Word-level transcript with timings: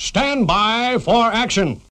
Stand 0.00 0.46
by 0.46 0.96
for 0.98 1.26
action. 1.26 1.82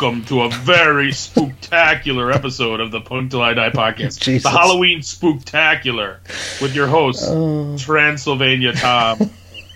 Welcome 0.00 0.24
to 0.26 0.42
a 0.42 0.48
very 0.50 1.08
spooktacular 1.08 2.32
episode 2.32 2.78
of 2.78 2.92
the 2.92 3.00
Punk 3.00 3.32
Till 3.32 3.42
I 3.42 3.54
Die 3.54 3.70
podcast. 3.70 4.20
Jesus. 4.20 4.44
The 4.44 4.50
Halloween 4.56 5.00
Spooktacular 5.00 6.18
with 6.62 6.76
your 6.76 6.86
hosts, 6.86 7.26
Oh. 7.28 7.76
Transylvania 7.76 8.74
Tom 8.74 9.18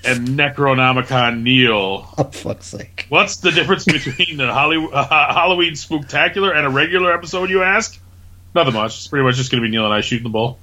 and 0.05 0.29
Necronomicon 0.29 1.43
Neil. 1.43 2.09
Oh, 2.17 2.23
fuck's 2.31 2.67
sake. 2.67 3.07
What's 3.09 3.39
the 3.39 3.51
difference 3.51 3.85
between 3.85 4.37
the 4.37 4.53
Holly, 4.53 4.87
uh, 4.93 5.05
Halloween 5.35 5.73
Spooktacular 5.73 6.55
and 6.55 6.67
a 6.67 6.71
regular 6.71 7.13
episode, 7.13 7.51
you 7.51 7.65
ask? 7.65 7.99
Nothing 8.55 8.75
much. 8.75 8.99
It's 8.99 9.09
pretty 9.09 9.25
much 9.25 9.35
just 9.35 9.51
going 9.51 9.61
to 9.61 9.67
be 9.67 9.73
Neil 9.73 9.87
and 9.87 9.93
I 9.95 10.03
shooting 10.03 10.23
the 10.25 10.31
ball. 10.31 10.61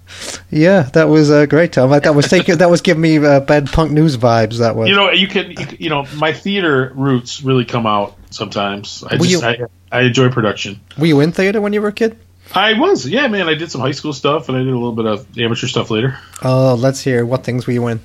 Yeah, 0.50 0.84
that 0.94 1.10
was 1.10 1.30
uh, 1.30 1.48
great, 1.48 1.74
Tom. 1.74 1.90
That 1.90 2.16
was 2.16 2.30
taking 2.30 2.60
that 2.60 2.70
was 2.70 2.80
giving 2.80 3.02
me 3.02 3.18
uh, 3.18 3.42
bad 3.42 3.68
punk 3.70 3.92
news 3.92 4.16
vibes. 4.16 4.60
That 4.60 4.78
was. 4.78 4.88
You 4.88 4.96
know, 4.96 5.12
you 5.12 5.28
can, 5.28 5.50
you, 5.52 5.56
can- 5.58 5.78
you 5.82 5.90
know, 5.90 6.06
my 6.16 6.32
theater 6.32 6.94
roots 6.96 7.44
really 7.44 7.66
come 7.66 7.86
out 7.86 8.16
sometimes. 8.30 9.04
I 9.04 9.16
Were 9.16 9.26
just, 9.26 9.44
you- 9.44 9.68
I, 9.92 10.00
I 10.00 10.02
enjoy 10.02 10.30
production. 10.30 10.80
Were 10.98 11.06
you 11.06 11.20
in 11.20 11.32
theater 11.32 11.62
when 11.62 11.74
you 11.74 11.82
were 11.82 11.90
a 11.90 11.94
kid? 11.94 12.18
I 12.54 12.80
was, 12.80 13.08
yeah, 13.08 13.28
man. 13.28 13.48
I 13.48 13.54
did 13.54 13.70
some 13.72 13.82
high 13.82 13.92
school 13.92 14.12
stuff, 14.14 14.50
and 14.50 14.58
I 14.58 14.62
did 14.62 14.70
a 14.70 14.74
little 14.74 14.92
bit 14.92 15.06
of 15.06 15.38
amateur 15.38 15.68
stuff 15.68 15.92
later. 15.92 16.18
Oh, 16.42 16.74
let's 16.74 17.00
hear. 17.00 17.24
What 17.26 17.44
things 17.44 17.68
were 17.68 17.74
you 17.74 17.86
in? 17.88 18.00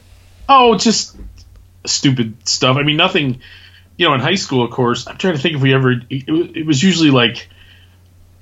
Oh, 0.48 0.76
just 0.76 1.16
stupid 1.86 2.46
stuff. 2.46 2.76
I 2.76 2.82
mean, 2.82 2.96
nothing. 2.96 3.40
You 3.96 4.08
know, 4.08 4.14
in 4.14 4.20
high 4.20 4.34
school, 4.34 4.64
of 4.64 4.70
course. 4.70 5.06
I'm 5.06 5.16
trying 5.16 5.34
to 5.34 5.40
think 5.40 5.56
if 5.56 5.62
we 5.62 5.72
ever. 5.72 5.92
It, 5.92 6.28
it 6.28 6.66
was 6.66 6.82
usually 6.82 7.10
like. 7.10 7.48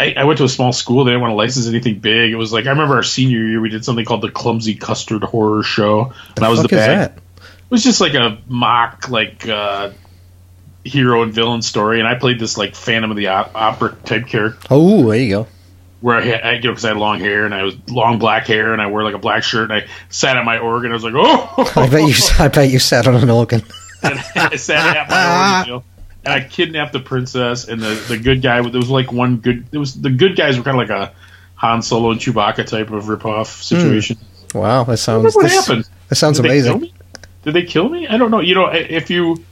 I, 0.00 0.14
I 0.16 0.24
went 0.24 0.38
to 0.38 0.44
a 0.44 0.48
small 0.48 0.72
school. 0.72 1.04
They 1.04 1.10
didn't 1.10 1.20
want 1.20 1.30
to 1.30 1.36
license 1.36 1.68
anything 1.68 2.00
big. 2.00 2.32
It 2.32 2.36
was 2.36 2.52
like 2.52 2.66
I 2.66 2.70
remember 2.70 2.96
our 2.96 3.04
senior 3.04 3.38
year, 3.44 3.60
we 3.60 3.68
did 3.68 3.84
something 3.84 4.04
called 4.04 4.22
the 4.22 4.30
Clumsy 4.30 4.74
Custard 4.74 5.22
Horror 5.22 5.62
Show, 5.62 6.12
and 6.34 6.44
I 6.44 6.48
was 6.48 6.62
the 6.62 6.68
bad. 6.68 6.98
that? 6.98 7.16
It 7.16 7.70
was 7.70 7.84
just 7.84 8.00
like 8.00 8.14
a 8.14 8.38
mock, 8.48 9.08
like 9.08 9.46
uh, 9.46 9.90
hero 10.84 11.22
and 11.22 11.32
villain 11.32 11.62
story, 11.62 11.98
and 11.98 12.08
I 12.08 12.14
played 12.14 12.38
this 12.38 12.56
like 12.58 12.74
Phantom 12.74 13.10
of 13.10 13.16
the 13.16 13.28
Op- 13.28 13.54
Opera 13.54 13.96
type 14.04 14.26
character 14.26 14.58
Oh, 14.70 15.08
there 15.08 15.18
you 15.18 15.30
go. 15.30 15.46
where 16.00 16.16
I, 16.18 16.22
had, 16.22 16.40
I 16.42 16.52
you 16.54 16.62
know, 16.62 16.70
because 16.70 16.84
I 16.84 16.88
had 16.88 16.96
long 16.96 17.20
hair 17.20 17.44
and 17.44 17.54
I 17.54 17.62
was 17.62 17.76
long 17.88 18.18
black 18.18 18.46
hair 18.46 18.72
and 18.72 18.82
I 18.82 18.88
wore 18.88 19.04
like 19.04 19.14
a 19.14 19.18
black 19.18 19.42
shirt 19.44 19.70
and 19.70 19.82
I 19.82 19.88
sat 20.10 20.36
at 20.36 20.44
my 20.44 20.58
organ. 20.58 20.90
I 20.90 20.94
was 20.94 21.04
like, 21.04 21.14
oh, 21.16 21.72
I 21.76 21.88
bet 21.88 22.08
you. 22.08 22.14
I 22.38 22.48
bet 22.48 22.70
you 22.70 22.78
sat 22.78 23.06
on 23.06 23.14
an 23.14 23.30
organ. 23.30 23.62
and 24.02 24.18
I 24.34 24.56
sat 24.56 24.96
at 24.96 25.08
my 25.08 25.60
organ, 25.60 25.66
you 25.66 25.72
know, 25.74 25.84
and 26.24 26.34
I 26.34 26.46
kidnapped 26.46 26.92
the 26.92 27.00
princess 27.00 27.68
and 27.68 27.80
the 27.80 27.94
the 28.08 28.18
good 28.18 28.42
guy. 28.42 28.60
There 28.62 28.80
was 28.80 28.90
like 28.90 29.12
one 29.12 29.38
good. 29.38 29.66
It 29.72 29.78
was 29.78 30.00
the 30.00 30.10
good 30.10 30.36
guys 30.36 30.58
were 30.58 30.64
kind 30.64 30.80
of 30.80 30.88
like 30.88 31.10
a 31.10 31.12
Han 31.54 31.82
Solo 31.82 32.10
and 32.10 32.20
Chewbacca 32.20 32.66
type 32.66 32.90
of 32.90 33.04
ripoff 33.04 33.56
hmm. 33.56 33.62
situation. 33.62 34.18
Wow, 34.54 34.84
that 34.84 34.96
sounds. 34.98 35.34
what 35.34 35.42
this- 35.42 35.54
happened. 35.54 35.88
That 36.08 36.16
sounds 36.16 36.38
Did 36.38 36.50
they 36.50 36.60
kill 36.60 36.74
amazing. 36.74 36.80
me? 36.80 36.94
Did 37.44 37.54
they 37.54 37.62
kill 37.62 37.88
me? 37.88 38.06
I 38.06 38.18
don't 38.18 38.30
know. 38.30 38.40
You 38.40 38.54
know, 38.54 38.66
if 38.72 39.08
you. 39.10 39.42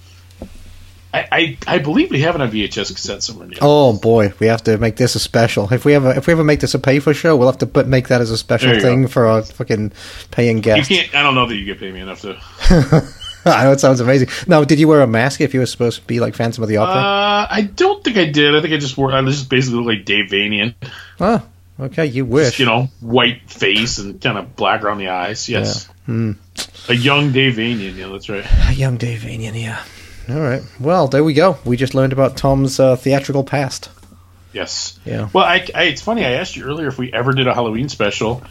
I, 1.12 1.28
I, 1.32 1.58
I 1.66 1.78
believe 1.78 2.10
we 2.10 2.20
have 2.20 2.34
it 2.34 2.40
on 2.40 2.50
VHS 2.50 2.94
cassette 2.94 3.22
somewhere. 3.22 3.48
Near. 3.48 3.58
Oh 3.60 3.98
boy, 3.98 4.32
we 4.38 4.46
have 4.46 4.62
to 4.64 4.78
make 4.78 4.96
this 4.96 5.14
a 5.16 5.18
special. 5.18 5.72
If 5.72 5.84
we 5.84 5.94
ever 5.94 6.12
if 6.12 6.26
we 6.26 6.32
ever 6.32 6.44
make 6.44 6.60
this 6.60 6.74
a 6.74 6.78
pay 6.78 7.00
for 7.00 7.12
show, 7.14 7.36
we'll 7.36 7.48
have 7.48 7.58
to 7.58 7.66
put, 7.66 7.88
make 7.88 8.08
that 8.08 8.20
as 8.20 8.30
a 8.30 8.38
special 8.38 8.78
thing 8.80 9.02
go. 9.02 9.08
for 9.08 9.26
our 9.26 9.42
fucking 9.42 9.92
paying 10.30 10.58
you 10.58 10.62
guests. 10.62 10.88
can't. 10.88 11.14
I 11.14 11.22
don't 11.22 11.34
know 11.34 11.46
that 11.46 11.56
you 11.56 11.64
get 11.64 11.80
paid 11.80 11.92
me 11.92 12.00
enough 12.00 12.20
to. 12.20 12.38
I 13.44 13.64
know 13.64 13.72
it 13.72 13.80
sounds 13.80 14.00
amazing. 14.00 14.28
Now, 14.46 14.64
did 14.64 14.78
you 14.78 14.86
wear 14.86 15.00
a 15.00 15.06
mask 15.06 15.40
if 15.40 15.54
you 15.54 15.60
were 15.60 15.66
supposed 15.66 16.00
to 16.00 16.06
be 16.06 16.20
like 16.20 16.34
Phantom 16.34 16.62
of 16.62 16.68
the 16.68 16.76
Opera? 16.76 17.00
Uh, 17.00 17.46
I 17.50 17.62
don't 17.62 18.04
think 18.04 18.16
I 18.16 18.26
did. 18.26 18.54
I 18.54 18.60
think 18.60 18.74
I 18.74 18.76
just 18.76 18.96
wore. 18.96 19.12
I 19.12 19.22
just 19.22 19.48
basically 19.48 19.78
looked 19.78 19.88
like 19.88 20.04
Dave 20.04 20.30
Vanian. 20.30 20.74
oh, 21.20 21.42
okay, 21.80 22.06
you 22.06 22.24
wish. 22.24 22.60
you 22.60 22.66
know, 22.66 22.88
white 23.00 23.50
face 23.50 23.98
and 23.98 24.20
kind 24.20 24.38
of 24.38 24.54
black 24.56 24.82
around 24.82 24.98
the 24.98 25.08
eyes. 25.08 25.48
Yes. 25.48 25.88
Hmm. 26.06 26.32
A 26.88 26.94
young 26.94 27.32
Dave 27.32 27.54
Vanian, 27.54 27.96
yeah, 27.96 28.08
that's 28.08 28.28
right. 28.28 28.44
A 28.68 28.74
young 28.74 28.96
Dave 28.96 29.20
Vanian, 29.20 29.60
yeah. 29.60 29.82
All 30.30 30.40
right. 30.40 30.62
Well, 30.78 31.08
there 31.08 31.24
we 31.24 31.34
go. 31.34 31.58
We 31.64 31.76
just 31.76 31.94
learned 31.94 32.12
about 32.12 32.36
Tom's 32.36 32.78
uh, 32.78 32.96
theatrical 32.96 33.44
past. 33.44 33.90
Yes. 34.52 34.98
Yeah. 35.04 35.28
Well, 35.32 35.44
I, 35.44 35.66
I, 35.74 35.84
it's 35.84 36.02
funny. 36.02 36.24
I 36.24 36.32
asked 36.32 36.56
you 36.56 36.64
earlier 36.64 36.88
if 36.88 36.98
we 36.98 37.12
ever 37.12 37.32
did 37.32 37.46
a 37.46 37.54
Halloween 37.54 37.88
special, 37.88 38.42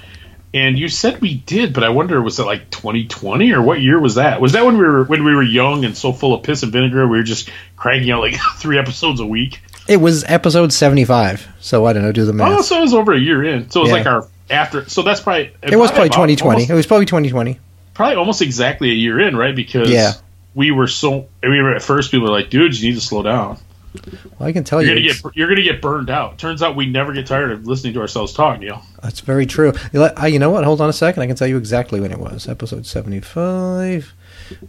and 0.53 0.79
you 0.79 0.87
said 0.87 1.21
we 1.21 1.35
did, 1.35 1.73
but 1.73 1.83
I 1.83 1.89
wonder 1.89 2.21
was 2.21 2.39
it 2.39 2.45
like 2.45 2.69
2020 2.71 3.51
or 3.51 3.61
what 3.61 3.81
year 3.81 3.99
was 3.99 4.15
that? 4.15 4.41
Was 4.41 4.53
that 4.53 4.65
when 4.65 4.77
we 4.77 4.83
were 4.85 5.03
when 5.03 5.23
we 5.23 5.35
were 5.35 5.43
young 5.43 5.85
and 5.85 5.95
so 5.95 6.11
full 6.13 6.33
of 6.33 6.43
piss 6.43 6.63
and 6.63 6.71
vinegar 6.71 7.07
we 7.07 7.17
were 7.17 7.23
just 7.23 7.49
cranking 7.75 8.11
out 8.11 8.21
like 8.21 8.35
three 8.57 8.79
episodes 8.79 9.19
a 9.19 9.25
week? 9.25 9.61
It 9.87 9.97
was 9.97 10.23
episode 10.25 10.71
75, 10.71 11.47
so 11.59 11.85
I 11.85 11.93
don't 11.93 12.03
know, 12.03 12.11
do 12.11 12.23
the 12.25 12.33
math. 12.33 12.59
Oh, 12.59 12.61
so 12.61 12.77
it 12.77 12.81
was 12.81 12.93
over 12.93 13.11
a 13.13 13.19
year 13.19 13.43
in. 13.43 13.69
So 13.69 13.81
it 13.81 13.83
was 13.83 13.89
Yeah. 13.91 13.95
like 13.97 14.05
our 14.07 14.27
after. 14.49 14.87
So 14.89 15.01
that's 15.01 15.19
probably 15.21 15.51
it 15.63 15.75
was 15.75 15.91
probably 15.91 16.07
about 16.07 16.13
2020. 16.15 16.55
almost- 16.55 16.69
it 16.69 16.73
was 16.75 16.85
probably 16.87 17.05
2020. 17.07 17.59
probably 17.93 18.15
almost 18.15 18.41
exactly 18.41 18.89
a 18.91 18.93
year 18.93 19.19
in, 19.19 19.35
right? 19.35 19.55
Because 19.55 19.89
Yeah. 19.89 20.13
We 20.55 20.71
were 20.71 20.87
so 20.87 21.27
we 21.43 21.61
were 21.61 21.75
at 21.75 21.81
first 21.81 22.11
people 22.11 22.27
were 22.27 22.31
like, 22.33 22.49
dude, 22.49 22.77
you 22.79 22.89
need 22.89 22.95
to 22.95 23.01
slow 23.01 23.23
down. 23.23 23.59
Well, 24.37 24.47
I 24.47 24.51
can 24.51 24.63
tell 24.63 24.81
You're 24.83 24.97
you, 24.97 25.09
gonna 25.13 25.23
get 25.23 25.35
you're 25.35 25.47
gonna 25.49 25.63
get 25.63 25.81
burned 25.81 26.09
out. 26.09 26.37
Turns 26.37 26.61
out 26.61 26.75
we 26.75 26.85
never 26.85 27.11
get 27.11 27.25
tired 27.25 27.51
of 27.51 27.65
listening 27.65 27.93
to 27.93 28.01
ourselves 28.01 28.33
talk, 28.33 28.59
Neil. 28.59 28.83
that's 29.01 29.19
very 29.21 29.45
true. 29.47 29.73
You 29.93 30.39
know 30.39 30.51
what? 30.51 30.63
Hold 30.63 30.81
on 30.81 30.89
a 30.89 30.93
second. 30.93 31.23
I 31.23 31.27
can 31.27 31.35
tell 31.35 31.47
you 31.47 31.57
exactly 31.57 31.99
when 31.99 32.11
it 32.11 32.19
was. 32.19 32.47
Episode 32.47 32.85
75, 32.85 34.13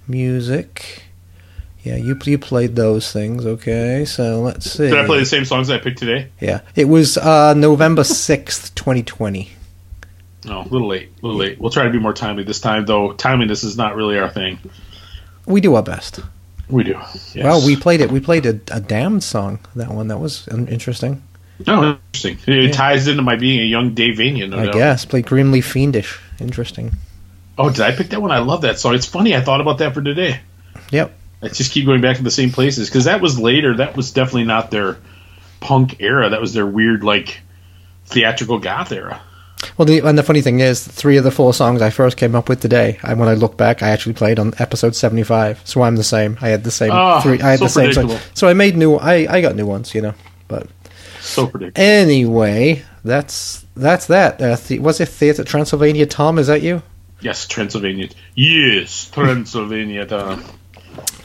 music. 0.08 1.02
Yeah, 1.82 1.96
you 1.96 2.18
you 2.24 2.38
played 2.38 2.76
those 2.76 3.12
things. 3.12 3.44
Okay, 3.46 4.04
so 4.06 4.40
let's 4.40 4.70
see. 4.70 4.88
Did 4.88 4.98
I 4.98 5.06
play 5.06 5.18
the 5.18 5.26
same 5.26 5.44
songs 5.44 5.70
I 5.70 5.78
picked 5.78 5.98
today? 5.98 6.30
Yeah, 6.40 6.60
it 6.74 6.86
was 6.88 7.16
uh, 7.18 7.54
November 7.54 8.02
6th, 8.02 8.74
2020. 8.74 9.50
No, 10.46 10.62
a 10.62 10.64
little 10.64 10.88
late, 10.88 11.10
a 11.22 11.26
little 11.26 11.38
late. 11.38 11.58
We'll 11.58 11.70
try 11.70 11.84
to 11.84 11.90
be 11.90 11.98
more 11.98 12.14
timely 12.14 12.44
this 12.44 12.60
time, 12.60 12.86
though. 12.86 13.12
Timeliness 13.12 13.64
is 13.64 13.76
not 13.76 13.96
really 13.96 14.18
our 14.18 14.30
thing. 14.30 14.58
We 15.50 15.60
do 15.60 15.74
our 15.74 15.82
best. 15.82 16.20
We 16.68 16.84
do. 16.84 16.92
Yes. 16.92 17.34
Well, 17.36 17.66
we 17.66 17.76
played 17.76 18.00
it. 18.00 18.10
We 18.10 18.20
played 18.20 18.46
a, 18.46 18.60
a 18.70 18.80
damned 18.80 19.24
song. 19.24 19.58
That 19.74 19.90
one. 19.90 20.08
That 20.08 20.18
was 20.18 20.46
interesting. 20.48 21.22
Oh, 21.66 21.98
interesting. 22.14 22.38
It 22.46 22.64
Yeah. 22.64 22.70
ties 22.70 23.08
into 23.08 23.22
my 23.22 23.36
being 23.36 23.60
a 23.60 23.64
young 23.64 23.92
Dave 23.94 24.18
No 24.18 24.58
I 24.58 24.64
doubt. 24.66 24.74
guess 24.74 25.04
played 25.04 25.26
grimly 25.26 25.60
fiendish. 25.60 26.18
Interesting. 26.38 26.92
Oh, 27.58 27.68
did 27.70 27.80
I 27.80 27.92
pick 27.92 28.08
that 28.10 28.22
one? 28.22 28.30
I 28.30 28.38
love 28.38 28.62
that 28.62 28.78
song. 28.78 28.94
It's 28.94 29.04
funny. 29.06 29.34
I 29.36 29.40
thought 29.42 29.60
about 29.60 29.78
that 29.78 29.92
for 29.92 30.00
today. 30.00 30.40
Yep. 30.90 31.12
I 31.42 31.48
just 31.48 31.72
keep 31.72 31.86
going 31.86 32.00
back 32.00 32.16
to 32.16 32.22
the 32.22 32.30
same 32.30 32.50
places 32.52 32.88
because 32.88 33.04
that 33.04 33.20
was 33.20 33.38
later. 33.38 33.76
That 33.76 33.96
was 33.96 34.12
definitely 34.12 34.44
not 34.44 34.70
their 34.70 34.96
punk 35.60 35.96
era. 36.00 36.30
That 36.30 36.40
was 36.40 36.54
their 36.54 36.66
weird, 36.66 37.02
like 37.04 37.40
theatrical 38.06 38.58
goth 38.58 38.92
era. 38.92 39.20
Well, 39.76 39.86
the, 39.86 39.98
and 40.00 40.16
the 40.16 40.22
funny 40.22 40.40
thing 40.40 40.60
is, 40.60 40.86
three 40.86 41.16
of 41.16 41.24
the 41.24 41.30
four 41.30 41.52
songs 41.52 41.82
I 41.82 41.90
first 41.90 42.16
came 42.16 42.34
up 42.34 42.48
with 42.48 42.60
today, 42.60 42.98
and 43.02 43.18
when 43.20 43.28
I 43.28 43.34
look 43.34 43.56
back, 43.56 43.82
I 43.82 43.90
actually 43.90 44.14
played 44.14 44.38
on 44.38 44.52
episode 44.58 44.94
seventy-five. 44.96 45.60
So 45.64 45.82
I'm 45.82 45.96
the 45.96 46.04
same. 46.04 46.38
I 46.40 46.48
had 46.48 46.64
the 46.64 46.70
same 46.70 46.90
Oh, 46.92 47.20
three. 47.20 47.40
I 47.40 47.50
had 47.52 47.58
so 47.58 47.64
the 47.66 47.70
same. 47.70 47.92
So, 47.92 48.18
so 48.34 48.48
I 48.48 48.54
made 48.54 48.76
new. 48.76 48.94
I, 48.96 49.26
I 49.30 49.40
got 49.40 49.56
new 49.56 49.66
ones, 49.66 49.94
you 49.94 50.00
know. 50.02 50.14
But 50.48 50.66
So 51.20 51.46
predictable. 51.46 51.82
anyway, 51.86 52.84
that's 53.04 53.64
that's 53.76 54.06
that. 54.06 54.40
Uh, 54.40 54.56
the, 54.66 54.78
was 54.78 55.00
it 55.00 55.08
Theatre 55.08 55.44
Transylvania? 55.44 56.06
Tom, 56.06 56.38
is 56.38 56.46
that 56.46 56.62
you? 56.62 56.82
Yes, 57.20 57.46
Transylvania. 57.46 58.08
Yes, 58.34 59.10
Transylvania. 59.10 60.06
Tom. 60.06 60.42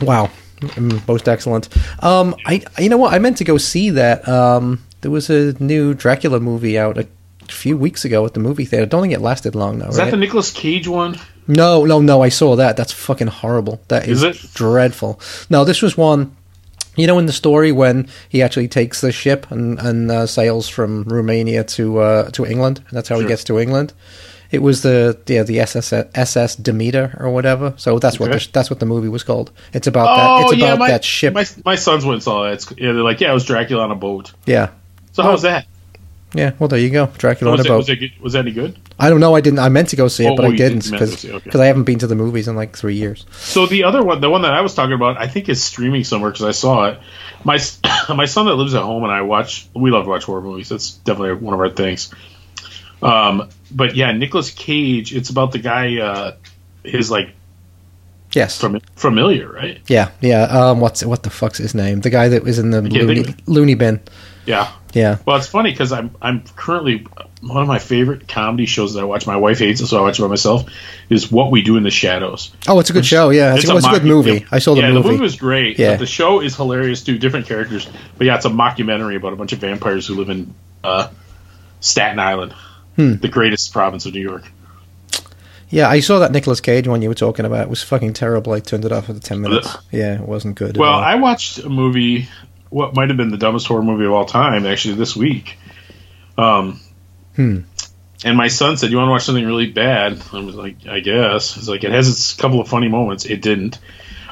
Wow, 0.01 0.29
Mm, 0.59 1.05
most 1.07 1.27
excellent. 1.27 1.69
Um, 2.03 2.35
I 2.45 2.63
you 2.79 2.89
know 2.89 2.97
what? 2.97 3.13
I 3.13 3.19
meant 3.19 3.37
to 3.37 3.43
go 3.43 3.57
see 3.57 3.89
that. 3.91 4.27
Um, 4.27 4.83
there 5.01 5.11
was 5.11 5.29
a 5.29 5.53
new 5.63 5.93
Dracula 5.93 6.39
movie 6.39 6.77
out 6.79 6.97
a 6.97 7.07
few 7.51 7.77
weeks 7.77 8.05
ago 8.05 8.25
at 8.25 8.33
the 8.33 8.39
movie 8.39 8.65
theater. 8.65 8.85
Don't 8.85 9.01
think 9.01 9.13
it 9.13 9.21
lasted 9.21 9.55
long 9.55 9.79
though. 9.79 9.87
Is 9.89 9.97
right? 9.97 10.05
that 10.05 10.11
the 10.11 10.17
Nicolas 10.17 10.51
Cage 10.51 10.87
one? 10.87 11.17
No, 11.47 11.85
no, 11.85 11.99
no. 12.01 12.21
I 12.21 12.29
saw 12.29 12.55
that. 12.55 12.75
That's 12.77 12.91
fucking 12.91 13.27
horrible. 13.27 13.79
That 13.89 14.07
is, 14.07 14.23
Is 14.23 14.43
it? 14.45 14.53
dreadful. 14.53 15.19
No, 15.49 15.63
this 15.63 15.81
was 15.81 15.95
one 15.97 16.35
You 16.97 17.07
know, 17.07 17.19
in 17.19 17.25
the 17.25 17.33
story 17.33 17.71
when 17.73 18.07
he 18.29 18.41
actually 18.41 18.67
takes 18.69 19.01
the 19.01 19.11
ship 19.11 19.51
and 19.51 19.77
and 19.79 20.09
uh, 20.09 20.25
sails 20.27 20.69
from 20.69 21.03
Romania 21.03 21.63
to 21.75 21.99
uh, 21.99 22.29
to 22.31 22.45
England, 22.45 22.79
and 22.87 22.97
that's 22.97 23.09
how 23.09 23.19
he 23.19 23.27
gets 23.27 23.43
to 23.45 23.59
England. 23.59 23.93
It 24.51 24.61
was 24.61 24.81
the 24.81 25.17
yeah 25.27 25.43
the 25.43 25.59
SS 25.59 25.91
SS 26.13 26.55
Demeter 26.55 27.17
or 27.19 27.29
whatever. 27.31 27.73
So 27.77 27.99
that's 27.99 28.17
what 28.19 28.29
Okay. 28.29 28.39
the, 28.39 28.51
that's 28.53 28.69
what 28.69 28.79
the 28.79 28.85
movie 28.85 29.09
was 29.09 29.23
called. 29.23 29.51
It's 29.73 29.87
about 29.87 30.05
that. 30.15 30.43
It's 30.53 30.53
about 30.63 30.75
Oh, 30.75 30.77
my, 30.77 30.87
that 30.87 31.03
ship. 31.03 31.33
My, 31.33 31.45
my 31.65 31.75
sons 31.75 32.05
went 32.05 32.15
and 32.15 32.23
saw 32.23 32.45
it. 32.49 32.53
It's, 32.53 32.71
yeah, 32.77 32.93
they're 32.93 33.03
like, 33.03 33.19
yeah, 33.19 33.31
it 33.31 33.33
was 33.33 33.43
Dracula 33.45 33.83
on 33.83 33.91
a 33.91 33.95
boat. 33.95 34.31
yeah, 34.45 34.69
So 35.11 35.23
how 35.23 35.31
was 35.33 35.41
that? 35.41 35.65
Yeah. 36.35 36.51
Well, 36.59 36.67
there 36.67 36.79
you 36.79 36.89
go. 36.89 37.07
Dracula 37.17 37.51
on 37.53 37.57
Was, 37.57 37.65
it, 37.65 37.69
boat. 37.69 37.77
was, 37.77 37.89
it, 37.89 38.21
was 38.21 38.33
that 38.33 38.39
any 38.39 38.51
good? 38.51 38.77
I 38.99 39.09
don't 39.09 39.19
know. 39.19 39.35
I 39.35 39.41
didn't. 39.41 39.59
I 39.59 39.69
meant 39.69 39.89
to 39.89 39.95
go 39.95 40.07
see 40.07 40.25
it, 40.25 40.29
Oh, 40.29 40.35
but 40.35 40.45
oh, 40.45 40.49
I 40.49 40.55
didn't 40.55 40.83
didn't 40.83 40.99
meant 40.99 41.17
to 41.19 41.27
because 41.39 41.47
okay. 41.55 41.63
I 41.63 41.67
haven't 41.67 41.83
been 41.83 41.99
to 41.99 42.07
the 42.07 42.15
movies 42.15 42.47
in 42.47 42.55
like 42.55 42.75
three 42.77 42.95
years. 42.95 43.25
So 43.31 43.65
the 43.65 43.83
other 43.85 44.03
one, 44.03 44.21
the 44.21 44.29
one 44.29 44.41
that 44.43 44.53
I 44.53 44.61
was 44.61 44.73
talking 44.75 44.93
about, 44.93 45.17
I 45.17 45.27
think 45.27 45.49
is 45.49 45.63
streaming 45.63 46.03
somewhere 46.03 46.31
because 46.31 46.45
I 46.45 46.51
saw 46.51 46.85
it. 46.89 46.99
My 47.43 47.57
my 48.15 48.25
son 48.25 48.45
that 48.45 48.55
lives 48.55 48.73
at 48.73 48.83
home 48.83 49.03
and 49.03 49.11
I 49.11 49.21
watch. 49.21 49.67
We 49.73 49.91
love 49.91 50.03
to 50.05 50.09
watch 50.09 50.23
horror 50.23 50.41
movies. 50.41 50.69
That's 50.69 50.91
definitely 50.91 51.35
one 51.43 51.53
of 51.53 51.59
our 51.59 51.69
things. 51.69 52.13
Um, 53.01 53.49
but 53.71 53.95
yeah, 53.95 54.11
Nicolas 54.11 54.51
Cage. 54.51 55.13
It's 55.15 55.29
about 55.29 55.51
the 55.51 55.59
guy. 55.59 55.97
Uh, 55.97 56.35
his 56.83 57.09
like 57.11 57.29
Yes. 58.33 58.61
familiar, 58.95 59.49
right? 59.49 59.79
yeah. 59.87 60.11
Yeah. 60.19 60.43
Um. 60.43 60.81
What's 60.81 61.05
what 61.05 61.23
the 61.23 61.29
fuck's 61.29 61.57
his 61.57 61.73
name? 61.73 62.01
The 62.01 62.09
guy 62.09 62.27
that 62.29 62.43
was 62.43 62.59
in 62.59 62.69
the 62.71 62.81
loony, 62.81 63.33
loony 63.45 63.75
bin. 63.75 64.01
Yeah. 64.45 64.71
Yeah. 64.95 65.17
Well, 65.25 65.35
it's 65.37 65.47
funny 65.47 65.69
because 65.71 65.91
I'm 65.91 66.15
I'm 66.21 66.41
currently 66.55 67.05
one 67.41 67.61
of 67.61 67.67
my 67.67 67.77
favorite 67.79 68.27
comedy 68.27 68.65
shows 68.65 68.93
that 68.95 69.01
I 69.01 69.03
watch. 69.03 69.27
My 69.27 69.35
wife 69.35 69.59
hates 69.59 69.81
it, 69.81 69.87
so 69.87 69.99
I 69.99 70.01
watch 70.01 70.17
it 70.17 70.21
by 70.23 70.27
myself. 70.29 70.67
Is 71.09 71.31
What 71.31 71.51
We 71.51 71.61
Do 71.61 71.77
in 71.77 71.83
the 71.83 71.91
Shadows. 71.91 72.51
Oh, 72.67 72.79
it's 72.79 72.89
a 72.89 72.93
good 72.93 73.05
show. 73.05 73.29
Yeah, 73.29 73.53
it's, 73.55 73.69
it 73.69 73.73
was 73.73 73.85
a 73.85 73.89
good 73.89 74.05
movie. 74.05 74.45
I 74.51 74.59
saw 74.59 74.73
the 74.73 74.81
yeah, 74.81 74.91
movie. 74.91 75.01
the 75.03 75.09
movie 75.09 75.21
was 75.21 75.35
great. 75.35 75.77
Yeah. 75.77 75.91
but 75.91 75.99
the 75.99 76.07
show 76.07 76.39
is 76.41 76.55
hilarious 76.55 77.03
too. 77.03 77.17
Different 77.19 77.45
characters, 77.45 77.87
but 78.17 78.25
yeah, 78.25 78.35
it's 78.37 78.45
a 78.45 78.49
mockumentary 78.49 79.15
about 79.17 79.33
a 79.33 79.35
bunch 79.35 79.51
of 79.53 79.59
vampires 79.59 80.07
who 80.07 80.15
live 80.15 80.29
in 80.29 80.55
uh, 80.83 81.09
Staten 81.81 82.17
Island, 82.19 82.53
Hmm. 82.95 83.15
the 83.15 83.27
greatest 83.27 83.73
province 83.73 84.05
of 84.05 84.13
New 84.13 84.21
York. 84.21 84.49
Yeah, 85.69 85.89
I 85.89 85.99
saw 85.99 86.19
that 86.19 86.31
Nicolas 86.31 86.61
Cage 86.61 86.87
one 86.87 87.01
you 87.01 87.09
were 87.09 87.15
talking 87.15 87.43
about. 87.43 87.63
It 87.63 87.69
was 87.69 87.83
fucking 87.83 88.13
terrible. 88.13 88.53
I 88.53 88.59
turned 88.61 88.85
it 88.85 88.91
off 88.93 89.09
after 89.09 89.19
ten 89.19 89.41
minutes. 89.41 89.75
Ugh. 89.75 89.83
Yeah, 89.91 90.13
it 90.21 90.21
wasn't 90.27 90.55
good. 90.55 90.77
Well. 90.77 90.93
I 90.93 91.15
watched 91.15 91.57
a 91.57 91.69
movie, 91.69 92.29
what 92.75 92.93
might 92.93 93.07
have 93.07 93.15
been 93.17 93.29
the 93.31 93.37
dumbest 93.37 93.67
horror 93.67 93.81
movie 93.81 94.03
of 94.05 94.11
all 94.11 94.25
time, 94.25 94.65
actually 94.65 94.95
this 94.95 95.15
week. 95.15 95.57
Um, 96.37 96.81
Hmm. 97.37 97.59
And 98.23 98.37
my 98.37 98.47
son 98.49 98.75
said, 98.77 98.91
"You 98.91 98.97
want 98.97 99.07
to 99.07 99.11
watch 99.11 99.23
something 99.23 99.45
really 99.45 99.67
bad?" 99.71 100.19
I 100.33 100.39
was 100.39 100.55
like, 100.55 100.77
"I 100.89 100.99
guess." 100.99 101.55
It's 101.57 101.67
like 101.67 101.83
it 101.83 101.91
has 101.91 102.09
its 102.09 102.33
couple 102.33 102.59
of 102.59 102.67
funny 102.67 102.87
moments. 102.89 103.25
It 103.25 103.41
didn't. 103.41 103.79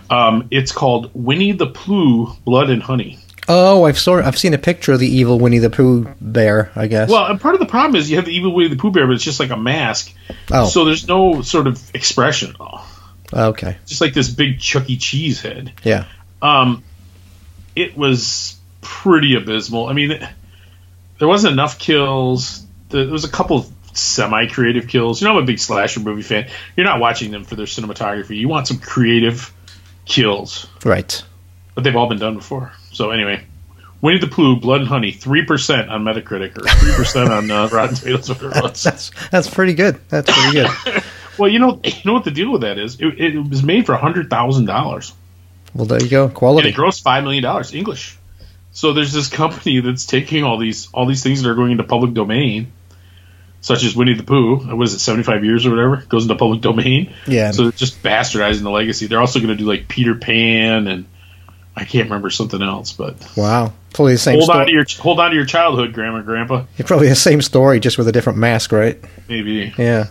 Um, 0.09 0.47
it's 0.51 0.71
called 0.71 1.11
Winnie 1.13 1.51
the 1.53 1.67
Pooh: 1.67 2.33
Blood 2.45 2.69
and 2.69 2.81
Honey. 2.83 3.19
oh, 3.49 3.83
I've 3.85 3.99
saw 3.99 4.21
I've 4.21 4.37
seen 4.37 4.53
a 4.53 4.57
picture 4.57 4.93
of 4.93 4.99
the 4.99 5.07
evil 5.07 5.37
Winnie 5.39 5.59
the 5.59 5.69
Pooh 5.69 6.07
bear. 6.21 6.71
I 6.75 6.87
guess. 6.87 7.09
Well, 7.09 7.25
and 7.25 7.39
part 7.39 7.55
of 7.55 7.59
the 7.59 7.65
problem 7.65 7.95
is 7.97 8.09
you 8.09 8.15
have 8.17 8.25
the 8.25 8.33
evil 8.35 8.53
Winnie 8.53 8.69
the 8.69 8.77
Pooh 8.77 8.91
bear, 8.91 9.05
but 9.07 9.13
it's 9.13 9.23
just 9.23 9.39
like 9.39 9.51
a 9.51 9.57
mask, 9.57 10.13
oh, 10.51 10.67
so 10.67 10.85
there's 10.85 11.07
no 11.07 11.41
sort 11.41 11.67
of 11.67 11.81
expression 11.93 12.51
at 12.51 12.61
all. 12.61 12.85
okay. 13.33 13.77
Just 13.85 14.01
like 14.01 14.13
this 14.13 14.29
big 14.29 14.59
Chuck 14.59 14.89
E. 14.89 14.97
Cheese 14.97 15.41
head. 15.41 15.73
Yeah. 15.83 16.05
Um, 16.41 16.83
it 17.75 17.97
was 17.97 18.55
pretty 18.81 19.35
abysmal. 19.35 19.87
I 19.87 19.93
mean, 19.93 20.27
there 21.19 21.27
wasn't 21.27 21.53
enough 21.53 21.79
kills. 21.79 22.65
There 22.89 23.07
was 23.07 23.23
a 23.25 23.29
couple 23.29 23.57
of 23.59 23.71
semi-creative 23.93 24.87
kills. 24.87 25.21
You 25.21 25.27
know, 25.27 25.37
I'm 25.37 25.43
a 25.43 25.45
big 25.45 25.59
slasher 25.59 25.99
movie 25.99 26.21
fan. 26.21 26.47
You're 26.75 26.85
not 26.85 26.99
watching 26.99 27.31
them 27.31 27.43
for 27.43 27.55
their 27.55 27.65
cinematography. 27.65 28.37
You 28.37 28.47
want 28.47 28.67
some 28.67 28.79
creative 28.79 29.53
kills, 30.05 30.67
Right. 30.83 31.23
but 31.75 31.83
they've 31.83 31.95
all 31.95 32.07
been 32.09 32.19
done 32.19 32.35
before. 32.35 32.73
So 32.91 33.11
anyway, 33.11 33.43
Winnie 34.01 34.19
the 34.19 34.27
Pooh, 34.27 34.57
Blood 34.59 34.81
and 34.81 34.89
Honey, 34.89 35.11
three 35.11 35.45
percent 35.45 35.89
on 35.89 36.03
Metacritic 36.03 36.57
or 36.57 36.67
three 36.67 36.93
percent 36.93 37.31
on 37.31 37.49
uh, 37.49 37.67
Rotten 37.71 37.95
Tomatoes. 37.95 38.83
That's 38.83 39.11
that's 39.31 39.49
pretty 39.49 39.73
good. 39.73 39.99
That's 40.09 40.31
pretty 40.31 40.63
good. 40.63 41.03
Well, 41.35 41.49
you 41.49 41.57
know, 41.57 41.79
you 41.83 41.91
know 42.05 42.13
what 42.13 42.25
the 42.25 42.29
deal 42.31 42.51
with 42.51 42.61
that 42.61 42.77
is? 42.77 42.99
It, 43.01 43.19
it 43.19 43.49
was 43.49 43.63
made 43.63 43.87
for 43.87 43.95
hundred 43.95 44.29
thousand 44.29 44.65
dollars. 44.65 45.13
Well, 45.75 45.85
there 45.85 46.01
you 46.01 46.09
go. 46.09 46.23
and 46.23 46.31
it 46.31 46.35
Quality. 46.35 46.73
grossed 46.73 47.01
five 47.03 47.23
million 47.23 47.43
dollars 47.43 47.73
English. 47.73 48.17
So 48.71 48.93
there's 48.93 49.13
this 49.13 49.29
company 49.29 49.79
that's 49.81 50.05
taking 50.05 50.43
all 50.43 50.57
these 50.57 50.89
all 50.93 51.05
these 51.05 51.21
things 51.23 51.41
that 51.43 51.49
are 51.49 51.55
going 51.55 51.71
into 51.71 51.83
public 51.83 52.13
domain, 52.13 52.71
such 53.61 53.83
as 53.83 53.95
Winnie 53.95 54.15
the 54.15 54.23
Pooh. 54.23 54.57
What 54.75 54.83
is 54.87 54.93
it, 54.95 54.99
seventy 54.99 55.23
five 55.23 55.43
years 55.45 55.65
or 55.65 55.69
whatever? 55.71 55.97
Goes 56.09 56.23
into 56.23 56.35
public 56.35 56.61
domain. 56.61 57.13
Yeah. 57.27 57.51
So 57.51 57.63
they're 57.63 57.71
just 57.71 58.01
bastardizing 58.01 58.63
the 58.63 58.71
legacy. 58.71 59.07
They're 59.07 59.19
also 59.19 59.39
going 59.39 59.49
to 59.49 59.55
do 59.55 59.65
like 59.65 59.87
Peter 59.87 60.15
Pan 60.15 60.87
and 60.87 61.05
I 61.75 61.85
can't 61.85 62.05
remember 62.05 62.29
something 62.29 62.61
else, 62.61 62.93
but 62.93 63.15
Wow. 63.35 63.73
Probably 63.93 64.13
the 64.13 64.19
same. 64.19 64.37
hold 64.39 64.49
on 64.49 64.65
to 64.65 64.71
your 64.71 64.85
hold 64.99 65.19
on 65.19 65.29
to 65.31 65.35
your 65.35 65.45
childhood, 65.45 65.93
Grandma 65.93 66.17
and 66.17 66.25
Grandpa. 66.25 66.63
Probably 66.85 67.09
the 67.09 67.15
same 67.15 67.41
story, 67.43 67.79
just 67.79 67.97
with 67.99 68.07
a 68.07 68.11
different 68.11 68.39
mask, 68.39 68.71
right? 68.71 68.99
Maybe, 69.29 69.71
Yeah. 69.77 70.07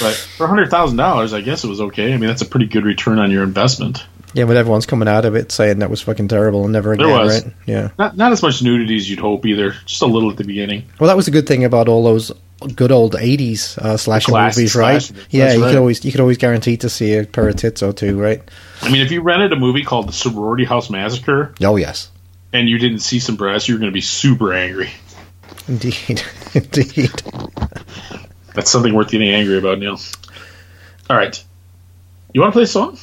but 0.00 0.14
for 0.14 0.46
hundred 0.46 0.70
thousand 0.70 0.96
dollars, 0.96 1.34
I 1.34 1.42
guess 1.42 1.64
it 1.64 1.68
was 1.68 1.80
okay. 1.82 2.14
I 2.14 2.16
mean, 2.16 2.28
that's 2.28 2.40
a 2.42 2.46
pretty 2.46 2.66
good 2.66 2.84
return 2.84 3.18
on 3.18 3.30
your 3.30 3.42
investment. 3.44 4.06
Yeah, 4.34 4.44
but 4.44 4.56
everyone's 4.56 4.86
coming 4.86 5.08
out 5.08 5.24
of 5.24 5.34
it 5.34 5.50
saying 5.52 5.78
that 5.78 5.88
was 5.90 6.02
fucking 6.02 6.28
terrible 6.28 6.64
and 6.64 6.72
never 6.72 6.96
There 6.96 7.06
again, 7.06 7.18
was. 7.18 7.44
right? 7.44 7.52
Yeah. 7.66 7.90
Not 7.98 8.16
not 8.16 8.32
as 8.32 8.42
much 8.42 8.62
nudity 8.62 8.96
as 8.96 9.08
you'd 9.08 9.18
hope 9.20 9.46
either. 9.46 9.70
Just 9.86 10.02
a 10.02 10.06
little 10.06 10.30
at 10.30 10.36
the 10.36 10.44
beginning. 10.44 10.84
Well, 11.00 11.08
that 11.08 11.16
was 11.16 11.28
a 11.28 11.30
good 11.30 11.46
thing 11.46 11.64
about 11.64 11.88
all 11.88 12.04
those 12.04 12.30
good 12.74 12.92
old 12.92 13.14
'80s 13.14 13.78
uh, 13.78 13.96
slasher 13.96 14.32
movies, 14.32 14.74
right? 14.74 15.00
slasher 15.02 15.26
Yeah, 15.30 15.44
that's 15.46 15.56
you 15.56 15.62
right. 15.62 15.68
could 15.70 15.78
always 15.78 16.04
you 16.04 16.10
could 16.12 16.20
always 16.20 16.36
guarantee 16.38 16.76
to 16.78 16.88
see 16.90 17.14
a 17.16 17.24
pair 17.24 17.48
of 17.48 17.56
tits 17.56 17.82
or 17.82 17.92
two, 17.92 18.20
right? 18.20 18.42
I 18.82 18.90
mean, 18.90 19.00
if 19.00 19.10
you 19.12 19.22
rented 19.22 19.52
a 19.52 19.56
movie 19.56 19.82
called 19.84 20.08
The 20.08 20.12
Sorority 20.12 20.64
House 20.64 20.90
Massacre, 20.90 21.54
Oh 21.62 21.76
yes, 21.76 22.10
and 22.52 22.68
you 22.68 22.78
didn't 22.78 22.98
see 23.00 23.20
some 23.20 23.36
breasts, 23.36 23.68
you're 23.68 23.78
going 23.78 23.90
to 23.90 23.94
be 23.94 24.00
super 24.02 24.52
angry. 24.52 24.90
indeed, 25.68 26.22
indeed. 26.54 27.10
That's 28.54 28.70
something 28.70 28.92
worth 28.92 29.10
getting 29.10 29.28
angry 29.30 29.56
about, 29.58 29.78
Neil. 29.78 29.98
All 31.08 31.16
right. 31.16 31.42
You 32.34 32.40
want 32.40 32.52
to 32.52 32.56
play 32.56 32.64
a 32.64 32.66
song? 32.66 32.98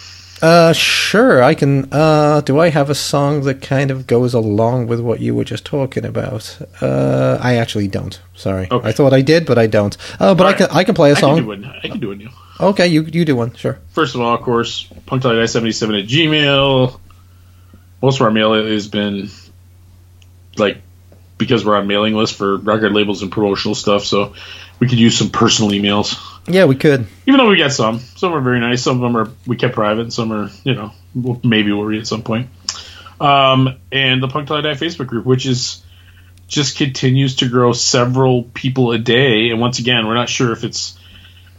Uh, 0.45 0.74
sure. 0.74 1.42
I 1.42 1.56
can. 1.56 1.92
Uh, 1.92 2.42
do 2.42 2.59
I 2.59 2.69
have 2.69 2.92
a 2.92 2.95
song 2.95 3.42
that 3.45 3.63
kind 3.63 3.89
of 3.89 4.06
goes 4.06 4.36
along 4.36 4.86
with 4.86 5.00
what 5.00 5.19
you 5.19 5.33
were 5.33 5.44
just 5.44 5.65
talking 5.65 6.06
about? 6.06 6.59
Uh, 6.80 7.39
I 7.42 7.56
actually 7.56 7.88
don't. 7.88 8.21
Sorry. 8.36 8.68
Okay. 8.69 8.89
I 8.89 8.92
thought 8.92 9.12
I 9.12 9.21
did, 9.21 9.47
but 9.47 9.57
I 9.57 9.65
don't. 9.65 9.97
Uh, 10.19 10.36
but 10.36 10.45
I 10.45 10.53
can. 10.53 10.68
right. 10.68 10.75
I 10.75 10.83
can 10.83 10.94
play 10.94 11.09
a 11.09 11.15
I 11.15 11.19
can 11.19 11.36
do 11.36 11.45
song. 11.45 11.63
it. 11.63 11.83
I 11.83 11.88
can 11.88 12.00
do 12.00 12.13
Neil. 12.13 12.30
Okay, 12.59 12.88
you 12.88 13.01
you 13.01 13.25
do 13.25 13.36
one. 13.36 13.56
Sure. 13.56 13.80
First 13.94 14.13
of 14.13 14.21
all, 14.21 14.36
of 14.36 14.42
course, 14.42 14.88
punktide77 15.07 16.03
at 16.03 16.07
Gmail. 16.07 17.00
Most 18.03 18.18
of 18.18 18.21
our 18.21 18.31
mail 18.31 18.53
has 18.53 18.88
been 18.88 19.30
like 20.57 20.77
because 21.39 21.65
we're 21.65 21.75
on 21.75 21.88
mailing 21.88 22.13
list 22.13 22.36
for 22.36 22.57
record 22.57 22.94
labels 22.94 23.24
and 23.24 23.31
promotional 23.31 23.74
stuff, 23.74 24.06
so 24.06 24.36
we 24.80 24.88
could 24.88 25.00
use 25.00 25.18
some 25.18 25.31
personal 25.31 25.71
emails. 25.71 26.21
Yeah, 26.47 26.65
we 26.65 26.75
could. 26.75 27.07
Even 27.25 27.38
though 27.39 27.50
we 27.50 27.58
get 27.58 27.74
some, 27.74 28.00
some 28.00 28.34
are 28.34 28.41
very 28.41 28.60
nice. 28.60 28.84
Some 28.84 28.98
of 28.98 29.01
them 29.01 29.17
are 29.17 29.31
we 29.48 29.55
kept 29.58 29.74
private. 29.74 30.01
and 30.01 30.13
Some 30.13 30.31
are 30.31 30.50
you 30.63 30.75
know 30.75 30.91
we'll, 31.15 31.39
maybe 31.43 31.72
we'll 31.72 31.86
read 31.86 32.01
at 32.01 32.08
some 32.08 32.22
point. 32.22 32.50
Um, 33.20 33.79
and 33.91 34.22
the 34.22 34.27
Punk 34.27 34.48
Till 34.48 34.58
I 34.58 34.62
Die 34.62 34.74
Facebook 34.74 35.08
group, 35.08 35.25
which 35.25 35.46
is 35.46 35.84
just 36.48 36.77
continues 36.77 37.38
to 37.38 37.50
grow 37.50 37.74
several 37.74 38.43
people 38.43 38.91
a 38.91 39.00
day. 39.00 39.50
And 39.50 39.60
once 39.60 39.79
again, 39.79 40.05
we're 40.05 40.13
not 40.13 40.29
sure 40.29 40.51
if 40.51 40.63
it's 40.63 41.00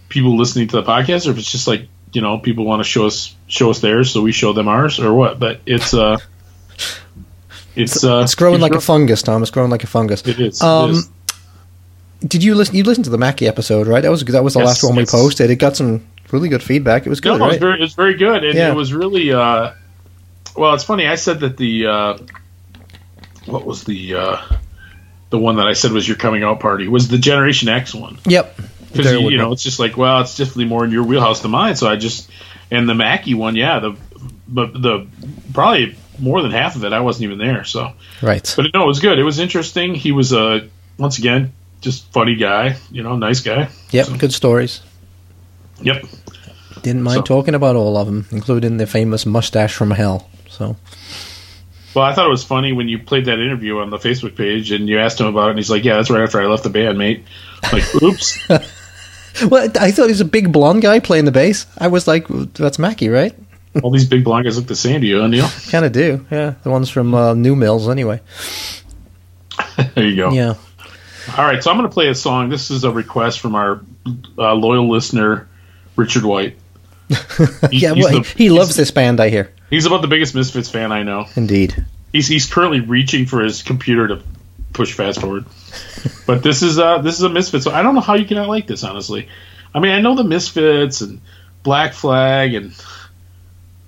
people 0.09 0.37
listening 0.37 0.69
to 0.69 0.77
the 0.77 0.83
podcast 0.83 1.27
or 1.27 1.31
if 1.33 1.39
it's 1.39 1.51
just 1.51 1.67
like 1.67 1.89
you 2.13 2.23
know 2.23 2.39
people 2.39 2.65
want 2.65 2.81
to 2.81 2.89
show 2.89 3.07
us 3.07 3.35
show 3.49 3.71
us 3.71 3.81
theirs, 3.81 4.13
so 4.13 4.23
we 4.23 4.33
show 4.33 4.53
them 4.53 4.69
ours 4.69 5.01
or 5.01 5.13
what. 5.13 5.41
But 5.41 5.61
it's 5.67 5.93
uh, 5.95 6.19
it's 7.75 8.05
uh, 8.05 8.21
It's 8.21 8.35
growing 8.35 8.61
like 8.61 8.75
a 8.75 8.81
fungus, 8.81 9.23
Tom. 9.23 9.43
It's 9.43 9.51
growing 9.51 9.71
like 9.71 9.85
a 9.85 9.89
fungus. 9.89 10.23
It 10.27 10.41
is. 10.41 10.63
Um, 10.63 10.91
it 10.91 10.93
is. 10.93 11.11
Did 12.21 12.43
you 12.43 12.55
listen? 12.55 12.75
You 12.75 12.85
listened 12.85 13.05
to 13.05 13.11
the 13.11 13.19
Mackie 13.19 13.47
episode, 13.47 13.87
right? 13.87 14.03
That 14.03 14.11
was 14.11 14.25
that 14.25 14.43
was 14.43 14.55
the 14.55 14.61
Yes, 14.61 14.67
last 14.69 14.85
one 14.85 14.97
we 14.97 15.05
posted. 15.05 15.51
It 15.51 15.57
got 15.57 15.77
some 15.77 16.07
really 16.33 16.49
good 16.49 16.63
feedback. 16.63 17.07
It 17.07 17.11
was 17.11 17.21
good, 17.21 17.31
no, 17.31 17.35
it 17.37 17.41
was 17.41 17.51
right? 17.55 17.61
very, 17.61 17.79
it 17.79 17.83
was 17.83 17.95
very 17.95 18.15
good, 18.15 18.45
and 18.45 18.55
Yeah. 18.55 18.71
it 18.71 18.75
was 18.75 18.93
really. 18.93 19.33
Uh, 19.33 19.73
well, 20.57 20.75
it's 20.75 20.85
funny. 20.85 21.07
I 21.07 21.17
said 21.17 21.41
that 21.41 21.57
the 21.57 21.87
uh, 21.87 22.19
what 23.45 23.67
was 23.67 23.85
the 23.85 24.15
uh, 24.15 24.43
the 25.31 25.39
one 25.39 25.57
that 25.57 25.67
I 25.67 25.75
said 25.75 25.93
was 25.93 26.07
your 26.07 26.17
coming 26.17 26.43
out 26.43 26.61
party 26.61 26.89
was 26.89 27.09
the 27.09 27.19
Generation 27.19 27.69
X 27.69 27.95
one 27.95 28.19
yep. 28.27 28.57
because 28.93 29.13
you, 29.13 29.21
you 29.21 29.31
be. 29.31 29.37
know 29.37 29.53
it's 29.53 29.63
just 29.63 29.79
like 29.79 29.97
well, 29.97 30.21
it's 30.23 30.37
definitely 30.37 30.67
more 30.67 30.85
in 30.85 30.91
your 30.91 31.05
wheelhouse 31.05 31.43
than 31.43 31.51
mine. 31.51 31.77
So 31.77 31.89
I 31.89 31.97
just 31.97 32.31
and 32.71 32.89
the 32.89 32.95
Mackie 32.95 33.35
one, 33.35 33.57
yeah, 33.57 33.81
the 33.81 33.97
but 34.49 34.73
the 34.73 35.07
probably 35.53 35.97
more 36.19 36.41
than 36.41 36.51
half 36.51 36.77
of 36.77 36.85
it 36.85 36.93
I 36.95 37.01
wasn't 37.01 37.25
even 37.25 37.39
there. 37.39 37.65
So, 37.65 37.93
right. 38.23 38.53
but 38.57 38.67
no, 38.73 38.85
it 38.85 38.87
was 38.87 39.01
good. 39.01 39.19
It 39.19 39.25
was 39.25 39.39
interesting. 39.39 39.95
He 39.95 40.13
was 40.13 40.33
a 40.33 40.69
once 40.99 41.19
again 41.19 41.53
just 41.87 42.13
funny 42.13 42.35
guy, 42.35 42.77
you 42.91 43.03
know, 43.03 43.17
nice 43.17 43.41
guy. 43.41 43.69
Yep. 43.91 44.07
So- 44.07 44.17
Good 44.17 44.33
stories. 44.33 44.81
Yep. 45.83 46.05
Didn't 46.83 47.03
mind 47.03 47.19
So- 47.19 47.23
talking 47.23 47.55
about 47.55 47.77
all 47.77 47.97
of 47.97 48.07
them, 48.07 48.27
including 48.33 48.77
the 48.77 48.87
famous 48.87 49.25
mustache 49.25 49.73
from 49.73 49.93
hell. 49.93 50.29
So 50.51 50.77
Well, 51.95 52.05
I 52.05 52.13
thought 52.13 52.27
it 52.27 52.31
was 52.31 52.45
funny 52.45 52.73
when 52.73 52.89
you 52.89 52.99
played 52.99 53.25
that 53.27 53.39
interview 53.39 53.79
on 53.79 53.91
the 53.91 53.99
Facebook 53.99 54.35
page 54.37 54.73
and 54.73 54.89
you 54.89 54.99
asked 54.99 55.21
him 55.21 55.27
about 55.29 55.47
it, 55.47 55.51
and 55.51 55.59
he's 55.59 55.71
like, 55.71 55.85
"Yeah, 55.85 55.97
that's 55.97 56.11
right 56.11 56.23
after 56.23 56.43
I 56.43 56.47
left 56.47 56.65
the 56.65 56.71
band, 56.71 56.99
mate." 56.99 57.25
I'm 57.63 57.79
like, 57.79 57.95
oops. 58.03 58.39
Well, 58.49 59.71
I 59.81 59.91
thought 59.93 60.05
he 60.07 60.13
was 60.13 60.21
a 60.21 60.25
big 60.27 60.51
blonde 60.53 60.83
guy 60.83 60.99
playing 61.01 61.25
the 61.27 61.33
bass. 61.33 61.67
I 61.79 61.87
was 61.89 62.07
like, 62.09 62.27
that's 62.55 62.79
Mackie, 62.79 63.09
right? 63.09 63.35
All 63.83 63.91
these 63.91 64.07
big 64.07 64.25
blonde 64.25 64.45
guys 64.45 64.57
look 64.59 64.67
the 64.67 64.75
same 64.77 65.01
to 65.03 65.07
you, 65.07 65.27
Neil? 65.29 65.49
kind 65.71 65.85
of 65.85 65.93
do. 65.93 66.25
Yeah, 66.31 66.55
the 66.63 66.71
ones 66.71 66.89
from 66.91 67.15
uh, 67.15 67.35
New 67.35 67.55
Mills, 67.57 67.89
anyway. 67.89 68.21
There 69.95 70.05
you 70.07 70.17
go. 70.17 70.33
Yeah. 70.33 70.55
All 71.37 71.45
right, 71.45 71.63
so 71.63 71.71
I'm 71.71 71.77
going 71.77 71.89
to 71.89 71.93
play 71.93 72.09
a 72.09 72.15
song. 72.15 72.49
This 72.51 72.71
is 72.71 72.85
a 72.85 72.91
request 72.91 73.41
from 73.41 73.55
our 73.55 73.81
uh, 74.39 74.55
loyal 74.55 74.89
listener, 74.89 75.49
Richard 75.97 76.25
White. 76.25 76.57
He- 77.71 77.79
Yeah, 77.79 77.93
well, 77.93 78.21
the- 78.23 78.35
he, 78.37 78.51
loves 78.51 78.77
this 78.77 78.91
band, 78.91 79.21
I 79.21 79.29
hear. 79.31 79.53
He's 79.71 79.87
about 79.87 80.03
the 80.03 80.09
biggest 80.09 80.35
Misfits 80.35 80.71
fan 80.71 80.93
I 80.93 81.03
know. 81.03 81.27
Indeed. 81.37 81.85
He's 82.13 82.29
he's 82.29 82.47
currently 82.47 82.81
reaching 82.81 83.27
for 83.27 83.43
his 83.43 83.63
computer 83.63 84.09
to 84.09 84.23
push 84.73 84.93
fast 84.95 85.21
forward. 85.21 85.45
but 86.27 86.43
this 86.43 86.63
is 86.63 86.79
uh 86.79 86.99
this 86.99 87.17
is 87.17 87.23
a 87.23 87.29
Misfits. 87.29 87.65
So 87.65 87.73
I 87.73 87.83
don't 87.83 87.95
know 87.95 88.01
how 88.01 88.15
you 88.15 88.25
cannot 88.27 88.49
like 88.49 88.67
this, 88.69 88.85
honestly. 88.85 89.29
I 89.75 89.81
mean, 89.81 89.93
I 89.93 90.01
know 90.01 90.15
the 90.15 90.25
Misfits 90.25 91.01
and 91.01 91.21
Black 91.65 91.93
Flag 91.95 92.55
and 92.55 92.73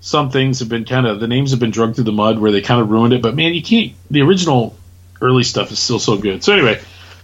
some 0.00 0.30
things 0.30 0.59
have 0.61 0.68
been 0.68 0.85
kind 0.85 1.07
of 1.07 1.21
the 1.21 1.28
names 1.28 1.52
have 1.52 1.61
been 1.61 1.71
drugged 1.71 1.95
through 1.97 2.04
the 2.04 2.12
mud 2.12 2.38
where 2.38 2.50
they 2.50 2.61
kind 2.61 2.80
of 2.80 2.90
ruined 2.90 3.14
it. 3.14 3.23
But 3.23 3.35
man, 3.37 3.54
you 3.54 3.62
can't. 3.62 3.92
The 4.11 4.23
original 4.23 4.76
early 5.21 5.45
stuff 5.45 5.71
is 5.71 5.78
still 5.78 5.99
so 5.99 6.16
good. 6.18 6.42
So 6.45 6.52
anyway, 6.52 6.80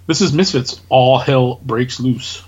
this 0.06 0.20
is 0.20 0.32
Misfits. 0.32 0.80
All 0.88 1.18
hell 1.18 1.60
breaks 1.62 2.00
loose. 2.00 2.42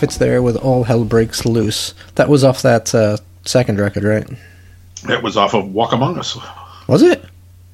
Misfits 0.00 0.18
there 0.18 0.40
with 0.42 0.54
All 0.56 0.84
Hell 0.84 1.04
Breaks 1.04 1.44
Loose. 1.44 1.92
That 2.14 2.28
was 2.28 2.44
off 2.44 2.62
that 2.62 2.94
uh, 2.94 3.16
second 3.44 3.80
record, 3.80 4.04
right? 4.04 4.28
That 5.08 5.24
was 5.24 5.36
off 5.36 5.54
of 5.54 5.72
Walk 5.74 5.90
Among 5.92 6.16
Us, 6.20 6.38
Was 6.86 7.02
it? 7.02 7.24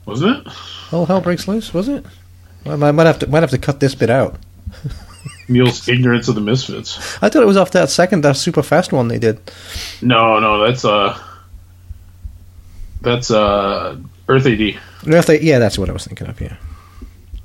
wasn't 0.07 0.47
it? 0.47 0.53
All 0.91 1.05
Hell 1.05 1.21
Breaks 1.21 1.47
Loose, 1.47 1.75
was 1.75 1.87
it? 1.87 2.03
Well, 2.65 2.83
I 2.83 2.93
might 2.93 3.07
have 3.07 3.19
to 3.19 3.27
might 3.27 3.43
have 3.43 3.51
to 3.51 3.59
cut 3.59 3.81
this 3.81 3.95
bit 3.95 4.09
out. 4.09 4.37
Neil's 5.51 5.87
ignorance 5.87 6.27
of 6.29 6.35
the 6.35 6.41
Misfits. 6.41 6.97
I 7.23 7.29
thought 7.29 7.43
it 7.43 7.47
was 7.47 7.59
off 7.59 7.73
that 7.73 7.91
second, 7.91 8.25
that 8.25 8.39
super 8.39 8.63
fast 8.63 8.91
one 8.91 9.09
they 9.09 9.19
did. 9.19 9.39
No, 10.01 10.39
no, 10.41 10.67
that's 10.67 10.87
uh, 10.87 11.19
that's 13.03 13.31
uh, 13.31 13.99
Earth 14.31 14.47
AD. 14.47 14.61
If 14.63 15.43
yeah, 15.43 15.59
that's 15.59 15.79
what 15.79 15.91
I 15.91 15.93
was 15.93 16.07
thinking 16.07 16.27
of. 16.27 16.41
Yeah, 16.41 16.57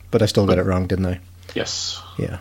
but 0.09 0.21
I 0.21 0.25
still 0.25 0.45
got 0.45 0.57
it 0.57 0.63
wrong, 0.63 0.87
didn't 0.87 1.05
I? 1.07 1.19
Yes. 1.53 2.01
Yeah. 2.17 2.37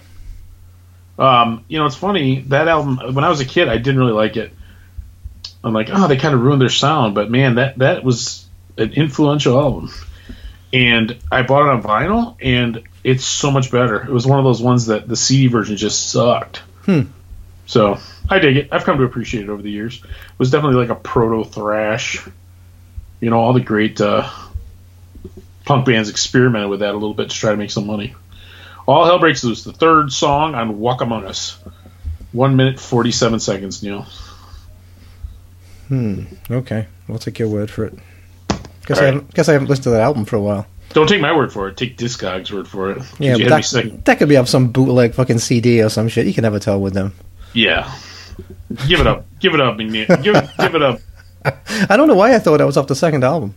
Um, 1.18 1.64
you 1.68 1.78
know, 1.78 1.86
it's 1.86 1.96
funny 1.96 2.42
that 2.48 2.68
album. 2.68 3.14
When 3.14 3.24
I 3.24 3.28
was 3.28 3.40
a 3.40 3.44
kid, 3.44 3.68
I 3.68 3.76
didn't 3.78 3.98
really 3.98 4.12
like 4.12 4.36
it. 4.36 4.52
I'm 5.64 5.72
like, 5.72 5.88
oh, 5.90 6.06
they 6.06 6.16
kind 6.16 6.34
of 6.34 6.40
ruined 6.40 6.62
their 6.62 6.68
sound, 6.68 7.14
but 7.14 7.30
man, 7.30 7.56
that 7.56 7.78
that 7.78 8.04
was 8.04 8.46
an 8.76 8.92
influential 8.92 9.58
album. 9.58 9.90
And 10.72 11.18
I 11.32 11.42
bought 11.42 11.62
it 11.62 11.70
on 11.70 11.82
vinyl, 11.82 12.36
and 12.40 12.84
it's 13.02 13.24
so 13.24 13.50
much 13.50 13.72
better. 13.72 14.00
It 14.02 14.10
was 14.10 14.26
one 14.26 14.38
of 14.38 14.44
those 14.44 14.62
ones 14.62 14.86
that 14.86 15.08
the 15.08 15.16
CD 15.16 15.48
version 15.48 15.76
just 15.76 16.10
sucked. 16.10 16.58
Hmm. 16.84 17.02
So 17.66 17.98
I 18.28 18.38
dig 18.38 18.56
it. 18.56 18.68
I've 18.70 18.84
come 18.84 18.98
to 18.98 19.04
appreciate 19.04 19.44
it 19.44 19.48
over 19.50 19.62
the 19.62 19.70
years. 19.70 20.02
It 20.02 20.38
was 20.38 20.50
definitely 20.50 20.78
like 20.78 20.90
a 20.90 21.00
proto 21.00 21.48
thrash. 21.48 22.26
You 23.20 23.30
know, 23.30 23.40
all 23.40 23.52
the 23.52 23.60
great 23.60 24.00
uh, 24.00 24.30
punk 25.64 25.86
bands 25.86 26.08
experimented 26.08 26.70
with 26.70 26.80
that 26.80 26.92
a 26.92 26.98
little 26.98 27.14
bit 27.14 27.30
to 27.30 27.36
try 27.36 27.50
to 27.50 27.56
make 27.56 27.70
some 27.70 27.86
money. 27.86 28.14
All 28.88 29.04
Hell 29.04 29.18
Breaks 29.18 29.44
Loose, 29.44 29.64
the 29.64 29.72
third 29.74 30.10
song 30.10 30.54
on 30.54 30.78
Walk 30.78 31.02
Among 31.02 31.26
Us. 31.26 31.58
One 32.32 32.56
minute, 32.56 32.80
47 32.80 33.38
seconds, 33.38 33.82
Neil. 33.82 34.06
Hmm. 35.88 36.22
Okay, 36.50 36.86
we'll 37.06 37.18
take 37.18 37.38
your 37.38 37.48
word 37.48 37.70
for 37.70 37.84
it. 37.84 37.94
Guess 38.86 38.96
All 38.96 38.96
I 38.96 39.00
right. 39.00 39.14
haven't. 39.14 39.34
Guess 39.34 39.48
I 39.50 39.52
haven't 39.52 39.68
listened 39.68 39.84
to 39.84 39.90
that 39.90 40.00
album 40.00 40.24
for 40.24 40.36
a 40.36 40.40
while. 40.40 40.66
Don't 40.94 41.06
take 41.06 41.20
my 41.20 41.36
word 41.36 41.52
for 41.52 41.68
it. 41.68 41.76
Take 41.76 41.98
Discog's 41.98 42.50
word 42.50 42.66
for 42.66 42.90
it. 42.92 43.02
Yeah, 43.18 43.36
that, 43.36 44.00
that 44.06 44.18
could 44.18 44.28
be 44.30 44.38
off 44.38 44.48
some 44.48 44.68
bootleg 44.68 45.12
fucking 45.12 45.38
CD 45.38 45.82
or 45.82 45.90
some 45.90 46.08
shit. 46.08 46.26
You 46.26 46.32
can 46.32 46.42
never 46.42 46.58
tell 46.58 46.80
with 46.80 46.94
them. 46.94 47.12
Yeah. 47.52 47.94
Give 48.86 49.00
it 49.00 49.06
up. 49.06 49.26
Give 49.38 49.52
it 49.52 49.60
up, 49.60 49.76
McNeil. 49.76 50.22
Give, 50.22 50.34
it- 50.34 50.50
give 50.58 50.74
it 50.74 50.82
up. 50.82 51.00
I 51.90 51.98
don't 51.98 52.08
know 52.08 52.14
why 52.14 52.34
I 52.34 52.38
thought 52.38 52.56
that 52.56 52.64
was 52.64 52.78
off 52.78 52.86
the 52.86 52.94
second 52.94 53.22
album. 53.22 53.54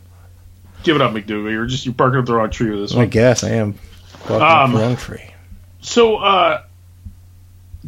Give 0.84 0.98
it 0.98 1.02
up, 1.02 1.14
McDougal. 1.14 1.52
You're 1.52 1.68
just 1.68 1.86
you're 1.86 1.94
barking 1.94 2.20
up 2.20 2.26
the 2.26 2.34
wrong 2.34 2.50
tree 2.50 2.70
with 2.72 2.80
this 2.82 2.94
one. 2.94 3.04
I 3.04 3.08
guess 3.08 3.46
I 3.46 3.52
am. 3.52 3.76
Um, 4.30 4.42
up 4.42 4.72
the 4.72 4.78
wrong 4.78 4.96
tree. 4.98 5.24
So, 5.82 6.18
uh, 6.18 6.62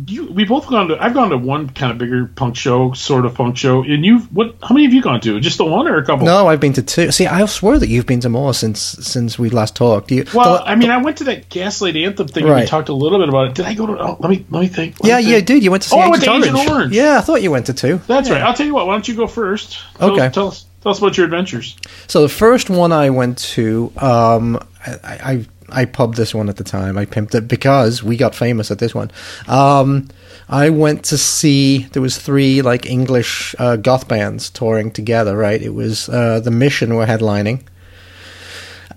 you 0.08 0.26
we 0.32 0.44
both 0.46 0.68
gone 0.68 0.88
to. 0.88 0.98
I've 1.00 1.14
gone 1.14 1.30
to 1.30 1.38
one 1.38 1.70
kind 1.70 1.92
of 1.92 2.00
bigger 2.00 2.26
punk 2.26 2.56
show, 2.56 2.94
sort 2.94 3.28
of 3.28 3.36
punk 3.36 3.58
show, 3.58 3.84
and 3.84 4.04
you've 4.04 4.34
what? 4.36 4.56
How 4.64 4.74
many 4.74 4.86
have 4.86 4.94
you 4.94 5.04
gone 5.04 5.22
to? 5.22 5.40
Just 5.40 5.60
the 5.60 5.66
one 5.66 5.88
or 5.88 5.98
a 5.98 6.04
couple? 6.06 6.26
No, 6.26 6.48
I've 6.48 6.60
been 6.60 6.74
to 6.74 6.82
two. 6.82 7.12
See, 7.12 7.28
I 7.28 7.46
swear 7.46 7.78
that 7.78 7.88
you've 7.90 8.08
been 8.08 8.20
to 8.22 8.30
more 8.30 8.56
since 8.56 8.80
since 8.82 9.38
we 9.38 9.52
last 9.52 9.76
talked. 9.76 10.12
You, 10.12 10.26
Well, 10.34 10.56
the- 10.56 10.64
I 10.68 10.74
mean, 10.74 10.90
I 10.90 10.98
went 10.98 11.18
to 11.18 11.26
that 11.26 11.48
Gaslight 11.50 11.96
Anthem 11.96 12.28
thing. 12.28 12.48
and 12.48 12.56
We 12.56 12.66
talked 12.66 12.90
a 12.90 12.94
little 12.94 13.20
bit 13.20 13.30
about 13.30 13.50
it. 13.50 13.54
Did 13.54 13.66
I 13.68 13.76
go 13.76 13.86
to? 13.86 13.94
Oh, 14.00 14.18
let 14.20 14.32
me 14.32 14.44
let 14.50 14.62
me 14.62 14.68
think. 14.68 14.96
Let 15.04 15.10
yeah, 15.10 15.28
me 15.28 15.32
yeah, 15.36 15.42
dude, 15.42 15.64
you 15.64 15.70
went 15.70 15.84
to 15.84 15.90
see 15.90 15.96
Oh, 15.96 16.00
I 16.00 16.08
went 16.08 16.24
to 16.24 16.30
Orange. 16.32 16.46
Agent 16.48 16.70
Orange. 16.72 16.96
Yeah, 16.96 17.18
I 17.20 17.22
thought 17.22 17.44
you 17.44 17.52
went 17.52 17.68
to 17.68 17.74
two. 17.76 18.02
That's 18.08 18.30
Yeah. 18.30 18.36
right. 18.36 18.44
I'll 18.44 18.56
tell 18.56 18.66
you 18.66 18.74
what. 18.74 18.88
Why 18.88 18.94
don't 18.94 19.08
you 19.08 19.14
go 19.16 19.28
first? 19.28 19.78
Tell, 20.00 20.10
Okay. 20.12 20.30
Tell 20.34 20.48
us. 20.48 20.66
Tell 20.82 20.92
us 20.92 20.98
about 20.98 21.16
your 21.18 21.26
adventures. 21.26 21.78
So 22.08 22.24
the 22.24 22.30
first 22.30 22.70
one 22.70 22.92
I 22.92 23.12
went 23.12 23.38
to, 23.54 23.94
um, 24.00 24.60
I, 24.86 24.98
I 25.24 25.46
I 25.74 25.86
pubbed 25.86 26.16
this 26.16 26.34
one 26.34 26.50
at 26.50 26.58
the 26.58 26.64
time. 26.64 26.98
I 26.98 27.06
pimped 27.06 27.36
it 27.36 27.48
because 27.48 28.04
we 28.04 28.18
got 28.18 28.36
famous 28.36 28.72
at 28.72 28.80
this 28.80 28.94
one. 28.96 29.12
Um, 29.48 30.08
I 30.50 30.70
went 30.70 31.06
to 31.06 31.18
see 31.18 31.84
there 31.94 32.02
was 32.02 32.18
three 32.18 32.62
like 32.62 32.86
English 32.86 33.56
uh, 33.60 33.78
goth 33.78 34.08
bands 34.08 34.50
touring 34.50 34.92
together. 34.92 35.36
Right, 35.36 35.62
it 35.62 35.74
was 35.74 36.10
uh, 36.10 36.40
the 36.40 36.52
Mission 36.52 36.96
were 36.96 37.06
headlining. 37.06 37.64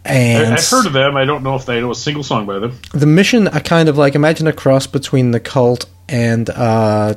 I, 0.05 0.11
And 0.13 0.55
I've 0.55 0.69
heard 0.69 0.87
of 0.87 0.93
them. 0.93 1.17
I 1.17 1.25
don't 1.25 1.43
know 1.43 1.57
if 1.57 1.67
they 1.67 1.81
know 1.81 1.91
a 1.91 1.95
single 1.95 2.23
song 2.23 2.47
by 2.47 2.59
them. 2.59 2.79
the 2.93 3.07
mission 3.07 3.49
are 3.49 3.61
kind 3.61 3.89
of 3.89 3.99
like 3.99 4.15
imagine 4.15 4.47
a 4.47 4.53
cross 4.53 4.87
between 4.87 5.33
the 5.33 5.41
cult 5.41 5.87
and 6.09 6.49
uh, 6.51 7.15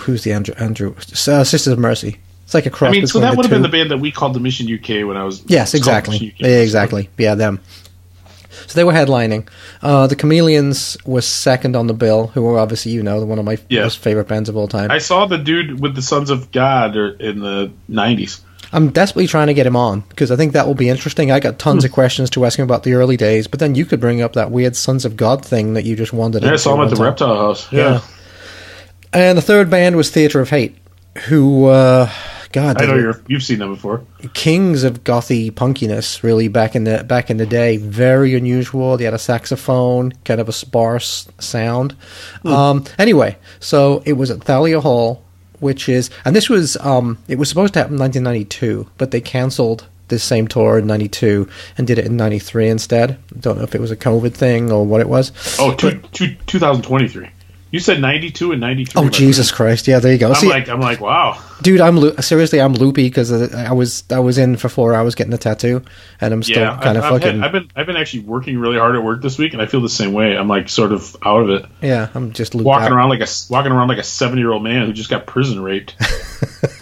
who's 0.00 0.22
the 0.22 0.32
Andrew 0.32 0.54
Andrew 0.58 0.94
uh, 0.96 1.44
Sisters 1.44 1.66
of 1.66 1.78
Mercy. 1.78 2.18
It's 2.44 2.54
like 2.54 2.66
a 2.66 2.70
cross. 2.70 2.90
I 2.90 2.92
mean, 2.92 3.06
so 3.06 3.20
that 3.20 3.36
would 3.36 3.46
have 3.46 3.50
been 3.50 3.62
the 3.62 3.68
band 3.68 3.90
that 3.90 3.98
we 3.98 4.10
called 4.12 4.34
the 4.34 4.40
Mission 4.40 4.72
UK 4.72 5.06
when 5.06 5.16
I 5.16 5.24
was. 5.24 5.42
Yes, 5.46 5.74
exactly. 5.74 6.34
Yeah, 6.36 6.60
exactly. 6.60 7.08
Yeah, 7.16 7.34
them. 7.34 7.60
So 8.72 8.76
they 8.80 8.84
were 8.84 8.92
headlining. 8.92 9.46
Uh, 9.82 10.06
the 10.06 10.16
Chameleons 10.16 10.96
was 11.04 11.26
second 11.26 11.76
on 11.76 11.86
the 11.88 11.92
bill, 11.94 12.28
who 12.28 12.40
were 12.40 12.58
obviously 12.58 12.92
you 12.92 13.02
know 13.02 13.22
one 13.26 13.38
of 13.38 13.44
my 13.44 13.58
Yeah. 13.68 13.82
most 13.82 13.98
favorite 13.98 14.28
bands 14.28 14.48
of 14.48 14.56
all 14.56 14.66
time. 14.66 14.90
I 14.90 14.96
saw 14.98 15.26
the 15.26 15.36
dude 15.36 15.78
with 15.80 15.94
the 15.94 16.00
Sons 16.02 16.30
of 16.30 16.50
God 16.52 16.96
in 16.96 17.40
the 17.40 17.70
'90s. 17.90 18.40
I'm 18.72 18.88
desperately 18.88 19.26
trying 19.26 19.48
to 19.48 19.54
get 19.54 19.66
him 19.66 19.76
on 19.76 20.02
because 20.08 20.30
I 20.30 20.36
think 20.36 20.54
that 20.54 20.66
will 20.66 20.74
be 20.74 20.88
interesting. 20.88 21.30
I 21.30 21.40
got 21.40 21.58
tons 21.58 21.82
Hmm. 21.82 21.88
of 21.88 21.92
questions 21.92 22.30
to 22.30 22.46
ask 22.46 22.58
him 22.58 22.62
about 22.64 22.84
the 22.84 22.94
early 22.94 23.18
days, 23.18 23.46
but 23.46 23.60
then 23.60 23.74
you 23.74 23.84
could 23.84 24.00
bring 24.00 24.22
up 24.22 24.32
that 24.32 24.50
weird 24.50 24.74
Sons 24.74 25.04
of 25.04 25.16
God 25.18 25.44
thing 25.44 25.74
that 25.74 25.84
you 25.84 25.94
just 25.94 26.14
wandered 26.14 26.42
Yeah, 26.42 26.52
I 26.54 26.56
saw 26.56 26.74
him 26.74 26.80
at 26.80 26.88
the 26.90 26.96
time. 26.96 27.04
Reptile 27.04 27.36
House. 27.36 27.68
Yeah. 27.70 27.78
Yeah, 27.80 28.00
And 29.12 29.36
the 29.36 29.42
third 29.42 29.68
band 29.68 29.96
was 29.96 30.08
Theatre 30.08 30.40
of 30.40 30.48
Hate, 30.48 30.74
who, 31.28 31.66
uh, 31.66 32.08
God, 32.52 32.80
I 32.80 32.86
know 32.86 32.96
you're 32.96 33.20
you've 33.26 33.42
seen 33.42 33.58
them 33.58 33.74
before. 33.74 34.04
kings 34.34 34.84
of 34.84 35.04
gothy 35.04 35.50
punkiness. 35.50 36.22
Really, 36.22 36.48
back 36.48 36.76
in 36.76 36.84
the 36.84 37.02
back 37.04 37.30
in 37.30 37.38
the 37.38 37.46
day, 37.46 37.78
very 37.78 38.34
unusual. 38.34 38.96
They 38.96 39.04
had 39.04 39.14
a 39.14 39.18
saxophone, 39.18 40.12
kind 40.24 40.40
of 40.40 40.48
a 40.48 40.52
sparse 40.52 41.28
sound. 41.38 41.96
Um, 42.44 42.84
anyway, 42.98 43.38
so 43.60 44.02
it 44.04 44.14
was 44.14 44.30
at 44.30 44.44
Thalia 44.44 44.80
Hall, 44.80 45.24
which 45.60 45.88
is, 45.88 46.10
and 46.24 46.34
this 46.34 46.48
was, 46.48 46.76
um, 46.78 47.18
it 47.28 47.38
was 47.38 47.48
supposed 47.48 47.72
to 47.74 47.80
happen 47.80 47.94
in 47.94 48.00
1992, 48.00 48.90
but 48.98 49.12
they 49.12 49.20
cancelled 49.20 49.86
this 50.08 50.22
same 50.22 50.46
tour 50.46 50.78
in 50.78 50.86
92 50.86 51.48
and 51.78 51.86
did 51.86 51.98
it 51.98 52.04
in 52.04 52.16
93 52.16 52.68
instead. 52.68 53.18
Don't 53.40 53.56
know 53.58 53.64
if 53.64 53.74
it 53.74 53.80
was 53.80 53.90
a 53.90 53.96
COVID 53.96 54.34
thing 54.34 54.70
or 54.70 54.84
what 54.84 55.00
it 55.00 55.08
was. 55.08 55.32
Oh, 55.58 55.74
two, 55.74 56.00
two, 56.12 56.34
2023. 56.46 57.30
You 57.72 57.80
said 57.80 58.00
92 58.00 58.52
and 58.52 58.60
93. 58.60 59.02
Oh 59.02 59.08
Jesus 59.08 59.48
friend. 59.50 59.56
Christ! 59.56 59.88
Yeah, 59.88 59.98
there 59.98 60.12
you 60.12 60.18
go. 60.18 60.28
I'm 60.28 60.34
See, 60.36 60.48
like, 60.48 60.68
I'm 60.68 60.78
like, 60.80 61.00
wow. 61.00 61.42
dude, 61.62 61.80
I'm 61.80 61.96
lo- 61.96 62.14
seriously, 62.16 62.60
I'm 62.60 62.74
loopy 62.74 63.04
because 63.04 63.32
uh, 63.32 63.48
I 63.68 63.72
was 63.72 64.04
I 64.10 64.18
was 64.20 64.36
in 64.38 64.56
for 64.56 64.68
four 64.68 64.94
hours 64.94 65.14
getting 65.14 65.32
a 65.32 65.38
tattoo, 65.38 65.82
and 66.20 66.34
I'm 66.34 66.42
still 66.42 66.58
Yeah, 66.62 66.78
kind 66.82 66.98
of 66.98 67.04
fucking. 67.04 67.40
had, 67.40 67.44
I've 67.46 67.52
been 67.52 67.68
I've 67.74 67.86
been 67.86 67.96
actually 67.96 68.24
working 68.24 68.58
really 68.58 68.78
hard 68.78 68.94
at 68.94 69.02
work 69.02 69.22
this 69.22 69.38
week, 69.38 69.54
and 69.54 69.62
I 69.62 69.66
feel 69.66 69.80
the 69.80 69.88
same 69.88 70.12
way. 70.12 70.36
I'm 70.36 70.48
like 70.48 70.68
sort 70.68 70.92
of 70.92 71.16
out 71.24 71.42
of 71.42 71.50
it, 71.50 71.64
yeah, 71.80 72.08
I'm 72.14 72.32
just 72.32 72.54
walking 72.54 72.86
out. 72.88 72.92
around 72.92 73.08
like 73.08 73.22
a 73.22 73.28
walking 73.48 73.72
around 73.72 73.88
like 73.88 73.98
a 73.98 74.02
seven 74.04 74.38
year 74.38 74.52
old 74.52 74.62
man 74.62 74.86
who 74.86 74.92
just 74.92 75.08
got 75.10 75.26
prison 75.26 75.60
raped. 75.62 75.96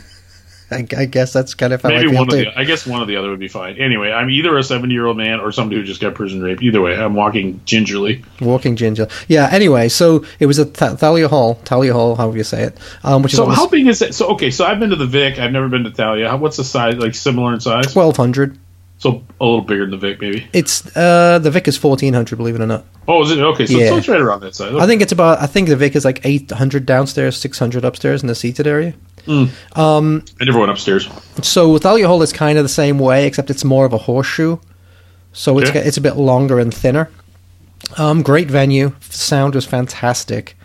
I, 0.71 0.87
I 0.97 1.05
guess 1.07 1.33
that's 1.33 1.55
kind 1.55 1.73
of 1.73 1.83
how 1.83 1.89
Maybe 1.89 2.07
I 2.07 2.11
feel 2.11 2.19
one 2.19 2.29
of 2.29 2.31
too. 2.31 2.45
the 2.45 2.59
I 2.59 2.65
guess 2.65 2.87
one 2.87 3.03
of 3.03 3.09
the 3.09 3.17
other 3.17 3.31
would 3.31 3.39
be 3.41 3.49
fine. 3.49 3.77
Anyway, 3.77 4.11
I'm 4.13 4.31
either 4.31 4.57
a 4.57 4.63
seven 4.63 4.91
year 4.91 5.07
old 5.07 5.17
man 5.17 5.41
or 5.41 5.53
somebody 5.53 5.81
who 5.81 5.87
just 5.87 6.01
got 6.01 6.15
prison 6.15 6.43
raped. 6.43 6.63
Either 6.63 6.81
way, 6.81 6.95
I'm 6.97 7.15
walking 7.15 7.61
gingerly. 7.65 8.25
Walking 8.41 8.77
ginger. 8.77 9.09
Yeah. 9.29 9.49
Anyway, 9.51 9.89
so 9.89 10.25
it 10.39 10.47
was 10.47 10.59
at 10.59 10.75
Th- 10.75 10.93
Thalia 10.93 11.29
Hall, 11.29 11.55
Thalia 11.65 11.93
Hall, 11.93 12.17
however 12.17 12.37
you 12.37 12.45
say 12.45 12.63
it. 12.65 12.79
Um, 13.05 13.23
which 13.23 13.33
is 13.33 13.37
So 13.39 13.43
almost 13.45 13.59
how 13.61 13.69
big 13.69 13.87
is 13.87 14.01
it? 14.03 14.15
So 14.15 14.29
okay, 14.31 14.51
so 14.51 14.65
I've 14.65 14.79
been 14.81 14.91
to 14.91 14.97
the 14.97 15.07
Vic. 15.07 15.39
I've 15.39 15.53
never 15.53 15.69
been 15.69 15.85
to 15.85 15.91
Thalia. 15.91 16.29
How, 16.29 16.37
what's 16.37 16.57
the 16.57 16.65
size? 16.65 16.95
Like 16.97 17.15
similar 17.15 17.53
in 17.55 17.61
size? 17.61 17.93
twelve 17.93 18.17
hundred. 18.17 18.59
So 18.99 19.25
a 19.41 19.45
little 19.45 19.63
bigger 19.63 19.85
than 19.87 19.93
the 19.93 19.97
Vic, 19.97 20.21
maybe. 20.21 20.47
It's 20.53 20.95
uh 20.95 21.39
the 21.39 21.51
Vic 21.51 21.67
is 21.69 21.77
fourteen 21.79 22.13
hundred, 22.13 22.37
believe 22.37 22.55
it 22.55 22.61
or 22.61 22.67
not. 22.67 22.85
Oh, 23.09 23.23
is 23.23 23.31
it 23.31 23.39
okay? 23.41 23.65
So, 23.67 23.79
Yeah. 23.79 23.89
so 23.89 23.97
it's 23.97 24.09
right 24.09 24.21
around 24.21 24.41
that 24.41 24.55
size. 24.55 24.75
I 24.75 24.87
think 24.87 25.01
it's 25.01 25.11
about. 25.11 25.41
I 25.41 25.47
think 25.47 25.69
the 25.69 25.75
Vic 25.77 25.97
is 25.97 26.05
like 26.05 26.21
eight 26.25 26.51
hundred 26.51 26.85
downstairs, 26.85 27.39
six 27.39 27.59
hundred 27.59 27.83
upstairs 27.85 28.21
in 28.23 28.29
the 28.29 28.35
seated 28.35 28.67
area. 28.67 28.93
I 29.27 30.45
never 30.45 30.59
went 30.59 30.71
upstairs. 30.71 31.09
So 31.43 31.79
Thalia 31.79 32.07
Hall 32.07 32.23
is 32.23 32.33
kind 32.33 32.59
of 32.59 32.65
the 32.65 32.69
same 32.69 32.99
way, 32.99 33.27
except 33.27 33.51
it's 33.51 33.65
more 33.65 33.85
of 33.85 33.93
a 33.93 33.99
horseshoe. 33.99 34.59
So 35.33 35.59
it's 35.59 35.71
Okay. 35.71 35.81
it's 35.81 35.97
a 35.97 36.01
bit 36.01 36.17
longer 36.17 36.59
and 36.59 36.73
thinner. 36.75 37.09
Um, 37.97 38.23
great 38.23 38.51
venue. 38.51 38.93
Sound 39.11 39.55
was 39.55 39.65
fantastic. 39.65 40.57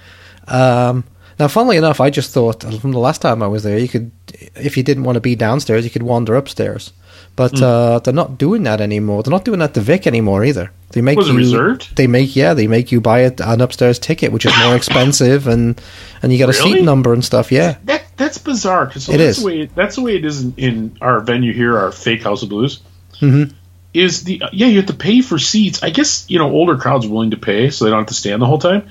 Um, 0.47 1.03
now, 1.39 1.47
funnily 1.47 1.77
enough, 1.77 1.99
I 1.99 2.09
just 2.09 2.31
thought 2.31 2.63
from 2.81 2.91
the 2.91 2.99
last 2.99 3.21
time 3.21 3.43
I 3.43 3.47
was 3.47 3.63
there, 3.63 3.77
you 3.77 3.87
could, 3.89 4.11
if 4.55 4.77
you 4.77 4.83
didn't 4.83 5.03
want 5.03 5.15
to 5.15 5.21
be 5.21 5.35
downstairs, 5.35 5.83
you 5.83 5.89
could 5.91 6.03
wander 6.03 6.35
upstairs. 6.35 6.93
But 7.35 7.57
Hmm. 7.57 7.63
uh, 7.63 7.99
they're 7.99 8.13
not 8.13 8.37
doing 8.37 8.63
that 8.63 8.79
anymore. 8.79 9.21
They're 9.21 9.31
not 9.31 9.43
doing 9.43 9.59
that 9.59 9.73
to 9.73 9.81
Vic 9.81 10.07
anymore 10.07 10.45
either. 10.45 10.71
They 10.91 11.01
make 11.01 11.17
Was 11.17 11.27
it 11.27 11.33
you 11.33 11.37
reserved? 11.39 11.95
They 11.97 12.07
make 12.07 12.33
yeah, 12.35 12.53
they 12.53 12.67
make 12.67 12.91
you 12.93 13.01
buy 13.01 13.19
a, 13.19 13.33
an 13.39 13.59
upstairs 13.59 13.99
ticket, 13.99 14.31
which 14.31 14.45
is 14.45 14.53
more 14.63 14.75
expensive, 14.81 15.45
and 15.47 15.79
and 16.23 16.31
you 16.31 16.39
got 16.39 16.47
a 16.49 16.53
seat 16.53 16.83
number 16.83 17.11
and 17.13 17.25
stuff. 17.25 17.51
Yeah, 17.51 17.75
That 17.85 18.03
that's 18.15 18.37
bizarre. 18.37 18.87
'cause 18.87 19.03
so 19.05 19.11
It 19.13 19.17
that's 19.17 19.37
is. 19.37 19.43
The 19.43 19.47
way, 19.47 19.69
that's 19.75 19.95
the 19.97 20.01
way 20.01 20.15
it 20.15 20.23
is 20.23 20.41
in, 20.43 20.53
in 20.57 20.97
our 21.01 21.19
venue 21.19 21.51
here, 21.53 21.77
our 21.77 21.91
fake 21.91 22.23
House 22.23 22.41
of 22.43 22.47
Blues. 22.49 22.79
Mhm. 23.19 23.51
Is 23.93 24.23
the 24.23 24.41
yeah 24.53 24.67
you 24.67 24.77
have 24.77 24.85
to 24.87 24.93
pay 24.93 25.21
for 25.21 25.37
seats? 25.37 25.83
I 25.83 25.89
guess 25.89 26.25
you 26.29 26.39
know 26.39 26.49
older 26.49 26.77
crowds 26.77 27.05
willing 27.05 27.31
to 27.31 27.37
pay, 27.37 27.69
so 27.69 27.83
they 27.83 27.91
don't 27.91 27.99
have 27.99 28.07
to 28.07 28.13
stand 28.13 28.41
the 28.41 28.45
whole 28.45 28.59
time. 28.59 28.83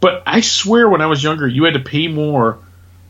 But 0.00 0.24
I 0.26 0.40
swear, 0.40 0.88
when 0.88 1.00
I 1.00 1.06
was 1.06 1.22
younger, 1.22 1.46
you 1.46 1.62
had 1.64 1.74
to 1.74 1.80
pay 1.80 2.08
more 2.08 2.58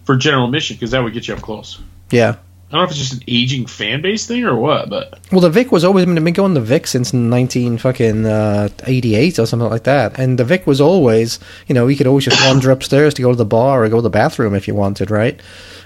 for 0.04 0.16
general 0.16 0.44
admission 0.44 0.76
because 0.76 0.90
that 0.90 1.02
would 1.02 1.14
get 1.14 1.26
you 1.28 1.32
up 1.34 1.40
close. 1.40 1.78
yeah. 2.10 2.36
I 2.74 2.78
don't 2.78 2.86
know 2.86 2.90
if 2.90 2.90
it's 2.90 3.08
just 3.08 3.12
an 3.12 3.24
aging 3.28 3.66
fan 3.66 4.02
base 4.02 4.26
thing 4.26 4.42
or 4.42 4.56
what, 4.56 4.90
but 4.90 5.20
Well, 5.30 5.40
the 5.40 5.48
Vic 5.48 5.70
was 5.70 5.84
always 5.84 6.06
been 6.06 6.32
going 6.32 6.54
the 6.54 6.60
Vic 6.60 6.88
since 6.88 7.12
nineteen 7.12 7.78
fucking 7.78 8.26
uh, 8.26 8.68
eighty 8.84 9.14
eight 9.14 9.38
or 9.38 9.46
something 9.46 9.70
like 9.70 9.84
that, 9.84 10.18
and 10.18 10.40
the 10.40 10.44
Vic 10.44 10.66
was 10.66 10.80
always, 10.80 11.38
you 11.68 11.74
know, 11.76 11.86
you 11.86 11.96
could 11.96 12.08
always 12.08 12.24
just 12.24 12.44
wander 12.44 12.72
upstairs 12.72 13.14
to 13.14 13.22
go 13.22 13.30
to 13.30 13.36
the 13.36 13.44
bar 13.44 13.84
or 13.84 13.88
go 13.88 13.98
to 13.98 14.02
the 14.02 14.10
bathroom 14.10 14.56
if 14.56 14.66
you 14.66 14.74
wanted, 14.74 15.12
right? 15.12 15.40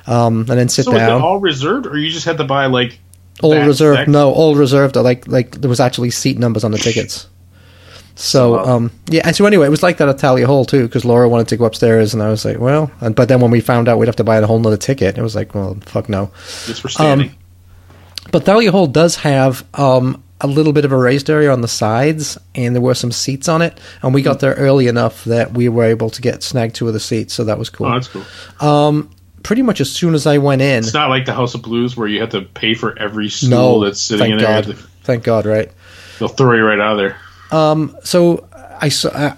Um, 0.07 0.47
and 0.49 0.59
then 0.59 0.71
sit 0.71 0.87
so 0.87 0.93
down. 0.93 1.21
All, 1.21 1.39
reserved, 1.41 1.87
or 1.87 1.99
you 1.99 2.09
just 2.09 2.25
had 2.25 2.39
to 2.39 2.45
buy 2.45 2.65
like 2.65 2.99
all 3.43 3.55
reserved. 3.55 4.09
No, 4.09 4.33
all 4.33 4.55
reserved. 4.55 4.97
Like 4.97 5.29
like 5.29 5.61
there 5.61 5.69
was 5.69 5.81
actually 5.81 6.09
seat 6.09 6.39
numbers 6.39 6.65
on 6.65 6.71
the 6.71 6.79
tickets. 6.79 7.29
So 8.19 8.57
Wow. 8.57 8.65
um, 8.65 8.91
yeah, 9.09 9.23
and 9.25 9.37
so 9.37 9.47
anyway, 9.47 9.69
it 9.69 9.71
was 9.71 9.83
like 9.83 9.99
that 9.99 10.09
at 10.09 10.19
Thalia 10.19 10.47
Hall 10.49 10.65
too, 10.65 10.83
because 10.83 11.05
Laura 11.05 11.29
wanted 11.29 11.47
to 11.49 11.57
go 11.57 11.65
upstairs, 11.67 12.15
and 12.15 12.23
I 12.23 12.31
was 12.31 12.45
like, 12.45 12.59
well, 12.59 12.91
and, 13.01 13.15
but 13.15 13.29
then 13.29 13.41
when 13.41 13.53
we 13.53 13.61
found 13.61 13.89
out 13.89 13.99
we'd 13.99 14.07
have 14.07 14.17
to 14.17 14.25
buy 14.25 14.39
a 14.39 14.47
whole 14.47 14.59
nother 14.59 14.77
ticket, 14.77 15.17
it 15.17 15.23
was 15.23 15.37
like, 15.37 15.55
well, 15.55 15.77
fuck 15.83 16.09
no. 16.09 16.33
standing. 16.35 17.33
But 18.33 18.45
Thalia 18.45 18.73
Hall 18.73 18.89
does 18.89 19.15
have 19.17 19.65
um, 19.75 20.21
a 20.41 20.49
little 20.49 20.73
bit 20.73 20.85
of 20.85 20.91
a 20.91 20.97
raised 20.97 21.31
area 21.31 21.53
on 21.53 21.61
the 21.61 21.69
sides, 21.69 22.37
and 22.57 22.75
there 22.75 22.83
were 22.83 22.95
some 22.95 23.13
seats 23.13 23.49
on 23.49 23.63
it. 23.63 23.79
And 24.03 24.13
we 24.13 24.23
got 24.23 24.41
there 24.41 24.55
early 24.55 24.89
enough 24.89 25.23
that 25.25 25.53
we 25.53 25.69
were 25.69 25.85
able 25.85 26.11
to 26.11 26.21
get 26.21 26.43
snagged 26.43 26.75
two 26.75 26.89
of 26.89 26.95
the 26.95 27.01
seats, 27.01 27.33
so 27.33 27.45
that 27.45 27.57
was 27.57 27.71
cool. 27.71 27.87
oh, 27.87 27.93
that's 27.93 28.09
cool. 28.09 28.25
um, 28.61 29.11
pretty 29.45 29.63
much 29.63 29.81
as 29.81 29.93
soon 29.93 30.15
as 30.15 30.27
I 30.27 30.39
went 30.39 30.61
in, 30.61 30.79
It's 30.79 30.93
not 30.93 31.09
like 31.09 31.25
the 31.25 31.35
House 31.35 31.55
of 31.55 31.63
Blues 31.63 31.97
where 31.97 32.09
you 32.09 32.21
have 32.21 32.31
to 32.31 32.43
pay 32.43 32.75
for 32.75 32.99
every 32.99 33.29
stool 33.29 33.51
no, 33.51 33.85
that's 33.85 34.01
sitting 34.01 34.33
in 34.33 34.39
there. 34.39 34.63
God, 34.63 34.77
thank 35.05 35.23
God, 35.23 35.47
right? 35.47 35.71
They'll 36.19 36.29
throw 36.29 36.57
you 36.57 36.65
right 36.65 36.81
out 36.81 36.93
of 36.93 36.99
there. 36.99 37.17
So 37.51 38.49
I 38.81 38.89
saw 38.89 39.09
uh, 39.11 39.35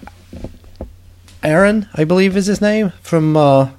Aaron, 1.42 1.88
I 1.94 2.05
believe 2.05 2.37
is 2.37 2.46
his 2.46 2.61
name 2.61 2.92
from 3.03 3.37
uh, 3.37 3.70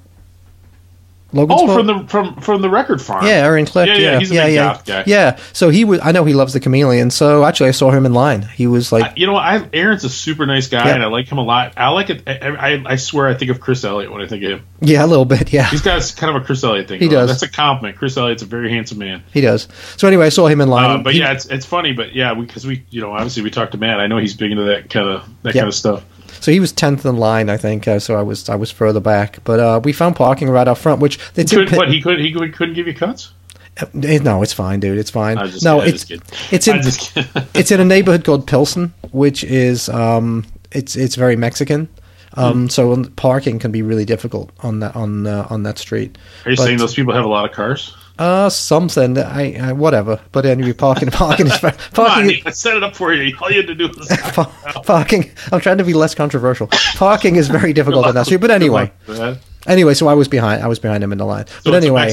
Logan. 1.32 1.56
Oh, 1.58 1.74
from 1.74 1.86
the 1.86 2.04
from 2.08 2.36
from 2.36 2.60
the 2.62 2.68
record 2.70 3.00
farm. 3.00 3.24
Yeah, 3.26 3.32
Aaron 3.46 3.64
Click. 3.66 3.86
Yeah, 3.88 3.94
Yeah, 3.94 4.00
yeah, 4.12 4.18
he's 4.18 4.30
a 4.30 4.34
yeah, 4.34 4.46
big 4.78 4.88
yeah. 4.88 5.02
Yeah. 5.06 5.38
So 5.52 5.70
he 5.70 5.84
was. 5.84 6.00
I 6.02 6.12
know 6.12 6.24
he 6.24 6.34
loves 6.34 6.52
the 6.52 6.60
chameleon. 6.60 7.10
So 7.10 7.44
actually, 7.44 7.68
I 7.68 7.72
saw 7.72 7.90
him 7.90 8.04
in 8.06 8.12
line. 8.12 8.42
He 8.42 8.66
was 8.66 8.92
like, 8.92 9.04
I- 9.04 9.12
you 9.16 9.26
know. 9.26 9.36
I 9.36 9.66
Aaron's 9.72 10.04
a 10.04 10.10
super 10.10 10.44
nice 10.46 10.68
guy, 10.68 10.86
Yeah. 10.86 10.94
and 10.94 11.02
I 11.02 11.06
like 11.06 11.28
him 11.30 11.38
a 11.38 11.42
lot. 11.44 11.72
I 11.76 11.88
like 11.88 12.10
it. 12.10 12.22
I, 12.28 12.48
I, 12.74 12.82
I 12.92 12.96
swear, 12.96 13.28
I 13.28 13.34
think 13.34 13.50
of 13.50 13.60
Chris 13.60 13.82
Elliott 13.84 14.12
when 14.12 14.20
I 14.20 14.26
think 14.26 14.42
of 14.44 14.50
him. 14.50 14.66
yeah, 14.80 15.04
a 15.04 15.06
little 15.06 15.24
bit. 15.24 15.52
Yeah, 15.52 15.68
He's 15.70 15.80
got 15.82 16.12
kind 16.16 16.36
of 16.36 16.42
a 16.42 16.44
Chris 16.44 16.62
Elliott 16.64 16.88
thing. 16.88 17.00
He 17.00 17.08
does. 17.08 17.28
That's 17.30 17.42
a 17.42 17.50
compliment. 17.50 17.96
Chris 17.98 18.16
Elliott's 18.16 18.42
a 18.42 18.46
very 18.46 18.70
handsome 18.70 18.98
man. 18.98 19.22
he 19.32 19.40
does. 19.40 19.68
So 19.96 20.06
anyway, 20.08 20.26
I 20.26 20.30
saw 20.30 20.46
him 20.48 20.60
in 20.60 20.68
line. 20.68 20.90
Uh, 20.90 21.02
but 21.02 21.14
He- 21.14 21.20
yeah, 21.20 21.32
it's 21.32 21.46
it's 21.46 21.64
funny. 21.66 21.92
But 21.92 22.14
yeah, 22.14 22.34
because 22.34 22.66
we, 22.66 22.84
you 22.90 23.00
know, 23.00 23.12
obviously 23.12 23.42
we 23.42 23.50
talked 23.50 23.72
to 23.72 23.78
Matt. 23.78 24.00
I 24.00 24.06
know 24.06 24.18
he's 24.18 24.34
big 24.34 24.50
into 24.50 24.64
that 24.64 24.90
kind 24.90 25.08
of 25.08 25.28
that 25.42 25.54
kind 25.54 25.66
of 25.68 25.74
stuff. 25.74 26.04
So 26.42 26.50
he 26.50 26.58
was 26.58 26.72
tenth 26.72 27.06
in 27.06 27.16
line, 27.18 27.48
I 27.48 27.56
think. 27.56 27.86
Uh, 27.86 28.00
so 28.00 28.16
I 28.16 28.22
was 28.22 28.48
I 28.48 28.56
was 28.56 28.70
further 28.70 28.98
back, 28.98 29.38
but 29.44 29.60
uh, 29.60 29.80
we 29.82 29.92
found 29.92 30.16
parking 30.16 30.50
right 30.50 30.66
out 30.66 30.76
front, 30.76 31.00
which 31.00 31.18
they 31.34 31.44
did. 31.44 31.56
Could, 31.56 31.68
pi- 31.68 31.76
what 31.76 31.88
he 31.88 32.02
could 32.02 32.18
he 32.18 32.32
could, 32.32 32.52
couldn't 32.52 32.74
give 32.74 32.88
you 32.88 32.94
cuts? 32.94 33.32
Eh, 33.76 34.18
no, 34.18 34.42
it's 34.42 34.52
fine, 34.52 34.80
dude. 34.80 34.98
It's 34.98 35.10
fine. 35.10 35.38
Just 35.38 35.64
no, 35.64 35.80
it's 35.80 36.10
it's 36.50 36.66
in 36.66 36.78
I 36.78 36.82
just 36.82 37.00
kidding. 37.14 37.30
it's 37.54 37.70
in 37.70 37.78
a 37.80 37.84
neighborhood 37.84 38.24
called 38.24 38.48
Pilsen, 38.48 38.92
which 39.12 39.44
is 39.44 39.88
um 39.88 40.44
it's 40.72 40.96
it's 40.96 41.14
very 41.14 41.36
Mexican. 41.36 41.88
Um, 42.34 42.68
so 42.70 43.04
parking 43.16 43.58
can 43.58 43.72
be 43.72 43.82
really 43.82 44.06
difficult 44.06 44.50
on 44.60 44.80
that 44.80 44.96
on 44.96 45.26
uh, 45.26 45.46
on 45.48 45.62
that 45.62 45.78
street. 45.78 46.18
Are 46.44 46.50
you 46.50 46.56
But- 46.56 46.64
saying 46.64 46.78
those 46.78 46.94
people 46.94 47.14
have 47.14 47.24
a 47.24 47.28
lot 47.28 47.48
of 47.48 47.54
cars? 47.54 47.94
Uh, 48.18 48.48
something. 48.50 49.18
I, 49.18 49.68
I 49.70 49.72
whatever. 49.72 50.20
But 50.32 50.44
anyway, 50.46 50.72
parking 50.74 51.10
parking 51.10 51.46
is 51.46 51.58
Come 51.58 51.70
on, 51.70 51.76
parking. 51.92 52.42
I 52.44 52.50
set 52.50 52.76
it 52.76 52.82
up 52.82 52.94
for 52.94 53.12
you. 53.12 53.36
All 53.40 53.50
you 53.50 53.56
had 53.58 53.66
to 53.68 53.74
do 53.74 53.88
was 53.88 54.08
Pa- 54.32 54.82
parking. 54.86 55.30
I'm 55.50 55.60
trying 55.60 55.78
to 55.78 55.84
be 55.84 55.94
less 55.94 56.14
controversial. 56.14 56.68
Parking 56.94 57.36
is 57.36 57.48
very 57.48 57.72
difficult 57.72 58.06
in 58.08 58.14
that 58.14 58.26
street. 58.26 58.40
But 58.40 58.50
anyway, 58.50 58.92
Good 59.06 59.18
luck 59.18 59.30
with 59.32 59.40
that. 59.64 59.70
anyway, 59.70 59.94
so 59.94 60.08
I 60.08 60.14
was 60.14 60.28
behind. 60.28 60.62
I 60.62 60.68
was 60.68 60.78
behind 60.78 61.02
him 61.02 61.10
in 61.12 61.18
the 61.18 61.24
line. 61.24 61.46
So 61.46 61.70
but 61.70 61.74
anyway, 61.74 62.10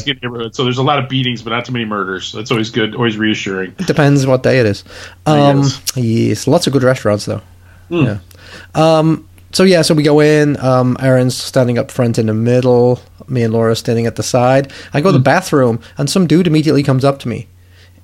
so 0.51 0.63
there's 0.63 0.77
a 0.77 0.83
lot 0.83 0.99
of 0.99 1.09
beatings, 1.09 1.41
but 1.41 1.49
not 1.51 1.65
too 1.65 1.73
many 1.73 1.85
murders. 1.85 2.31
That's 2.31 2.49
always 2.51 2.69
good, 2.71 2.95
always 2.95 3.17
reassuring. 3.17 3.75
it 3.77 3.85
depends 3.87 4.25
what 4.25 4.41
day 4.41 4.59
it 4.59 4.65
is. 4.65 4.83
Um, 5.25 5.63
yes, 5.95 6.47
lots 6.47 6.65
of 6.65 6.73
good 6.73 6.83
restaurants 6.83 7.25
though. 7.25 7.41
Hmm. 7.89 8.03
Yeah. 8.03 8.19
Um. 8.73 9.27
So 9.51 9.63
yeah, 9.63 9.81
so 9.81 9.93
we 9.95 10.03
go 10.03 10.19
in. 10.21 10.57
Um, 10.63 10.95
Aaron's 10.99 11.35
standing 11.35 11.77
up 11.77 11.91
front 11.91 12.17
in 12.19 12.27
the 12.27 12.33
middle. 12.33 13.01
Me 13.29 13.43
and 13.43 13.53
Laura 13.53 13.75
standing 13.75 14.05
at 14.05 14.15
the 14.15 14.23
side. 14.23 14.71
I 14.93 15.01
go 15.01 15.09
to 15.09 15.17
the 15.17 15.19
mm. 15.19 15.23
bathroom, 15.23 15.79
and 15.97 16.09
some 16.09 16.27
dude 16.27 16.47
immediately 16.47 16.83
comes 16.83 17.03
up 17.05 17.19
to 17.19 17.27
me. 17.27 17.47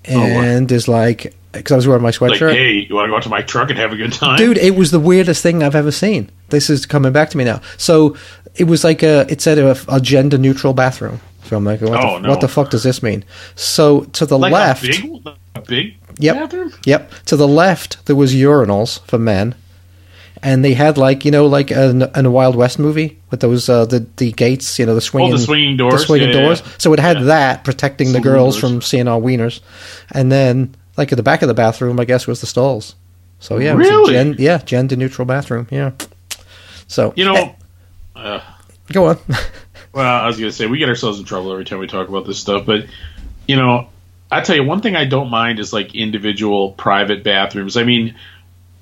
Oh, 0.07 0.21
and 0.21 0.71
is 0.71 0.87
like, 0.87 1.33
because 1.51 1.71
I 1.71 1.75
was 1.77 1.87
wearing 1.87 2.03
my 2.03 2.09
Like, 2.09 2.15
sweatshirt. 2.19 2.53
hey, 2.53 2.85
you 2.87 2.93
want 2.95 3.07
to 3.07 3.09
go 3.11 3.17
out 3.17 3.23
to 3.23 3.29
my 3.29 3.41
truck 3.41 3.69
and 3.71 3.79
have 3.79 3.91
a 3.91 3.95
good 3.95 4.13
time, 4.13 4.37
dude 4.37 4.57
it 4.57 4.75
was 4.75 4.91
the 4.91 4.99
weirdest 4.99 5.41
thing 5.41 5.63
i've 5.63 5.73
ever 5.73 5.89
seen 5.91 6.29
this 6.49 6.69
is 6.69 6.85
coming 6.85 7.11
back 7.13 7.29
to 7.29 7.37
me 7.37 7.43
now 7.43 7.59
so 7.77 8.15
it 8.55 8.65
was 8.65 8.83
like 8.83 9.01
a 9.01 9.25
it 9.31 9.39
said 9.41 9.57
a, 9.57 9.75
a 9.87 9.99
gender 10.01 10.37
neutral 10.37 10.73
bathroom 10.73 11.21
so 11.45 11.55
i'm 11.57 11.63
like 11.63 11.79
what, 11.81 11.93
Oh, 12.03 12.15
the, 12.17 12.19
no. 12.23 12.29
what 12.29 12.41
the 12.41 12.47
fuck 12.49 12.69
does 12.71 12.83
this 12.83 13.01
mean 13.01 13.23
so 13.55 14.01
to 14.01 14.25
the 14.27 14.37
Like 14.37 14.51
left 14.53 14.83
a 14.83 14.87
big, 14.87 15.27
a 15.55 15.61
big 15.61 15.95
Yep. 16.19 16.35
bathroom. 16.35 16.73
yep 16.85 17.11
to 17.25 17.35
the 17.37 17.47
left 17.47 18.05
there 18.05 18.15
was 18.17 18.35
urinals 18.35 18.99
for 19.07 19.17
men 19.17 19.55
and 20.45 20.63
they 20.63 20.73
had 20.75 20.97
like 20.97 21.25
you 21.25 21.31
know 21.31 21.47
like 21.47 21.71
in, 21.71 22.03
in 22.03 22.25
a 22.25 22.31
Wild 22.31 22.55
West 22.55 22.79
movie 22.79 23.17
with 23.31 23.39
those 23.41 23.67
uh, 23.67 23.83
the 23.85 24.05
the 24.17 24.31
gates, 24.31 24.79
you 24.79 24.85
know, 24.85 24.95
the 24.95 25.01
swinging, 25.01 25.37
swinging 25.37 25.75
doors? 25.75 25.93
the 25.93 25.99
swinging 25.99 26.29
Yeah, 26.29 26.35
yeah, 26.35 26.41
doors. 26.43 26.61
yeah. 26.63 26.71
So 26.77 26.93
it 26.93 26.99
had 26.99 27.17
Yeah. 27.17 27.23
that 27.23 27.63
protecting 27.63 28.13
the 28.13 28.21
girls 28.21 28.59
doors. 28.59 28.73
from 28.73 28.81
seeing 28.81 29.07
our 29.07 29.19
wieners, 29.19 29.59
and 30.11 30.31
then 30.31 30.75
like 30.97 31.11
at 31.11 31.15
the 31.17 31.23
back 31.23 31.41
of 31.41 31.47
the 31.47 31.53
bathroom, 31.53 31.99
I 31.99 32.05
guess 32.05 32.27
was 32.27 32.39
the 32.41 32.47
stalls. 32.47 32.95
So 33.39 33.57
yeah, 33.57 33.73
it 33.73 33.77
was 33.77 33.87
a 33.87 33.91
Really? 33.91 34.13
gen, 34.13 34.35
yeah, 34.39 34.59
gender 34.59 34.95
neutral 34.95 35.25
bathroom. 35.25 35.67
Yeah. 35.71 35.91
So 36.87 37.13
You 37.15 37.25
eh, 37.25 37.33
know, 37.33 37.55
uh, 38.15 38.39
go 38.93 39.07
on. 39.07 39.17
well, 39.93 40.23
I 40.23 40.27
was 40.27 40.37
going 40.37 40.49
to 40.49 40.55
say 40.55 40.67
we 40.67 40.77
get 40.77 40.89
ourselves 40.89 41.19
in 41.19 41.25
trouble 41.25 41.51
every 41.51 41.65
time 41.65 41.79
we 41.79 41.87
talk 41.87 42.07
about 42.07 42.25
this 42.25 42.37
stuff, 42.39 42.65
but 42.65 42.85
you 43.47 43.55
know, 43.55 43.89
I 44.31 44.41
tell 44.41 44.55
you 44.55 44.63
one 44.63 44.81
thing 44.81 44.95
I 44.95 45.05
don't 45.05 45.29
mind 45.29 45.59
is 45.59 45.73
like 45.73 45.95
individual 45.95 46.71
private 46.71 47.23
bathrooms. 47.23 47.77
I 47.77 47.83
mean, 47.83 48.15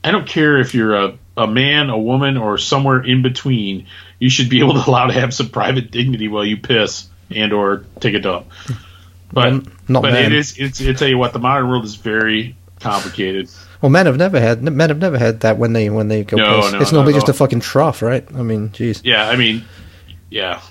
I 0.04 0.12
don't 0.12 0.28
care 0.28 0.60
if 0.60 0.74
you're 0.74 0.96
a 0.96 1.18
a 1.36 1.48
man, 1.48 1.90
a 1.90 1.98
woman, 1.98 2.38
or 2.38 2.58
somewhere 2.58 3.02
in 3.04 3.22
between. 3.24 3.88
You 4.20 4.30
should 4.30 4.50
be 4.50 4.60
able 4.64 4.74
to 4.74 4.90
allow 4.90 5.08
to 5.08 5.14
have 5.14 5.34
some 5.34 5.50
private 5.50 5.92
dignity 5.92 6.28
while 6.28 6.46
you 6.46 6.58
piss 6.58 7.08
and 7.32 7.54
or 7.54 7.86
take 8.00 8.14
a 8.14 8.20
dump. 8.20 8.48
But 9.32 9.52
Well, 9.54 9.62
not 9.88 10.02
but 10.04 10.14
men. 10.14 10.26
it 10.26 10.34
is 10.34 10.58
it's 10.58 10.80
it 10.80 10.98
tell 10.98 11.08
you 11.08 11.18
what 11.18 11.34
the 11.34 11.40
modern 11.40 11.68
world 11.68 11.86
is 11.86 11.96
very 11.96 12.56
complicated. 12.80 13.50
Well, 13.82 13.90
men 13.90 14.06
have 14.06 14.18
never 14.18 14.40
had 14.40 14.62
men 14.62 14.90
have 14.90 15.00
never 15.00 15.18
had 15.18 15.42
that 15.42 15.58
when 15.58 15.74
they 15.74 15.90
when 15.90 16.08
they 16.08 16.24
go 16.24 16.38
No, 16.38 16.62
piss. 16.62 16.72
no, 16.74 16.80
it's 16.80 16.92
normally 16.92 17.14
just 17.14 17.30
a 17.30 17.34
fucking 17.34 17.62
trough, 17.62 18.02
right? 18.02 18.26
I 18.36 18.44
mean, 18.44 18.70
jeez. 18.70 19.02
Yeah, 19.04 19.28
I 19.28 19.36
mean, 19.36 19.66
yeah, 20.30 20.62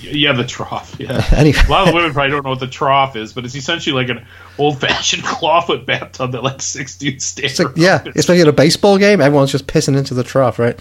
yeah, 0.00 0.32
the 0.32 0.44
trough. 0.44 0.96
Yeah. 0.98 1.24
Anyway. 1.40 1.58
A 1.66 1.70
lot 1.70 1.82
of 1.82 1.88
the 1.88 1.94
women 1.94 2.12
probably 2.12 2.30
don't 2.30 2.44
know 2.44 2.50
what 2.50 2.60
the 2.60 2.66
trough 2.66 3.16
is, 3.16 3.32
but 3.32 3.44
it's 3.44 3.54
essentially 3.54 3.94
like 3.94 4.08
an 4.08 4.26
old-fashioned 4.58 5.22
clawfoot 5.24 5.86
bathtub 5.86 6.32
that 6.32 6.42
like 6.42 6.60
six 6.60 6.98
dudes 6.98 7.24
stand. 7.24 7.50
It's 7.50 7.58
like 7.58 7.76
yeah, 7.76 8.02
especially 8.14 8.42
at 8.42 8.48
a 8.48 8.52
baseball 8.52 8.98
game, 8.98 9.20
everyone's 9.20 9.52
just 9.52 9.66
pissing 9.66 9.96
into 9.96 10.12
the 10.14 10.24
trough, 10.24 10.58
right? 10.58 10.78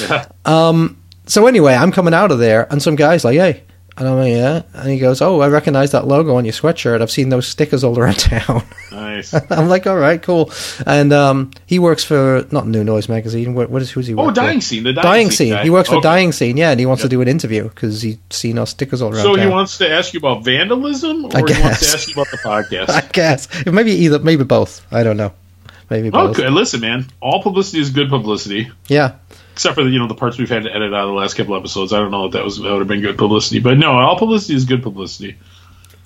yeah. 0.00 0.26
Um, 0.44 1.00
so 1.26 1.46
anyway, 1.46 1.74
I'm 1.74 1.92
coming 1.92 2.14
out 2.14 2.32
of 2.32 2.38
there, 2.38 2.66
and 2.72 2.82
some 2.82 2.96
guy's 2.96 3.24
like, 3.24 3.36
"Hey," 3.36 3.62
and 4.00 4.08
I'm 4.08 4.16
like, 4.16 4.32
"Yeah," 4.32 4.62
and 4.74 4.90
he 4.90 4.98
goes, 4.98 5.20
"Oh, 5.22 5.40
I 5.40 5.48
recognize 5.48 5.92
that 5.92 6.08
logo 6.08 6.34
on 6.34 6.44
your 6.44 6.52
sweatshirt. 6.54 7.00
I've 7.02 7.10
seen 7.10 7.28
those 7.28 7.46
stickers 7.46 7.84
all 7.84 7.96
around 7.96 8.14
town." 8.18 8.64
Nice. 8.90 9.32
I'm 9.50 9.68
like, 9.68 9.86
"All 9.86 9.96
right, 9.96 10.20
cool." 10.20 10.50
And 10.86 11.12
um, 11.12 11.52
he 11.66 11.78
works 11.78 12.02
for 12.02 12.44
not 12.50 12.66
New 12.66 12.82
Noise 12.82 13.08
magazine. 13.08 13.54
What, 13.54 13.70
what 13.70 13.82
is 13.82 13.90
who's 13.92 14.06
he? 14.08 14.14
Oh, 14.14 14.30
Dying 14.32 14.58
for? 14.60 14.64
Scene. 14.64 14.82
The 14.82 14.92
Dying, 14.94 15.04
Dying, 15.04 15.30
Scene. 15.30 15.52
guy. 15.52 15.62
He 15.62 15.70
works 15.70 15.88
for 15.88 15.96
Okay. 15.96 16.02
Dying 16.08 16.32
Scene, 16.32 16.56
yeah, 16.56 16.70
and 16.70 16.80
he 16.80 16.86
wants 16.86 17.02
to 17.02 17.08
do 17.08 17.20
an 17.20 17.28
interview 17.28 17.64
because 17.68 18.02
he's 18.02 18.18
seen 18.30 18.58
our 18.58 18.66
stickers 18.66 19.02
all 19.02 19.12
around 19.12 19.22
So 19.22 19.36
town. 19.36 19.46
he 19.46 19.52
wants 19.52 19.78
to 19.78 19.88
ask 19.90 20.12
you 20.14 20.18
about 20.18 20.44
vandalism, 20.44 21.26
or 21.26 21.36
I 21.36 21.42
he 21.46 21.62
wants 21.62 21.80
to 21.90 21.96
ask 21.96 22.08
you 22.08 22.14
about 22.14 22.30
the 22.30 22.38
podcast? 22.42 22.88
I 22.90 23.06
guess 23.12 23.66
maybe 23.66 23.92
either, 23.92 24.18
maybe 24.18 24.44
both. 24.44 24.84
I 24.90 25.02
don't 25.04 25.16
know. 25.18 25.32
Maybe 25.90 26.08
both. 26.08 26.38
okay, 26.38 26.48
listen, 26.48 26.80
man. 26.80 27.06
All 27.20 27.42
publicity 27.42 27.80
is 27.80 27.90
good 27.90 28.08
publicity, 28.08 28.70
Yeah. 28.88 29.16
Except 29.60 29.74
for 29.74 29.84
the, 29.84 29.90
you 29.90 29.98
know 29.98 30.08
the 30.08 30.14
parts 30.14 30.38
we've 30.38 30.48
had 30.48 30.62
to 30.62 30.74
edit 30.74 30.94
out 30.94 31.02
of 31.02 31.08
the 31.08 31.14
last 31.14 31.34
couple 31.34 31.54
episodes. 31.54 31.92
I 31.92 31.98
don't 31.98 32.10
know 32.10 32.24
if 32.24 32.32
that 32.32 32.42
was 32.42 32.56
that 32.56 32.70
would 32.70 32.78
have 32.78 32.88
been 32.88 33.02
good 33.02 33.18
publicity, 33.18 33.60
but 33.60 33.76
no, 33.76 33.92
all 33.92 34.18
publicity 34.18 34.54
is 34.54 34.64
good 34.64 34.82
publicity. 34.82 35.36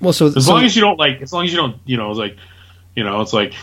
Well, 0.01 0.13
so 0.13 0.27
As 0.27 0.45
so- 0.47 0.55
long 0.55 0.65
as 0.65 0.75
you 0.75 0.83
don't 0.83 0.99
like, 0.99 1.23
as 1.23 1.33
long 1.33 1.45
as 1.45 1.53
you 1.53 1.57
don't, 1.57 1.77
you 1.85 1.97
know, 1.97 2.11
it's 2.11 2.19
like, 2.19 2.37
you 2.97 3.05
know, 3.05 3.21
it's 3.21 3.33
like, 3.33 3.55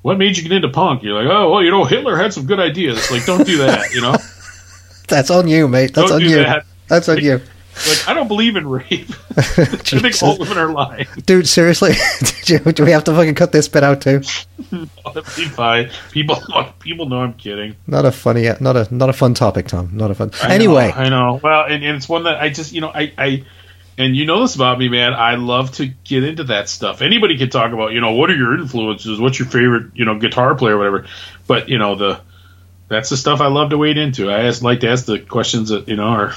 what 0.00 0.16
made 0.16 0.38
you 0.38 0.42
get 0.42 0.52
into 0.52 0.70
punk? 0.70 1.02
You're 1.02 1.22
like, 1.22 1.30
oh, 1.30 1.50
well, 1.52 1.62
you 1.62 1.70
know, 1.70 1.84
Hitler 1.84 2.16
had 2.16 2.32
some 2.32 2.46
good 2.46 2.58
ideas. 2.58 3.10
Like, 3.10 3.26
don't 3.26 3.46
do 3.46 3.58
that, 3.58 3.92
you 3.92 4.00
know. 4.00 4.16
that's 5.08 5.30
on 5.30 5.46
you, 5.46 5.68
mate. 5.68 5.92
That's 5.92 6.10
Don't 6.10 6.22
on 6.22 6.28
you. 6.30 6.36
that. 6.36 6.64
That's 6.88 7.08
on 7.10 7.18
you. 7.18 7.42
Like, 7.88 8.08
I 8.08 8.14
don't 8.14 8.28
believe 8.28 8.56
in 8.56 8.68
rape. 8.68 9.10
I 9.36 9.42
think 9.42 10.22
all 10.22 10.38
women 10.38 10.58
are 10.58 10.70
lying. 10.70 11.06
Dude, 11.26 11.48
seriously, 11.48 11.94
Did 12.44 12.64
you, 12.66 12.72
do 12.72 12.84
we 12.84 12.92
have 12.92 13.04
to 13.04 13.14
fucking 13.14 13.34
cut 13.34 13.52
this 13.52 13.68
bit 13.68 13.82
out 13.82 14.00
too? 14.00 14.20
That'd 14.70 15.36
be 15.36 15.46
fine. 15.46 15.90
People, 16.10 16.36
people 16.78 17.08
know 17.08 17.20
I'm 17.20 17.34
kidding. 17.34 17.76
Not 17.86 18.04
a 18.04 18.12
funny, 18.12 18.48
not 18.60 18.76
a 18.76 18.94
not 18.94 19.08
a 19.08 19.12
fun 19.12 19.34
topic, 19.34 19.68
Tom. 19.68 19.90
Not 19.92 20.10
a 20.10 20.14
fun. 20.14 20.30
I 20.42 20.48
know, 20.48 20.54
anyway, 20.54 20.92
I 20.94 21.08
know. 21.08 21.40
Well, 21.42 21.64
and, 21.64 21.84
and 21.84 21.96
it's 21.96 22.08
one 22.08 22.24
that 22.24 22.40
I 22.40 22.50
just, 22.50 22.72
you 22.72 22.80
know, 22.80 22.90
I, 22.94 23.12
I, 23.18 23.44
and 23.98 24.16
you 24.16 24.26
know 24.26 24.40
this 24.42 24.54
about 24.54 24.78
me, 24.78 24.88
man. 24.88 25.14
I 25.14 25.34
love 25.34 25.72
to 25.72 25.86
get 25.86 26.24
into 26.24 26.44
that 26.44 26.68
stuff. 26.68 27.02
Anybody 27.02 27.38
can 27.38 27.50
talk 27.50 27.72
about, 27.72 27.92
you 27.92 28.00
know, 28.00 28.12
what 28.12 28.30
are 28.30 28.36
your 28.36 28.54
influences? 28.58 29.20
What's 29.20 29.38
your 29.38 29.48
favorite, 29.48 29.92
you 29.94 30.04
know, 30.04 30.18
guitar 30.18 30.54
player, 30.54 30.74
or 30.74 30.78
whatever. 30.78 31.06
But 31.46 31.68
you 31.68 31.78
know, 31.78 31.94
the 31.94 32.20
that's 32.88 33.10
the 33.10 33.16
stuff 33.16 33.40
I 33.40 33.46
love 33.48 33.70
to 33.70 33.78
wade 33.78 33.96
into. 33.98 34.30
I 34.30 34.44
ask, 34.44 34.62
like 34.62 34.80
to 34.80 34.88
ask 34.88 35.04
the 35.06 35.18
questions 35.18 35.68
that 35.70 35.88
you 35.88 35.96
know 35.96 36.04
are 36.04 36.34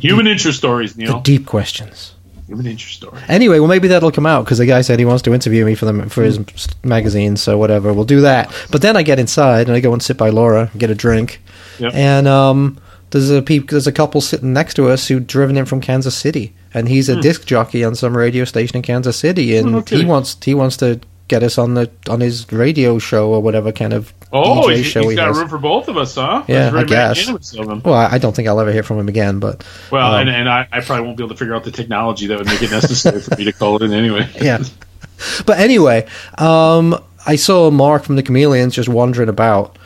human 0.00 0.26
interest 0.26 0.58
stories, 0.58 0.94
the 0.94 1.04
Neil. 1.04 1.20
deep 1.20 1.46
questions. 1.46 2.14
Human 2.46 2.66
interest 2.66 2.94
story. 2.96 3.20
Anyway, 3.28 3.60
well, 3.60 3.68
maybe 3.68 3.86
that'll 3.88 4.10
come 4.10 4.26
out 4.26 4.44
because 4.44 4.58
the 4.58 4.66
guy 4.66 4.80
said 4.80 4.98
he 4.98 5.04
wants 5.04 5.22
to 5.22 5.32
interview 5.32 5.64
me 5.64 5.76
for 5.76 5.84
the 5.84 6.08
for 6.10 6.22
his 6.24 6.40
magazine. 6.82 7.36
So 7.36 7.56
whatever, 7.58 7.92
we'll 7.92 8.04
do 8.04 8.22
that. 8.22 8.52
But 8.72 8.82
then 8.82 8.96
I 8.96 9.02
get 9.02 9.18
inside 9.20 9.68
and 9.68 9.76
I 9.76 9.80
go 9.80 9.92
and 9.92 10.02
sit 10.02 10.16
by 10.16 10.30
Laura, 10.30 10.70
get 10.76 10.90
a 10.90 10.94
drink, 10.96 11.40
Yep. 11.78 11.94
and 11.94 12.26
um, 12.26 12.78
there's 13.10 13.30
a 13.30 13.40
peop- 13.40 13.70
there's 13.70 13.86
a 13.86 13.92
couple 13.92 14.20
sitting 14.20 14.52
next 14.52 14.74
to 14.74 14.88
us 14.88 15.06
who 15.06 15.20
driven 15.20 15.56
in 15.56 15.64
from 15.64 15.80
Kansas 15.80 16.16
City, 16.16 16.52
and 16.74 16.88
he's 16.88 17.08
a 17.08 17.20
disc 17.20 17.44
jockey 17.46 17.84
on 17.84 17.94
some 17.94 18.16
radio 18.16 18.44
station 18.44 18.76
in 18.78 18.82
Kansas 18.82 19.16
City, 19.16 19.56
and 19.56 19.68
Hmm. 19.68 19.74
Oh, 19.76 19.78
no 19.88 19.96
he 19.98 20.04
wants 20.04 20.36
he 20.44 20.54
wants 20.54 20.76
to 20.78 20.98
get 21.28 21.44
us 21.44 21.56
on 21.56 21.74
the 21.74 21.88
on 22.08 22.20
his 22.20 22.50
radio 22.50 22.98
show 22.98 23.30
or 23.30 23.40
whatever 23.40 23.70
kind 23.70 23.92
of 23.92 24.12
Oh, 24.32 24.68
DJ 24.68 24.76
he's, 24.76 24.86
show 24.86 25.00
he's 25.02 25.10
he 25.10 25.16
got 25.16 25.34
room 25.34 25.48
for 25.48 25.58
both 25.58 25.88
of 25.88 25.96
us, 25.96 26.14
huh? 26.14 26.44
Yeah, 26.46 26.70
I 26.74 26.84
guess. 26.84 27.16
magnanimous 27.18 27.54
of 27.56 27.68
him. 27.68 27.82
Well, 27.84 27.94
I 27.94 28.18
don't 28.18 28.34
think 28.34 28.46
I'll 28.46 28.60
ever 28.60 28.72
hear 28.72 28.82
from 28.84 28.98
him 29.00 29.08
again, 29.08 29.40
but 29.40 29.64
Well, 29.90 30.14
um, 30.14 30.20
and, 30.20 30.30
and 30.30 30.48
I, 30.48 30.68
I 30.70 30.80
probably 30.82 31.04
won't 31.06 31.16
be 31.16 31.24
able 31.24 31.34
to 31.34 31.38
figure 31.38 31.54
out 31.54 31.64
the 31.64 31.72
technology 31.72 32.26
that 32.28 32.38
would 32.38 32.46
make 32.46 32.62
it 32.62 32.70
necessary 32.70 33.20
for 33.20 33.34
me 33.36 33.44
to 33.44 33.52
call 33.52 33.76
it 33.76 33.82
in 33.82 33.92
anyway. 33.92 34.28
yeah. 34.40 34.62
But 35.46 35.58
anyway, 35.58 36.06
um, 36.38 36.96
I 37.26 37.36
saw 37.36 37.70
Mark 37.70 38.04
from 38.04 38.16
the 38.16 38.22
Chameleons 38.22 38.74
just 38.74 38.88
wandering 38.88 39.28
about, 39.28 39.76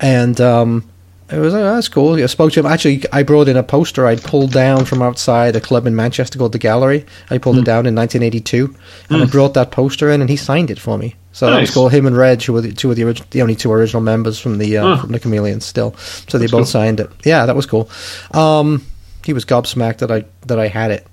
and 0.00 0.38
um, 0.40 0.88
it 1.30 1.38
was 1.38 1.54
oh, 1.54 1.74
that's 1.74 1.88
cool. 1.88 2.14
I 2.22 2.26
spoke 2.26 2.52
to 2.52 2.60
him. 2.60 2.66
Actually, 2.66 3.02
I 3.12 3.22
brought 3.22 3.48
in 3.48 3.56
a 3.56 3.62
poster 3.62 4.06
I'd 4.06 4.22
pulled 4.22 4.52
down 4.52 4.84
from 4.84 5.00
outside 5.02 5.56
a 5.56 5.60
club 5.60 5.86
in 5.86 5.96
Manchester 5.96 6.38
called 6.38 6.52
the 6.52 6.58
Gallery. 6.58 7.06
I 7.30 7.38
pulled 7.38 7.56
Hmm. 7.56 7.62
it 7.62 7.64
down 7.64 7.86
in 7.86 7.94
1982, 7.94 8.74
and 9.08 9.22
I 9.22 9.26
brought 9.26 9.54
that 9.54 9.70
poster 9.70 10.10
in, 10.10 10.20
and 10.20 10.28
he 10.30 10.36
signed 10.36 10.70
it 10.70 10.78
for 10.78 10.98
me. 10.98 11.14
So 11.34 11.50
that 11.50 11.60
was 11.60 11.70
cool. 11.72 11.88
Him 11.88 12.06
and 12.06 12.16
Reg, 12.16 12.42
who 12.42 12.52
were 12.52 12.60
the 12.60 12.72
two 12.72 12.90
of 12.90 12.96
the 12.96 13.02
orig- 13.04 13.28
the 13.30 13.42
only 13.42 13.56
two 13.56 13.70
original 13.72 14.00
members 14.00 14.38
from 14.38 14.58
the 14.58 14.78
uh, 14.78 14.96
from 14.98 15.10
the 15.12 15.18
Chameleons, 15.18 15.64
still. 15.64 15.94
So 15.96 16.38
they 16.38 16.44
That's 16.44 16.52
both 16.52 16.58
cool. 16.60 16.66
signed 16.66 17.00
it. 17.00 17.10
Yeah, 17.24 17.44
that 17.46 17.56
was 17.56 17.66
cool. 17.66 17.90
Um, 18.32 18.86
he 19.24 19.32
was 19.32 19.44
gobsmacked 19.44 19.98
that 19.98 20.10
I 20.12 20.24
that 20.46 20.58
I 20.58 20.68
had 20.68 20.90
it. 20.92 21.06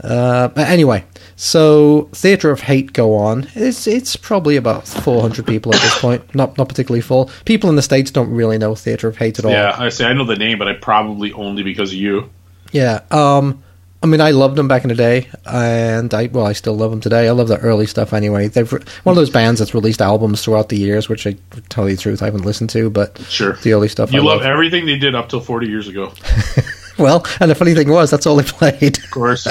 Uh, 0.00 0.48
but 0.48 0.68
anyway, 0.68 1.04
so 1.36 2.08
Theatre 2.12 2.50
of 2.50 2.60
Hate 2.60 2.92
go 2.92 3.16
on. 3.16 3.48
It's 3.54 3.86
it's 3.88 4.14
probably 4.14 4.56
about 4.56 4.86
400 4.86 5.44
people 5.46 5.74
at 5.74 5.80
this 5.80 5.98
point. 6.00 6.32
Not 6.34 6.56
not 6.58 6.68
particularly 6.68 7.00
full. 7.00 7.30
People 7.44 7.68
in 7.68 7.76
the 7.76 7.82
states 7.82 8.10
don't 8.12 8.30
really 8.30 8.58
know 8.58 8.74
Theatre 8.76 9.08
of 9.08 9.16
Hate 9.16 9.38
at 9.40 9.44
all. 9.44 9.50
Yeah, 9.50 9.74
I 9.76 9.88
say 9.88 10.04
I 10.04 10.12
know 10.12 10.24
the 10.24 10.36
name, 10.36 10.58
but 10.58 10.68
I 10.68 10.74
probably 10.74 11.32
only 11.32 11.62
because 11.64 11.90
of 11.90 11.98
you. 11.98 12.30
Yeah. 12.72 13.00
Um, 13.10 13.62
I 14.02 14.06
mean, 14.06 14.20
I 14.20 14.30
loved 14.30 14.56
them 14.56 14.68
back 14.68 14.82
in 14.84 14.88
the 14.88 14.94
day, 14.94 15.28
and 15.46 16.12
I 16.14 16.26
well, 16.26 16.46
I 16.46 16.52
still 16.52 16.76
love 16.76 16.90
them 16.90 17.00
today. 17.00 17.26
I 17.28 17.32
love 17.32 17.48
the 17.48 17.58
early 17.58 17.86
stuff 17.86 18.12
anyway. 18.12 18.46
They've 18.48 18.70
re- 18.72 18.82
one 19.02 19.12
of 19.12 19.16
those 19.16 19.30
bands 19.30 19.58
that's 19.58 19.74
released 19.74 20.00
albums 20.02 20.42
throughout 20.44 20.68
the 20.68 20.76
years, 20.76 21.08
which 21.08 21.26
I 21.26 21.36
tell 21.70 21.88
you 21.88 21.96
the 21.96 22.02
truth, 22.02 22.22
I 22.22 22.26
haven't 22.26 22.44
listened 22.44 22.70
to, 22.70 22.90
but 22.90 23.18
Sure. 23.28 23.54
the 23.62 23.72
early 23.72 23.88
stuff 23.88 24.12
You 24.12 24.20
I 24.20 24.24
love 24.24 24.38
love. 24.42 24.46
everything 24.46 24.86
they 24.86 24.98
did 24.98 25.14
up 25.14 25.28
till 25.28 25.40
40 25.40 25.66
years 25.66 25.88
ago. 25.88 26.12
Well, 26.98 27.26
and 27.40 27.50
the 27.50 27.54
funny 27.54 27.74
thing 27.74 27.90
was, 27.90 28.10
that's 28.10 28.24
all 28.26 28.36
they 28.36 28.42
played. 28.50 28.96
Of 28.96 29.10
course. 29.10 29.46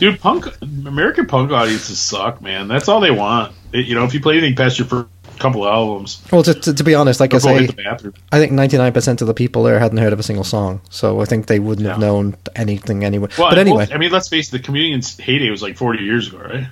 Dude, 0.00 0.18
punk, 0.18 0.46
American 0.62 1.26
punk 1.26 1.52
audiences 1.52 2.00
suck, 2.00 2.42
man. 2.42 2.66
That's 2.66 2.88
all 2.88 2.98
they 2.98 3.12
want. 3.12 3.54
It- 3.72 3.86
you 3.86 3.94
know, 3.94 4.02
if 4.04 4.12
you 4.14 4.18
play 4.20 4.36
anything 4.38 4.56
past 4.56 4.80
your 4.80 4.88
first 4.88 5.06
couple 5.38 5.66
albums, 5.66 6.22
Well, 6.30 6.42
to, 6.42 6.54
to, 6.54 6.74
to 6.74 6.84
be 6.84 6.94
honest, 6.94 7.20
like 7.20 7.34
I 7.34 7.38
say, 7.38 7.58
hit 7.66 7.76
the 7.76 7.82
bathroom. 7.82 8.14
I 8.30 8.38
think 8.38 8.52
99% 8.52 9.20
of 9.20 9.26
the 9.26 9.34
people 9.34 9.62
there 9.62 9.78
hadn't 9.78 9.98
heard 9.98 10.12
of 10.12 10.20
a 10.20 10.22
single 10.22 10.44
song, 10.44 10.80
so 10.90 11.20
I 11.20 11.24
think 11.24 11.46
they 11.46 11.58
wouldn't 11.58 11.86
have 11.88 11.98
known 11.98 12.36
anything 12.54 13.04
anyway. 13.04 13.28
Well, 13.38 13.50
but 13.50 13.58
anyway, 13.58 13.88
I 13.92 13.98
mean, 13.98 14.10
let's 14.12 14.28
face 14.28 14.48
it, 14.48 14.52
the 14.52 14.58
Chameleons' 14.58 15.18
heyday 15.18 15.50
was 15.50 15.62
like 15.62 15.76
40 15.76 16.02
years 16.02 16.28
ago, 16.28 16.38
right? 16.38 16.66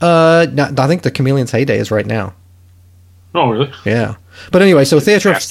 uh, 0.00 0.46
no, 0.52 0.72
I 0.78 0.86
think 0.86 1.02
the 1.02 1.10
Chameleon's 1.10 1.50
heyday 1.50 1.78
is 1.78 1.90
right 1.90 2.06
now. 2.06 2.34
Oh, 3.34 3.50
really? 3.50 3.72
Yeah, 3.84 4.16
but 4.50 4.62
anyway, 4.62 4.84
so 4.84 5.00
Theatre 5.00 5.30
of. 5.32 5.42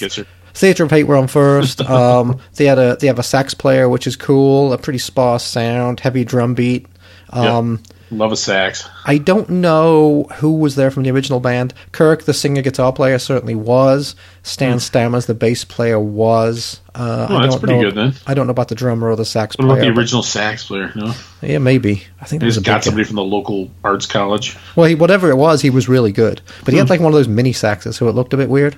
Theatre 0.54 0.84
of 0.84 0.92
Hate 0.92 1.04
were 1.04 1.16
on 1.16 1.28
first. 1.28 1.82
Um, 1.90 2.40
they 2.56 2.66
had 2.66 2.78
a 2.78 2.98
they 2.98 3.08
have 3.08 3.20
a 3.20 3.24
sax 3.24 3.54
player, 3.54 3.88
which 3.88 4.06
is 4.08 4.16
cool, 4.16 4.74
a 4.74 4.78
pretty 4.78 5.00
sparse 5.00 5.44
sound, 5.44 6.00
heavy 6.02 6.24
drum 6.26 6.54
beat. 6.54 6.88
Um, 7.30 7.82
Love 8.12 8.32
a 8.32 8.36
sax. 8.38 8.88
I 9.06 9.20
don't 9.20 9.50
know 9.50 10.24
who 10.38 10.54
was 10.58 10.76
there 10.76 10.90
from 10.90 11.04
the 11.04 11.12
original 11.12 11.40
band. 11.40 11.74
Kirk, 11.92 12.24
the 12.24 12.34
singer 12.34 12.62
guitar 12.64 12.92
player, 12.92 13.20
certainly 13.20 13.54
was. 13.56 14.16
Stan 14.42 14.80
Stammers, 14.80 15.28
the 15.28 15.36
bass 15.36 15.64
player, 15.64 16.00
was. 16.00 16.82
Uh, 16.96 17.28
Oh, 17.30 17.38
I 17.38 17.42
that's 17.44 17.54
don't 17.56 17.60
pretty 17.60 17.76
know, 17.76 17.82
good 17.92 17.96
then. 17.96 18.14
I 18.26 18.34
don't 18.34 18.48
know 18.48 18.52
about 18.52 18.68
the 18.70 18.76
drummer 18.76 19.10
or 19.12 19.16
the 19.16 19.26
sax 19.26 19.56
What 19.58 19.66
about 19.66 19.80
the 19.80 19.90
original 19.90 20.24
sax 20.24 20.66
player? 20.66 20.92
No, 20.96 21.14
Yeah, 21.44 21.60
maybe. 21.60 22.04
I 22.20 22.26
think 22.26 22.40
they 22.42 22.46
there 22.46 22.48
was 22.48 22.58
a 22.58 22.62
just 22.62 22.66
got 22.66 22.84
somebody 22.84 23.04
from 23.06 23.18
the 23.18 23.24
local 23.24 23.70
arts 23.84 24.06
college. 24.08 24.58
Well, 24.76 24.88
he, 24.88 24.96
whatever 24.96 25.30
it 25.30 25.36
was, 25.38 25.62
he 25.62 25.70
was 25.70 25.88
really 25.88 26.12
good. 26.12 26.42
But 26.66 26.74
he 26.74 26.80
Hmm. 26.80 26.86
had 26.86 26.90
like 26.90 27.00
one 27.02 27.14
of 27.14 27.18
those 27.18 27.28
mini 27.28 27.54
saxes, 27.54 27.94
so 27.96 28.08
it 28.08 28.16
looked 28.16 28.34
a 28.34 28.38
bit 28.38 28.50
weird. 28.50 28.76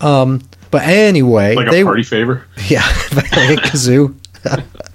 Um, 0.00 0.42
but 0.70 0.82
anyway, 0.82 1.54
Like 1.54 1.70
they 1.70 1.80
a 1.80 1.84
party 1.84 2.02
favor. 2.02 2.44
yeah, 2.68 2.80
like 3.14 3.32
a 3.32 3.56
kazoo. 3.56 4.14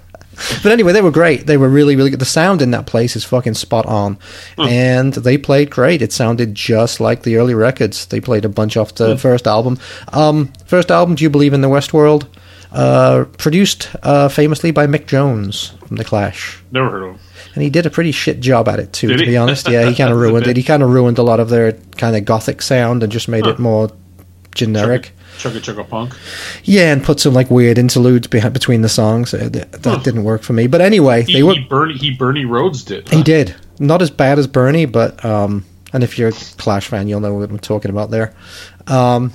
but 0.62 0.72
anyway, 0.72 0.92
they 0.92 1.02
were 1.02 1.10
great. 1.10 1.46
They 1.46 1.56
were 1.56 1.68
really, 1.68 1.96
really 1.96 2.10
good. 2.10 2.18
The 2.20 2.24
sound 2.24 2.62
in 2.62 2.70
that 2.72 2.86
place 2.86 3.16
is 3.16 3.24
fucking 3.24 3.54
spot 3.54 3.86
on, 3.86 4.18
and 4.58 5.12
they 5.14 5.38
played 5.38 5.70
great. 5.70 6.02
It 6.02 6.12
sounded 6.12 6.54
just 6.54 7.00
like 7.00 7.22
the 7.22 7.36
early 7.36 7.54
records. 7.54 8.06
They 8.06 8.20
played 8.20 8.44
a 8.44 8.48
bunch 8.48 8.76
off 8.76 8.94
the 8.94 9.16
first 9.16 9.46
album. 9.46 9.78
Um, 10.12 10.52
first 10.66 10.90
album, 10.90 11.14
Do 11.14 11.24
You 11.24 11.30
Believe 11.30 11.52
in 11.52 11.60
the 11.60 11.68
West 11.68 11.92
World? 11.92 12.28
uh, 12.72 13.24
produced 13.38 13.88
uh, 14.02 14.28
famously 14.28 14.70
by 14.70 14.86
Mick 14.86 15.06
Jones 15.06 15.72
from 15.86 15.96
The 15.96 16.04
Clash. 16.04 16.62
Never 16.70 16.90
heard 16.90 17.02
of 17.04 17.10
him. 17.14 17.20
And 17.54 17.62
he 17.62 17.70
did 17.70 17.86
a 17.86 17.90
pretty 17.90 18.12
shit 18.12 18.40
job 18.40 18.68
at 18.68 18.78
it 18.78 18.92
too, 18.92 19.08
Did 19.08 19.18
to 19.20 19.24
be 19.26 19.36
honest. 19.36 19.68
Yeah, 19.68 19.88
he 19.88 19.94
kind 19.96 20.12
of 20.12 20.18
ruined 20.18 20.46
it. 20.46 20.56
He 20.58 20.62
kind 20.62 20.82
of 20.82 20.90
ruined 20.90 21.18
a 21.18 21.22
lot 21.22 21.40
of 21.40 21.48
their 21.48 21.72
kind 21.96 22.14
of 22.16 22.26
gothic 22.26 22.60
sound 22.60 23.02
and 23.02 23.10
just 23.10 23.28
made 23.28 23.46
it 23.46 23.58
more 23.58 23.90
generic. 24.56 25.12
Chugga 25.38 25.60
Chugga 25.60 25.88
Punk. 25.88 26.14
Yeah, 26.64 26.92
and 26.92 27.04
put 27.04 27.20
some 27.20 27.34
like 27.34 27.50
weird 27.50 27.78
interludes 27.78 28.26
behind, 28.26 28.54
between 28.54 28.82
the 28.82 28.88
songs. 28.88 29.32
Uh, 29.34 29.48
th- 29.50 29.70
That 29.70 29.84
Huh. 29.84 29.96
didn't 30.02 30.24
work 30.24 30.42
for 30.42 30.52
me. 30.54 30.66
But 30.66 30.80
anyway, 30.80 31.22
He, 31.22 31.34
they 31.34 31.42
were 31.42 31.54
he 31.54 31.60
Bernie 31.60 31.94
he 31.94 32.10
Bernie 32.12 32.44
Rhodes 32.44 32.82
did. 32.82 33.08
he 33.10 33.22
did 33.22 33.54
not 33.78 34.00
as 34.02 34.10
bad 34.10 34.38
as 34.38 34.46
Bernie, 34.46 34.86
but 34.86 35.22
um, 35.24 35.64
and 35.92 36.02
if 36.02 36.18
you're 36.18 36.30
a 36.30 36.32
Clash 36.32 36.88
fan, 36.88 37.06
you'll 37.08 37.20
know 37.20 37.34
what 37.34 37.48
I'm 37.50 37.58
talking 37.58 37.90
about 37.90 38.10
there. 38.10 38.34
Um, 38.86 39.32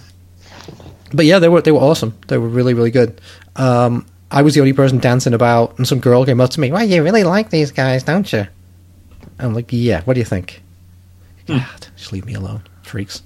but 1.14 1.26
yeah, 1.26 1.40
they 1.40 1.50
were 1.50 1.62
they 1.62 1.72
were 1.72 1.80
awesome. 1.80 2.18
They 2.28 2.38
were 2.38 2.48
really 2.50 2.74
really 2.74 2.92
good. 2.92 3.22
Um, 3.56 4.06
I 4.32 4.42
was 4.42 4.54
the 4.56 4.62
only 4.62 4.74
person 4.74 4.98
dancing 5.00 5.34
about, 5.34 5.78
and 5.78 5.88
some 5.88 6.00
girl 6.00 6.26
came 6.26 6.40
up 6.42 6.50
to 6.52 6.60
me. 6.60 6.72
Well, 6.72 6.84
you 6.86 7.04
really 7.04 7.24
like 7.26 7.50
these 7.50 7.72
guys, 7.72 8.04
don't 8.04 8.32
you? 8.32 8.48
I'm 9.40 9.54
like, 9.54 9.68
yeah. 9.72 10.02
What 10.04 10.14
do 10.14 10.20
you 10.22 10.26
think? 10.26 10.62
Hmm. 11.48 11.58
God, 11.58 11.88
just 11.98 12.12
leave 12.14 12.26
me 12.26 12.34
alone, 12.34 12.64
freaks. 12.92 13.24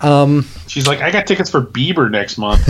Um, 0.00 0.46
She's 0.66 0.86
like, 0.86 1.00
I 1.00 1.10
got 1.10 1.26
tickets 1.26 1.50
for 1.50 1.60
Bieber 1.60 2.10
next 2.10 2.38
month. 2.38 2.66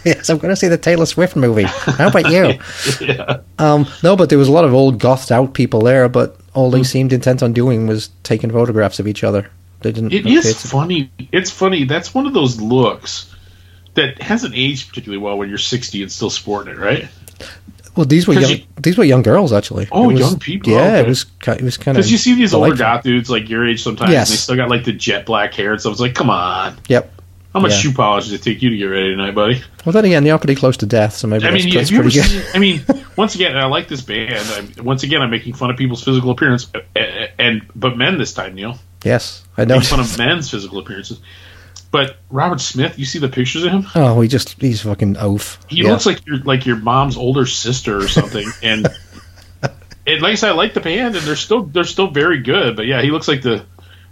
yes, 0.04 0.28
I'm 0.30 0.38
going 0.38 0.50
to 0.50 0.56
see 0.56 0.68
the 0.68 0.78
Taylor 0.78 1.06
Swift 1.06 1.34
movie. 1.34 1.64
How 1.64 2.08
about 2.08 2.30
you? 2.30 2.60
yeah. 3.06 3.40
Um, 3.58 3.86
no, 4.02 4.14
but 4.16 4.28
there 4.28 4.38
was 4.38 4.48
a 4.48 4.52
lot 4.52 4.64
of 4.64 4.72
old 4.74 5.00
gothed 5.00 5.32
out 5.32 5.54
people 5.54 5.80
there, 5.80 6.08
but 6.08 6.36
all 6.54 6.70
they 6.70 6.84
seemed 6.84 7.12
intent 7.12 7.42
on 7.42 7.52
doing 7.52 7.86
was 7.86 8.10
taking 8.22 8.50
photographs 8.50 9.00
of 9.00 9.08
each 9.08 9.24
other. 9.24 9.50
They 9.80 9.92
didn't. 9.92 10.12
It 10.12 10.20
appear 10.20 10.38
is 10.38 10.62
to- 10.62 10.68
funny. 10.68 11.10
It's 11.32 11.50
funny. 11.50 11.84
That's 11.84 12.14
one 12.14 12.26
of 12.26 12.34
those 12.34 12.60
looks 12.60 13.34
that 13.94 14.20
hasn't 14.22 14.54
aged 14.54 14.88
particularly 14.88 15.22
well 15.22 15.38
when 15.38 15.48
you're 15.48 15.58
60 15.58 16.02
and 16.02 16.12
still 16.12 16.30
sporting 16.30 16.74
it, 16.74 16.78
right? 16.78 17.08
Well, 17.98 18.06
these 18.06 18.28
were 18.28 18.34
young. 18.34 18.50
you- 18.50 18.62
these 18.80 18.96
were 18.96 19.02
young 19.02 19.22
girls 19.22 19.52
actually. 19.52 19.88
Oh, 19.90 20.08
was- 20.08 20.20
young 20.20 20.38
people, 20.38 20.72
Yeah, 20.72 20.78
okay. 20.84 21.00
it 21.00 21.08
was. 21.08 21.26
It 21.48 21.62
was 21.62 21.76
kind 21.76 21.96
of 21.98 22.02
Because 22.02 22.12
you 22.12 22.16
see 22.16 22.34
these 22.34 22.54
older 22.54 22.76
goth 22.76 23.02
dudes 23.02 23.28
like 23.28 23.48
your 23.48 23.66
age 23.66 23.82
sometimes, 23.82 24.12
Yes. 24.12 24.28
and 24.30 24.34
they 24.34 24.38
still 24.38 24.54
got 24.56 24.68
like 24.70 24.84
the 24.84 24.92
jet 24.92 25.26
black 25.26 25.52
hair 25.52 25.72
and 25.72 25.80
stuff. 25.80 25.90
It's 25.92 26.00
like, 26.00 26.14
come 26.14 26.30
on, 26.30 26.76
Yep. 26.86 27.12
how 27.52 27.58
much 27.58 27.72
Yeah. 27.72 27.78
shoe 27.78 27.92
polish 27.92 28.24
does 28.26 28.34
it 28.34 28.42
take 28.42 28.62
you 28.62 28.70
to 28.70 28.76
get 28.76 28.84
ready 28.84 29.10
tonight, 29.10 29.34
buddy? 29.34 29.62
Well, 29.84 29.92
then 29.92 30.04
again, 30.04 30.24
you're 30.24 30.38
pretty 30.38 30.54
close 30.54 30.76
to 30.76 30.86
death, 30.86 31.16
so 31.16 31.26
maybe 31.26 31.44
I 31.44 31.50
that's, 31.50 31.64
mean, 31.64 31.74
that's 31.74 31.90
you 31.90 31.98
ever 31.98 32.04
pretty 32.08 32.20
good. 32.20 32.30
seen? 32.30 32.42
I 32.54 32.58
mean, 32.60 32.82
once 33.16 33.34
again, 33.34 33.56
I 33.56 33.66
like 33.66 33.88
this 33.88 34.00
band. 34.02 34.46
I'm, 34.78 34.84
once 34.84 35.02
again, 35.02 35.20
I'm 35.20 35.30
making 35.30 35.54
fun 35.54 35.70
of 35.70 35.76
people's 35.76 36.04
physical 36.04 36.30
appearance, 36.30 36.68
uh, 36.72 37.00
and 37.36 37.62
but 37.74 37.96
men 37.98 38.16
this 38.18 38.32
time, 38.32 38.54
Neil, 38.54 38.78
yes, 39.04 39.42
I 39.56 39.64
know. 39.64 39.74
making 39.74 39.88
fun 39.88 40.00
of 40.00 40.18
men's 40.18 40.48
physical 40.48 40.78
appearances. 40.78 41.18
But 41.90 42.16
Robert 42.30 42.60
Smith, 42.60 42.98
you 42.98 43.04
see 43.06 43.18
the 43.18 43.28
pictures 43.28 43.64
of 43.64 43.72
him? 43.72 43.86
Oh, 43.94 44.20
he 44.20 44.28
just 44.28 44.60
he's 44.60 44.82
fucking 44.82 45.16
oaf. 45.16 45.58
He 45.68 45.82
Yeah. 45.82 45.92
looks 45.92 46.04
like 46.06 46.26
your 46.26 46.38
like 46.38 46.66
your 46.66 46.76
mom's 46.76 47.16
older 47.16 47.46
sister 47.46 47.96
or 47.98 48.08
something. 48.08 48.46
and 48.62 48.86
and 50.06 50.22
like 50.22 50.32
I 50.32 50.34
said, 50.34 50.50
I 50.50 50.52
like 50.54 50.74
the 50.74 50.80
band, 50.80 51.16
and 51.16 51.24
they're 51.26 51.36
still 51.36 51.62
they're 51.62 51.84
still 51.84 52.08
very 52.10 52.38
good. 52.42 52.76
But 52.76 52.86
yeah, 52.86 53.00
he 53.02 53.10
looks 53.10 53.26
like 53.28 53.42
the 53.42 53.64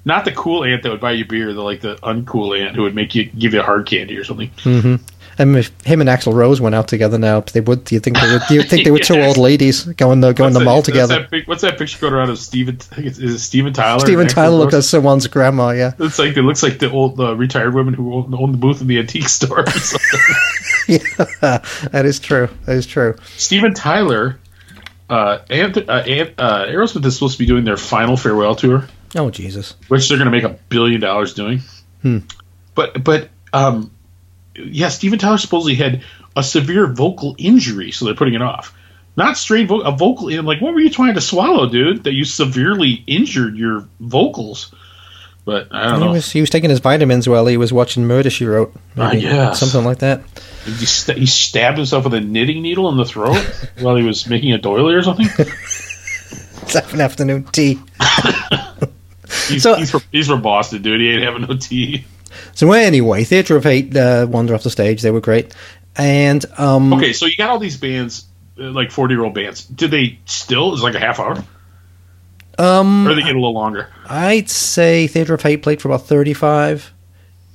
not 0.06 0.24
the 0.24 0.32
cool 0.32 0.64
aunt 0.64 0.84
that 0.84 0.90
would 0.90 1.00
buy 1.00 1.12
you 1.12 1.24
beer, 1.26 1.52
the 1.52 1.62
like 1.62 1.80
the 1.82 1.96
uncool 1.96 2.58
aunt 2.58 2.76
who 2.76 2.82
would 2.82 2.94
make 2.94 3.14
you 3.14 3.24
give 3.24 3.52
you 3.54 3.60
a 3.60 3.64
hard 3.64 3.86
candy 3.86 4.16
or 4.16 4.24
something. 4.24 4.50
Mm-hmm. 4.62 4.96
And 5.38 5.54
if 5.56 5.70
him 5.84 6.00
and 6.00 6.08
Axl 6.08 6.32
Rose 6.32 6.60
went 6.60 6.74
out 6.74 6.88
together 6.88 7.18
now, 7.18 7.40
they 7.40 7.60
would. 7.60 7.84
Do 7.84 7.94
you 7.94 8.00
think 8.00 8.18
they 8.18 8.32
would? 8.32 8.42
Do 8.48 8.54
you 8.54 8.62
think 8.62 8.84
they 8.84 8.90
were 8.90 8.98
two 8.98 9.20
old 9.22 9.36
ladies 9.36 9.84
going 9.84 10.22
to 10.22 10.32
going 10.32 10.46
What's 10.46 10.54
the 10.54 10.58
that- 10.60 10.64
mall 10.64 10.76
what's 10.76 10.86
together? 10.86 11.18
That, 11.20 11.30
pic- 11.30 11.46
what's 11.48 11.62
that 11.62 11.76
picture 11.78 11.98
going 12.00 12.14
around 12.14 12.30
of 12.30 12.38
Steven? 12.38 12.78
I 12.96 13.00
is 13.02 13.18
it 13.18 13.38
Steven 13.38 13.72
Tyler? 13.72 14.00
Steven 14.00 14.28
Tyler 14.28 14.56
looked 14.56 14.74
at 14.74 14.84
someone's 14.84 15.26
grandma. 15.26 15.70
Yeah, 15.70 15.92
It's 15.98 16.18
like 16.18 16.36
it 16.36 16.42
looks 16.42 16.62
like 16.62 16.78
the 16.78 16.90
old 16.90 17.20
uh, 17.20 17.36
retired 17.36 17.74
women 17.74 17.92
who 17.94 18.14
own, 18.14 18.34
own 18.34 18.52
the 18.52 18.58
booth 18.58 18.80
in 18.80 18.86
the 18.86 18.98
antique 18.98 19.28
store. 19.28 19.60
or 19.60 19.64
yeah, 20.88 20.98
that 21.90 22.02
is 22.06 22.18
true. 22.18 22.48
That 22.64 22.76
is 22.76 22.86
true. 22.86 23.16
Steven 23.36 23.74
Tyler, 23.74 24.38
uh, 25.10 25.38
and, 25.50 25.76
uh, 25.76 25.92
and, 26.06 26.34
uh, 26.38 26.66
Aerosmith 26.66 27.04
is 27.04 27.14
supposed 27.14 27.34
to 27.34 27.38
be 27.38 27.46
doing 27.46 27.64
their 27.64 27.76
final 27.76 28.16
farewell 28.16 28.54
tour. 28.54 28.86
Oh 29.14 29.30
Jesus. 29.30 29.74
which 29.88 30.08
they're 30.08 30.18
going 30.18 30.30
to 30.30 30.30
make 30.30 30.44
a 30.44 30.58
billion 30.68 31.00
dollars 31.00 31.34
doing. 31.34 31.60
Hmm. 32.02 32.18
But 32.74 33.02
but 33.02 33.30
um, 33.52 33.90
yeah, 34.58 34.88
Steven 34.88 35.18
Tyler 35.18 35.38
supposedly 35.38 35.74
had 35.74 36.02
a 36.36 36.42
severe 36.42 36.86
vocal 36.86 37.34
injury, 37.38 37.90
so 37.92 38.04
they're 38.04 38.14
putting 38.14 38.34
it 38.34 38.42
off. 38.42 38.74
Not 39.16 39.36
strained 39.38 39.68
vo- 39.68 39.80
a 39.80 39.92
vocal. 39.92 40.28
I'm 40.28 40.44
like, 40.44 40.60
what 40.60 40.74
were 40.74 40.80
you 40.80 40.90
trying 40.90 41.14
to 41.14 41.20
swallow, 41.20 41.68
dude? 41.68 42.04
That 42.04 42.12
you 42.12 42.24
severely 42.24 43.02
injured 43.06 43.56
your 43.56 43.88
vocals. 44.00 44.74
But 45.46 45.68
I 45.70 45.90
don't 45.90 46.00
He 46.00 46.06
know. 46.06 46.12
was 46.12 46.30
he 46.32 46.40
was 46.40 46.50
taking 46.50 46.70
his 46.70 46.80
vitamins 46.80 47.28
while 47.28 47.46
he 47.46 47.56
was 47.56 47.72
watching 47.72 48.04
Murder 48.06 48.30
She 48.30 48.44
Wrote. 48.46 48.74
Ah, 48.96 49.10
Maybe. 49.10 49.22
yes. 49.22 49.60
something 49.60 49.84
like 49.84 49.98
that. 50.00 50.22
he, 50.64 50.84
st- 50.86 51.16
he 51.18 51.24
stabbed 51.26 51.76
himself 51.78 52.04
with 52.04 52.14
a 52.14 52.20
knitting 52.20 52.62
needle 52.62 52.88
in 52.90 52.96
the 52.96 53.04
throat 53.04 53.36
while 53.80 53.94
he 53.96 54.02
was 54.02 54.26
making 54.28 54.52
a 54.52 54.58
doily 54.58 54.94
or 54.94 55.02
something. 55.02 55.26
Seven 56.66 57.00
afternoon 57.00 57.44
tea. 57.44 57.78
He's, 59.48 59.62
So- 59.62 59.74
he's, 59.76 59.90
from, 59.90 60.02
he's 60.12 60.26
from 60.26 60.42
Boston, 60.42 60.82
dude. 60.82 61.00
He 61.00 61.10
ain't 61.10 61.22
having 61.22 61.42
no 61.42 61.56
tea. 61.56 62.04
So 62.54 62.72
anyway, 62.72 63.24
Theatre 63.24 63.56
of 63.56 63.64
Hate 63.64 63.96
uh, 63.96 64.26
wander 64.28 64.54
off 64.54 64.62
the 64.62 64.70
stage. 64.70 65.02
They 65.02 65.10
were 65.10 65.20
great, 65.20 65.54
and 65.96 66.44
um, 66.58 66.92
Okay, 66.94 67.12
so 67.12 67.26
you 67.26 67.36
got 67.36 67.50
all 67.50 67.58
these 67.58 67.76
bands, 67.76 68.24
uh, 68.58 68.64
like 68.70 68.90
40 68.90 69.14
year 69.14 69.24
old 69.24 69.34
bands. 69.34 69.64
Did 69.64 69.90
they 69.90 70.18
still? 70.24 70.74
Is 70.74 70.80
it 70.80 70.84
like 70.84 70.94
a 70.94 71.00
half 71.00 71.18
hour? 71.20 71.42
um, 72.58 73.06
Or 73.06 73.14
they 73.14 73.22
get 73.22 73.32
a 73.32 73.38
little 73.38 73.52
longer? 73.54 73.88
I'd 74.08 74.48
say 74.48 75.06
Theatre 75.06 75.34
of 75.34 75.42
Hate 75.42 75.62
played 75.62 75.80
for 75.82 75.88
about 75.88 76.06
thirty-five. 76.06 76.92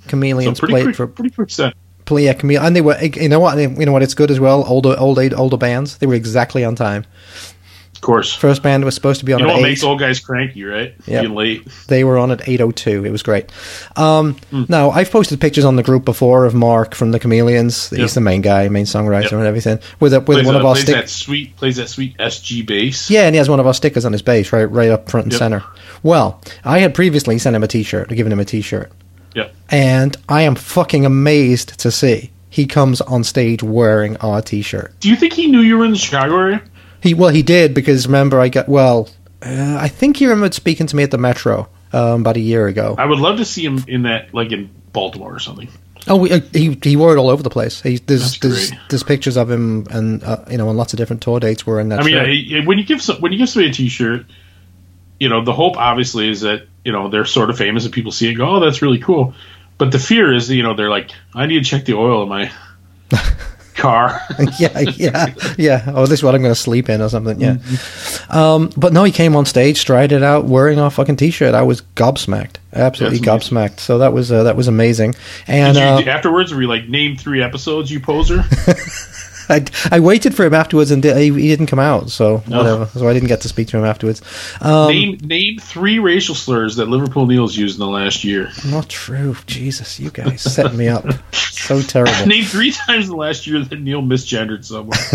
Chameleons 0.08 0.60
pretty 0.60 0.74
played 0.74 0.84
quick, 0.86 0.96
for 0.96 1.08
pretty 1.08 1.30
quick 1.34 1.50
set. 1.52 1.74
play 2.06 2.26
yeah, 2.26 2.34
Chamele- 2.34 2.62
and 2.62 2.76
they 2.76 2.82
were 2.82 2.98
you 3.02 3.30
know 3.30 3.40
what 3.40 3.58
you 3.58 3.86
know 3.86 3.92
what 3.92 4.02
it's 4.04 4.16
good 4.16 4.32
as 4.32 4.40
well. 4.40 4.64
Older 4.68 4.96
old 4.98 5.20
age 5.20 5.34
older 5.34 5.58
bands 5.58 5.98
they 5.98 6.08
were 6.08 6.16
exactly 6.16 6.64
on 6.66 6.76
time. 6.76 7.06
Of 8.02 8.06
course. 8.06 8.34
First 8.34 8.64
band 8.64 8.84
was 8.84 8.96
supposed 8.96 9.20
to 9.20 9.26
be 9.26 9.32
on 9.34 9.42
You 9.42 9.46
know 9.46 9.52
at 9.52 9.56
what 9.58 9.60
eight. 9.60 9.70
makes 9.74 9.84
old 9.84 10.00
guys 10.00 10.20
cranky, 10.20 10.64
right? 10.64 10.96
Being 11.06 11.36
late. 11.36 11.68
They 11.88 12.04
were 12.04 12.18
on 12.18 12.32
at 12.32 12.40
8.02. 12.48 13.06
It 13.06 13.12
was 13.12 13.22
great. 13.22 13.52
Um, 13.96 14.38
Hmm. 14.50 14.64
Now, 14.70 14.90
I've 14.90 15.12
posted 15.12 15.40
pictures 15.40 15.66
on 15.66 15.76
the 15.76 15.84
group 15.84 16.04
before 16.04 16.46
of 16.46 16.56
Mark 16.56 16.96
from 16.96 17.12
the 17.12 17.20
Chameleons. 17.20 17.92
He's 17.92 18.00
Yep. 18.00 18.10
the 18.10 18.22
main 18.22 18.42
guy, 18.42 18.68
main 18.70 18.86
songwriter 18.86 19.24
Yep. 19.26 19.32
and 19.34 19.46
everything. 19.46 19.78
With, 20.00 20.14
a, 20.16 20.20
with 20.20 20.26
Plays, 20.38 20.46
one 20.48 20.56
uh, 20.56 20.60
of 20.62 20.66
our 20.66 20.74
plays 20.74 20.84
stick- 20.86 20.96
that 20.96 21.10
sweet 21.12 21.56
plays 21.58 21.76
that 21.76 21.90
sweet 21.90 22.16
SG 22.18 22.64
bass. 22.66 23.08
Yeah, 23.12 23.28
and 23.28 23.36
he 23.36 23.38
has 23.38 23.48
one 23.50 23.60
of 23.60 23.68
our 23.68 23.74
stickers 23.76 24.04
on 24.04 24.14
his 24.14 24.24
bass, 24.24 24.52
right, 24.52 24.64
right 24.66 24.90
up 24.90 25.08
front 25.08 25.26
and 25.26 25.34
Yep. 25.34 25.38
center. 25.40 25.64
Well, 26.02 26.42
I 26.66 26.80
had 26.80 26.96
previously 26.96 27.38
sent 27.38 27.56
him 27.56 27.62
a 27.62 27.68
T-shirt, 27.68 28.10
given 28.10 28.32
him 28.32 28.40
a 28.40 28.46
T-shirt, 28.46 28.92
Yep. 29.36 29.54
and 29.70 30.18
I 30.28 30.42
am 30.42 30.56
fucking 30.56 31.06
amazed 31.06 31.78
to 31.82 31.92
see 31.92 32.32
he 32.50 32.66
comes 32.66 33.00
on 33.02 33.24
stage 33.24 33.62
wearing 33.64 34.18
our 34.18 34.42
T-shirt. 34.42 34.92
Do 35.00 35.08
you 35.08 35.16
think 35.16 35.34
he 35.34 35.48
knew 35.48 35.60
you 35.62 35.78
were 35.78 35.86
in 35.86 35.92
the 35.92 35.98
Chicago 36.00 36.36
area? 36.38 36.62
He 37.02 37.14
well, 37.14 37.30
he 37.30 37.42
did 37.44 37.74
because 37.74 38.06
remember 38.08 38.40
I 38.40 38.50
got 38.50 38.70
well. 38.70 39.10
Uh, 39.42 39.78
I 39.80 39.88
think 39.88 40.18
he 40.18 40.26
remembered 40.28 40.54
speaking 40.54 40.86
to 40.88 40.96
me 40.96 41.04
at 41.04 41.12
the 41.12 41.18
Metro 41.18 41.68
um, 41.94 42.22
about 42.22 42.38
a 42.38 42.42
year 42.42 42.68
ago. 42.68 42.96
I 42.98 43.06
would 43.06 43.20
love 43.20 43.38
to 43.38 43.46
see 43.46 43.66
him 43.66 43.84
in 43.88 44.04
that, 44.04 44.34
like 44.34 44.52
in 44.52 44.70
Baltimore 44.94 45.34
or 45.34 45.40
something. 45.40 45.68
Oh, 46.08 46.16
we, 46.18 46.32
uh, 46.32 46.40
he 46.54 46.78
he 46.84 46.96
wore 46.96 47.16
it 47.16 47.20
all 47.20 47.30
over 47.30 47.42
the 47.44 47.50
place. 47.50 47.82
He, 47.82 47.98
there's 47.98 48.40
there's 48.40 48.72
there's 48.90 49.04
pictures 49.04 49.38
of 49.38 49.50
him 49.50 49.88
and 49.92 50.24
uh, 50.24 50.46
you 50.50 50.58
know 50.58 50.70
on 50.70 50.78
lots 50.78 50.94
of 50.94 50.98
different 50.98 51.22
tour 51.22 51.40
dates 51.40 51.66
wearing 51.66 51.90
that. 51.90 52.00
I 52.00 52.04
mean, 52.04 52.14
shirt. 52.14 52.28
I- 52.28 52.62
I- 52.64 52.66
when 52.66 52.78
you 52.78 52.84
give 52.86 53.02
some, 53.02 53.18
when 53.22 53.32
you 53.32 53.38
give 53.40 53.50
somebody 53.50 53.70
a 53.72 53.74
T-shirt, 53.74 54.26
you 55.20 55.30
know 55.30 55.44
the 55.44 55.54
hope 55.54 55.78
obviously 55.78 56.30
is 56.30 56.42
that 56.42 56.68
you 56.86 56.92
know 56.92 57.10
they're 57.10 57.26
sort 57.26 57.50
of 57.52 57.58
famous 57.58 57.86
and 57.86 57.94
people 57.94 58.12
see 58.12 58.28
it 58.28 58.30
and 58.30 58.38
go, 58.38 58.48
oh, 58.56 58.60
that's 58.60 58.82
really 58.82 59.00
cool. 59.00 59.34
But 59.78 59.92
the 59.92 60.00
fear 60.00 60.34
is 60.34 60.50
you 60.52 60.64
know 60.64 60.76
they're 60.76 60.90
like, 60.90 61.12
I 61.36 61.46
need 61.48 61.64
to 61.64 61.70
check 61.70 61.86
the 61.86 61.94
oil 61.94 62.24
in 62.24 62.30
my 62.30 62.52
car. 63.76 64.22
yeah, 64.60 64.80
yeah, 64.80 65.34
yeah. 65.58 65.86
Oh, 65.88 66.06
this 66.06 66.20
is 66.20 66.24
what 66.24 66.36
I'm 66.36 66.42
going 66.42 66.54
to 66.54 66.60
sleep 66.60 66.90
in 66.90 67.02
or 67.02 67.10
something. 67.10 67.40
Yeah. 67.40 67.56
Mm-hmm. 67.56 68.38
Um, 68.38 68.72
but 68.78 68.94
no, 68.94 69.04
he 69.04 69.12
came 69.12 69.36
on 69.36 69.46
stage, 69.46 69.78
strided 69.78 70.24
out, 70.24 70.46
wearing 70.46 70.80
our 70.80 70.90
fucking 70.90 71.18
t-shirt. 71.18 71.54
I 71.54 71.64
was 71.64 71.82
gobsmacked, 71.96 72.58
absolutely 72.74 73.20
That's 73.20 73.50
gobsmacked. 73.50 73.80
So 73.80 74.00
that 74.00 74.14
was 74.14 74.32
uh, 74.32 74.44
that 74.44 74.56
was 74.56 74.68
amazing. 74.68 75.16
And 75.48 75.78
you, 75.78 75.84
uh, 75.84 76.02
afterwards, 76.14 76.54
were 76.54 76.62
you 76.62 76.68
like, 76.68 76.88
name 76.88 77.18
three 77.18 77.42
episodes, 77.42 77.92
you 77.92 78.00
poser? 78.00 78.44
I, 79.52 79.66
I 79.92 80.00
waited 80.00 80.36
for 80.36 80.46
him 80.46 80.54
afterwards, 80.54 80.92
and 80.92 81.04
he, 81.04 81.32
he 81.32 81.48
didn't 81.48 81.68
come 81.68 81.80
out. 81.80 82.10
So 82.10 82.38
whatever. 82.40 82.86
So 82.88 83.08
I 83.08 83.14
didn't 83.14 83.28
get 83.28 83.42
to 83.42 83.50
speak 83.50 83.68
to 83.70 83.78
him 83.78 83.86
afterwards. 83.86 84.22
Um, 84.62 84.88
name 84.88 85.18
name 85.22 85.60
three 85.60 86.00
racial 86.00 86.36
slurs 86.36 86.78
that 86.78 86.88
Liverpool 86.88 87.26
Neil's 87.26 87.56
used 87.56 87.76
in 87.76 87.86
the 87.86 87.92
last 87.92 88.24
year. 88.24 88.50
not 88.66 88.90
true. 88.90 89.36
Jesus, 89.46 90.00
you 90.00 90.10
guys 90.10 90.42
set 90.42 90.74
me 90.74 90.88
up. 90.88 91.06
So 91.34 91.82
terrible. 91.82 92.12
Name 92.26 92.44
three 92.46 92.72
times 92.72 93.06
in 93.06 93.12
the 93.12 93.18
last 93.18 93.46
year 93.46 93.64
that 93.64 93.80
Neil 93.80 94.02
misgendered 94.02 94.66
someone. 94.66 94.98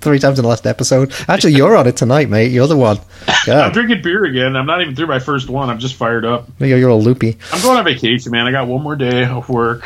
Three 0.00 0.18
times 0.18 0.38
in 0.38 0.44
the 0.44 0.48
last 0.48 0.66
episode. 0.66 1.12
Actually, 1.28 1.54
you're 1.54 1.76
on 1.76 1.86
it 1.86 1.96
tonight, 1.96 2.28
mate. 2.30 2.52
You're 2.52 2.68
the 2.68 2.76
one. 2.76 2.98
I'm 3.46 3.72
drinking 3.72 4.02
beer 4.02 4.24
again. 4.24 4.56
I'm 4.56 4.64
not 4.66 4.80
even 4.80 4.94
through 4.94 5.08
my 5.08 5.18
first 5.18 5.50
one. 5.50 5.68
I'm 5.68 5.78
just 5.78 5.96
fired 5.96 6.24
up. 6.24 6.48
you're, 6.58 6.78
you're 6.78 6.90
all 6.90 7.02
loopy. 7.02 7.36
I'm 7.52 7.60
going 7.60 7.76
on 7.76 7.84
vacation, 7.84 8.32
man. 8.32 8.46
I 8.46 8.52
got 8.52 8.66
one 8.66 8.82
more 8.82 8.96
day 8.96 9.24
of 9.24 9.48
work. 9.48 9.84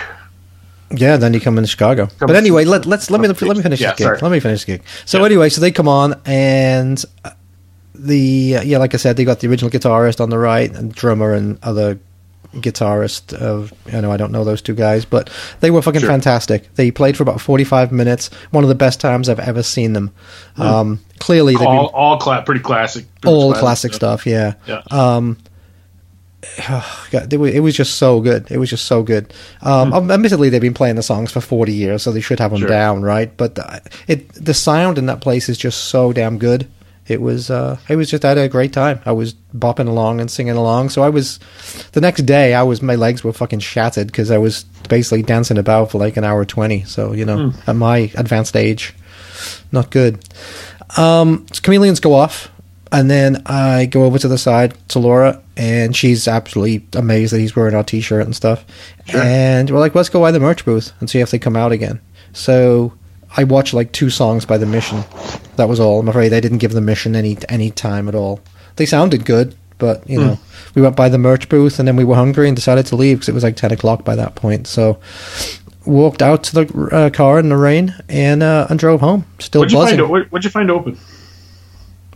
Yeah, 1.00 1.16
then 1.16 1.34
you 1.34 1.40
come 1.40 1.58
in 1.58 1.64
Chicago. 1.66 2.06
Come 2.18 2.26
but 2.26 2.36
anyway, 2.36 2.64
let, 2.64 2.86
let's 2.86 3.10
let 3.10 3.20
me 3.20 3.28
let 3.28 3.56
me 3.56 3.62
finish 3.62 3.80
Yeah, 3.80 3.90
this 3.90 3.98
gig. 3.98 4.04
sorry. 4.06 4.18
Let 4.20 4.30
me 4.32 4.40
finish 4.40 4.60
this 4.60 4.64
gig. 4.64 4.82
So 5.04 5.18
Yeah. 5.20 5.26
anyway, 5.26 5.48
so 5.48 5.60
they 5.60 5.70
come 5.72 5.88
on 5.88 6.20
and 6.26 7.02
uh, 7.24 7.30
the 7.94 8.56
uh, 8.58 8.62
yeah, 8.62 8.78
like 8.78 8.94
I 8.94 8.96
said, 8.98 9.16
they 9.16 9.24
got 9.24 9.40
the 9.40 9.48
original 9.48 9.70
guitarist 9.70 10.20
on 10.20 10.30
the 10.30 10.38
right 10.38 10.70
and 10.74 10.92
drummer 10.94 11.32
and 11.32 11.58
other 11.62 11.98
guitarist. 12.54 13.32
Of 13.32 13.72
you 13.92 14.00
know, 14.00 14.10
I 14.12 14.16
don't 14.16 14.32
know 14.32 14.44
those 14.44 14.62
two 14.62 14.74
guys, 14.74 15.04
but 15.04 15.30
they 15.60 15.70
were 15.70 15.82
fucking 15.82 16.00
Sure. 16.00 16.10
fantastic. 16.10 16.72
They 16.74 16.90
played 16.90 17.16
for 17.16 17.22
about 17.22 17.40
forty 17.40 17.64
five 17.64 17.92
minutes. 17.92 18.30
One 18.50 18.64
of 18.64 18.68
the 18.68 18.74
best 18.74 19.00
times 19.00 19.28
I've 19.28 19.40
ever 19.40 19.62
seen 19.62 19.92
them. 19.92 20.10
Um, 20.56 21.00
clearly, 21.18 21.54
all 21.54 21.60
been 21.60 21.94
all 21.94 22.16
cla- 22.18 22.42
pretty 22.42 22.60
classic. 22.60 23.06
pretty 23.20 23.34
all 23.34 23.54
classic 23.54 23.94
stuff. 23.94 24.26
Yeah. 24.26 24.54
Yeah. 24.66 24.82
God, 27.10 27.32
it, 27.32 27.36
wa- 27.36 27.46
it 27.46 27.60
was 27.60 27.74
just 27.74 27.96
so 27.96 28.20
good. 28.20 28.50
It 28.50 28.58
was 28.58 28.70
just 28.70 28.84
so 28.86 29.02
good. 29.02 29.32
Um, 29.62 29.92
Admittedly, 30.10 30.48
they've 30.48 30.60
been 30.60 30.74
playing 30.74 30.96
the 30.96 31.02
songs 31.02 31.30
for 31.32 31.40
forty 31.40 31.72
years, 31.72 32.02
so 32.02 32.12
they 32.12 32.20
should 32.20 32.40
have 32.40 32.50
them 32.50 32.60
Sure. 32.60 32.68
down, 32.68 33.02
right? 33.02 33.34
But 33.36 33.58
it 34.08 34.28
the 34.34 34.54
sound 34.54 34.98
in 34.98 35.06
that 35.06 35.20
place 35.20 35.48
is 35.48 35.58
just 35.58 35.84
so 35.84 36.12
damn 36.12 36.38
good. 36.38 36.66
It 37.06 37.20
was 37.20 37.50
uh, 37.50 37.76
it 37.88 37.96
was 37.96 38.08
just 38.10 38.24
I 38.24 38.28
had 38.30 38.38
a 38.38 38.48
great 38.48 38.72
time. 38.72 38.98
I 39.04 39.12
was 39.12 39.34
bopping 39.54 39.88
along 39.88 40.20
and 40.20 40.30
singing 40.30 40.56
along. 40.56 40.88
So 40.88 41.02
I 41.02 41.10
was 41.10 41.38
the 41.92 42.00
next 42.00 42.22
day. 42.22 42.54
I 42.54 42.62
was 42.62 42.80
my 42.80 42.94
legs 42.94 43.22
were 43.22 43.32
fucking 43.34 43.58
shattered 43.60 44.06
because 44.06 44.30
I 44.30 44.38
was 44.38 44.64
basically 44.88 45.22
dancing 45.22 45.58
about 45.58 45.90
for 45.90 45.98
like 45.98 46.16
an 46.16 46.24
hour 46.24 46.44
twenty. 46.46 46.84
So 46.84 47.12
you 47.12 47.26
know, 47.26 47.52
at 47.66 47.76
my 47.76 48.10
advanced 48.16 48.56
age, 48.56 48.94
not 49.70 49.90
good. 49.90 50.24
Um, 50.96 51.46
so 51.52 51.60
chameleons 51.60 52.00
go 52.00 52.14
off, 52.14 52.50
and 52.94 53.10
then 53.10 53.42
I 53.46 53.86
go 53.86 54.04
over 54.04 54.20
to 54.20 54.28
the 54.28 54.38
side 54.38 54.74
to 54.90 55.00
Laura, 55.00 55.42
and 55.56 55.96
she's 55.96 56.28
absolutely 56.28 56.86
amazed 56.96 57.32
that 57.32 57.40
he's 57.40 57.56
wearing 57.56 57.74
our 57.74 57.82
T-shirt 57.82 58.24
and 58.24 58.36
stuff. 58.36 58.64
And 59.12 59.68
we're 59.68 59.80
like, 59.80 59.96
let's 59.96 60.08
go 60.08 60.20
by 60.20 60.30
the 60.30 60.38
merch 60.38 60.64
booth 60.64 60.92
and 61.00 61.10
see 61.10 61.18
if 61.18 61.32
they 61.32 61.40
come 61.40 61.56
out 61.56 61.72
again. 61.72 62.00
So 62.32 62.92
I 63.36 63.42
watched 63.42 63.74
like 63.74 63.90
two 63.90 64.10
songs 64.10 64.46
by 64.46 64.58
the 64.58 64.66
Mission. 64.66 65.02
That 65.56 65.68
was 65.68 65.80
all. 65.80 65.98
I'm 65.98 66.08
afraid 66.08 66.28
they 66.28 66.40
didn't 66.40 66.58
give 66.58 66.70
the 66.70 66.80
Mission 66.80 67.16
any 67.16 67.36
any 67.48 67.72
time 67.72 68.08
at 68.08 68.14
all. 68.14 68.38
They 68.76 68.86
sounded 68.86 69.24
good, 69.24 69.56
but 69.78 70.08
you 70.08 70.20
know, 70.20 70.38
we 70.76 70.82
went 70.82 70.94
by 70.94 71.08
the 71.08 71.18
merch 71.18 71.48
booth, 71.48 71.80
and 71.80 71.88
then 71.88 71.96
we 71.96 72.04
were 72.04 72.14
hungry 72.14 72.46
and 72.46 72.54
decided 72.56 72.86
to 72.86 72.96
leave 72.96 73.18
because 73.18 73.28
it 73.28 73.34
was 73.34 73.42
like 73.42 73.56
ten 73.56 73.72
o'clock 73.72 74.04
by 74.04 74.14
that 74.16 74.36
point. 74.36 74.66
So. 74.68 74.98
Walked 75.86 76.22
out 76.22 76.44
to 76.44 76.64
the 76.64 76.88
uh, 76.92 77.10
car 77.10 77.38
in 77.38 77.50
the 77.50 77.58
rain 77.58 77.94
and 78.08 78.42
uh, 78.42 78.66
and 78.70 78.78
drove 78.78 79.00
home. 79.00 79.26
Still 79.38 79.60
What'd 79.60 79.72
you 79.72 79.78
buzzing. 79.78 79.98
find? 79.98 80.10
What, 80.10 80.32
what'd 80.32 80.42
you 80.42 80.50
find 80.50 80.70
open? 80.70 80.96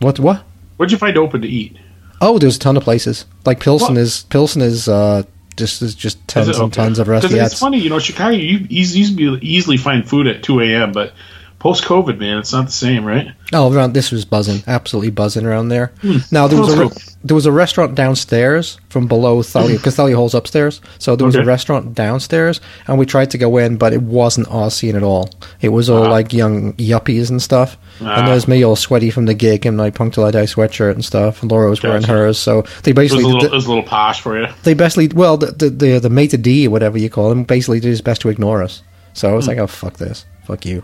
What? 0.00 0.18
What? 0.18 0.42
What'd 0.78 0.90
you 0.92 0.96
find 0.98 1.18
open 1.18 1.42
to 1.42 1.48
eat? 1.48 1.76
Oh, 2.20 2.38
there's 2.38 2.56
a 2.56 2.58
ton 2.58 2.76
of 2.76 2.82
places. 2.82 3.26
Like 3.44 3.60
Pilsen 3.60 3.94
What? 3.96 4.00
is 4.00 4.22
Pilsen 4.30 4.62
is 4.62 4.88
uh, 4.88 5.22
just 5.56 5.82
is 5.82 5.94
just 5.94 6.26
tons 6.26 6.48
Is 6.48 6.56
and 6.58 6.66
Okay. 6.66 6.82
tons 6.82 6.98
of 6.98 7.08
restaurants. 7.08 7.52
It's 7.52 7.60
funny, 7.60 7.78
you 7.78 7.90
know, 7.90 7.98
Chicago. 7.98 8.30
You 8.36 8.66
easily 8.70 9.38
easily 9.42 9.76
find 9.76 10.08
food 10.08 10.26
at 10.26 10.42
two 10.42 10.60
a.m., 10.60 10.92
but 10.92 11.12
post 11.58 11.84
COVID, 11.84 12.18
man, 12.18 12.38
it's 12.38 12.52
not 12.52 12.66
the 12.66 12.72
same, 12.72 13.04
right? 13.04 13.32
Oh, 13.52 13.72
around 13.72 13.92
this 13.94 14.12
was 14.12 14.24
buzzing, 14.24 14.62
absolutely 14.66 15.10
buzzing 15.10 15.44
around 15.46 15.68
there. 15.68 15.92
Now 16.30 16.46
there 16.48 16.60
was 16.60 16.72
a 16.74 16.84
re- 16.86 16.90
there 17.24 17.34
was 17.34 17.46
a 17.46 17.52
restaurant 17.52 17.94
downstairs 17.94 18.78
from 18.90 19.08
below 19.08 19.42
Thalia 19.42 19.76
because 19.76 19.96
Thalia 19.96 20.14
Hall's 20.16 20.34
upstairs. 20.34 20.80
So 20.98 21.16
there 21.16 21.26
was 21.26 21.34
a 21.34 21.44
restaurant 21.44 21.94
downstairs, 21.94 22.60
and 22.86 22.98
we 22.98 23.06
tried 23.06 23.30
to 23.32 23.38
go 23.38 23.56
in, 23.56 23.76
but 23.76 23.92
it 23.92 24.02
wasn't 24.02 24.48
our 24.48 24.70
scene 24.70 24.94
at 24.96 25.02
all. 25.02 25.30
It 25.60 25.70
was 25.70 25.90
all 25.90 26.04
Ah. 26.06 26.10
like 26.10 26.32
young 26.32 26.74
yuppies 26.74 27.30
and 27.30 27.42
stuff. 27.42 27.76
Ah. 28.00 28.18
And 28.20 28.28
there's 28.28 28.46
me 28.46 28.62
all 28.64 28.76
sweaty 28.76 29.10
from 29.10 29.26
the 29.26 29.34
gig 29.34 29.66
in 29.66 29.76
my 29.76 29.86
I 29.86 29.90
Die 29.90 30.46
sweatshirt 30.46 30.92
and 30.92 31.04
stuff. 31.04 31.42
And 31.42 31.50
Laura 31.50 31.68
was 31.70 31.82
wearing 31.82 32.04
hers. 32.04 32.38
So 32.38 32.62
they 32.84 32.92
It 32.92 32.96
was 32.96 33.10
basically 33.10 33.24
little, 33.24 33.44
it 33.44 33.50
was 33.52 33.66
a 33.66 33.68
little 33.68 33.82
posh 33.84 34.20
for 34.20 34.38
you. 34.40 34.46
they 34.62 34.74
basically 34.74 35.08
well 35.08 35.36
the 35.36 35.46
the 35.52 35.70
the, 35.70 35.98
the 35.98 36.10
maitre 36.10 36.38
d 36.38 36.66
or 36.66 36.70
whatever 36.70 36.98
you 36.98 37.10
call 37.10 37.32
him 37.32 37.42
basically 37.44 37.80
did 37.80 37.88
his 37.88 38.00
best 38.02 38.20
to 38.22 38.28
ignore 38.28 38.62
us. 38.62 38.82
So 39.14 39.26
I 39.28 39.30
Hmm. 39.32 39.36
was 39.36 39.48
like, 39.48 39.58
oh 39.58 39.66
fuck 39.66 39.96
this, 39.96 40.24
fuck 40.46 40.64
you. 40.64 40.82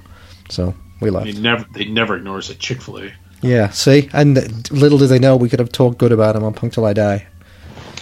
So 0.51 0.75
we 1.01 1.11
left. 1.11 1.27
They 1.27 1.33
never, 1.33 1.65
they 1.73 1.85
never 1.85 2.17
ignore 2.17 2.39
us 2.39 2.51
at 2.51 2.59
Chick 2.59 2.83
Fil 2.83 2.99
A. 2.99 3.13
Yeah, 3.41 3.71
see, 3.71 4.09
and 4.13 4.71
little 4.71 4.99
did 4.99 5.09
they 5.09 5.19
know 5.19 5.37
we 5.37 5.49
could 5.51 5.59
have 5.59 5.71
talked 5.71 5.99
good 5.99 6.13
about 6.13 6.35
him 6.35 6.45
on 6.45 6.55
Punk 6.55 6.73
Till 6.73 6.87
I 6.87 6.95
Die. 6.95 7.27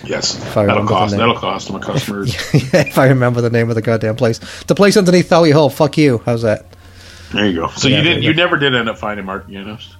Yes, 0.04 0.40
I 0.56 0.66
that'll 0.66 0.86
cost. 0.86 1.16
That'll 1.16 1.34
cost 1.36 1.66
them 1.68 1.76
a 1.76 1.80
customers. 1.80 2.34
if 2.54 2.98
I 2.98 3.08
remember 3.08 3.40
the 3.40 3.50
name 3.50 3.68
of 3.68 3.74
the 3.74 3.82
goddamn 3.82 4.16
place, 4.16 4.38
the 4.64 4.74
place 4.74 4.96
underneath 4.96 5.28
Thalia 5.28 5.54
Hall. 5.54 5.70
Fuck 5.70 5.98
you. 5.98 6.18
How's 6.24 6.42
that? 6.42 6.66
there 7.32 7.46
you 7.46 7.60
go. 7.60 7.68
So 7.68 7.88
Yeah, 7.88 7.98
you 7.98 8.02
didn't. 8.02 8.22
you 8.22 8.30
You 8.30 8.36
never 8.36 8.58
did 8.58 8.74
end 8.74 8.88
up 8.88 8.98
finding 8.98 9.26
Mark 9.26 9.48
Yanos. 9.48 9.94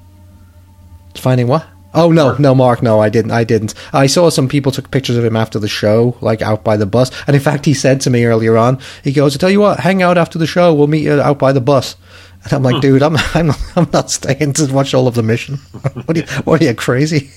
Finding 1.17 1.47
what? 1.47 1.67
Oh 1.95 2.11
no, 2.11 2.25
Mark. 2.27 2.41
no, 2.41 2.55
Mark, 2.55 2.83
no, 2.83 3.01
I 3.01 3.11
didn't. 3.11 3.33
I 3.33 3.45
didn't. 3.45 3.75
I 3.93 4.07
saw 4.07 4.31
some 4.31 4.49
people 4.49 4.73
took 4.73 4.91
pictures 4.91 5.17
of 5.17 5.25
him 5.25 5.37
after 5.37 5.59
the 5.59 5.69
show, 5.69 6.17
like 6.21 6.41
out 6.41 6.65
by 6.65 6.77
the 6.77 6.87
bus. 6.87 7.11
And 7.27 7.37
in 7.37 7.43
fact, 7.43 7.67
he 7.67 7.75
said 7.75 8.01
to 8.03 8.11
me 8.11 8.25
earlier 8.25 8.57
on, 8.57 8.79
he 9.05 9.13
goes, 9.13 9.37
"I 9.37 9.39
tell 9.39 9.51
you 9.51 9.61
what, 9.61 9.81
hang 9.81 10.03
out 10.03 10.17
after 10.17 10.39
the 10.39 10.47
show. 10.47 10.73
We'll 10.73 10.87
meet 10.87 11.03
you 11.03 11.21
out 11.21 11.39
by 11.39 11.53
the 11.53 11.61
bus." 11.61 11.97
And 12.45 12.53
I'm 12.53 12.63
like, 12.63 12.81
dude, 12.81 13.03
I'm 13.03 13.17
I'm 13.35 13.51
I'm 13.77 13.89
not 13.93 14.11
staying 14.11 14.53
to 14.55 14.73
watch 14.73 14.95
all 14.95 15.07
of 15.07 15.15
the 15.15 15.23
mission. 15.23 15.57
what 16.05 16.17
are 16.17 16.21
you, 16.21 16.27
what 16.45 16.61
are 16.61 16.65
you 16.65 16.75
crazy? 16.75 17.31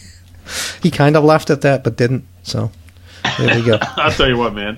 He 0.81 0.91
kind 0.91 1.15
of 1.15 1.23
laughed 1.23 1.49
at 1.49 1.61
that, 1.61 1.83
but 1.83 1.97
didn't. 1.97 2.25
So 2.43 2.71
there 3.37 3.55
we 3.55 3.65
go. 3.65 3.77
I'll 3.97 4.11
tell 4.11 4.27
you 4.27 4.37
what, 4.37 4.53
man. 4.53 4.77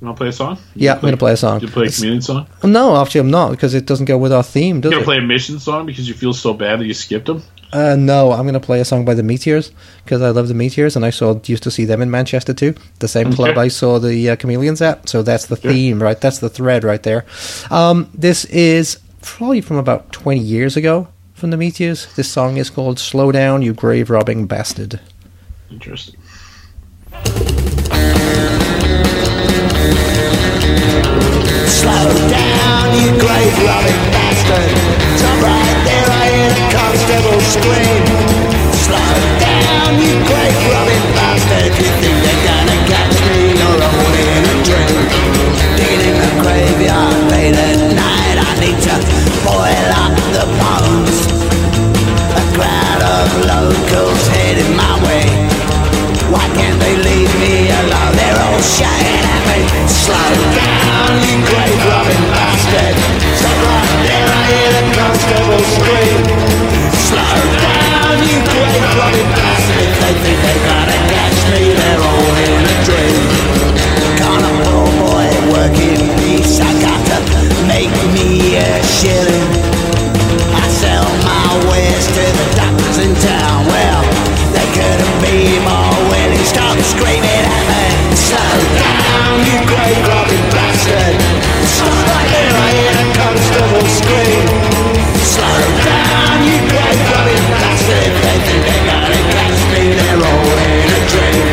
You 0.00 0.06
want 0.06 0.16
to 0.16 0.20
play 0.20 0.28
a 0.28 0.32
song? 0.32 0.58
Yeah, 0.76 0.94
I'm 0.94 1.00
gonna 1.00 1.16
play 1.16 1.32
a 1.32 1.36
song. 1.36 1.60
You 1.60 1.68
play 1.68 1.86
a 1.86 1.90
comedian 1.90 2.22
song. 2.22 2.46
No, 2.62 2.96
actually, 3.00 3.20
I'm 3.22 3.30
not 3.30 3.50
because 3.50 3.74
it 3.74 3.84
doesn't 3.84 4.06
go 4.06 4.16
with 4.16 4.32
our 4.32 4.44
theme, 4.44 4.80
does 4.80 4.92
You 4.92 4.98
it? 4.98 5.00
gonna 5.00 5.04
play 5.04 5.18
a 5.18 5.22
mission 5.22 5.58
song 5.58 5.86
because 5.86 6.06
you 6.08 6.14
feel 6.14 6.32
so 6.32 6.54
bad 6.54 6.78
that 6.80 6.86
you 6.86 6.94
skipped 6.94 7.26
them. 7.26 7.42
Uh, 7.72 7.96
no, 7.96 8.32
I'm 8.32 8.42
going 8.44 8.54
to 8.54 8.60
play 8.60 8.80
a 8.80 8.84
song 8.84 9.04
by 9.04 9.12
the 9.12 9.22
Meteors 9.22 9.72
because 10.02 10.22
I 10.22 10.30
love 10.30 10.48
the 10.48 10.54
Meteors 10.54 10.96
and 10.96 11.04
I 11.04 11.10
saw 11.10 11.38
used 11.44 11.62
to 11.64 11.70
see 11.70 11.84
them 11.84 12.00
in 12.00 12.10
Manchester 12.10 12.54
too. 12.54 12.74
The 13.00 13.08
same 13.08 13.30
club 13.32 13.58
I 13.58 13.68
saw 13.68 13.98
the 13.98 14.30
uh, 14.30 14.36
Chameleons 14.36 14.80
at. 14.80 15.06
So 15.06 15.22
that's 15.22 15.46
the 15.46 15.56
theme, 15.56 16.02
right? 16.02 16.18
That's 16.18 16.38
the 16.38 16.48
thread 16.48 16.82
right 16.82 17.02
there. 17.02 17.26
Um, 17.70 18.08
this 18.14 18.46
is 18.46 18.98
probably 19.22 19.60
from 19.60 19.76
about 19.76 20.12
20 20.12 20.40
years 20.40 20.76
ago 20.76 21.08
from 21.34 21.50
the 21.50 21.56
Meteors. 21.56 22.12
This 22.14 22.30
song 22.30 22.56
is 22.56 22.70
called 22.70 22.98
"Slow 22.98 23.32
Down, 23.32 23.62
You 23.62 23.72
Grave 23.72 24.10
Robbing 24.10 24.46
Bastard." 24.46 25.00
Interesting. 25.70 26.18
Slow 31.68 32.10
down, 32.28 32.86
you 32.98 33.10
grave 33.20 33.56
robbing 33.62 34.02
bastard. 34.10 34.70
Stop 35.18 35.38
right 35.42 35.78
there, 35.86 36.08
I 36.10 36.26
hear 36.34 36.50
the 36.58 36.64
constable 36.74 37.40
scream. 37.54 38.02
Slow 38.72 39.14
down, 39.38 39.90
you 40.02 40.14
grave 40.26 40.58
robbing 40.72 41.06
bastard. 41.14 41.70
You 41.78 41.90
think 42.02 42.16
they're 42.24 42.44
gonna 42.48 42.78
catch 42.90 43.16
me? 43.28 43.54
You're 43.58 43.82
only 43.84 44.24
in 44.36 44.44
a 44.48 44.56
dream. 44.66 45.04
Digging 45.76 46.02
in 46.08 46.16
the 46.18 46.30
graveyard 46.42 47.30
late 47.30 47.87
to 48.84 48.94
boil 49.44 49.88
the. 50.34 50.44
A 52.38 52.44
crowd 52.54 53.02
of 53.02 53.26
locals 53.50 54.22
heading 54.28 54.76
my 54.76 54.94
way. 55.06 55.26
Why 56.30 56.44
can't 56.54 56.78
they 56.78 56.94
leave 56.96 57.32
me 57.40 57.70
alone? 57.70 58.14
They're 58.14 58.38
all 58.38 58.60
shouting 58.62 59.24
at 59.24 59.42
me. 59.48 59.60
Slow 59.88 60.30
down, 60.54 61.10
you 61.24 61.34
grave 61.48 61.80
robbing 61.88 62.26
bastard. 62.30 62.94
Stop 63.40 63.86
there, 64.06 64.28
I 64.28 64.42
hear 64.52 64.70
the 64.76 64.84
constable 64.94 65.64
scream. 65.74 66.22
Slow 67.08 67.38
down, 67.64 68.14
you 68.28 68.38
grave 68.52 68.86
robbing 68.98 69.30
bastard. 69.34 69.88
They 70.02 70.14
think 70.22 70.38
they 70.44 70.58
gotta 70.68 70.98
catch 71.10 71.38
me, 71.50 71.62
they're 71.74 72.02
all 72.04 72.34
in 72.46 72.62
a 72.62 72.76
dream. 72.86 73.22
Carnival 74.20 74.86
boy, 75.00 75.30
working 75.56 76.02
peace. 76.20 76.60
I 76.60 76.72
got 76.82 77.07
make 77.78 77.94
me 78.10 78.58
a 78.58 78.82
shilling. 78.82 79.50
I 80.50 80.66
sell 80.66 81.06
my 81.22 81.46
wares 81.70 82.06
to 82.10 82.24
the 82.26 82.46
doctors 82.58 82.98
in 82.98 83.14
town. 83.22 83.58
Well, 83.70 84.02
they 84.50 84.66
couldn't 84.74 85.18
be 85.22 85.62
more 85.62 85.94
willing. 86.10 86.42
Stop 86.42 86.74
screaming 86.82 87.44
at 87.46 87.64
me. 87.70 87.84
Slow 88.18 88.54
down, 88.82 89.30
you 89.46 89.56
grave 89.70 90.02
robbing 90.10 90.46
bastard. 90.50 91.14
Stop 91.70 91.94
right 92.10 92.28
there, 92.34 92.54
I 92.66 92.68
hear 92.78 92.94
the 92.98 93.06
constable 93.14 93.86
scream. 94.00 94.46
Slow 95.22 95.60
down, 95.86 96.34
you 96.50 96.58
grave 96.66 97.02
robbing 97.14 97.46
bastard. 97.62 98.10
They 98.26 98.38
think 98.42 98.62
they're 98.66 98.86
gonna 98.90 99.22
catch 99.38 99.60
me, 99.70 99.82
they're 99.94 100.22
all 100.26 100.50
in 100.66 100.88
a 100.98 101.02
dream. 101.14 101.46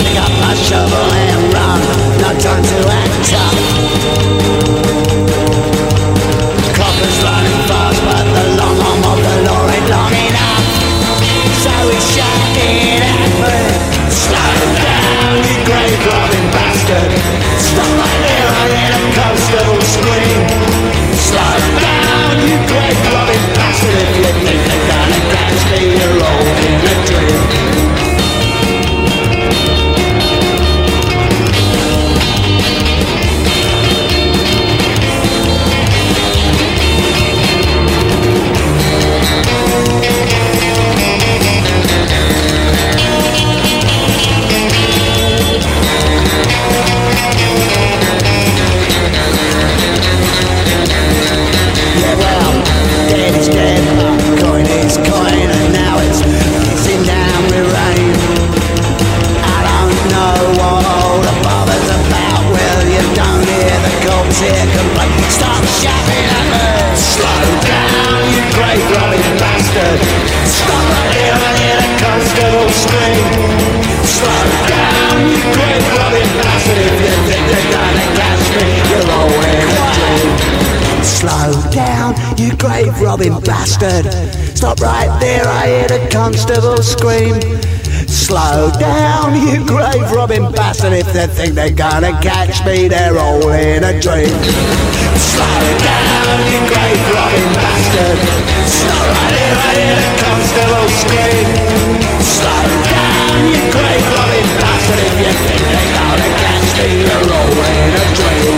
Pick 0.00 0.16
up 0.24 0.32
my 0.40 0.54
shovel 0.56 1.08
and 1.20 1.52
run. 1.52 1.80
No 2.24 2.30
time 2.40 2.64
to 2.64 2.78
act 2.96 2.99
robbing 16.70 17.09
think 91.50 91.76
they're 91.76 91.90
gonna 91.90 92.12
catch 92.20 92.64
me, 92.64 92.88
they're 92.88 93.18
all 93.18 93.48
in 93.50 93.82
a 93.82 94.00
dream. 94.00 94.28
Slow 95.18 95.62
down, 95.82 96.38
you 96.46 96.60
grave 96.70 97.02
robbing 97.10 97.52
bastard. 97.58 98.18
Stop 98.66 99.06
right 99.10 99.34
here, 99.34 99.56
I 99.58 99.74
hear 99.74 99.96
the 99.98 100.10
constable 100.22 100.88
scream. 101.00 101.46
Slow 102.22 102.66
down, 102.86 103.34
you 103.50 103.60
grave 103.74 104.06
robbing 104.14 104.50
bastard. 104.62 105.00
If 105.00 105.14
you 105.18 105.32
think 105.42 105.62
they're 105.66 105.92
gonna 105.98 106.30
catch 106.38 106.68
me, 106.78 106.88
they're 107.02 107.30
all 107.34 107.58
in 107.66 107.94
a 107.94 108.06
dream. 108.14 108.56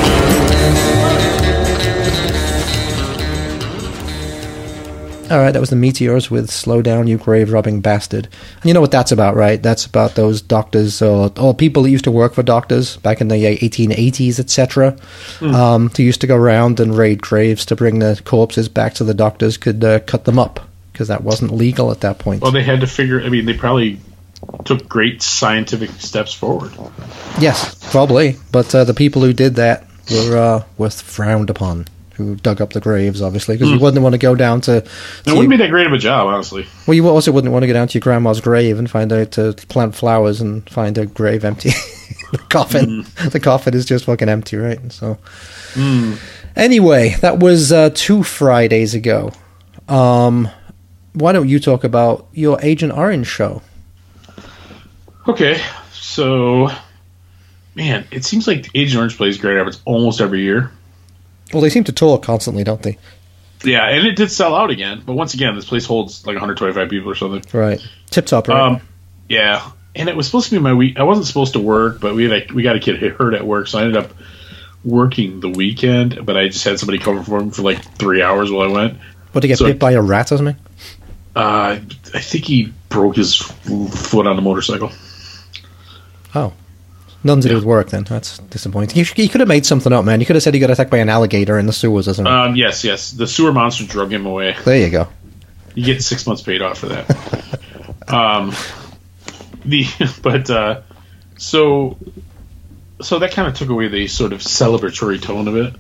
All 5.31 5.39
right, 5.39 5.53
that 5.53 5.61
was 5.61 5.71
the 5.71 5.77
Meteors 5.77 6.31
with 6.31 6.51
"Slow 6.51 6.83
Down, 6.83 7.07
You 7.07 7.17
Grave 7.17 7.53
Robbing 7.53 7.81
Bastard." 7.81 8.29
You 8.65 8.75
know 8.75 8.81
what 8.81 8.93
that's 8.93 9.11
about, 9.11 9.35
right? 9.35 9.61
That's 9.61 9.87
about 9.87 10.15
those 10.15 10.41
doctors 10.41 11.03
or, 11.03 11.33
or 11.39 11.55
people 11.55 11.83
that 11.83 11.91
used 11.91 12.05
to 12.05 12.11
work 12.11 12.35
for 12.35 12.43
doctors 12.43 12.97
back 12.99 13.21
in 13.21 13.29
the 13.29 13.45
1880s, 13.45 14.39
etc. 14.39 14.97
Um, 15.41 15.89
who 15.91 16.03
used 16.03 16.21
to 16.21 16.27
go 16.27 16.37
around 16.37 16.79
and 16.79 16.97
raid 16.97 17.21
graves 17.21 17.67
to 17.67 17.77
bring 17.77 17.99
the 17.99 18.21
corpses 18.25 18.69
back 18.69 18.97
so 18.97 19.05
the 19.05 19.15
doctors 19.15 19.57
could 19.57 19.83
uh, 19.83 20.01
cut 20.01 20.25
them 20.25 20.39
up 20.39 20.61
because 20.93 21.09
that 21.09 21.25
wasn't 21.25 21.51
legal 21.53 21.91
at 21.91 22.01
that 22.03 22.19
point. 22.19 22.43
Well, 22.43 22.53
they 22.53 22.63
had 22.63 22.81
to 22.81 22.87
figure. 22.87 23.21
I 23.21 23.29
mean, 23.29 23.47
they 23.47 23.55
probably 23.55 23.99
took 24.65 24.89
great 24.89 25.23
scientific 25.23 25.91
steps 25.91 26.33
forward. 26.33 26.73
yes, 27.41 27.75
probably, 27.91 28.37
but 28.51 28.75
uh, 28.75 28.85
the 28.85 28.95
people 28.95 29.23
who 29.23 29.33
did 29.33 29.57
that 29.57 29.87
were 30.11 30.37
uh, 30.37 30.65
were 30.79 30.91
frowned 30.91 31.51
upon. 31.51 31.87
Who 32.17 32.37
dug 32.37 32.61
up 32.61 32.75
the 32.75 32.81
graves, 32.81 33.23
obviously, 33.23 33.57
because 33.57 33.71
you 33.71 33.79
wouldn't 33.79 34.03
want 34.03 34.13
to 34.13 34.19
go 34.19 34.35
down 34.35 34.61
to. 34.63 34.77
It 34.79 34.89
to 35.25 35.33
wouldn't 35.33 35.49
be 35.49 35.57
that 35.57 35.71
great 35.71 35.87
of 35.87 35.95
a 35.95 35.99
job, 35.99 36.27
honestly. 36.27 36.67
Well, 36.87 36.95
you 36.95 37.09
also 37.09 37.33
wouldn't 37.33 37.53
want 37.53 37.63
to 37.63 37.67
go 37.67 37.73
down 37.73 37.89
to 37.89 37.95
your 37.95 38.03
grandma's 38.03 38.41
grave 38.41 38.79
and 38.79 38.91
find 38.91 39.11
out 39.13 39.33
to 39.33 39.55
plant 39.69 39.95
flowers 39.95 40.41
and 40.43 40.69
find 40.69 40.99
a 40.99 41.07
grave 41.07 41.43
empty. 41.43 41.71
the 42.33 42.39
coffin, 42.51 43.07
the 43.31 43.41
coffin 43.41 43.73
is 43.73 43.87
just 43.87 44.05
fucking 44.05 44.29
empty, 44.29 44.59
right? 44.59 44.93
So, 44.93 45.17
anyway, 46.55 47.17
that 47.21 47.39
was 47.39 47.73
uh, 47.73 47.91
two 47.95 48.23
Fridays 48.23 48.95
ago. 48.95 49.33
Um, 49.89 50.51
why 51.15 51.33
don't 51.33 51.49
you 51.49 51.61
talk 51.61 51.85
about 51.85 52.27
your 52.33 52.59
Agent 52.63 52.93
Orange 52.93 53.27
show? 53.27 53.63
Okay, 55.29 55.61
so 55.93 56.69
man, 57.75 58.07
it 58.11 58.25
seems 58.25 58.47
like 58.47 58.69
Agent 58.75 58.99
Orange 58.99 59.17
plays 59.17 59.39
Grand 59.39 59.57
Rapids 59.57 59.81
almost 59.85 60.21
every 60.21 60.43
year. 60.43 60.71
Well, 61.53 61.61
they 61.61 61.71
seem 61.71 61.85
to 61.85 61.93
tour 61.93 62.19
constantly, 62.19 62.65
don't 62.65 62.83
they? 62.83 62.99
Yeah, 63.65 63.89
and 63.89 64.07
it 64.07 64.17
did 64.17 64.31
sell 64.31 64.55
out 64.57 64.71
again, 64.71 65.03
but 65.07 65.13
once 65.15 65.35
again, 65.35 65.55
this 65.55 65.67
place 65.67 65.87
holds 65.87 66.27
like 66.27 66.35
125 66.35 66.89
people 66.89 67.11
or 67.11 67.15
something. 67.15 67.45
Right, 67.59 67.81
tip 68.11 68.27
top, 68.27 68.49
right? 68.49 68.61
Um, 68.61 68.81
yeah, 69.29 69.71
and 69.95 70.09
it 70.09 70.17
was 70.17 70.27
supposed 70.27 70.49
to 70.49 70.57
be 70.57 70.61
my 70.61 70.75
week. 70.75 70.99
I 70.99 71.05
wasn't 71.05 71.27
supposed 71.27 71.53
to 71.53 71.61
work, 71.61 72.01
but 72.01 72.15
we 72.15 72.25
had 72.25 72.51
a, 72.51 72.53
we 72.53 72.63
got 72.63 72.77
a 72.77 72.81
kid 72.81 72.97
hurt 73.13 73.35
at 73.35 73.47
work, 73.47 73.69
so 73.69 73.79
I 73.79 73.83
ended 73.83 73.97
up 73.97 74.13
working 74.85 75.41
the 75.41 75.49
weekend. 75.49 76.27
But 76.27 76.37
I 76.37 76.49
just 76.49 76.65
had 76.65 76.79
somebody 76.81 76.99
cover 76.99 77.23
for 77.23 77.39
him 77.39 77.51
for 77.51 77.63
like 77.63 77.85
three 77.97 78.21
hours 78.23 78.51
while 78.51 78.69
I 78.69 78.73
went. 78.73 78.99
what 79.33 79.43
to 79.43 79.49
get 79.49 79.59
so- 79.59 79.67
bit 79.67 79.79
by 79.79 79.93
a 79.93 80.03
rat 80.03 80.33
or 80.33 80.39
something? 80.39 80.57
Uh, 81.35 81.79
I 82.13 82.21
think 82.21 82.45
he 82.45 82.73
broke 82.91 83.17
his 83.17 83.37
foot 83.37 84.27
on 84.27 84.37
the 84.37 84.43
motorcycle. 84.43 84.93
Oh. 86.35 86.53
Nothing 87.25 87.43
to 87.43 87.49
do 87.49 87.55
with 87.55 87.65
work 87.65 87.91
then. 87.91 88.03
That's 88.05 88.39
disappointing. 88.39 88.99
You, 88.99 89.05
you 89.17 89.29
could 89.29 89.41
have 89.41 89.49
made 89.49 89.65
something 89.65 89.93
up, 89.93 90.05
man. 90.05 90.19
You 90.21 90.27
could 90.27 90.35
have 90.37 90.43
said 90.43 90.55
he 90.55 90.61
got 90.61 90.71
attacked 90.71 90.91
by 90.91 90.99
an 90.99 91.09
alligator 91.09 91.59
in 91.59 91.67
the 91.67 91.73
sewers 91.73 92.09
or 92.09 92.15
something. 92.15 92.33
Um, 92.33 92.57
yes, 92.57 92.83
yes, 92.83 93.13
the 93.13 93.27
sewer 93.27 93.53
monster 93.53 93.87
drug 93.87 94.13
him 94.13 94.27
away. 94.27 94.57
there 94.65 94.79
you 94.79 94.91
go. 94.91 95.09
You 95.75 95.85
get 95.85 96.03
six 96.03 96.27
months 96.27 96.43
paid 96.43 96.63
off 96.63 96.79
for 96.79 96.89
that. 96.89 98.09
um, 98.09 98.53
the 99.65 99.87
but 100.23 100.51
uh, 100.51 100.83
so 101.39 101.97
so 103.01 103.19
that 103.19 103.33
kind 103.33 103.49
of 103.49 103.55
took 103.55 103.69
away 103.69 103.89
the 103.89 104.07
sort 104.09 104.33
of 104.33 104.41
celebratory 104.41 105.21
tone 105.21 105.49
of 105.49 105.57
it. 105.57 105.75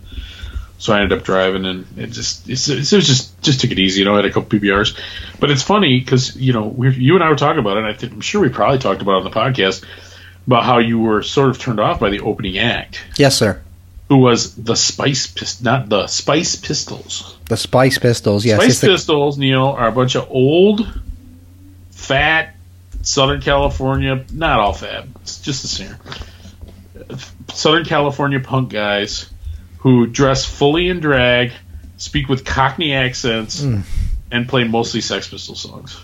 So 0.78 0.92
I 0.92 1.00
ended 1.00 1.16
up 1.16 1.24
driving, 1.24 1.64
and 1.64 1.86
it 1.96 2.08
just 2.08 2.48
it's, 2.48 2.68
it 2.68 2.92
was 2.92 3.06
just 3.06 3.40
just 3.42 3.60
took 3.60 3.70
it 3.70 3.78
easy. 3.78 4.00
You 4.00 4.04
know, 4.04 4.14
I 4.14 4.16
had 4.16 4.24
a 4.24 4.32
couple 4.32 4.58
PBRs, 4.58 4.98
but 5.38 5.50
it's 5.50 5.62
funny 5.62 6.00
because 6.00 6.34
you 6.34 6.52
know 6.52 6.66
we 6.66 6.92
you 6.92 7.14
and 7.14 7.22
I 7.22 7.28
were 7.28 7.36
talking 7.36 7.60
about 7.60 7.76
it. 7.76 7.84
And 7.84 7.86
I 7.86 7.92
think, 7.92 8.12
I'm 8.12 8.20
sure 8.20 8.40
we 8.40 8.48
probably 8.48 8.78
talked 8.78 9.00
about 9.00 9.12
it 9.12 9.24
on 9.24 9.24
the 9.24 9.30
podcast 9.30 9.84
about 10.46 10.64
how 10.64 10.78
you 10.78 10.98
were 10.98 11.22
sort 11.22 11.50
of 11.50 11.58
turned 11.58 11.80
off 11.80 12.00
by 12.00 12.10
the 12.10 12.20
opening 12.20 12.58
act, 12.58 13.02
Yes, 13.16 13.36
sir. 13.36 13.60
who 14.08 14.16
was 14.18 14.54
the 14.56 14.74
Spice 14.76 15.26
Pist- 15.26 15.62
not 15.62 15.88
the 15.88 16.06
Spice 16.06 16.56
Pistols. 16.56 17.36
The 17.48 17.56
Spice 17.56 17.98
Pistols. 17.98 18.44
Yes, 18.44 18.60
Spice 18.60 18.80
the- 18.80 18.88
Pistols, 18.88 19.38
Neil, 19.38 19.66
are 19.66 19.88
a 19.88 19.92
bunch 19.92 20.14
of 20.16 20.26
old, 20.30 20.86
fat, 21.90 22.54
Southern 23.02 23.40
California, 23.40 24.24
not 24.32 24.60
all 24.60 24.72
fat, 24.72 25.06
it's 25.22 25.40
just 25.40 25.62
the 25.62 25.68
singer. 25.68 25.98
Southern 27.52 27.84
California 27.84 28.40
punk 28.40 28.70
guys 28.70 29.28
who 29.78 30.06
dress 30.06 30.44
fully 30.44 30.88
in 30.88 31.00
drag, 31.00 31.52
speak 31.96 32.28
with 32.28 32.44
Cockney 32.44 32.92
accents, 32.92 33.62
Hmm. 33.62 33.80
and 34.30 34.48
play 34.48 34.64
mostly 34.64 35.00
Sex 35.00 35.28
Pistol 35.28 35.54
songs. 35.56 35.96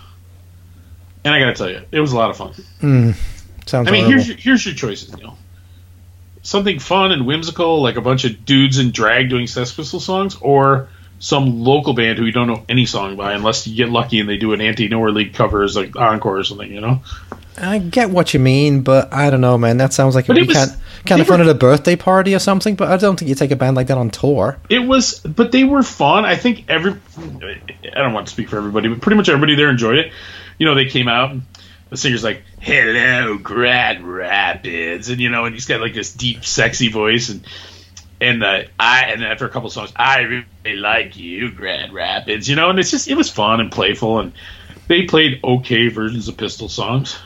And 1.23 1.33
I 1.33 1.39
gotta 1.39 1.53
tell 1.53 1.69
you, 1.69 1.81
it 1.91 1.99
was 1.99 2.11
a 2.11 2.17
lot 2.17 2.29
of 2.29 2.37
fun. 2.37 3.15
Sounds. 3.65 3.87
I 3.87 3.91
mean, 3.91 4.05
horrible. 4.05 4.11
here's 4.23 4.27
your, 4.27 4.37
here's 4.37 4.65
your 4.65 4.75
choices, 4.75 5.15
Neil. 5.15 5.37
Something 6.41 6.79
fun 6.79 7.11
and 7.11 7.25
whimsical, 7.25 7.81
like 7.81 7.97
a 7.97 8.01
bunch 8.01 8.25
of 8.25 8.45
dudes 8.45 8.79
in 8.79 8.91
drag 8.91 9.29
doing 9.29 9.47
Sex 9.47 9.73
Pistol 9.73 9.99
songs, 9.99 10.37
or 10.39 10.87
some 11.19 11.61
local 11.61 11.93
band 11.93 12.17
who 12.17 12.25
you 12.25 12.31
don't 12.31 12.47
know 12.47 12.63
any 12.69 12.85
song 12.85 13.17
by, 13.17 13.33
unless 13.33 13.67
you 13.67 13.75
get 13.75 13.89
lucky 13.89 14.21
and 14.21 14.29
they 14.29 14.37
do 14.37 14.53
an 14.53 14.61
anti-Nowhere 14.61 15.11
League 15.11 15.33
cover 15.33 15.63
as 15.63 15.75
like 15.75 15.95
encore 15.97 16.37
or 16.37 16.43
something, 16.45 16.71
you 16.71 16.79
know? 16.79 17.01
I 17.57 17.79
get 17.79 18.09
what 18.09 18.33
you 18.33 18.39
mean, 18.39 18.83
but 18.83 19.11
I 19.11 19.29
don't 19.29 19.41
know, 19.41 19.57
man. 19.57 19.75
That 19.77 19.91
sounds 19.91 20.15
like 20.15 20.27
be 20.27 20.43
was- 20.43 20.55
kind, 20.55 20.71
kind 21.05 21.19
of 21.19 21.27
fun 21.27 21.39
were- 21.39 21.45
at 21.45 21.51
a 21.51 21.55
birthday 21.55 21.97
party 21.97 22.33
or 22.33 22.39
something. 22.39 22.75
But 22.75 22.87
I 22.89 22.95
don't 22.95 23.19
think 23.19 23.27
you 23.27 23.35
take 23.35 23.51
a 23.51 23.57
band 23.57 23.75
like 23.75 23.87
that 23.87 23.97
on 23.97 24.11
tour. 24.11 24.57
It 24.69 24.79
was, 24.79 25.19
but 25.19 25.51
they 25.51 25.65
were 25.65 25.83
fun. 25.83 26.23
I 26.23 26.37
think 26.37 26.69
every, 26.69 26.93
I 27.17 27.95
don't 27.95 28.13
want 28.13 28.27
to 28.27 28.31
speak 28.33 28.47
for 28.47 28.55
everybody, 28.55 28.87
but 28.87 29.01
pretty 29.01 29.17
much 29.17 29.27
everybody 29.27 29.55
there 29.55 29.69
enjoyed 29.69 29.97
it. 29.97 30.13
You 30.57 30.67
know, 30.67 30.75
they 30.75 30.85
came 30.85 31.09
out. 31.09 31.31
And 31.31 31.41
the 31.89 31.97
singer's 31.97 32.23
like, 32.23 32.43
"Hello, 32.59 33.37
Grand 33.37 34.07
Rapids," 34.07 35.09
and 35.09 35.19
you 35.19 35.29
know, 35.29 35.45
and 35.45 35.55
he's 35.55 35.65
got 35.65 35.81
like 35.81 35.93
this 35.93 36.13
deep, 36.13 36.45
sexy 36.45 36.89
voice, 36.89 37.29
and 37.29 37.45
and 38.21 38.43
uh, 38.43 38.63
I, 38.79 39.05
and 39.05 39.23
after 39.23 39.45
a 39.45 39.49
couple 39.49 39.69
songs, 39.69 39.91
I 39.95 40.19
really 40.19 40.77
like 40.77 41.17
you, 41.17 41.51
Grand 41.51 41.93
Rapids, 41.93 42.47
you 42.47 42.55
know, 42.55 42.69
and 42.69 42.79
it's 42.79 42.91
just 42.91 43.07
it 43.07 43.15
was 43.15 43.29
fun 43.29 43.59
and 43.59 43.71
playful, 43.71 44.19
and 44.19 44.33
they 44.87 45.03
played 45.03 45.39
okay 45.43 45.89
versions 45.89 46.27
of 46.27 46.37
Pistol 46.37 46.69
songs. 46.69 47.17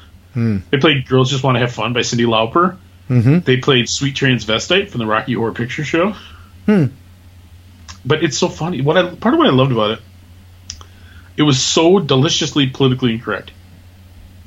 They 0.70 0.78
played 0.78 1.08
"Girls 1.08 1.30
Just 1.30 1.44
Want 1.44 1.56
to 1.56 1.60
Have 1.60 1.74
Fun" 1.74 1.94
by 1.94 2.02
Cyndi 2.02 2.26
Lauper. 2.26 2.78
Mm-hmm. 3.10 3.40
They 3.40 3.58
played 3.58 3.90
"Sweet 3.90 4.16
Transvestite" 4.16 4.90
from 4.90 5.00
the 5.00 5.06
Rocky 5.06 5.34
Horror 5.34 5.54
Picture 5.54 5.84
Show. 5.84 6.16
But 8.06 8.24
it's 8.24 8.38
so 8.38 8.48
funny. 8.50 8.82
What 8.82 8.98
I 8.98 9.14
part 9.16 9.34
of 9.34 9.40
what 9.40 9.48
I 9.48 9.52
loved 9.52 9.72
about 9.72 9.92
it, 9.92 10.00
it 11.38 11.44
was 11.44 11.62
so 11.62 12.00
deliciously 12.00 12.68
politically 12.68 13.14
incorrect. 13.14 13.52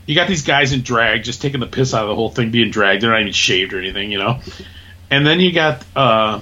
You 0.07 0.15
got 0.15 0.29
these 0.29 0.43
guys 0.43 0.73
in 0.73 0.83
drag 0.83 1.25
just 1.25 1.43
taking 1.43 1.61
the 1.61 1.67
piss 1.67 1.93
out 1.93 2.03
of 2.05 2.09
the 2.09 2.15
whole 2.15 2.31
thing, 2.31 2.51
being 2.51 2.71
dragged. 2.71 3.03
They're 3.03 3.11
not 3.11 3.21
even 3.21 3.33
shaved 3.33 3.73
or 3.73 3.81
anything, 3.81 4.13
you 4.13 4.19
know. 4.19 4.39
And 5.11 5.27
then 5.27 5.41
you 5.41 5.53
got 5.53 5.85
uh, 5.97 6.41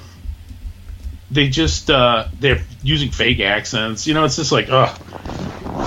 they 1.31 1.49
just 1.49 1.91
uh, 1.91 2.27
they're 2.39 2.63
using 2.83 3.11
fake 3.11 3.41
accents. 3.41 4.07
You 4.07 4.15
know, 4.15 4.25
it's 4.25 4.37
just 4.37 4.53
like, 4.53 4.69
ugh. 4.71 5.01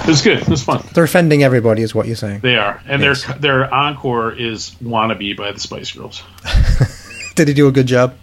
It 0.02 0.08
was 0.08 0.22
good. 0.22 0.48
It's 0.48 0.64
fun. 0.64 0.84
They're 0.94 1.04
offending 1.04 1.44
everybody, 1.44 1.82
is 1.82 1.94
what 1.94 2.08
you're 2.08 2.16
saying. 2.16 2.40
They 2.40 2.56
are, 2.56 2.82
and 2.88 3.02
Yes. 3.02 3.26
their 3.26 3.36
their 3.38 3.74
encore 3.74 4.32
is 4.32 4.72
"Wannabe" 4.84 5.36
by 5.38 5.52
the 5.52 5.60
Spice 5.60 5.92
Girls. 5.92 6.24
Did 7.36 7.48
he 7.50 7.54
do 7.54 7.68
a 7.68 7.72
good 7.72 7.88
job? 7.88 8.16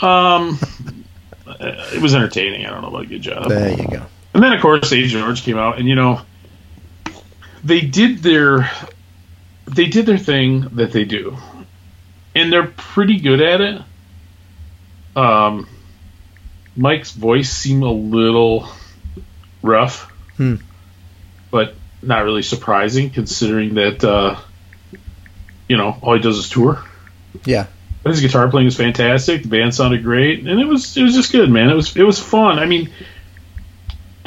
Um, 0.00 0.58
it 1.60 2.00
was 2.00 2.14
entertaining. 2.14 2.66
I 2.66 2.70
don't 2.70 2.82
know 2.82 2.88
about 2.88 3.02
a 3.02 3.06
good 3.06 3.22
job. 3.22 3.48
There 3.48 3.70
you 3.70 3.88
go. 3.88 4.06
And 4.34 4.42
then, 4.42 4.52
of 4.52 4.60
course, 4.60 4.92
Agent 4.92 5.22
Orange 5.22 5.42
came 5.42 5.58
out, 5.58 5.78
and 5.78 5.88
you 5.88 5.94
know, 5.96 6.20
they 7.64 7.80
did 7.80 8.18
their 8.18 8.70
they 9.66 9.86
did 9.86 10.06
their 10.06 10.18
thing 10.18 10.60
that 10.76 10.92
they 10.92 11.04
do, 11.04 11.36
and 12.34 12.52
they're 12.52 12.66
pretty 12.66 13.20
good 13.20 13.40
at 13.40 13.60
it. 13.60 13.82
Um, 15.16 15.68
Mike's 16.76 17.12
voice 17.12 17.50
seemed 17.50 17.82
a 17.82 17.90
little 17.90 18.68
rough, 19.62 20.10
Hmm. 20.36 20.56
but 21.50 21.74
not 22.02 22.24
really 22.24 22.42
surprising 22.42 23.10
considering 23.10 23.74
that 23.74 24.04
uh, 24.04 24.36
you 25.68 25.76
know 25.76 25.96
all 26.02 26.14
he 26.14 26.20
does 26.20 26.38
is 26.38 26.48
tour. 26.48 26.82
Yeah. 27.44 27.66
But 28.04 28.10
his 28.10 28.20
guitar 28.20 28.48
playing 28.48 28.66
was 28.66 28.76
fantastic. 28.76 29.42
The 29.42 29.48
band 29.48 29.74
sounded 29.74 30.04
great, 30.04 30.46
and 30.46 30.60
it 30.60 30.64
was 30.66 30.96
it 30.96 31.02
was 31.02 31.14
just 31.14 31.32
good, 31.32 31.50
man. 31.50 31.68
It 31.68 31.74
was 31.74 31.96
it 31.96 32.04
was 32.04 32.18
fun. 32.20 32.58
I 32.60 32.64
mean, 32.66 32.90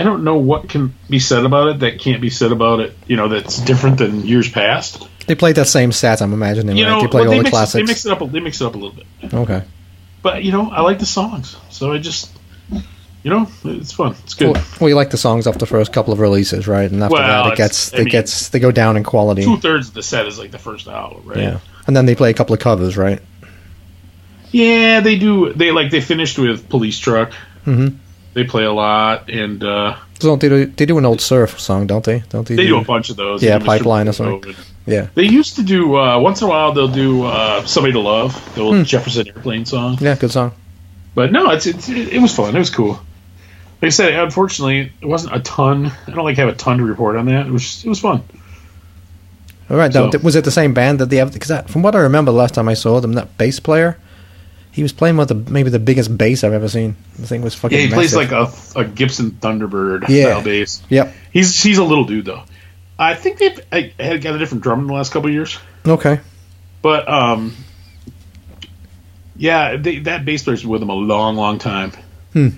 I 0.01 0.03
don't 0.03 0.23
know 0.23 0.37
what 0.37 0.67
can 0.67 0.93
be 1.09 1.19
said 1.19 1.45
about 1.45 1.67
it 1.69 1.79
that 1.81 1.99
can't 1.99 2.21
be 2.21 2.29
said 2.31 2.51
about 2.51 2.79
it. 2.79 2.97
You 3.07 3.17
know, 3.17 3.27
that's 3.27 3.59
different 3.59 3.99
than 3.99 4.25
years 4.25 4.49
past. 4.49 5.07
They 5.27 5.35
played 5.35 5.55
that 5.57 5.67
same 5.67 5.91
set, 5.91 6.21
I'm 6.21 6.33
imagining, 6.33 6.75
You 6.77 6.85
right? 6.85 6.91
know, 6.93 7.01
they 7.01 7.07
but 7.07 7.27
all 7.27 7.33
the 7.35 7.37
mix, 7.43 7.49
classics. 7.51 7.73
they 7.73 7.83
mix 7.83 8.05
it 8.05 8.11
up. 8.11 8.21
a- 8.21 8.25
They 8.27 8.39
mix 8.39 8.59
it 8.61 8.65
up 8.65 8.73
a 8.75 8.77
little 8.77 8.95
bit. 8.95 9.33
okay. 9.33 9.63
But 10.23 10.43
you 10.43 10.51
know, 10.51 10.69
I 10.71 10.81
like 10.81 10.97
the 10.99 11.05
songs, 11.05 11.55
so 11.69 11.91
I 11.93 11.99
just 11.99 12.31
You 13.23 13.29
know, 13.29 13.47
it's 13.65 13.91
fun. 13.91 14.15
It's 14.23 14.33
good. 14.33 14.55
Well, 14.55 14.65
well, 14.79 14.89
you 14.89 14.95
like 14.95 15.11
the 15.11 15.17
songs 15.17 15.45
off 15.45 15.59
the 15.59 15.67
first 15.67 15.93
couple 15.93 16.11
of 16.11 16.19
releases, 16.19 16.67
right? 16.67 16.89
And 16.89 17.03
after 17.03 17.13
Well, 17.13 17.43
that, 17.43 17.53
it 17.53 17.57
gets 17.57 17.93
I 17.93 17.97
it 17.97 17.99
mean, 18.05 18.09
gets 18.09 18.49
they 18.49 18.59
go 18.59 18.71
down 18.71 18.97
in 18.97 19.03
quality. 19.03 19.43
Two 19.43 19.57
thirds 19.57 19.89
of 19.89 19.93
the 19.93 20.01
set 20.03 20.25
is 20.25 20.39
like 20.39 20.49
the 20.49 20.57
first 20.59 20.87
album, 20.87 21.21
right? 21.25 21.37
Yeah, 21.37 21.59
and 21.85 21.95
then 21.95 22.07
they 22.07 22.15
play 22.15 22.31
a 22.31 22.33
couple 22.33 22.53
of 22.55 22.59
covers, 22.59 22.97
right? 22.97 23.19
Yeah, 24.51 24.99
they 25.01 25.17
do. 25.17 25.53
They 25.53 25.71
like 25.71 25.91
they 25.91 26.01
finished 26.01 26.37
with 26.39 26.67
Police 26.67 26.97
Truck. 26.99 27.31
Mhm. 27.65 27.97
They 28.33 28.43
play 28.45 28.63
a 28.63 28.71
lot, 28.71 29.29
and 29.29 29.61
uh, 29.63 29.97
So 30.19 30.35
they 30.37 30.47
do, 30.49 30.65
they 30.65 30.85
do 30.85 30.97
an 30.97 31.05
old 31.05 31.19
surf 31.19 31.59
song, 31.59 31.87
don't 31.87 32.03
they? 32.05 32.19
Don't 32.29 32.47
they? 32.47 32.55
they 32.55 32.67
do 32.67 32.77
a 32.77 32.83
bunch 32.83 33.09
of 33.09 33.17
those. 33.17 33.43
Yeah, 33.43 33.57
do. 33.59 33.65
Pipeline 33.65 34.07
or 34.07 34.13
something. 34.13 34.55
Yeah, 34.85 35.07
They 35.13 35.23
used 35.23 35.57
to 35.57 35.63
do 35.63 35.95
uh, 35.97 36.17
once 36.19 36.41
in 36.41 36.47
a 36.47 36.49
while. 36.49 36.71
They'll 36.71 36.87
do 36.87 37.25
uh, 37.25 37.63
"Somebody 37.65 37.93
to 37.93 37.99
Love," 37.99 38.33
the 38.55 38.61
old 38.61 38.85
Jefferson 38.85 39.27
Airplane 39.27 39.65
song. 39.65 39.97
yeah, 40.01 40.15
good 40.15 40.31
song. 40.31 40.53
But 41.13 41.31
no, 41.31 41.51
it's, 41.51 41.65
it's 41.67 41.87
it, 41.89 42.13
it 42.13 42.19
was 42.19 42.33
fun. 42.33 42.55
It 42.55 42.59
was 42.59 42.69
cool. 42.69 42.93
Like 43.81 43.87
I 43.87 43.89
said, 43.89 44.13
unfortunately, 44.13 44.91
it 45.01 45.05
wasn't 45.05 45.35
a 45.35 45.39
ton. 45.39 45.91
I 46.07 46.11
don't 46.11 46.23
like 46.25 46.37
have 46.37 46.49
a 46.49 46.55
ton 46.55 46.77
to 46.77 46.83
report 46.83 47.15
on 47.15 47.25
that. 47.25 47.47
It 47.47 47.51
was 47.51 47.83
it 47.85 47.89
was 47.89 47.99
fun. 47.99 48.23
All 49.69 49.77
right, 49.77 49.93
now, 49.93 50.09
So- 50.11 50.19
was 50.19 50.35
it 50.35 50.43
the 50.43 50.51
same 50.51 50.73
band 50.73 50.99
that 50.99 51.09
they 51.09 51.17
have? 51.17 51.31
Because 51.33 51.51
from 51.71 51.81
what 51.81 51.95
I 51.95 51.99
remember, 51.99 52.31
the 52.31 52.37
last 52.37 52.53
time 52.53 52.67
I 52.67 52.73
saw 52.73 52.99
them, 52.99 53.13
that 53.13 53.37
bass 53.37 53.59
player, 53.59 53.97
he 54.71 54.83
was 54.83 54.93
playing 54.93 55.17
with 55.17 55.27
the 55.29 55.35
maybe 55.35 55.69
the 55.69 55.79
biggest 55.79 56.17
bass 56.17 56.43
I've 56.43 56.53
ever 56.53 56.69
seen. 56.69 56.95
The 57.19 57.27
thing 57.27 57.41
was 57.41 57.53
fucking. 57.55 57.77
Yeah, 57.77 57.85
he 57.87 57.91
plays 57.93 58.15
like 58.15 58.31
a, 58.31 58.51
a 58.75 58.85
Gibson 58.85 59.31
Thunderbird 59.31 60.07
Yeah. 60.09 60.25
style 60.31 60.43
bass. 60.43 60.81
Yep. 60.89 61.13
He's 61.31 61.61
he's 61.61 61.77
a 61.77 61.83
little 61.83 62.05
dude 62.05 62.25
though. 62.25 62.43
I 62.97 63.15
think 63.15 63.39
they've 63.39 63.59
I, 63.71 63.93
had 63.99 64.21
got 64.21 64.35
a 64.35 64.37
different 64.39 64.63
drum 64.63 64.81
in 64.81 64.87
the 64.87 64.93
last 64.93 65.11
couple 65.11 65.27
of 65.29 65.33
years, 65.33 65.57
Okay. 65.87 66.19
but 66.83 67.07
um, 67.09 67.55
yeah, 69.35 69.75
they, 69.77 69.99
that 69.99 70.23
bass 70.25 70.43
player's 70.43 70.61
been 70.61 70.69
with 70.69 70.81
him 70.81 70.89
a 70.89 70.93
long, 70.95 71.35
long 71.35 71.57
time. 71.57 71.91
Hmm. 72.33 72.49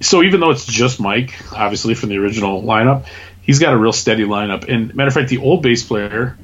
So 0.00 0.22
even 0.22 0.40
though 0.40 0.50
it's 0.50 0.66
just 0.66 1.00
Mike, 1.00 1.34
obviously 1.52 1.94
from 1.94 2.08
the 2.08 2.18
original 2.18 2.62
lineup, 2.62 3.06
he's 3.42 3.58
got 3.60 3.72
a 3.72 3.76
real 3.76 3.92
steady 3.92 4.24
lineup. 4.24 4.68
And 4.68 4.94
matter 4.94 5.08
of 5.08 5.14
fact, 5.14 5.28
the 5.28 5.38
old 5.38 5.62
bass 5.62 5.84
player 5.84 6.36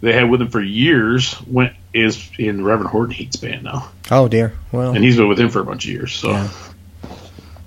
they 0.00 0.12
had 0.12 0.30
with 0.30 0.40
him 0.40 0.48
for 0.48 0.60
years 0.60 1.40
went 1.46 1.74
is 1.94 2.30
in 2.38 2.64
Reverend 2.64 2.90
Horton 2.90 3.14
Heat's 3.14 3.36
band 3.36 3.62
now, 3.62 3.88
Oh 4.10 4.28
dear. 4.28 4.54
Well, 4.72 4.94
and 4.94 5.02
he's 5.02 5.16
been 5.16 5.28
with 5.28 5.38
him 5.38 5.48
for 5.48 5.60
a 5.60 5.64
bunch 5.64 5.84
of 5.84 5.90
years. 5.90 6.12
So. 6.14 6.30
Yeah. 6.30 6.50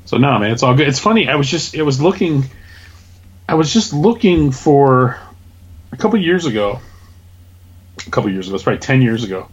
So 0.06 0.18
no, 0.18 0.40
man, 0.40 0.52
it's 0.52 0.64
all 0.64 0.74
good. 0.74 0.88
It's 0.88 1.00
funny. 1.00 1.28
I 1.28 1.36
was 1.36 1.50
just, 1.50 1.76
it 1.76 1.82
was 1.84 2.02
looking, 2.02 2.46
I 3.48 3.56
was 3.56 3.74
just 3.74 3.92
looking 3.92 4.52
for 4.52 5.20
a 5.92 5.98
couple 5.98 6.20
years 6.20 6.46
ago. 6.46 6.80
A 8.06 8.10
couple 8.10 8.32
years 8.32 8.48
ago, 8.48 8.56
it's 8.56 8.64
probably 8.64 8.80
ten 8.80 9.02
years 9.02 9.24
ago. 9.24 9.50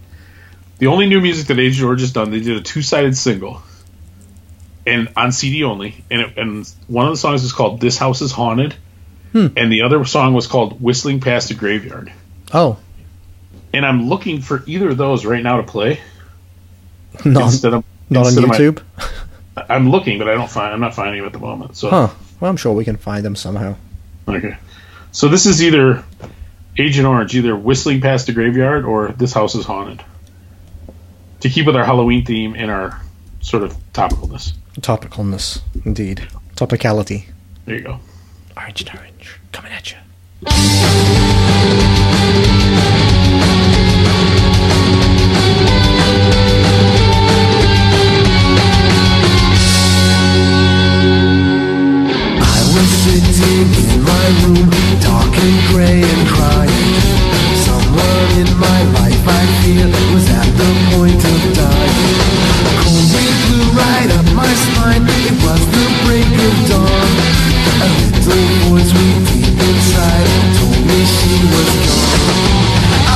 The 0.78 0.88
only 0.88 1.06
new 1.06 1.20
music 1.20 1.48
that 1.48 1.58
Agent 1.58 1.84
Orange 1.84 2.02
has 2.02 2.12
done, 2.12 2.30
they 2.30 2.40
did 2.40 2.56
a 2.56 2.60
two-sided 2.60 3.16
single, 3.16 3.62
and 4.86 5.08
on 5.16 5.32
CD 5.32 5.64
only. 5.64 6.04
And 6.10 6.20
it, 6.20 6.36
and 6.36 6.68
one 6.86 7.06
of 7.06 7.12
the 7.12 7.16
songs 7.16 7.42
is 7.42 7.52
called 7.52 7.80
"This 7.80 7.96
House 7.96 8.20
Is 8.20 8.30
Haunted," 8.30 8.74
hmm. 9.32 9.48
and 9.56 9.72
the 9.72 9.82
other 9.82 10.04
song 10.04 10.34
was 10.34 10.46
called 10.46 10.80
"Whistling 10.80 11.20
Past 11.20 11.48
the 11.48 11.54
Graveyard." 11.54 12.12
oh, 12.52 12.78
And 13.74 13.84
I'm 13.84 14.08
looking 14.08 14.40
for 14.40 14.62
either 14.66 14.90
of 14.90 14.96
those 14.96 15.24
right 15.24 15.42
now 15.42 15.56
to 15.58 15.62
play 15.64 16.00
not 17.24 17.44
instead 17.44 17.74
of 17.74 17.84
not 18.10 18.26
on 18.26 18.26
instead 18.32 18.46
my- 18.48 18.56
YouTube. 18.56 18.82
I'm 19.68 19.90
looking, 19.90 20.18
but 20.18 20.28
I 20.28 20.34
don't 20.34 20.50
find. 20.50 20.72
I'm 20.74 20.80
not 20.80 20.94
finding 20.94 21.18
them 21.18 21.26
at 21.26 21.32
the 21.32 21.38
moment. 21.38 21.76
So 21.76 21.88
Huh. 21.88 22.08
Well, 22.40 22.50
I'm 22.50 22.56
sure 22.56 22.72
we 22.72 22.84
can 22.84 22.96
find 22.96 23.24
them 23.24 23.36
somehow. 23.36 23.76
Okay. 24.26 24.56
So 25.12 25.28
this 25.28 25.46
is 25.46 25.62
either 25.62 26.02
Agent 26.76 27.06
Orange, 27.06 27.36
either 27.36 27.54
whistling 27.54 28.00
past 28.00 28.26
the 28.26 28.32
graveyard 28.32 28.84
or 28.84 29.12
this 29.12 29.32
house 29.32 29.54
is 29.54 29.64
haunted. 29.64 30.02
To 31.40 31.48
keep 31.48 31.66
with 31.66 31.76
our 31.76 31.84
Halloween 31.84 32.24
theme 32.24 32.54
and 32.56 32.68
our 32.70 33.00
sort 33.40 33.62
of 33.62 33.76
topicalness. 33.92 34.54
Topicalness, 34.80 35.60
indeed. 35.84 36.26
Topicality. 36.56 37.26
There 37.64 37.76
you 37.76 37.82
go. 37.82 38.00
Orange 38.56 38.80
and 38.80 38.98
orange, 38.98 39.38
coming 39.52 39.70
at 39.72 39.92
you. 39.92 39.98
Sitting 53.04 53.68
in 53.84 54.00
my 54.00 54.26
room, 54.40 54.70
dark 55.04 55.36
and 55.36 55.58
gray 55.68 56.00
and 56.00 56.24
crying. 56.26 56.96
Someone 57.60 58.30
in 58.40 58.48
my 58.56 58.80
life 58.96 59.24
I 59.28 59.44
feel 59.60 59.92
was 60.14 60.24
at 60.32 60.48
the 60.56 60.70
point 60.88 61.20
of 61.20 61.40
dying. 61.52 62.16
Cold 62.80 63.04
wind 63.12 63.36
blew 63.44 63.66
right 63.76 64.08
up 64.08 64.24
my 64.32 64.48
spine. 64.48 65.04
It 65.04 65.36
was 65.44 65.60
the 65.76 65.84
break 66.08 66.32
of 66.32 66.56
dawn. 66.64 67.12
A 67.84 67.88
little 67.92 68.72
voice 68.72 68.88
way 68.96 69.12
deep 69.28 69.52
inside 69.52 70.28
told 70.56 70.80
me 70.88 71.04
she 71.04 71.44
was 71.52 71.70
gone. 71.84 72.24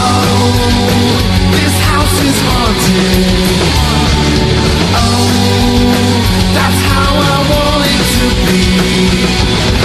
Oh, 0.04 0.52
this 1.56 1.74
house 1.88 2.18
is 2.28 2.38
haunted. 2.44 3.56
Oh, 5.00 5.32
that's 6.52 6.80
how 6.92 7.08
I 7.24 7.40
want 7.48 7.88
it 7.88 8.04
to 8.20 8.26
be. 8.44 9.77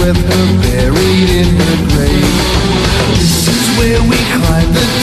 With 0.00 0.16
her 0.16 0.62
buried 0.62 1.30
in 1.30 1.46
her 1.46 1.76
grave. 1.90 2.36
This 3.18 3.48
is 3.48 3.78
where 3.78 4.00
we 4.08 4.16
climb 4.32 4.72
the 4.72 4.99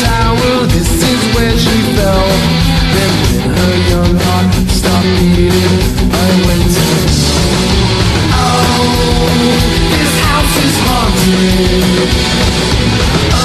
haunted. 11.57 13.36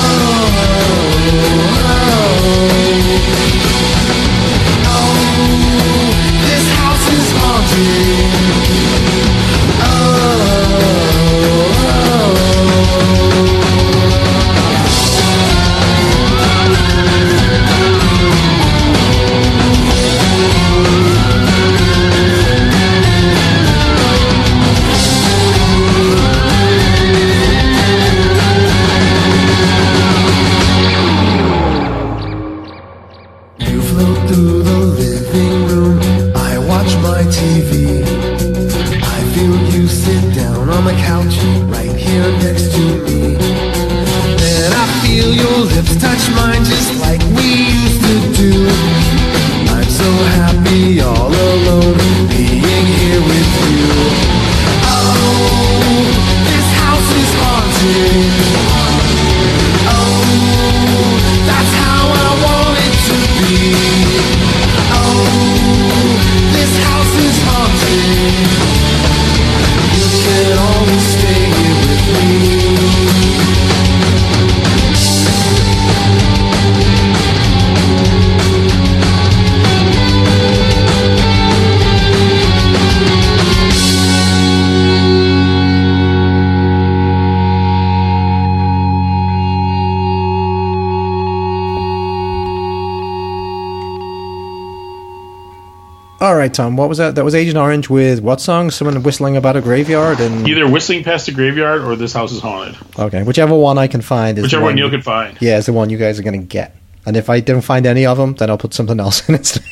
Right, 96.52 96.64
Tom. 96.64 96.76
What 96.76 96.88
was 96.88 96.98
that? 96.98 97.14
That 97.14 97.24
was 97.24 97.34
Agent 97.34 97.56
Orange 97.56 97.88
with 97.88 98.20
what 98.20 98.40
song? 98.40 98.70
Someone 98.70 99.02
whistling 99.02 99.36
about 99.36 99.56
a 99.56 99.60
graveyard 99.60 100.20
and 100.20 100.46
Either 100.48 100.68
whistling 100.68 101.02
past 101.04 101.28
a 101.28 101.32
graveyard 101.32 101.82
or 101.82 101.96
this 101.96 102.12
house 102.12 102.32
is 102.32 102.40
haunted. 102.40 102.76
okay, 102.98 103.22
whichever 103.22 103.54
one 103.56 103.78
I 103.78 103.86
can 103.86 104.02
find 104.02 104.38
is 104.38 104.44
Whichever 104.44 104.62
one 104.62 104.70
one 104.70 104.76
Neil 104.76 104.90
can 104.90 105.02
find. 105.02 105.36
Yeah, 105.40 105.58
is 105.58 105.66
the 105.66 105.72
one 105.72 105.90
you 105.90 105.98
guys 105.98 106.18
are 106.18 106.22
going 106.22 106.40
to 106.40 106.46
get. 106.46 106.76
And 107.06 107.16
if 107.16 107.28
I 107.30 107.40
don't 107.40 107.62
find 107.62 107.86
any 107.86 108.06
of 108.06 108.16
them, 108.16 108.34
then 108.34 108.50
I'll 108.50 108.58
put 108.58 108.74
something 108.74 109.00
else 109.00 109.28
in 109.28 109.34
instead. 109.34 109.64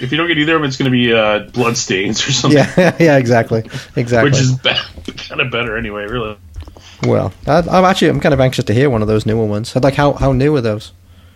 If 0.00 0.10
you 0.10 0.18
don't 0.18 0.26
get 0.26 0.38
either 0.38 0.56
of 0.56 0.62
them, 0.62 0.68
it's 0.68 0.76
going 0.76 0.90
to 0.90 0.96
be 0.96 1.12
uh, 1.14 1.50
bloodstains 1.52 2.26
or 2.26 2.32
something. 2.32 2.58
yeah, 2.58 2.96
yeah, 3.00 3.16
exactly, 3.16 3.64
exactly. 3.96 4.30
Which 4.30 4.40
is 4.40 4.56
be- 4.58 5.12
kind 5.28 5.40
of 5.40 5.50
better 5.52 5.76
anyway, 5.78 6.04
really. 6.06 6.36
well, 7.06 7.32
I, 7.46 7.58
I'm 7.58 7.84
actually 7.84 8.08
I'm 8.08 8.20
kind 8.20 8.34
of 8.34 8.40
anxious 8.40 8.64
to 8.64 8.74
hear 8.74 8.90
one 8.90 9.02
of 9.02 9.08
those 9.08 9.24
newer 9.24 9.46
ones. 9.46 9.74
Like 9.76 9.94
how 9.94 10.14
how 10.14 10.32
new 10.32 10.54
are 10.56 10.60
those? 10.60 10.92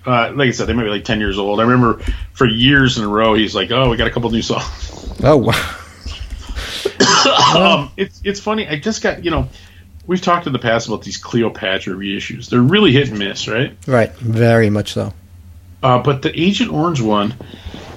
Uh, 0.07 0.33
like 0.35 0.49
I 0.49 0.51
said, 0.53 0.67
they 0.67 0.73
might 0.73 0.85
be 0.85 0.89
like 0.91 1.05
10 1.05 1.21
years 1.21 1.39
old. 1.39 1.61
I 1.61 1.65
remember 1.65 2.01
for 2.33 2.47
years 2.47 2.97
in 2.97 3.05
a 3.05 3.09
row, 3.09 3.35
he's 3.35 3.55
like, 3.55 3.71
oh, 3.71 3.91
we 3.91 3.97
got 3.99 4.07
a 4.07 4.11
couple 4.11 4.31
new 4.31 4.41
songs. 4.41 4.65
Oh, 5.23 5.37
wow. 5.37 5.79
um, 7.57 7.91
it's, 7.97 8.21
it's 8.25 8.41
funny. 8.41 8.69
I 8.69 8.77
just 8.79 9.03
got, 9.03 9.25
you 9.25 9.31
know, 9.31 9.49
we've 10.07 10.21
talked 10.21 10.47
in 10.47 10.53
the 10.53 10.59
past 10.59 10.89
about 10.89 11.03
these 11.03 11.17
Cleopatra 11.17 11.95
reissues. 11.95 12.49
They're 12.49 12.61
really 12.61 12.93
hit 12.93 13.11
and 13.11 13.19
miss, 13.19 13.49
right? 13.49 13.77
right, 13.87 14.13
very 14.17 14.71
much 14.71 14.93
so. 14.93 15.13
Uh, 15.83 15.99
but 16.03 16.23
the 16.23 16.39
Agent 16.39 16.73
Orange 16.73 17.01
one, 17.01 17.35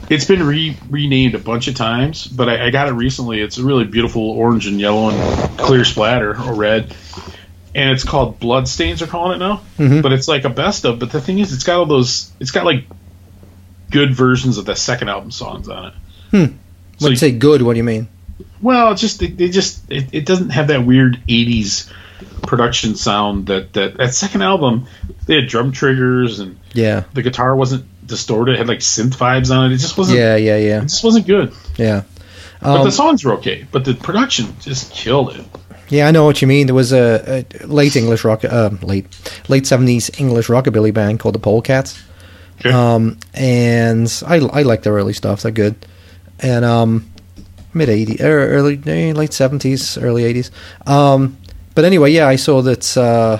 it's 0.10 0.26
been 0.26 0.44
re- 0.44 0.78
renamed 0.90 1.36
a 1.36 1.40
bunch 1.40 1.68
of 1.68 1.76
times, 1.76 2.28
but 2.28 2.50
I, 2.50 2.68
I 2.68 2.70
got 2.70 2.88
it 2.90 2.92
recently. 2.92 3.42
It's 3.42 3.58
a 3.58 3.64
really 3.64 3.86
beautiful 3.86 4.30
orange 4.32 4.68
and 4.68 4.80
yellow 4.80 5.10
and 5.10 5.58
clear 5.58 5.84
splatter 5.86 6.32
or 6.32 6.54
red. 6.54 6.96
And 7.74 7.90
it's 7.92 8.04
called 8.04 8.40
Bloodstains, 8.40 9.00
they're 9.00 9.08
calling 9.08 9.38
it 9.38 9.40
now. 9.40 9.62
But 10.02 10.12
it's 10.12 10.28
like 10.28 10.44
a 10.44 10.50
best 10.50 10.86
of. 10.86 11.00
But 11.00 11.12
the 11.12 11.22
thing 11.22 11.40
is, 11.40 11.54
it's 11.54 11.64
got 11.64 11.80
all 11.80 11.86
those, 11.86 12.32
it's 12.40 12.52
got 12.52 12.66
like 12.66 12.86
good 13.90 14.14
versions 14.14 14.58
of 14.58 14.66
the 14.66 14.76
second 14.76 15.10
album 15.10 15.32
songs 15.32 15.70
on 15.70 15.86
it. 15.88 15.94
When 16.44 16.61
So 17.06 17.10
you 17.10 17.16
say 17.18 17.32
good, 17.32 17.62
what 17.62 17.74
do 17.74 17.78
you 17.78 17.84
mean? 17.84 18.08
Well, 18.62 18.92
it's 18.92 19.02
just 19.02 19.20
they, 19.20 19.28
they 19.28 19.50
just 19.50 19.90
it, 19.92 20.10
it 20.14 20.26
doesn't 20.26 20.50
have 20.52 20.68
that 20.68 20.86
weird 20.86 21.20
'80s 21.28 21.92
production 22.44 22.96
sound 22.96 23.48
that 23.48 23.74
that 23.74 23.98
that 23.98 24.14
second 24.14 24.42
album. 24.44 24.88
They 25.26 25.36
had 25.36 25.48
drum 25.48 25.72
triggers 25.72 26.40
and 26.40 26.58
Yeah, 26.74 27.04
the 27.14 27.22
guitar 27.22 27.56
wasn't 27.56 27.86
distorted. 28.06 28.54
It 28.56 28.58
had 28.60 28.68
like 28.68 28.80
synth 28.80 29.16
vibes 29.16 29.56
on 29.56 29.72
it. 29.72 29.76
It 29.76 29.78
just 29.78 29.98
wasn't. 29.98 30.20
yeah, 30.20 30.36
yeah, 30.36 30.58
yeah, 30.58 30.78
It 30.80 30.84
just 30.90 31.04
wasn't 31.04 31.28
good. 31.28 31.54
yeah. 31.78 32.04
But 32.62 32.80
Um, 32.82 32.86
the 32.86 32.92
songs 32.92 33.24
were 33.24 33.34
okay. 33.34 33.66
But 33.72 33.86
the 33.86 33.94
production 33.96 34.54
just 34.62 34.92
killed 34.92 35.36
it. 35.36 35.46
Yeah, 35.90 36.08
I 36.08 36.12
know 36.12 36.26
what 36.26 36.42
you 36.42 36.48
mean. 36.48 36.68
There 36.68 36.76
was 36.76 36.94
a, 36.94 37.46
a 37.62 37.66
late 37.68 37.96
English 37.96 38.24
rock, 38.24 38.44
uh, 38.46 38.70
late 38.82 39.08
late 39.50 39.66
seventies 39.68 40.10
English 40.18 40.48
rockabilly 40.48 40.94
band 40.94 41.20
called 41.20 41.36
the 41.36 41.40
Polecats. 41.40 42.02
Okay. 42.60 42.72
Um, 42.72 43.18
and 43.34 44.12
I 44.28 44.36
I 44.36 44.62
like 44.64 44.84
their 44.84 44.94
early 44.94 45.14
stuff. 45.14 45.42
They're 45.42 45.52
good. 45.52 45.76
And 46.42 46.66
um, 46.66 47.10
mid 47.74 47.90
eighties, 47.90 48.22
early 48.22 48.82
eh, 48.86 49.14
late 49.14 49.34
seventies, 49.34 49.98
early 49.98 50.24
eighties. 50.24 50.52
Um, 50.88 51.38
but 51.76 51.86
anyway, 51.86 52.12
yeah, 52.12 52.28
I 52.28 52.36
saw 52.36 52.62
that. 52.64 52.98
Uh, 52.98 53.40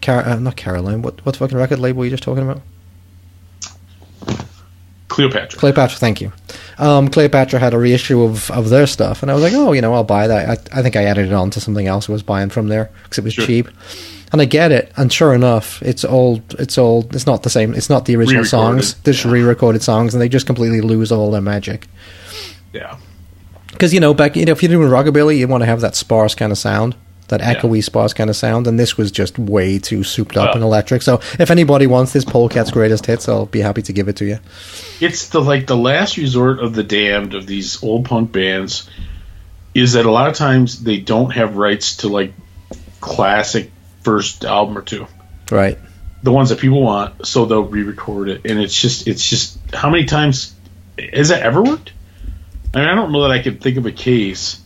Car- 0.00 0.24
uh, 0.24 0.36
not 0.36 0.56
Caroline. 0.56 1.02
What 1.02 1.24
what 1.26 1.36
fucking 1.36 1.58
record 1.58 1.78
label 1.78 1.98
were 1.98 2.04
you 2.06 2.10
just 2.10 2.22
talking 2.22 2.42
about? 2.48 2.62
Cleopatra. 5.08 5.58
Cleopatra, 5.58 5.98
thank 5.98 6.20
you. 6.20 6.32
Um, 6.78 7.08
Cleopatra 7.08 7.58
had 7.58 7.74
a 7.74 7.78
reissue 7.78 8.22
of, 8.22 8.50
of 8.52 8.70
their 8.70 8.86
stuff, 8.86 9.22
and 9.22 9.30
I 9.30 9.34
was 9.34 9.42
like, 9.42 9.52
oh, 9.54 9.72
you 9.72 9.80
know, 9.82 9.92
I'll 9.92 10.04
buy 10.04 10.28
that. 10.28 10.48
I, 10.72 10.78
I 10.78 10.82
think 10.82 10.94
I 10.96 11.04
added 11.04 11.26
it 11.26 11.32
on 11.32 11.50
to 11.50 11.60
something 11.60 11.86
else 11.86 12.08
I 12.08 12.12
was 12.12 12.22
buying 12.22 12.48
from 12.48 12.68
there 12.68 12.90
because 13.02 13.18
it 13.18 13.24
was 13.24 13.34
Sure. 13.34 13.44
cheap. 13.44 13.68
And 14.32 14.40
I 14.40 14.44
get 14.44 14.70
it, 14.70 14.92
and 14.96 15.12
sure 15.12 15.34
enough, 15.34 15.82
it's 15.82 16.04
all 16.04 16.40
it's 16.58 16.78
all 16.78 17.04
it's 17.12 17.26
not 17.26 17.42
the 17.42 17.50
same. 17.50 17.74
It's 17.74 17.90
not 17.90 18.04
the 18.04 18.14
original 18.16 18.42
Re-recorded, 18.42 18.84
songs. 18.84 18.94
They're 19.02 19.12
just 19.14 19.24
re-recorded 19.24 19.82
songs, 19.82 20.14
and 20.14 20.20
they 20.22 20.28
just 20.28 20.46
completely 20.46 20.80
lose 20.80 21.10
all 21.10 21.30
their 21.32 21.40
magic. 21.40 21.86
yeah. 22.72 22.96
Because 23.72 23.92
you 23.94 24.00
know, 24.00 24.14
back 24.14 24.36
you 24.36 24.44
know, 24.44 24.52
if 24.52 24.62
you're 24.62 24.70
doing 24.70 24.88
rockabilly, 24.88 25.38
you 25.38 25.48
want 25.48 25.62
to 25.62 25.66
have 25.66 25.80
that 25.80 25.96
sparse 25.96 26.34
kind 26.34 26.52
of 26.52 26.58
sound, 26.58 26.94
that 27.28 27.40
echoey 27.40 27.82
sparse 27.82 28.12
kind 28.12 28.28
of 28.30 28.36
sound, 28.36 28.66
and 28.66 28.78
this 28.78 28.96
was 28.96 29.10
just 29.10 29.38
way 29.38 29.78
too 29.78 30.04
souped 30.04 30.36
up 30.36 30.46
Well- 30.48 30.54
and 30.56 30.62
electric. 30.64 31.02
So 31.02 31.14
if 31.38 31.50
anybody 31.50 31.86
wants 31.88 32.12
this 32.12 32.24
Polecat's 32.24 32.70
greatest 32.70 33.06
hits, 33.06 33.28
I'll 33.28 33.46
be 33.46 33.60
happy 33.60 33.82
to 33.82 33.92
give 33.92 34.08
it 34.08 34.16
to 34.16 34.24
you. 34.26 34.38
It's 35.00 35.28
the 35.30 35.40
like 35.40 35.66
the 35.66 35.76
last 35.76 36.16
resort 36.18 36.60
of 36.60 36.74
the 36.74 36.82
damned 36.84 37.34
of 37.34 37.46
these 37.46 37.82
old 37.82 38.04
punk 38.04 38.30
bands 38.32 38.88
is 39.74 39.94
that 39.94 40.04
a 40.06 40.10
lot 40.10 40.28
of 40.28 40.34
times 40.36 40.82
they 40.82 40.98
don't 40.98 41.30
have 41.30 41.56
rights 41.56 41.96
to 41.98 42.08
like 42.08 42.32
classic 43.00 43.70
first 44.02 44.44
album 44.44 44.76
or 44.78 44.82
two. 44.82 45.06
Right. 45.50 45.78
the 46.22 46.30
ones 46.32 46.50
that 46.50 46.58
people 46.60 46.82
want, 46.82 47.26
so 47.26 47.44
they'll 47.46 47.62
re-record 47.64 48.28
it. 48.28 48.42
And 48.44 48.60
it's 48.60 48.78
just, 48.78 49.08
it's 49.08 49.28
just, 49.28 49.58
how 49.74 49.90
many 49.90 50.04
times 50.04 50.54
has 51.12 51.30
that 51.30 51.42
ever 51.42 51.62
worked? 51.62 51.92
I 52.74 52.78
mean, 52.78 52.88
I 52.88 52.94
don't 52.94 53.10
know 53.10 53.22
that 53.22 53.30
I 53.32 53.42
could 53.42 53.60
think 53.60 53.76
of 53.78 53.86
a 53.86 53.90
case 53.92 54.60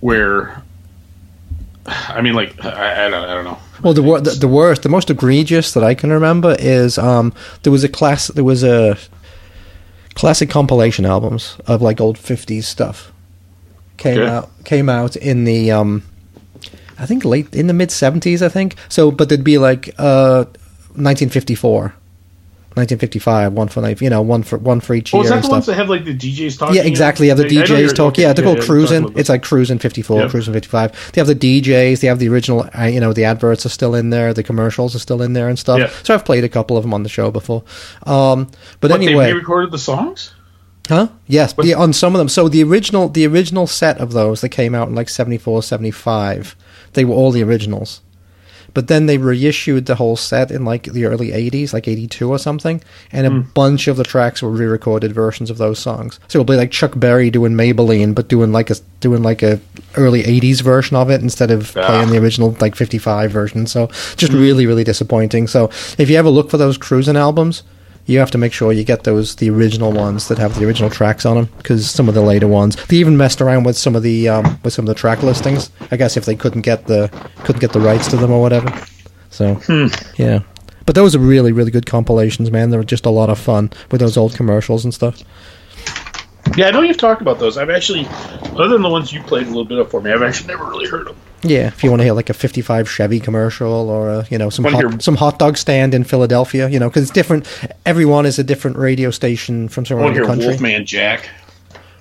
where, 0.00 0.62
I 1.86 2.20
mean, 2.22 2.34
like, 2.34 2.64
I, 2.64 3.06
I 3.06 3.10
don't, 3.10 3.24
I 3.24 3.34
don't 3.34 3.44
know. 3.44 3.58
Well, 3.82 3.94
the, 3.94 4.02
wor- 4.02 4.20
the 4.20 4.30
the 4.30 4.48
worst, 4.48 4.82
the 4.82 4.88
most 4.88 5.10
egregious 5.10 5.72
that 5.74 5.84
I 5.84 5.94
can 5.94 6.10
remember 6.10 6.56
is 6.58 6.98
um, 6.98 7.32
there 7.62 7.70
was 7.70 7.84
a 7.84 7.88
class, 7.88 8.28
there 8.28 8.42
was 8.42 8.64
a 8.64 8.96
classic 10.14 10.48
compilation 10.50 11.04
albums 11.04 11.56
of 11.66 11.82
like 11.82 12.00
old 12.00 12.16
fifties 12.18 12.66
stuff 12.66 13.12
came 13.98 14.18
Okay. 14.18 14.30
out 14.30 14.64
came 14.64 14.88
out 14.88 15.14
in 15.16 15.44
the 15.44 15.70
um, 15.70 16.02
I 16.98 17.06
think 17.06 17.24
late 17.24 17.54
in 17.54 17.66
the 17.66 17.74
mid 17.74 17.90
seventies, 17.90 18.42
I 18.42 18.48
think. 18.48 18.74
So, 18.88 19.10
but 19.10 19.30
it'd 19.30 19.44
be 19.44 19.58
like 19.58 19.90
uh, 19.98 20.44
1954, 20.94 21.94
1955, 22.76 23.52
one 23.54 23.68
for 23.68 23.80
like 23.80 24.00
you 24.02 24.10
know 24.10 24.20
one 24.20 24.42
for 24.42 24.58
one 24.58 24.80
for 24.80 24.92
each 24.94 25.14
Oh, 25.14 25.18
year 25.18 25.24
is 25.24 25.30
that 25.30 25.42
the 25.44 25.48
ones 25.48 25.64
that 25.66 25.74
have 25.76 25.88
like 25.88 26.04
the 26.04 26.14
DJs 26.16 26.58
talking? 26.58 26.76
Yeah, 26.76 26.82
exactly. 26.82 27.28
Have 27.28 27.38
the 27.38 27.44
I- 27.44 27.46
I 27.46 27.50
know 27.66 27.76
you're 27.78 27.88
DJs 27.88 27.94
talk. 27.94 28.18
Yeah, 28.18 28.32
they're 28.34 28.44
called 28.44 28.58
you're 28.58 28.66
cruising. 28.66 29.12
It's 29.16 29.28
like 29.30 29.42
cruising 29.42 29.78
fifty 29.78 30.02
four, 30.02 30.20
Yep. 30.20 30.30
cruising 30.30 30.52
fifty 30.52 30.68
five. 30.68 30.92
They 31.12 31.20
have 31.20 31.26
the 31.28 31.34
DJs. 31.34 32.00
They 32.00 32.06
have 32.08 32.18
the 32.18 32.28
original. 32.28 32.68
Uh, 32.78 32.84
you 32.84 33.00
know, 33.00 33.12
the 33.14 33.24
adverts 33.24 33.64
are 33.64 33.70
still 33.70 33.94
in 33.94 34.10
there. 34.10 34.34
The 34.34 34.42
commercials 34.42 34.94
are 34.94 34.98
still 34.98 35.22
in 35.22 35.32
there 35.32 35.48
and 35.48 35.58
stuff. 35.58 35.78
Yeah. 35.78 35.90
So 36.02 36.12
I've 36.14 36.24
played 36.26 36.44
a 36.44 36.48
couple 36.50 36.76
of 36.76 36.82
them 36.84 36.92
on 36.92 37.02
the 37.02 37.08
show 37.08 37.30
before. 37.30 37.62
Um, 38.04 38.46
but, 38.80 38.88
But 38.90 38.92
anyway, 38.92 39.26
they 39.26 39.32
re-recorded 39.32 39.70
the 39.70 39.78
songs. 39.78 40.34
Huh? 40.88 41.08
Yes, 41.26 41.52
yeah, 41.64 41.76
on 41.76 41.92
some 41.92 42.14
of 42.14 42.18
them. 42.20 42.28
So 42.28 42.48
the 42.48 42.62
original, 42.62 43.08
the 43.08 43.26
original 43.26 43.66
set 43.66 43.98
of 43.98 44.12
those 44.12 44.40
that 44.42 44.50
came 44.50 44.72
out 44.72 44.86
in 44.86 44.94
like 44.94 45.08
74, 45.08 45.64
75, 45.64 46.54
they 46.96 47.04
were 47.04 47.14
all 47.14 47.30
the 47.30 47.44
originals. 47.44 48.00
But 48.74 48.88
then 48.88 49.06
they 49.06 49.16
reissued 49.16 49.86
the 49.86 49.94
whole 49.94 50.16
set 50.16 50.50
in 50.50 50.66
like 50.66 50.82
the 50.92 51.06
early 51.06 51.28
80s, 51.30 51.72
like 51.72 51.88
82 51.88 52.28
or 52.28 52.38
something, 52.38 52.82
and 53.10 53.26
a 53.26 53.30
Hmm. 53.30 53.40
bunch 53.54 53.88
of 53.88 53.96
the 53.96 54.04
tracks 54.04 54.42
were 54.42 54.50
re-recorded 54.50 55.14
versions 55.14 55.48
of 55.48 55.56
those 55.56 55.78
songs. 55.78 56.20
So 56.28 56.38
it'll 56.40 56.52
be 56.52 56.58
like 56.58 56.72
Chuck 56.72 56.92
Berry 56.94 57.30
doing 57.30 57.52
Maybelline, 57.54 58.14
but 58.14 58.28
doing 58.28 58.52
like 58.52 58.68
a 58.68 58.76
doing 59.00 59.22
like 59.22 59.42
a 59.42 59.60
early 59.96 60.24
80s 60.24 60.60
version 60.60 60.94
of 60.94 61.08
it 61.08 61.22
instead 61.22 61.50
of 61.50 61.74
Ah. 61.74 61.86
playing 61.86 62.10
the 62.10 62.18
original 62.18 62.54
like 62.60 62.74
55 62.74 63.30
version. 63.30 63.66
So 63.66 63.88
just 64.16 64.32
really, 64.34 64.66
really 64.66 64.84
disappointing. 64.84 65.46
So 65.46 65.70
if 65.96 66.10
you 66.10 66.18
ever 66.18 66.28
look 66.28 66.50
for 66.50 66.58
those 66.58 66.76
cruising 66.76 67.16
albums, 67.16 67.62
you 68.06 68.20
have 68.20 68.30
to 68.30 68.38
make 68.38 68.52
sure 68.52 68.72
you 68.72 68.84
get 68.84 69.04
those 69.04 69.36
the 69.36 69.50
original 69.50 69.92
ones 69.92 70.28
that 70.28 70.38
have 70.38 70.58
the 70.58 70.64
original 70.64 70.88
tracks 70.88 71.26
on 71.26 71.36
them 71.36 71.48
because 71.58 71.90
some 71.90 72.08
of 72.08 72.14
the 72.14 72.22
later 72.22 72.48
ones 72.48 72.76
they 72.86 72.96
even 72.96 73.16
messed 73.16 73.40
around 73.40 73.64
with 73.64 73.76
some 73.76 73.94
of 73.94 74.02
the 74.02 74.28
um, 74.28 74.58
with 74.62 74.72
some 74.72 74.84
of 74.84 74.88
the 74.88 74.94
track 74.94 75.22
listings. 75.22 75.70
I 75.90 75.96
guess 75.96 76.16
if 76.16 76.24
they 76.24 76.36
couldn't 76.36 76.62
get 76.62 76.86
the 76.86 77.08
couldn't 77.44 77.60
get 77.60 77.72
the 77.72 77.80
rights 77.80 78.08
to 78.08 78.16
them 78.16 78.30
or 78.30 78.40
whatever. 78.40 78.72
So 79.30 79.60
yeah, 80.16 80.40
but 80.86 80.94
those 80.94 81.14
are 81.14 81.18
really 81.18 81.52
really 81.52 81.70
good 81.70 81.86
compilations, 81.86 82.50
man. 82.50 82.70
They're 82.70 82.84
just 82.84 83.06
a 83.06 83.10
lot 83.10 83.28
of 83.28 83.38
fun 83.38 83.70
with 83.90 84.00
those 84.00 84.16
old 84.16 84.34
commercials 84.34 84.84
and 84.84 84.94
stuff. 84.94 85.22
Yeah, 86.56 86.68
I 86.68 86.70
know 86.70 86.82
you've 86.82 86.96
talked 86.96 87.22
about 87.22 87.40
those. 87.40 87.58
I've 87.58 87.70
actually, 87.70 88.06
other 88.52 88.68
than 88.68 88.82
the 88.82 88.88
ones 88.88 89.12
you 89.12 89.20
played 89.24 89.46
a 89.46 89.48
little 89.48 89.64
bit 89.64 89.78
of 89.78 89.90
for 89.90 90.00
me, 90.00 90.12
I've 90.12 90.22
actually 90.22 90.46
never 90.46 90.64
really 90.64 90.88
heard 90.88 91.08
them. 91.08 91.16
Yeah, 91.48 91.68
if 91.68 91.82
you 91.84 91.90
want 91.90 92.00
to 92.00 92.04
hear 92.04 92.12
like 92.14 92.28
a 92.30 92.34
'55 92.34 92.88
Chevy 92.90 93.20
commercial 93.20 93.88
or 93.90 94.08
a, 94.10 94.26
you 94.30 94.38
know 94.38 94.50
some 94.50 94.64
hot, 94.64 94.74
hear- 94.74 95.00
some 95.00 95.16
hot 95.16 95.38
dog 95.38 95.56
stand 95.56 95.94
in 95.94 96.04
Philadelphia, 96.04 96.68
you 96.68 96.78
know, 96.78 96.88
because 96.88 97.02
it's 97.02 97.12
different. 97.12 97.46
Everyone 97.84 98.26
is 98.26 98.38
a 98.38 98.44
different 98.44 98.76
radio 98.76 99.10
station 99.10 99.68
from 99.68 99.82
I 99.82 99.88
somewhere 99.88 100.04
want 100.06 100.16
in 100.16 100.22
to 100.22 100.26
the 100.26 100.32
hear 100.34 100.34
country. 100.34 100.48
Wolfman 100.48 100.86
Jack. 100.86 101.28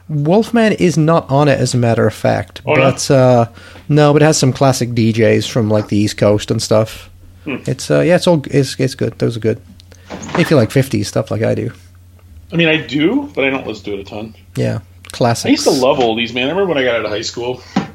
Wolfman 0.08 0.74
is 0.74 0.98
not 0.98 1.30
on 1.32 1.48
it, 1.48 1.60
as 1.60 1.74
a 1.74 1.78
matter 1.78 2.06
of 2.06 2.14
fact. 2.14 2.62
Oh, 2.66 2.74
no? 2.76 2.92
but 2.92 3.10
uh, 3.12 3.50
no, 3.90 4.14
but 4.14 4.22
it 4.22 4.26
has 4.26 4.38
some 4.38 4.54
classic 4.54 4.90
DJs 4.90 5.50
from 5.50 5.70
like 5.70 5.88
the 5.88 5.98
East 5.98 6.18
Coast 6.18 6.52
and 6.52 6.62
stuff. 6.62 7.10
Hmm. 7.44 7.58
It's 7.66 7.90
uh, 7.90 8.02
yeah, 8.02 8.16
it's 8.16 8.28
all 8.28 8.44
it's 8.52 8.80
it's 8.80 8.96
good. 8.96 9.18
Those 9.20 9.36
are 9.38 9.40
good. 9.40 9.62
If 10.38 10.52
you 10.52 10.58
like 10.58 10.70
'50s 10.70 11.06
stuff 11.06 11.32
like 11.32 11.42
I 11.42 11.56
do, 11.56 11.72
I 12.52 12.56
mean, 12.56 12.68
I 12.68 12.86
do, 12.86 13.32
but 13.34 13.46
I 13.46 13.50
don't 13.50 13.66
listen 13.66 13.86
to 13.86 13.94
it 13.94 14.00
a 14.02 14.04
ton. 14.04 14.36
yeah, 14.56 14.82
classic. 15.12 15.48
I 15.48 15.52
used 15.52 15.64
to 15.64 15.72
love 15.72 15.98
oldies, 15.98 16.34
man. 16.36 16.48
I 16.48 16.52
remember 16.52 16.70
when 16.74 16.78
I 16.78 16.84
got 16.84 16.96
out 17.00 17.06
of 17.06 17.12
high 17.12 17.22
school, 17.22 17.62
and 17.76 17.95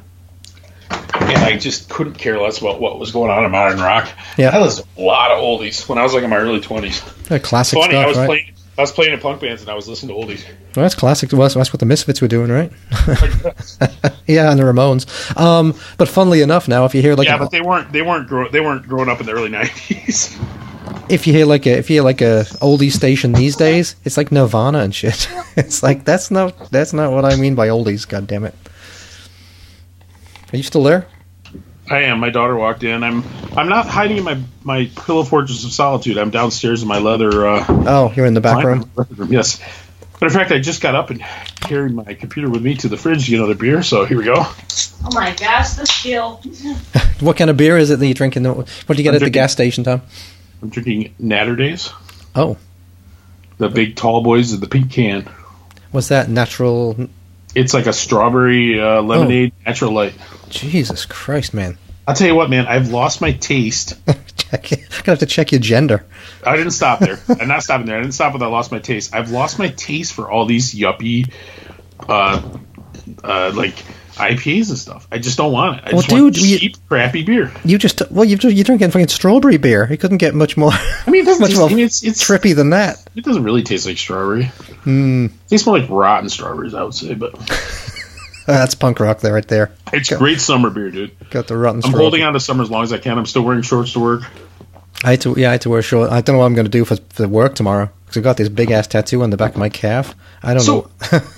I 1.41 1.57
just 1.57 1.89
couldn't 1.89 2.15
care 2.15 2.39
less 2.39 2.59
about 2.59 2.79
what 2.79 2.99
was 2.99 3.11
going 3.11 3.31
on 3.31 3.43
in 3.43 3.51
modern 3.51 3.79
rock. 3.79 4.09
Yeah. 4.37 4.49
I 4.55 4.61
listened 4.61 4.87
to 4.95 5.01
a 5.01 5.03
lot 5.03 5.31
of 5.31 5.39
oldies 5.39 5.87
when 5.89 5.97
I 5.97 6.03
was 6.03 6.13
like 6.13 6.23
in 6.23 6.29
my 6.29 6.37
early 6.37 6.61
twenties. 6.61 7.01
Yeah, 7.29 7.39
classic 7.39 7.79
Funny, 7.79 7.93
stuff, 7.93 8.03
I 8.03 8.07
was 8.07 8.17
right? 8.17 8.25
playing, 8.27 8.53
I 8.77 8.81
was 8.81 8.91
playing 8.91 9.13
in 9.13 9.19
punk 9.19 9.41
bands, 9.41 9.61
and 9.61 9.69
I 9.69 9.73
was 9.73 9.87
listening 9.87 10.15
to 10.15 10.21
oldies. 10.25 10.43
Well, 10.75 10.83
that's 10.83 10.95
classic. 10.95 11.31
Well, 11.31 11.41
that's, 11.41 11.55
that's 11.55 11.73
what 11.73 11.79
the 11.79 11.85
Misfits 11.85 12.21
were 12.21 12.27
doing, 12.27 12.49
right? 12.51 12.71
yeah, 14.27 14.49
and 14.49 14.59
the 14.59 14.63
Ramones. 14.63 15.37
Um, 15.37 15.73
but 15.97 16.07
funnily 16.07 16.41
enough, 16.41 16.67
now 16.67 16.85
if 16.85 16.95
you 16.95 17.01
hear 17.01 17.15
like 17.15 17.27
yeah, 17.27 17.33
an- 17.35 17.39
but 17.39 17.51
they 17.51 17.61
weren't 17.61 17.91
they 17.91 18.01
weren't 18.01 18.27
grow, 18.27 18.49
they 18.49 18.61
weren't 18.61 18.87
growing 18.87 19.09
up 19.09 19.19
in 19.19 19.25
the 19.25 19.33
early 19.33 19.49
nineties. 19.49 20.37
if 21.09 21.27
you 21.27 21.33
hear 21.33 21.45
like 21.45 21.65
a 21.65 21.77
if 21.77 21.89
you 21.89 21.95
hear 21.97 22.03
like 22.03 22.21
a 22.21 22.45
oldie 22.61 22.91
station 22.91 23.33
these 23.33 23.55
days, 23.55 23.95
it's 24.05 24.17
like 24.17 24.31
Nirvana 24.31 24.79
and 24.79 24.95
shit. 24.95 25.29
It's 25.57 25.83
like 25.83 26.05
that's 26.05 26.31
not 26.31 26.71
that's 26.71 26.93
not 26.93 27.11
what 27.11 27.25
I 27.25 27.35
mean 27.35 27.55
by 27.55 27.67
oldies. 27.67 28.07
God 28.07 28.25
damn 28.25 28.45
it! 28.45 28.55
Are 30.53 30.57
you 30.57 30.63
still 30.63 30.83
there? 30.83 31.05
I 31.91 32.03
am. 32.03 32.19
My 32.19 32.29
daughter 32.29 32.55
walked 32.55 32.83
in. 32.83 33.03
I'm. 33.03 33.23
I'm 33.55 33.67
not 33.69 33.85
hiding 33.87 34.17
in 34.17 34.23
my 34.23 34.39
my 34.63 34.89
pillow 35.05 35.23
fortress 35.23 35.63
of 35.65 35.71
solitude. 35.71 36.17
I'm 36.17 36.29
downstairs 36.31 36.81
in 36.81 36.87
my 36.87 36.99
leather. 36.99 37.47
Uh, 37.47 37.65
Oh, 37.69 38.13
you're 38.15 38.25
in 38.25 38.33
the 38.33 38.41
back 38.41 38.63
room. 38.63 38.89
Yes. 39.29 39.59
Matter 40.21 40.27
of 40.27 40.33
fact, 40.33 40.51
I 40.51 40.59
just 40.59 40.81
got 40.81 40.93
up 40.95 41.09
and 41.09 41.19
carried 41.61 41.93
my 41.93 42.13
computer 42.13 42.47
with 42.47 42.61
me 42.61 42.75
to 42.75 42.87
the 42.87 42.95
fridge 42.95 43.25
to 43.25 43.31
get 43.31 43.37
another 43.39 43.55
beer. 43.55 43.81
So 43.81 44.05
here 44.05 44.17
we 44.19 44.23
go. 44.23 44.35
Oh 44.37 45.09
my 45.13 45.33
gosh, 45.33 45.71
the 45.71 45.85
skill. 45.85 46.41
What 47.21 47.37
kind 47.37 47.49
of 47.51 47.57
beer 47.57 47.77
is 47.77 47.91
it 47.91 47.99
that 47.99 48.05
you're 48.07 48.13
drinking? 48.15 48.45
What 48.45 48.65
do 48.87 48.93
you 48.95 49.03
get 49.03 49.09
I'm 49.09 49.15
at 49.15 49.21
the 49.21 49.29
gas 49.29 49.51
station, 49.51 49.83
Tom? 49.83 50.01
I'm 50.63 50.69
drinking 50.69 51.13
Naturdays, 51.21 51.91
Oh, 52.35 52.57
the 53.59 53.69
big 53.69 53.95
tall 53.95 54.23
boys 54.23 54.53
of 54.53 54.59
the 54.59 54.67
pink 54.67 54.91
can. 54.91 55.29
what's 55.91 56.07
that? 56.07 56.29
Natural. 56.29 57.09
It's 57.55 57.73
like 57.73 57.85
a 57.85 57.93
strawberry 57.93 58.79
uh, 58.79 59.01
lemonade, 59.01 59.53
natural 59.65 59.91
light. 59.91 60.13
Jesus 60.49 61.05
Christ, 61.05 61.53
man! 61.53 61.77
I'll 62.07 62.15
tell 62.15 62.27
you 62.27 62.35
what, 62.35 62.49
man. 62.49 62.67
I've 62.67 62.89
lost 62.89 63.21
my 63.21 63.31
taste. 63.31 63.95
Check, 64.35 64.69
gonna 64.69 64.85
have 65.05 65.19
to 65.19 65.25
check 65.25 65.51
your 65.53 65.61
gender. 65.61 66.05
I 66.45 66.57
didn't 66.57 66.73
stop 66.73 66.99
there. 66.99 67.19
I'm 67.39 67.47
not 67.47 67.63
stopping 67.63 67.85
there. 67.85 67.97
I 67.97 68.01
didn't 68.01 68.13
stop 68.13 68.33
with 68.33 68.43
I 68.43 68.47
lost 68.47 68.71
my 68.71 68.79
taste. 68.79 69.15
I've 69.15 69.31
lost 69.31 69.57
my 69.59 69.69
taste 69.69 70.11
for 70.11 70.29
all 70.29 70.45
these 70.45 70.73
yuppie, 70.75 71.31
uh, 72.09 72.41
uh, 73.23 73.53
like 73.55 73.75
IPAs 74.15 74.69
and 74.69 74.77
stuff. 74.77 75.07
I 75.11 75.17
just 75.19 75.37
don't 75.37 75.51
want 75.51 75.77
it. 75.77 75.83
I 75.85 75.91
Well, 75.93 76.01
just 76.01 76.11
want 76.13 76.33
dude, 76.35 76.43
you- 76.43 76.57
cheap, 76.59 76.75
crappy 76.89 77.23
beer. 77.23 77.51
You 77.63 77.77
just 77.77 78.01
well, 78.11 78.25
you 78.25 78.37
you're 78.49 78.63
drinking 78.63 78.91
fucking 78.91 79.07
strawberry 79.07 79.57
beer. 79.57 79.87
You 79.89 79.97
couldn't 79.97 80.17
get 80.17 80.35
much 80.35 80.57
more 80.57 80.71
I 80.73 81.09
mean, 81.09 81.21
it 81.23 81.25
doesn't 81.25 81.41
much 81.41 81.49
taste, 81.51 81.59
more 81.59 81.69
I 81.69 81.73
mean, 81.73 81.85
it's 81.85 82.03
it's 82.03 82.23
trippy 82.23 82.55
than 82.55 82.71
that. 82.71 83.03
It 83.15 83.23
doesn't 83.23 83.43
really 83.43 83.63
taste 83.63 83.85
like 83.85 83.97
strawberry. 83.97 84.45
Hmm. 84.83 85.25
It 85.25 85.31
tastes 85.49 85.65
more 85.65 85.79
like 85.79 85.89
rotten 85.89 86.29
strawberries, 86.29 86.73
I 86.73 86.83
would 86.83 86.93
say. 86.93 87.13
But 87.13 87.33
that's 88.47 88.75
punk 88.75 88.99
rock 88.99 89.19
there, 89.19 89.33
right 89.33 89.47
there. 89.47 89.71
it's 89.93 90.09
great 90.15 90.39
summer 90.41 90.69
beer, 90.69 90.89
dude. 90.91 91.29
Got 91.29 91.47
the 91.47 91.57
rotten. 91.57 91.81
I'm 91.83 91.91
holding 91.91 92.23
on 92.23 92.33
to 92.33 92.39
summer 92.39 92.63
as 92.63 92.69
long 92.71 92.83
as 92.83 92.91
I 92.93 92.97
can. 92.97 93.17
I'm 93.17 93.25
still 93.25 93.43
wearing 93.43 93.61
shorts 93.61 93.93
to 93.93 93.99
work. 93.99 94.23
I 95.03 95.11
had 95.11 95.21
to, 95.21 95.33
yeah, 95.37 95.49
I 95.49 95.51
had 95.53 95.61
to 95.61 95.69
wear 95.69 95.81
short. 95.81 96.11
I 96.11 96.21
don't 96.21 96.35
know 96.35 96.39
what 96.39 96.45
I'm 96.45 96.53
going 96.53 96.65
to 96.65 96.71
do 96.71 96.85
for, 96.85 96.95
for 97.09 97.27
work 97.27 97.55
tomorrow 97.55 97.89
because 98.05 98.17
I 98.17 98.21
got 98.21 98.37
this 98.37 98.49
big 98.49 98.69
ass 98.71 98.85
tattoo 98.87 99.23
on 99.23 99.29
the 99.31 99.37
back 99.37 99.53
of 99.53 99.57
my 99.57 99.69
calf. 99.69 100.13
I 100.43 100.53
don't 100.53 100.61
So- 100.63 100.91
know. 101.11 101.19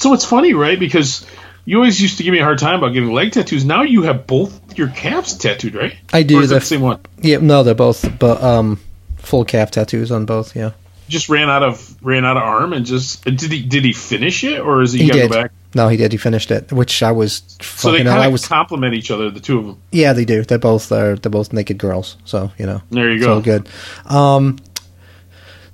So 0.00 0.14
it's 0.14 0.24
funny, 0.24 0.54
right? 0.54 0.78
Because 0.78 1.26
you 1.68 1.76
always 1.76 2.00
used 2.00 2.16
to 2.18 2.22
give 2.24 2.32
me 2.32 2.38
a 2.38 2.44
hard 2.44 2.58
time 2.58 2.76
about 2.76 2.94
getting 2.94 3.12
leg 3.12 3.32
tattoos. 3.32 3.64
Now 3.64 3.82
you 3.82 4.02
have 4.02 4.26
both 4.26 4.76
your 4.78 4.88
calves 4.88 5.36
tattooed, 5.36 5.74
right? 5.74 5.94
I 6.12 6.22
do, 6.22 6.38
Or 6.38 6.42
is 6.42 6.50
it 6.50 6.54
the- 6.54 6.60
same 6.62 6.80
one? 6.80 7.00
yeah, 7.20 7.38
no, 7.38 7.62
they're 7.62 7.74
both, 7.74 8.18
but 8.18 8.42
um, 8.42 8.80
full 9.16 9.44
calf 9.44 9.70
tattoos 9.70 10.10
on 10.10 10.24
both. 10.24 10.56
Yeah, 10.56 10.70
Just 11.08 11.28
ran 11.28 11.50
out 11.50 11.62
of 11.62 11.94
ran 12.02 12.24
out 12.24 12.36
of 12.38 12.42
arm 12.42 12.72
and 12.72 12.86
just 12.86 13.22
did 13.24 13.40
he 13.52 13.62
did 13.62 13.84
he 13.84 13.92
finish 13.92 14.44
it 14.44 14.60
or 14.60 14.82
is 14.82 14.92
he, 14.92 15.02
he 15.04 15.10
did. 15.10 15.30
go 15.30 15.42
back? 15.42 15.52
No, 15.74 15.88
he 15.88 15.98
did. 15.98 16.12
He 16.12 16.18
finished 16.18 16.50
it, 16.50 16.72
which 16.72 17.02
I 17.02 17.12
was 17.12 17.42
So 17.60 17.92
they 17.92 18.02
kind 18.02 18.24
of 18.24 18.32
was. 18.32 18.46
complement 18.48 18.94
each 18.94 19.10
other, 19.10 19.30
the 19.30 19.38
two 19.40 19.58
of 19.58 19.66
them. 19.66 19.76
Yeah, 19.92 20.14
they 20.14 20.24
do. 20.24 20.42
They're 20.42 20.58
both 20.58 20.90
uh, 20.90 21.16
they're 21.16 21.30
both 21.30 21.52
naked 21.52 21.76
girls. 21.76 22.16
So 22.24 22.50
you 22.58 22.64
know, 22.64 22.80
There 22.90 23.10
you 23.10 23.16
it's 23.16 23.26
go. 23.26 23.34
all 23.34 23.40
good. 23.42 23.68
Um, 24.06 24.56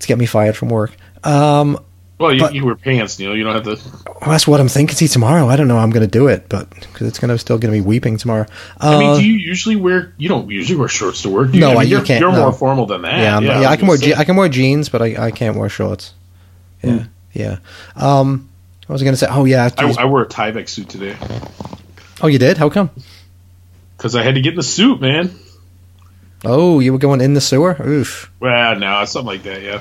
to 0.00 0.06
get 0.08 0.18
me 0.18 0.26
fired 0.26 0.56
from 0.56 0.68
work. 0.70 0.90
Um, 1.22 1.78
Well, 2.24 2.34
you, 2.34 2.40
But- 2.40 2.54
you 2.54 2.64
wear 2.64 2.74
pants, 2.74 3.18
Neil. 3.18 3.36
You 3.36 3.44
don't 3.44 3.54
have 3.54 3.64
to. 3.64 3.88
well, 4.20 4.30
that's 4.30 4.46
what 4.46 4.60
I'm 4.60 4.68
thinking. 4.68 4.96
See, 4.96 5.08
tomorrow, 5.08 5.48
I 5.48 5.56
don't 5.56 5.68
know. 5.68 5.76
how 5.76 5.82
I'm 5.82 5.90
going 5.90 6.06
to 6.06 6.10
do 6.10 6.28
it, 6.28 6.48
but 6.48 6.68
because 6.70 7.06
it's 7.06 7.18
going 7.18 7.30
to 7.30 7.38
still 7.38 7.58
going 7.58 7.72
to 7.72 7.80
be 7.80 7.86
weeping 7.86 8.16
tomorrow. 8.16 8.46
Uh, 8.80 8.96
I 8.96 8.98
mean, 8.98 9.20
do 9.20 9.26
you 9.26 9.34
usually 9.34 9.76
wear? 9.76 10.12
You 10.16 10.28
don't 10.28 10.50
usually 10.50 10.78
wear 10.78 10.88
shorts 10.88 11.22
to 11.22 11.28
work. 11.30 11.50
Do 11.50 11.54
you? 11.54 11.60
No, 11.60 11.70
I 11.70 11.74
mean, 11.74 11.82
you 11.84 11.96
you're, 11.96 12.04
can't, 12.04 12.20
You're 12.20 12.32
no. 12.32 12.42
more 12.42 12.52
formal 12.52 12.86
than 12.86 13.02
that. 13.02 13.20
yeah, 13.20 13.36
I'm, 13.36 13.44
yeah, 13.44 13.68
I 13.68 13.76
can 13.76 13.86
wear 13.86 13.96
je- 13.96 14.14
I 14.14 14.24
can 14.24 14.36
wear 14.36 14.48
jeans, 14.48 14.88
but 14.88 15.02
I, 15.02 15.26
I 15.26 15.30
can't 15.30 15.56
wear 15.56 15.68
shorts. 15.68 16.12
Yeah, 16.82 17.04
yeah. 17.32 17.58
Um, 17.96 18.48
I 18.88 18.92
was 18.92 19.02
going 19.02 19.14
to 19.14 19.18
say, 19.18 19.26
oh 19.30 19.44
yeah, 19.44 19.64
I, 19.64 19.68
geez. 19.70 19.96
I 19.96 20.04
wore 20.04 20.22
a 20.22 20.26
Tyvek 20.28 20.68
suit 20.68 20.88
today 20.88 21.16
oh 22.22 22.26
you 22.26 22.38
did? 22.38 22.58
How 22.58 22.70
come? 22.70 22.90
because 23.96 24.16
I 24.16 24.22
had 24.22 24.34
to 24.34 24.40
get 24.40 24.50
in 24.50 24.56
the 24.56 24.62
suit, 24.62 25.00
man. 25.00 25.30
Oh, 26.44 26.80
you 26.80 26.92
were 26.92 26.98
going 26.98 27.20
in 27.22 27.32
the 27.34 27.40
sewer? 27.40 27.76
Oof. 27.80 28.30
Well, 28.38 28.78
no, 28.78 29.04
something 29.06 29.26
like 29.26 29.44
that. 29.44 29.62
Yeah, 29.62 29.80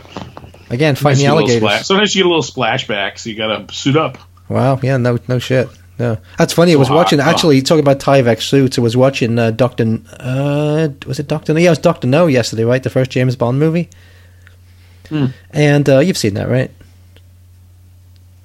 Again, 0.69 0.95
fighting 0.95 1.21
you 1.21 1.27
get 1.27 1.31
a 1.31 1.35
little 1.35 1.49
alligators. 1.49 1.85
Sometimes 1.87 2.15
you 2.15 2.23
get 2.23 2.25
a 2.27 2.29
little 2.35 2.43
splashback, 2.43 3.17
so 3.19 3.29
you 3.29 3.35
got 3.35 3.67
to 3.67 3.73
suit 3.73 3.95
up. 3.97 4.17
Wow, 4.49 4.79
yeah, 4.81 4.97
no, 4.97 5.17
no 5.27 5.39
shit. 5.39 5.69
No, 5.99 6.17
that's 6.37 6.53
funny. 6.53 6.73
I 6.73 6.75
was 6.75 6.87
So 6.87 6.95
watching. 6.95 7.19
hot, 7.19 7.33
Actually, 7.33 7.61
talking 7.61 7.81
about 7.81 7.99
Tyvek 7.99 8.41
suits. 8.41 8.79
I 8.79 8.81
was 8.81 8.97
watching 8.97 9.37
uh, 9.37 9.51
Doctor. 9.51 9.99
Uh, 10.19 10.89
was 11.05 11.19
it 11.19 11.27
Doctor? 11.27 11.53
No, 11.53 11.59
yeah, 11.59 11.67
it 11.67 11.71
was 11.71 11.79
Doctor 11.79 12.07
No 12.07 12.25
yesterday, 12.27 12.63
right? 12.63 12.81
The 12.81 12.89
first 12.89 13.11
James 13.11 13.35
Bond 13.35 13.59
movie. 13.59 13.89
Hmm. 15.09 15.27
And 15.51 15.87
uh, 15.87 15.99
you've 15.99 16.17
seen 16.17 16.33
that, 16.33 16.49
right? 16.49 16.71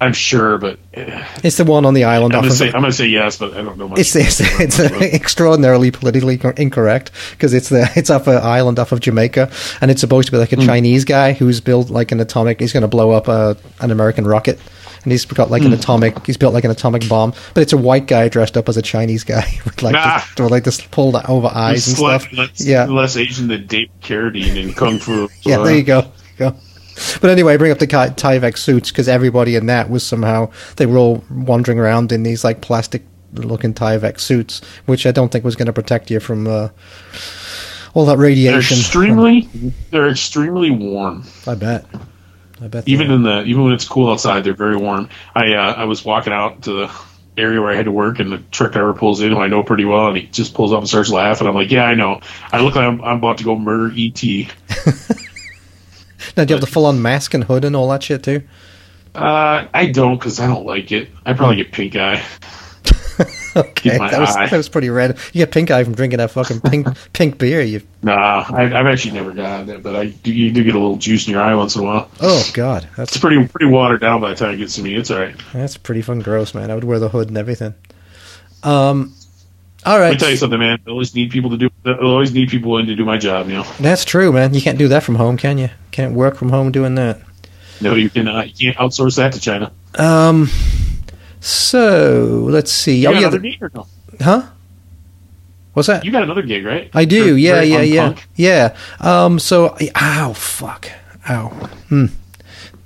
I'm 0.01 0.13
sure, 0.13 0.57
but 0.57 0.79
eh, 0.93 1.25
It's 1.43 1.57
the 1.57 1.65
one 1.65 1.85
on 1.85 1.93
the 1.93 2.05
island. 2.05 2.33
I'm 2.33 2.43
gonna 2.43 2.53
say 2.53 2.71
say 2.91 3.07
yes, 3.07 3.37
but 3.37 3.53
I 3.53 3.61
don't 3.61 3.77
know 3.77 3.89
much. 3.89 3.99
It's 3.99 4.15
it's, 4.15 4.39
it's 4.41 4.79
extraordinarily 5.19 5.91
politically 5.91 6.39
incorrect 6.57 7.11
because 7.31 7.53
it's 7.53 7.69
the 7.69 7.89
it's 7.95 8.09
off 8.09 8.27
an 8.27 8.37
island 8.37 8.79
off 8.79 8.91
of 8.91 9.01
Jamaica 9.01 9.51
and 9.81 9.91
it's 9.91 10.01
supposed 10.01 10.27
to 10.27 10.31
be 10.31 10.37
like 10.37 10.53
a 10.53 10.55
Hmm. 10.55 10.65
Chinese 10.65 11.05
guy 11.05 11.33
who's 11.33 11.59
built 11.61 11.89
like 11.89 12.11
an 12.11 12.19
atomic. 12.19 12.59
He's 12.59 12.71
going 12.73 12.81
to 12.81 12.87
blow 12.87 13.11
up 13.11 13.27
a, 13.27 13.57
an 13.81 13.91
American 13.91 14.25
rocket 14.25 14.59
and 15.03 15.11
he's 15.11 15.25
got 15.25 15.47
Hmm. 15.47 15.51
like 15.53 15.63
an 15.63 15.73
atomic. 15.73 16.25
He's 16.25 16.37
built 16.37 16.53
like 16.53 16.63
an 16.63 16.71
atomic 16.71 17.07
bomb, 17.09 17.33
but 17.53 17.61
it's 17.61 17.73
a 17.73 17.77
white 17.77 18.07
guy 18.07 18.29
dressed 18.29 18.55
up 18.57 18.69
as 18.69 18.77
a 18.77 18.81
Chinese 18.81 19.23
guy 19.25 19.45
with 19.65 19.81
like 19.83 19.95
Ah. 19.97 20.25
this, 20.35 20.41
with 20.43 20.51
like 20.51 20.63
this 20.63 20.79
pulled 20.81 21.15
over 21.15 21.47
eyes 21.53 21.87
and 21.89 21.97
stuff. 21.97 22.31
less, 22.33 22.65
Yeah, 22.65 22.85
less 22.85 23.17
Asian 23.17 23.49
than 23.49 23.67
Dave 23.67 23.89
Carradine 24.01 24.55
in 24.55 24.73
Kung 24.73 24.97
Fu. 24.99 25.27
yeah. 25.43 25.59
Uh, 25.59 25.63
There 25.65 25.75
you 25.75 25.83
go. 25.83 26.11
Go. 26.37 26.55
But 27.21 27.29
anyway, 27.31 27.53
I 27.53 27.57
bring 27.57 27.71
up 27.71 27.79
the 27.79 27.87
Ty- 27.87 28.09
Tyvek 28.09 28.57
suits 28.57 28.91
because 28.91 29.07
everybody 29.07 29.55
in 29.55 29.65
that 29.67 29.89
was 29.89 30.05
somehow 30.05 30.51
they 30.77 30.85
were 30.85 30.97
all 30.97 31.23
wandering 31.29 31.79
around 31.79 32.11
in 32.11 32.23
these 32.23 32.43
like 32.43 32.61
plastic 32.61 33.03
looking 33.33 33.73
Tyvek 33.73 34.19
suits, 34.19 34.61
which 34.85 35.05
I 35.05 35.11
don't 35.11 35.31
think 35.31 35.45
was 35.45 35.55
going 35.55 35.67
to 35.67 35.73
protect 35.73 36.09
you 36.11 36.19
from 36.19 36.47
uh, 36.47 36.69
all 37.93 38.05
that 38.05 38.15
They're 38.17 38.25
radiation. 38.25 38.77
extremely, 38.77 39.49
they're 39.91 40.09
extremely 40.09 40.71
warm. 40.71 41.25
I 41.47 41.55
bet. 41.55 41.85
I 42.61 42.67
bet. 42.67 42.87
Even 42.87 43.11
in 43.11 43.23
the 43.23 43.43
even 43.43 43.63
when 43.63 43.73
it's 43.73 43.87
cool 43.87 44.11
outside, 44.11 44.43
they're 44.43 44.53
very 44.53 44.75
warm. 44.77 45.09
I 45.35 45.53
uh, 45.53 45.73
I 45.73 45.85
was 45.85 46.03
walking 46.03 46.33
out 46.33 46.63
to 46.63 46.73
the 46.73 46.91
area 47.37 47.61
where 47.61 47.71
I 47.71 47.75
had 47.75 47.85
to 47.85 47.91
work, 47.91 48.19
and 48.19 48.31
the 48.31 48.39
truck 48.51 48.73
driver 48.73 48.93
pulls 48.93 49.21
in, 49.21 49.31
who 49.31 49.39
I 49.39 49.47
know 49.47 49.63
pretty 49.63 49.85
well, 49.85 50.07
and 50.07 50.17
he 50.17 50.23
just 50.27 50.53
pulls 50.53 50.73
up 50.73 50.79
and 50.79 50.89
starts 50.89 51.09
laughing. 51.09 51.47
I'm 51.47 51.55
like, 51.55 51.71
yeah, 51.71 51.85
I 51.85 51.95
know. 51.95 52.19
I 52.51 52.59
look 52.59 52.75
like 52.75 52.83
I'm, 52.85 53.01
I'm 53.01 53.17
about 53.19 53.37
to 53.37 53.45
go 53.45 53.55
murder 53.57 53.93
ET. 53.95 54.21
now, 56.39 56.45
do 56.45 56.53
you 56.53 56.55
have 56.55 56.61
the 56.61 56.71
full 56.71 56.85
on 56.85 57.01
mask 57.01 57.33
and 57.33 57.43
hood 57.43 57.65
and 57.65 57.75
all 57.75 57.89
that 57.89 58.01
shit 58.01 58.23
too? 58.23 58.41
Uh, 59.13 59.67
I 59.73 59.91
don't 59.91 60.17
because 60.17 60.39
I 60.39 60.47
don't 60.47 60.65
like 60.65 60.91
it. 60.91 61.09
I 61.25 61.33
probably 61.33 61.57
get 61.57 61.71
pink 61.71 61.95
eye. 61.95 62.23
Okay, 63.55 63.97
that 63.97 64.19
was 64.19 64.35
eye. 64.35 64.47
that 64.47 64.55
was 64.55 64.69
pretty 64.69 64.89
red. 64.89 65.17
You 65.33 65.39
get 65.43 65.51
pink 65.51 65.71
eye 65.71 65.83
from 65.83 65.95
drinking 65.95 66.17
that 66.19 66.31
fucking 66.31 66.61
pink 66.61 66.87
pink 67.13 67.37
beer. 67.39 67.61
You 67.61 67.81
Nah, 68.03 68.45
I, 68.47 68.63
I've 68.63 68.85
actually 68.85 69.15
never 69.15 69.31
gotten 69.33 69.69
it, 69.69 69.83
but 69.83 69.95
I 69.95 70.05
do, 70.05 70.31
you 70.31 70.51
do 70.51 70.63
get 70.63 70.75
a 70.75 70.79
little 70.79 70.95
juice 70.97 71.27
in 71.27 71.33
your 71.33 71.41
eye 71.41 71.55
once 71.55 71.75
in 71.75 71.81
a 71.81 71.85
while. 71.85 72.09
oh 72.21 72.49
god, 72.53 72.87
that's 72.95 73.13
It's 73.13 73.19
pretty 73.19 73.45
pretty 73.47 73.65
watered 73.65 74.01
down 74.01 74.21
by 74.21 74.29
the 74.29 74.35
time 74.35 74.53
it 74.53 74.57
gets 74.57 74.75
to 74.75 74.83
me. 74.83 74.95
It's 74.95 75.09
all 75.11 75.19
right. 75.19 75.35
that's 75.51 75.75
pretty 75.77 76.03
fun 76.03 76.19
gross, 76.19 76.53
man. 76.53 76.69
I 76.71 76.75
would 76.75 76.83
wear 76.83 76.99
the 76.99 77.09
hood 77.09 77.27
and 77.27 77.37
everything. 77.37 77.73
Um, 78.63 79.13
all 79.85 79.93
Let 79.97 80.01
right, 80.01 80.11
me 80.11 80.17
tell 80.17 80.29
you 80.29 80.35
something, 80.37 80.59
man. 80.59 80.79
I 80.85 80.89
always 80.89 81.15
need 81.15 81.31
people 81.31 81.49
to 81.51 81.57
do. 81.57 81.69
I 81.85 81.93
always 81.93 82.33
need 82.33 82.49
people 82.49 82.77
in 82.77 82.85
to 82.87 82.95
do 82.95 83.05
my 83.05 83.17
job. 83.17 83.47
You 83.47 83.55
know. 83.57 83.63
that's 83.79 84.03
true, 84.05 84.31
man. 84.33 84.53
You 84.53 84.61
can't 84.61 84.77
do 84.77 84.87
that 84.89 85.03
from 85.03 85.15
home, 85.15 85.37
can 85.37 85.57
you? 85.57 85.69
Can't 85.91 86.13
work 86.13 86.35
from 86.35 86.49
home 86.49 86.71
doing 86.71 86.95
that. 86.95 87.21
No, 87.81 87.95
you 87.95 88.09
can. 88.09 88.27
Uh, 88.27 88.43
you 88.53 88.73
can't 88.73 88.77
outsource 88.77 89.15
that 89.17 89.31
to 89.33 89.39
China. 89.39 89.71
Um, 89.95 90.49
so 91.39 92.45
let's 92.49 92.71
see. 92.71 92.99
You 93.01 93.07
oh 93.07 93.11
yeah, 93.11 93.17
another 93.19 93.39
the- 93.39 93.69
no? 93.73 93.87
huh? 94.21 94.43
What's 95.73 95.87
that? 95.87 96.03
You 96.03 96.11
got 96.11 96.23
another 96.23 96.41
gig, 96.41 96.65
right? 96.65 96.89
I 96.93 97.05
do. 97.05 97.33
For- 97.33 97.37
Yeah, 97.37 97.59
for 97.61 97.65
yeah, 97.65 97.81
yeah, 97.81 98.05
Punk? 98.07 98.27
yeah. 98.35 98.75
Um, 98.99 99.39
so 99.39 99.77
ow, 99.95 100.33
fuck, 100.33 100.89
ow. 101.29 101.47
Hmm. 101.89 102.05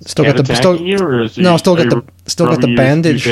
Still 0.02 0.26
got 0.26 0.46
the 0.46 0.56
still, 0.56 0.80
you, 0.82 0.98
or 1.00 1.22
is 1.22 1.38
no, 1.38 1.54
you- 1.54 1.58
still 1.58 1.76
got 1.76 1.90
the 1.90 2.04
still 2.30 2.48
got 2.48 2.62
the 2.62 2.76
bandage. 2.76 3.24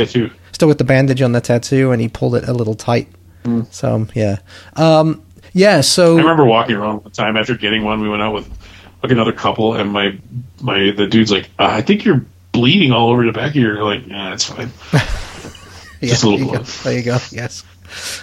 Still 0.51 0.67
got 0.69 0.77
the 0.77 0.83
bandage 0.83 1.21
on 1.21 1.31
the 1.31 1.41
tattoo, 1.41 1.91
and 1.91 2.01
he 2.01 2.07
pulled 2.07 2.35
it 2.35 2.47
a 2.47 2.53
little 2.53 2.75
tight. 2.75 3.07
Hmm. 3.43 3.61
So 3.71 4.07
yeah, 4.13 4.37
um, 4.75 5.21
yeah. 5.53 5.81
So 5.81 6.15
I 6.17 6.21
remember 6.21 6.45
walking 6.45 6.75
around 6.75 7.03
one 7.03 7.11
time 7.11 7.37
after 7.37 7.55
getting 7.55 7.83
one. 7.83 8.01
We 8.01 8.09
went 8.09 8.21
out 8.21 8.33
with 8.33 8.49
like 9.03 9.11
another 9.11 9.31
couple, 9.33 9.73
and 9.75 9.91
my 9.91 10.17
my 10.61 10.91
the 10.91 11.07
dude's 11.07 11.31
like, 11.31 11.49
uh, 11.59 11.65
"I 11.71 11.81
think 11.81 12.05
you're 12.05 12.23
bleeding 12.51 12.91
all 12.91 13.09
over 13.09 13.25
the 13.25 13.31
back 13.31 13.49
of 13.51 13.55
your." 13.55 13.83
Like, 13.83 14.05
yeah, 14.07 14.33
it's 14.33 14.45
fine. 14.45 14.69
yeah, 14.93 14.99
just 16.09 16.23
a 16.23 16.29
little 16.29 16.37
there 16.39 16.39
you 16.39 16.45
go. 16.45 16.51
blood. 16.51 16.65
There 16.83 16.97
you 16.97 17.03
go. 17.03 17.17
Yes, 17.31 17.63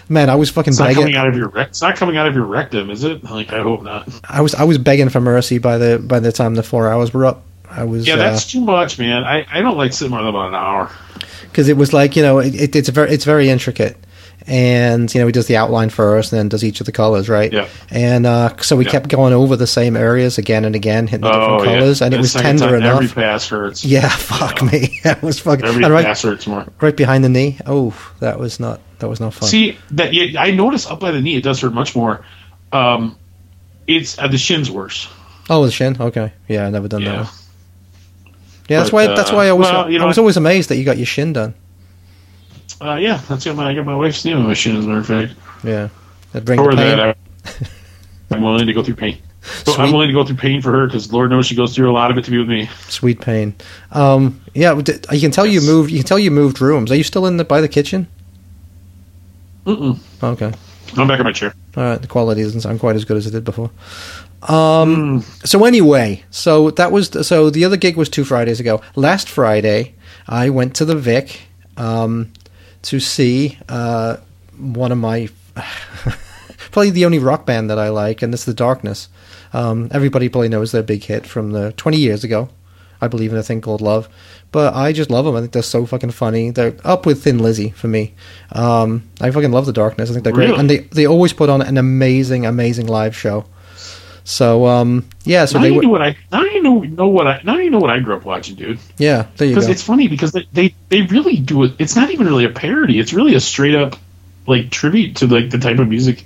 man, 0.09 0.31
I 0.31 0.37
was 0.37 0.51
fucking 0.51 0.71
It's 0.73 0.79
not 0.79 0.87
begging. 0.87 1.03
coming 1.03 1.17
out 1.17 1.29
of 1.29 1.37
your 1.37 1.49
rec- 1.49 1.69
It's 1.69 1.83
not 1.83 1.97
coming 1.97 2.17
out 2.17 2.27
of 2.29 2.35
your 2.35 2.45
rectum, 2.45 2.91
is 2.91 3.03
it? 3.05 3.25
Like, 3.25 3.53
I 3.53 3.61
hope 3.61 3.83
not. 3.83 4.09
I 4.29 4.41
was 4.41 4.55
I 4.55 4.65
was 4.65 4.79
begging 4.79 5.09
for 5.09 5.21
mercy 5.21 5.59
by 5.59 5.79
the 5.79 5.99
by 5.99 6.21
the 6.21 6.31
time 6.33 6.55
the 6.55 6.63
four 6.63 6.89
hours 6.89 7.13
were 7.13 7.27
up. 7.27 7.43
I 7.71 7.85
was 7.85 8.07
Yeah, 8.07 8.15
uh, 8.15 8.19
that's 8.19 8.51
too 8.51 8.61
much, 8.63 8.99
man. 8.99 9.25
I, 9.25 9.47
I 9.53 9.61
don't 9.61 9.77
like 9.77 9.93
sitting 9.93 10.11
more 10.11 10.21
than 10.21 10.29
about 10.31 10.49
an 10.49 10.55
hour. 10.55 10.91
because 11.43 11.69
it 11.69 11.77
was 11.77 11.93
like 11.93 12.17
you 12.17 12.23
know 12.23 12.39
it, 12.39 12.55
it, 12.55 12.77
it's 12.77 12.89
very 12.89 13.11
it's 13.11 13.25
very 13.25 13.51
intricate 13.51 13.97
and 14.49 15.15
you 15.15 15.21
know 15.21 15.27
he 15.27 15.33
does 15.33 15.47
the 15.47 15.57
outline 15.57 15.91
first, 15.91 16.33
and 16.33 16.39
then 16.39 16.49
does 16.49 16.65
each 16.65 16.81
of 16.81 16.87
the 16.87 16.93
colors, 16.93 17.29
right? 17.29 17.53
Yeah. 17.53 17.69
And 17.91 18.27
uh, 18.27 18.57
so 18.61 18.77
we 18.77 18.85
Yeah. 18.87 18.91
kept 18.93 19.09
going 19.09 19.33
over 19.33 19.55
the 19.57 19.67
same 19.67 19.97
areas 19.97 20.39
again 20.39 20.65
and 20.65 20.75
again, 20.75 21.07
hitting 21.07 21.23
the 21.23 21.29
Oh, 21.33 21.41
different 21.59 21.65
yeah. 21.75 21.79
colors, 21.81 22.03
and 22.03 22.15
it 22.15 22.17
The 22.17 22.21
was 22.23 22.33
second 22.33 22.59
tender 22.59 22.75
time, 22.79 22.83
enough. 22.87 23.03
Every 23.03 23.09
pass 23.23 23.49
hurts. 23.49 23.85
yeah, 23.85 24.09
fuck 24.17 24.63
me, 24.63 25.01
that 25.05 25.23
was 25.29 25.39
fucking 25.39 25.65
Every 25.67 25.85
and 25.85 25.93
right, 25.93 26.05
pass 26.07 26.23
hurts 26.23 26.47
more. 26.47 26.67
right 26.81 26.97
behind 26.97 27.23
the 27.25 27.29
knee. 27.29 27.59
Oh, 27.67 27.95
that 28.21 28.39
was 28.39 28.59
not 28.59 28.81
that 29.01 29.09
was 29.09 29.21
not 29.21 29.35
fun. 29.35 29.49
See 29.49 29.77
that? 29.93 30.13
Yeah, 30.15 30.41
I 30.43 30.51
noticed 30.51 30.91
up 30.91 30.99
by 31.01 31.11
the 31.13 31.21
knee 31.21 31.37
it 31.37 31.43
does 31.45 31.61
hurt 31.61 31.73
much 31.73 31.95
more. 31.95 32.25
Um, 32.73 33.17
it's 33.87 34.19
uh, 34.19 34.29
the 34.29 34.39
shin's 34.39 34.71
worse. 34.71 35.09
oh, 35.51 35.65
the 35.65 35.71
shin. 35.71 35.97
Okay, 36.01 36.33
yeah, 36.49 36.67
I 36.67 36.71
never 36.71 36.89
done 36.89 37.05
that. 37.05 37.11
Yeah. 37.15 37.23
One. 37.25 37.33
Yeah, 38.69 38.79
that's 38.81 38.91
But, 38.91 39.09
why. 39.09 39.15
that's 39.17 39.31
uh, 39.31 39.35
why 39.35 39.49
I 39.49 39.53
was. 39.53 39.71
well, 39.71 39.91
you 39.91 39.99
know 39.99 40.05
I 40.05 40.09
was 40.09 40.19
always 40.19 40.37
amazed 40.37 40.69
that 40.69 40.77
you 40.77 40.85
got 40.85 40.99
your 40.99 41.07
shin 41.07 41.33
done. 41.33 41.55
Uh, 42.81 42.95
yeah, 42.95 43.21
that's 43.29 43.45
got 43.45 43.57
my 43.57 43.71
I 43.71 43.75
got 43.75 43.85
my 43.85 43.97
wife's 43.97 44.25
name 44.25 44.37
on 44.37 44.45
my 44.45 44.53
as 44.53 44.67
a 44.67 44.73
matter 44.73 44.99
of 44.99 45.07
fact. 45.07 45.35
Yeah, 45.65 45.89
that 46.33 46.45
bring 46.45 46.59
For 46.59 46.71
pain. 46.71 46.77
that, 46.77 47.01
I, 47.01 47.15
I'm 48.31 48.43
willing 48.43 48.67
to 48.67 48.73
go 48.73 48.83
through 48.83 48.97
pain. 48.97 49.19
So 49.43 49.75
I'm 49.75 49.93
willing 49.93 50.09
to 50.09 50.13
go 50.13 50.25
through 50.25 50.37
pain 50.37 50.61
for 50.61 50.71
her 50.73 50.87
because 50.87 51.13
Lord 51.13 51.31
knows 51.31 51.47
she 51.47 51.55
goes 51.55 51.75
through 51.75 51.91
a 51.91 51.93
lot 51.93 52.11
of 52.11 52.19
it 52.19 52.25
to 52.25 52.31
be 52.31 52.39
with 52.39 52.49
me. 52.49 52.69
Sweet 52.89 53.21
pain. 53.21 53.55
Um, 53.93 54.41
yeah, 54.55 54.77
you 54.77 55.21
can 55.21 55.31
tell 55.31 55.47
you 55.47 55.61
moved. 55.61 55.91
You 55.91 55.99
can 55.99 56.07
tell 56.07 56.19
you 56.19 56.31
moved 56.31 56.61
rooms. 56.61 56.93
Are 56.93 56.97
you 56.97 57.03
still 57.03 57.27
in 57.27 57.37
the 57.37 57.45
by 57.45 57.61
the 57.61 57.69
kitchen? 57.69 58.09
Mm-mm. 59.65 59.99
Okay. 60.23 60.53
I'm 60.97 61.09
back 61.09 61.21
in 61.21 61.25
my 61.25 61.33
chair. 61.33 61.55
All 61.77 61.83
right. 61.83 62.01
The 62.01 62.09
quality 62.09 62.43
doesn't 62.43 62.63
sound 62.63 62.81
quite 62.81 62.97
as 62.97 63.05
good 63.05 63.17
as 63.17 63.27
it 63.27 63.31
did 63.31 63.45
before. 63.45 63.71
Um. 64.43 65.23
So 65.45 65.65
anyway, 65.65 66.25
so 66.31 66.71
that 66.73 66.93
was 66.93 67.27
so 67.27 67.51
the 67.51 67.65
other 67.65 67.77
gig 67.77 67.97
was 67.97 68.09
two 68.09 68.25
Fridays 68.25 68.61
ago. 68.61 68.81
Last 68.95 69.29
Friday, 69.29 69.95
I 70.29 70.51
went 70.51 70.77
to 70.77 70.85
the 70.85 70.95
Vic 70.95 71.49
um, 71.79 72.33
to 72.89 72.99
see 72.99 73.59
uh, 73.69 74.17
one 74.57 74.93
of 74.93 74.99
my 74.99 75.29
probably 76.71 76.91
the 76.91 77.05
only 77.05 77.19
rock 77.19 77.45
band 77.45 77.69
that 77.69 77.79
I 77.79 77.91
like, 77.91 78.23
and 78.23 78.33
it's 78.33 78.47
the 78.47 78.55
Darkness. 78.55 79.11
Um, 79.53 79.89
everybody 79.91 80.31
probably 80.31 80.49
knows 80.49 80.73
their 80.73 80.83
big 80.83 81.05
hit 81.05 81.27
from 81.27 81.53
the 81.53 81.73
20 81.73 81.99
years 81.99 82.25
ago. 82.25 82.49
I 83.01 83.09
believe 83.09 83.31
in 83.31 83.39
a 83.39 83.43
thing 83.43 83.61
called 83.61 83.83
love, 83.83 84.09
but 84.53 84.75
I 84.75 84.93
just 84.93 85.11
love 85.11 85.27
them. 85.27 85.37
I 85.37 85.41
think 85.41 85.53
they're 85.53 85.63
so 85.63 85.85
fucking 85.85 86.11
funny. 86.13 86.51
They're 86.51 86.77
up 86.83 87.05
with 87.05 87.23
Thin 87.23 87.39
Lizzy 87.39 87.71
for 87.71 87.89
me. 87.89 88.15
Um, 88.53 89.09
I 89.21 89.31
fucking 89.31 89.53
love 89.53 89.67
the 89.67 89.73
Darkness. 89.73 90.09
I 90.09 90.15
think 90.15 90.25
they're 90.25 90.33
great, 90.33 90.51
and 90.59 90.69
they 90.69 90.79
they 90.79 91.07
always 91.07 91.33
put 91.35 91.51
on 91.51 91.61
an 91.61 91.77
amazing, 91.77 92.47
amazing 92.47 92.87
live 92.87 93.15
show. 93.15 93.45
So 94.29 94.67
um, 94.67 95.09
yeah, 95.25 95.47
so 95.47 95.57
now 95.59 95.65
they 95.65 95.73
you 95.73 95.81
know 95.81 95.89
what 95.89 96.03
I 96.03 96.15
now 96.31 96.43
you 96.43 96.63
know 96.63 96.81
know 96.83 97.09
what 97.09 97.27
I 97.27 97.41
now 97.45 97.57
you 97.57 97.71
know 97.71 97.79
what 97.79 97.89
I 97.89 97.99
grew 98.01 98.15
up 98.15 98.27
watching, 98.27 98.57
dude. 98.57 98.79
yeah. 98.99 99.27
There 99.39 99.49
you 99.49 99.55
Because 99.55 99.71
it's 99.71 99.83
funny 99.83 100.07
because 100.07 100.33
they, 100.33 100.47
they 100.53 100.75
they 100.91 101.01
really 101.03 101.37
do 101.39 101.65
it. 101.65 101.73
It's 101.79 101.97
not 101.97 102.11
even 102.11 102.27
really 102.27 102.45
a 102.45 102.51
parody. 102.51 102.99
It's 102.99 103.15
really 103.15 103.35
a 103.35 103.41
straight 103.41 103.75
up 103.75 103.97
like 104.47 104.69
tribute 104.71 105.17
to 105.17 105.27
like 105.27 105.49
the 105.49 105.57
type 105.59 105.79
of 105.79 105.89
music 105.89 106.25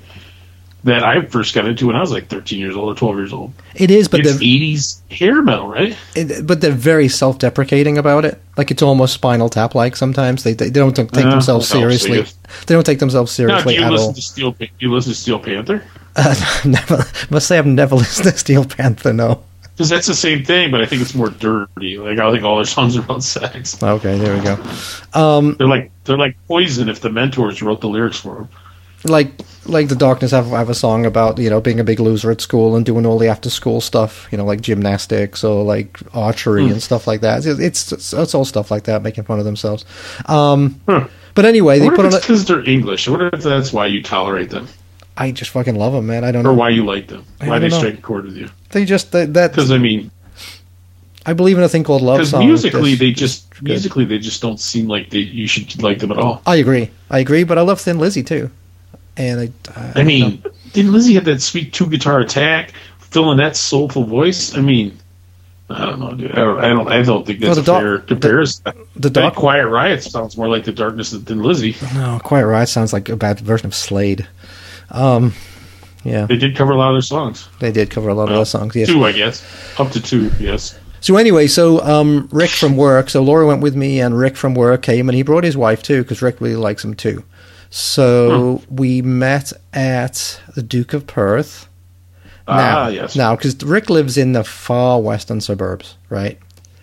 that 0.82 1.04
I 1.04 1.22
first 1.26 1.54
got 1.54 1.64
into 1.64 1.86
when 1.86 1.94
I 1.94 2.00
was 2.00 2.10
like 2.10 2.26
13 2.26 2.58
years 2.58 2.74
old 2.74 2.92
or 2.92 2.98
12 2.98 3.16
years 3.18 3.32
old. 3.32 3.52
It 3.76 3.92
is, 3.92 4.08
but 4.08 4.18
it's 4.18 4.30
they're 4.32 4.40
80s 4.40 5.00
hair 5.12 5.40
metal, 5.40 5.68
right? 5.68 5.96
it, 6.16 6.44
but 6.44 6.60
they're 6.60 6.72
very 6.72 7.06
self-deprecating 7.06 7.98
about 7.98 8.24
it. 8.24 8.42
Like 8.56 8.72
it's 8.72 8.82
almost 8.82 9.14
Spinal 9.14 9.48
Tap 9.48 9.76
like. 9.76 9.94
Sometimes 9.94 10.42
they 10.42 10.54
they 10.54 10.70
don't 10.70 10.96
take 10.96 11.14
Uh, 11.14 11.30
themselves 11.30 11.68
seriously. 11.68 12.10
serious. 12.10 12.34
They 12.66 12.74
don't 12.74 12.84
take 12.84 12.98
themselves 12.98 13.38
Now, 13.38 13.58
do 13.58 13.62
seriously 13.62 13.74
you 13.76 13.82
at 13.84 13.92
listen 13.92 14.06
all. 14.08 14.12
to 14.14 14.22
Steel? 14.22 14.50
Do 14.58 14.66
you 14.80 14.92
listen 14.92 15.12
to 15.12 15.18
Steel 15.18 15.38
Panther? 15.38 15.84
Uh, 16.16 16.34
never, 16.64 17.04
must 17.30 17.46
say 17.48 17.58
I've 17.58 17.66
never 17.66 17.94
listened 18.02 18.30
to 18.32 18.38
Steel 18.38 18.64
Panther. 18.64 19.12
No. 19.12 19.42
Because 19.74 19.88
that's 19.88 20.06
the 20.06 20.14
same 20.14 20.44
thing, 20.44 20.70
but 20.70 20.82
I 20.82 20.86
think 20.86 21.00
it's 21.00 21.14
more 21.14 21.30
dirty. 21.30 21.96
Like 21.98 22.18
I 22.18 22.30
think 22.30 22.44
all 22.44 22.56
their 22.56 22.64
songs 22.66 22.96
are 22.96 23.00
about 23.04 23.22
sex. 23.22 23.82
Okay, 23.82 24.18
there 24.18 24.36
we 24.36 24.44
go. 24.44 24.58
Um, 25.14 25.54
They're 25.58 25.66
like 25.66 25.90
they're 26.04 26.18
like 26.18 26.36
poison 26.46 26.88
if 26.90 27.00
the 27.00 27.08
mentors 27.10 27.62
wrote 27.62 27.80
the 27.80 27.88
lyrics 27.88 28.18
for 28.20 28.34
them. 28.34 28.48
like 29.04 29.30
like 29.64 29.88
the 29.88 29.96
Darkness 29.96 30.32
have 30.32 30.48
have 30.48 30.68
a 30.68 30.74
song 30.74 31.06
about 31.06 31.38
you 31.38 31.48
know 31.48 31.60
being 31.62 31.80
a 31.80 31.84
big 31.84 32.00
loser 32.00 32.30
at 32.30 32.40
school 32.42 32.76
and 32.76 32.84
doing 32.84 33.06
all 33.06 33.18
the 33.18 33.28
after 33.28 33.48
school 33.48 33.80
stuff. 33.80 34.28
You 34.30 34.36
know, 34.36 34.44
like 34.44 34.60
gymnastics 34.60 35.42
or 35.42 35.64
like 35.64 35.98
archery 36.12 36.66
Hmm. 36.66 36.72
and 36.72 36.82
stuff 36.82 37.06
like 37.06 37.22
that. 37.22 37.46
It's, 37.46 37.58
it's 37.92 38.12
it's 38.12 38.34
all 38.34 38.44
stuff 38.44 38.70
like 38.70 38.84
that, 38.84 39.02
making 39.02 39.24
fun 39.24 39.38
of 39.38 39.46
themselves. 39.46 39.86
Um, 40.26 40.78
Huh. 40.86 41.06
but 41.34 41.46
anyway, 41.46 41.78
they 41.78 41.88
put 41.88 42.04
on. 42.04 42.10
because 42.10 42.44
they're 42.44 42.68
English. 42.68 43.08
I 43.08 43.12
wonder 43.12 43.30
if 43.32 43.42
that's 43.42 43.72
why 43.72 43.86
you 43.86 44.02
tolerate 44.02 44.50
them, 44.50 44.68
I 45.16 45.30
just 45.32 45.50
fucking 45.50 45.74
love 45.76 45.92
them, 45.92 46.06
man. 46.06 46.24
I 46.24 46.32
don't 46.32 46.46
or 46.46 46.52
know. 46.52 46.54
why 46.54 46.70
you 46.70 46.84
like 46.84 47.08
them, 47.08 47.24
I 47.40 47.48
why 47.48 47.58
they 47.58 47.68
know. 47.68 47.78
strike 47.78 47.98
a 47.98 48.02
chord 48.02 48.24
with 48.24 48.36
you. 48.36 48.48
They 48.70 48.84
just 48.84 49.12
that, 49.12 49.34
that 49.34 49.50
Because 49.52 49.70
I 49.70 49.78
mean, 49.78 50.10
I 51.24 51.34
believe 51.34 51.56
in 51.58 51.62
a 51.64 51.68
thing 51.68 51.84
called 51.84 52.02
love 52.02 52.18
because 52.18 52.30
songs. 52.30 52.44
musically 52.46 52.94
they 52.94 53.12
just 53.12 53.48
good. 53.50 53.64
musically 53.64 54.04
they 54.04 54.18
just 54.18 54.40
don't 54.42 54.58
seem 54.58 54.88
like 54.88 55.10
they 55.10 55.18
you 55.18 55.46
should 55.46 55.82
like 55.82 55.98
them 55.98 56.10
at 56.12 56.18
all. 56.18 56.42
I 56.46 56.56
agree. 56.56 56.90
I 57.10 57.18
agree, 57.20 57.44
but 57.44 57.58
I 57.58 57.60
love 57.60 57.80
Thin 57.80 57.98
Lizzy 57.98 58.22
too. 58.22 58.50
And 59.16 59.40
I, 59.40 59.50
I, 59.78 60.00
I 60.00 60.02
mean, 60.04 60.40
know. 60.42 60.50
didn't 60.72 60.92
Lizzy 60.92 61.14
have 61.14 61.26
that 61.26 61.42
sweet 61.42 61.72
two 61.74 61.86
guitar 61.86 62.20
attack, 62.20 62.72
filling 62.98 63.36
that 63.38 63.56
soulful 63.56 64.04
voice? 64.04 64.56
I 64.56 64.62
mean, 64.62 64.96
I 65.68 65.84
don't 65.84 66.00
know, 66.00 66.14
dude. 66.14 66.32
I 66.32 66.36
don't. 66.36 66.58
I 66.64 66.68
don't, 66.70 66.88
I 66.88 67.02
don't 67.02 67.26
think 67.26 67.40
that's 67.40 67.56
Well, 67.56 67.62
the 67.64 67.72
a 67.72 67.80
fair 67.80 67.98
comparison. 67.98 68.64
the 68.96 69.10
that 69.10 69.12
doc- 69.20 69.34
Quiet 69.36 69.68
Riot 69.68 70.02
sounds 70.02 70.38
more 70.38 70.48
like 70.48 70.64
the 70.64 70.72
darkness 70.72 71.10
than 71.10 71.42
Lizzy. 71.42 71.76
no, 71.94 72.20
Quiet 72.24 72.46
Riot 72.46 72.70
sounds 72.70 72.94
like 72.94 73.10
a 73.10 73.16
bad 73.16 73.38
version 73.40 73.66
of 73.66 73.74
Slade. 73.74 74.26
Um, 74.92 75.32
yeah, 76.04 76.26
They 76.26 76.36
did 76.36 76.56
cover 76.56 76.72
a 76.72 76.76
lot 76.76 76.90
of 76.90 76.94
their 76.94 77.02
songs. 77.02 77.48
they 77.60 77.72
did 77.72 77.90
cover 77.90 78.08
a 78.08 78.14
lot 78.14 78.28
of 78.28 78.34
those 78.34 78.50
songs. 78.50 78.74
Yes. 78.76 78.88
Two, 78.88 79.04
I 79.04 79.12
guess, 79.12 79.44
up 79.78 79.90
to 79.92 80.00
two. 80.00 80.30
Yes. 80.38 80.78
So 81.00 81.16
anyway, 81.16 81.48
so 81.48 81.80
um, 81.82 82.28
Rick 82.30 82.50
from 82.50 82.76
work. 82.76 83.10
So 83.10 83.22
Laura 83.22 83.46
went 83.46 83.60
with 83.60 83.74
me, 83.74 84.00
and 84.00 84.16
Rick 84.16 84.36
from 84.36 84.54
work 84.54 84.82
came, 84.82 85.08
and 85.08 85.16
he 85.16 85.22
brought 85.22 85.44
his 85.44 85.56
wife 85.56 85.82
too, 85.82 86.02
because 86.02 86.22
Rick 86.22 86.40
really 86.40 86.56
likes 86.56 86.84
him 86.84 86.94
too. 86.94 87.24
So 87.70 88.62
we 88.68 89.00
met 89.00 89.52
at 89.72 90.40
the 90.54 90.62
Duke 90.62 90.92
of 90.92 91.06
Perth. 91.06 91.68
Now, 92.46 92.80
ah, 92.80 92.88
yes. 92.88 93.16
now 93.16 93.34
because 93.34 93.62
Rick 93.62 93.88
lives 93.88 94.18
in 94.18 94.32
the 94.32 94.44
far 94.44 95.00
western 95.00 95.40
suburbs, 95.40 95.96
right? 96.10 96.38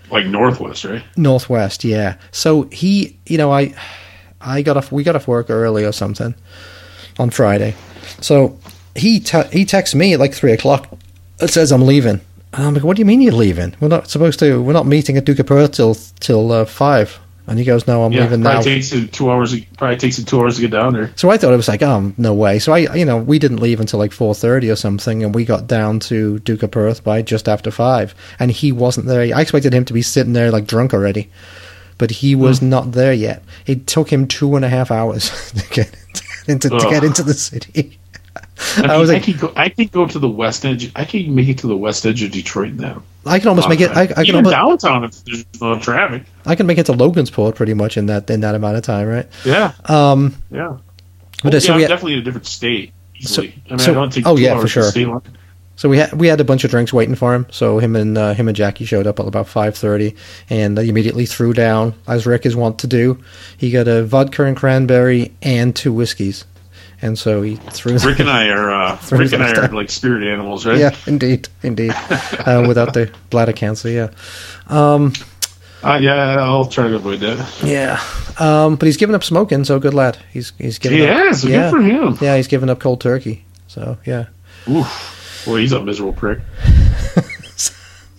Like 0.09 0.25
Northwest, 0.25 0.85
right? 0.85 1.03
Northwest, 1.15 1.83
yeah. 1.83 2.15
So 2.31 2.63
he, 2.71 3.19
you 3.27 3.37
know, 3.37 3.51
I, 3.51 3.75
I 4.41 4.61
got 4.63 4.77
off. 4.77 4.91
We 4.91 5.03
got 5.03 5.15
off 5.15 5.27
work 5.27 5.49
early 5.49 5.85
or 5.85 5.91
something 5.91 6.33
on 7.19 7.29
Friday. 7.29 7.75
So 8.21 8.57
he 8.95 9.19
te- 9.19 9.47
he 9.51 9.65
texts 9.65 9.95
me 9.95 10.13
at 10.13 10.19
like 10.19 10.33
three 10.33 10.51
o'clock. 10.51 10.87
It 11.39 11.49
says 11.49 11.71
I'm 11.71 11.85
leaving. 11.85 12.21
And 12.51 12.65
I'm 12.65 12.73
like, 12.73 12.83
what 12.83 12.95
do 12.95 13.01
you 13.01 13.05
mean 13.05 13.21
you're 13.21 13.33
leaving? 13.33 13.75
We're 13.79 13.89
not 13.89 14.09
supposed 14.09 14.39
to. 14.39 14.61
We're 14.61 14.73
not 14.73 14.87
meeting 14.87 15.17
at 15.17 15.25
Duke 15.25 15.39
of 15.39 15.45
Perth 15.45 15.71
till 15.73 15.95
till 16.19 16.51
uh, 16.51 16.65
five. 16.65 17.19
And 17.49 17.57
he 17.57 17.65
goes, 17.65 17.87
no, 17.87 18.03
I'm 18.03 18.11
yeah. 18.11 18.21
leaving 18.21 18.41
now. 18.41 18.51
Probably 18.51 18.73
takes 18.73 18.93
you 18.93 19.07
two 19.07 19.31
hours. 19.31 19.59
Probably 19.75 19.97
takes 19.97 20.23
two 20.23 20.39
hours 20.39 20.57
to 20.57 20.61
get 20.61 20.69
down 20.69 20.93
there. 20.93 21.11
So 21.15 21.31
I 21.31 21.37
thought 21.37 21.51
it 21.51 21.57
was 21.57 21.67
like, 21.67 21.81
oh, 21.81 22.13
no 22.15 22.31
way. 22.31 22.59
So 22.59 22.73
I, 22.73 22.93
you 22.93 23.05
know, 23.05 23.17
we 23.17 23.39
didn't 23.39 23.57
leave 23.57 23.79
until 23.79 23.97
like 23.97 24.11
four 24.11 24.35
thirty 24.35 24.69
or 24.69 24.75
something, 24.75 25.23
and 25.23 25.33
we 25.33 25.45
got 25.45 25.65
down 25.65 25.99
to 26.01 26.37
Duke 26.39 26.61
of 26.61 26.69
Perth 26.69 27.03
by 27.03 27.23
just 27.23 27.49
after 27.49 27.71
five, 27.71 28.13
and 28.37 28.51
he 28.51 28.71
wasn't 28.71 29.07
there. 29.07 29.35
I 29.35 29.41
expected 29.41 29.73
him 29.73 29.83
to 29.85 29.93
be 29.93 30.03
sitting 30.03 30.33
there 30.33 30.51
like 30.51 30.67
drunk 30.67 30.93
already, 30.93 31.31
but 31.97 32.11
he 32.11 32.35
was 32.35 32.61
not 32.61 32.91
there 32.91 33.13
yet. 33.13 33.43
It 33.65 33.87
took 33.87 34.13
him 34.13 34.27
two 34.27 34.55
and 34.55 34.63
a 34.63 34.69
half 34.69 34.91
hours 34.91 35.51
to 35.53 35.67
get 35.69 35.95
into 36.47 36.69
to 36.69 36.75
Ugh. 36.75 36.89
get 36.91 37.03
into 37.03 37.23
the 37.23 37.33
city. 37.33 37.98
I, 38.77 38.81
mean, 38.81 38.89
I 38.89 38.93
I, 38.95 38.97
was 38.97 39.09
like- 39.09 39.23
can 39.23 39.37
go. 39.37 39.53
I 39.55 39.69
can 39.69 39.87
go 39.87 40.05
to 40.07 40.19
the 40.19 40.29
west 40.29 40.65
edge. 40.65 40.91
I 40.95 41.05
can 41.05 41.33
make 41.33 41.47
it 41.47 41.57
to 41.59 41.67
the 41.67 41.77
west 41.77 42.05
edge 42.05 42.21
of 42.23 42.31
Detroit 42.31 42.73
now. 42.73 43.03
I 43.25 43.39
can 43.39 43.49
almost 43.49 43.69
make 43.69 43.81
it. 43.81 43.91
I, 43.91 44.03
I 44.03 44.07
can 44.07 44.25
Even 44.27 44.45
almost, 44.53 44.83
downtown 44.83 45.03
if 45.03 45.23
there's 45.25 45.45
no 45.61 45.79
traffic. 45.79 46.23
I 46.45 46.55
can 46.55 46.65
make 46.67 46.77
it 46.77 46.85
to 46.87 46.93
Logansport 46.93 47.55
pretty 47.55 47.73
much 47.73 47.97
in 47.97 48.07
that 48.07 48.29
in 48.29 48.41
that 48.41 48.55
amount 48.55 48.77
of 48.77 48.83
time, 48.83 49.07
right? 49.07 49.27
Yeah, 49.45 49.73
Um, 49.85 50.35
yeah. 50.51 50.77
but 51.43 51.53
yeah, 51.53 51.59
so 51.59 51.73
I'm 51.73 51.77
we 51.77 51.81
had, 51.83 51.89
definitely 51.89 52.13
in 52.13 52.19
a 52.19 52.23
different 52.23 52.47
state. 52.47 52.93
Easily. 53.15 53.53
I 53.67 53.69
mean, 53.71 53.79
so- 53.79 53.91
I 53.91 53.95
don't 53.95 54.11
take 54.13 54.25
oh, 54.25 54.37
yeah, 54.37 54.59
for 54.59 54.67
sure. 54.67 54.91
So 55.75 55.87
we 55.87 55.97
had 55.97 56.11
we 56.11 56.27
had 56.27 56.41
a 56.41 56.43
bunch 56.43 56.65
of 56.65 56.71
drinks 56.71 56.91
waiting 56.91 57.15
for 57.15 57.33
him. 57.33 57.45
So 57.51 57.79
him 57.79 57.95
and 57.95 58.17
uh, 58.17 58.33
him 58.33 58.49
and 58.49 58.55
Jackie 58.57 58.83
showed 58.83 59.07
up 59.07 59.17
at 59.21 59.25
about 59.25 59.47
five 59.47 59.77
thirty, 59.77 60.13
and 60.49 60.77
they 60.77 60.89
immediately 60.89 61.25
threw 61.25 61.53
down 61.53 61.93
as 62.05 62.25
Rick 62.25 62.45
is 62.45 62.53
wont 62.53 62.79
to 62.79 62.87
do. 62.87 63.17
He 63.57 63.71
got 63.71 63.87
a 63.87 64.03
vodka 64.03 64.43
and 64.43 64.57
cranberry 64.57 65.33
and 65.41 65.73
two 65.73 65.93
whiskeys, 65.93 66.43
and 67.01 67.17
so 67.17 67.41
he 67.41 67.55
threw. 67.55 67.97
Rick 67.97 68.19
and 68.19 68.29
I 68.29 68.49
are 68.49 68.69
uh, 68.71 68.99
Rick 69.11 69.33
and 69.33 69.43
I 69.43 69.51
are 69.53 69.67
like 69.69 69.89
spirit 69.89 70.23
animals, 70.27 70.65
right? 70.65 70.77
yeah, 70.77 70.95
indeed, 71.07 71.47
indeed. 71.63 71.91
uh, 71.93 72.63
without 72.67 72.93
the 72.93 73.11
bladder 73.29 73.53
cancer, 73.53 73.89
yeah, 73.89 74.09
um, 74.67 75.13
Uh, 75.83 75.97
yeah, 76.01 76.35
I'll 76.39 76.65
try 76.65 76.87
to 76.89 76.95
avoid 76.95 77.19
that. 77.21 77.61
yeah. 77.63 77.99
Um, 78.37 78.75
but 78.75 78.85
he's 78.85 78.97
given 78.97 79.15
up 79.15 79.23
smoking, 79.23 79.63
so 79.65 79.79
good 79.79 79.93
lad. 79.93 80.17
He's 80.31 80.51
he's 80.57 80.77
given 80.79 80.97
He 80.99 81.07
up. 81.07 81.17
has. 81.17 81.41
Good 81.43 81.51
yeah, 81.51 81.69
for 81.69 81.81
him. 81.81 82.17
yeah, 82.21 82.35
he's 82.37 82.47
given 82.47 82.69
up 82.69 82.79
cold 82.79 82.99
turkey. 83.01 83.45
So 83.67 83.97
yeah. 84.05 84.25
Oof. 84.69 85.43
Boy, 85.45 85.61
he's 85.61 85.71
a 85.71 85.81
miserable 85.81 86.13
prick. 86.13 86.39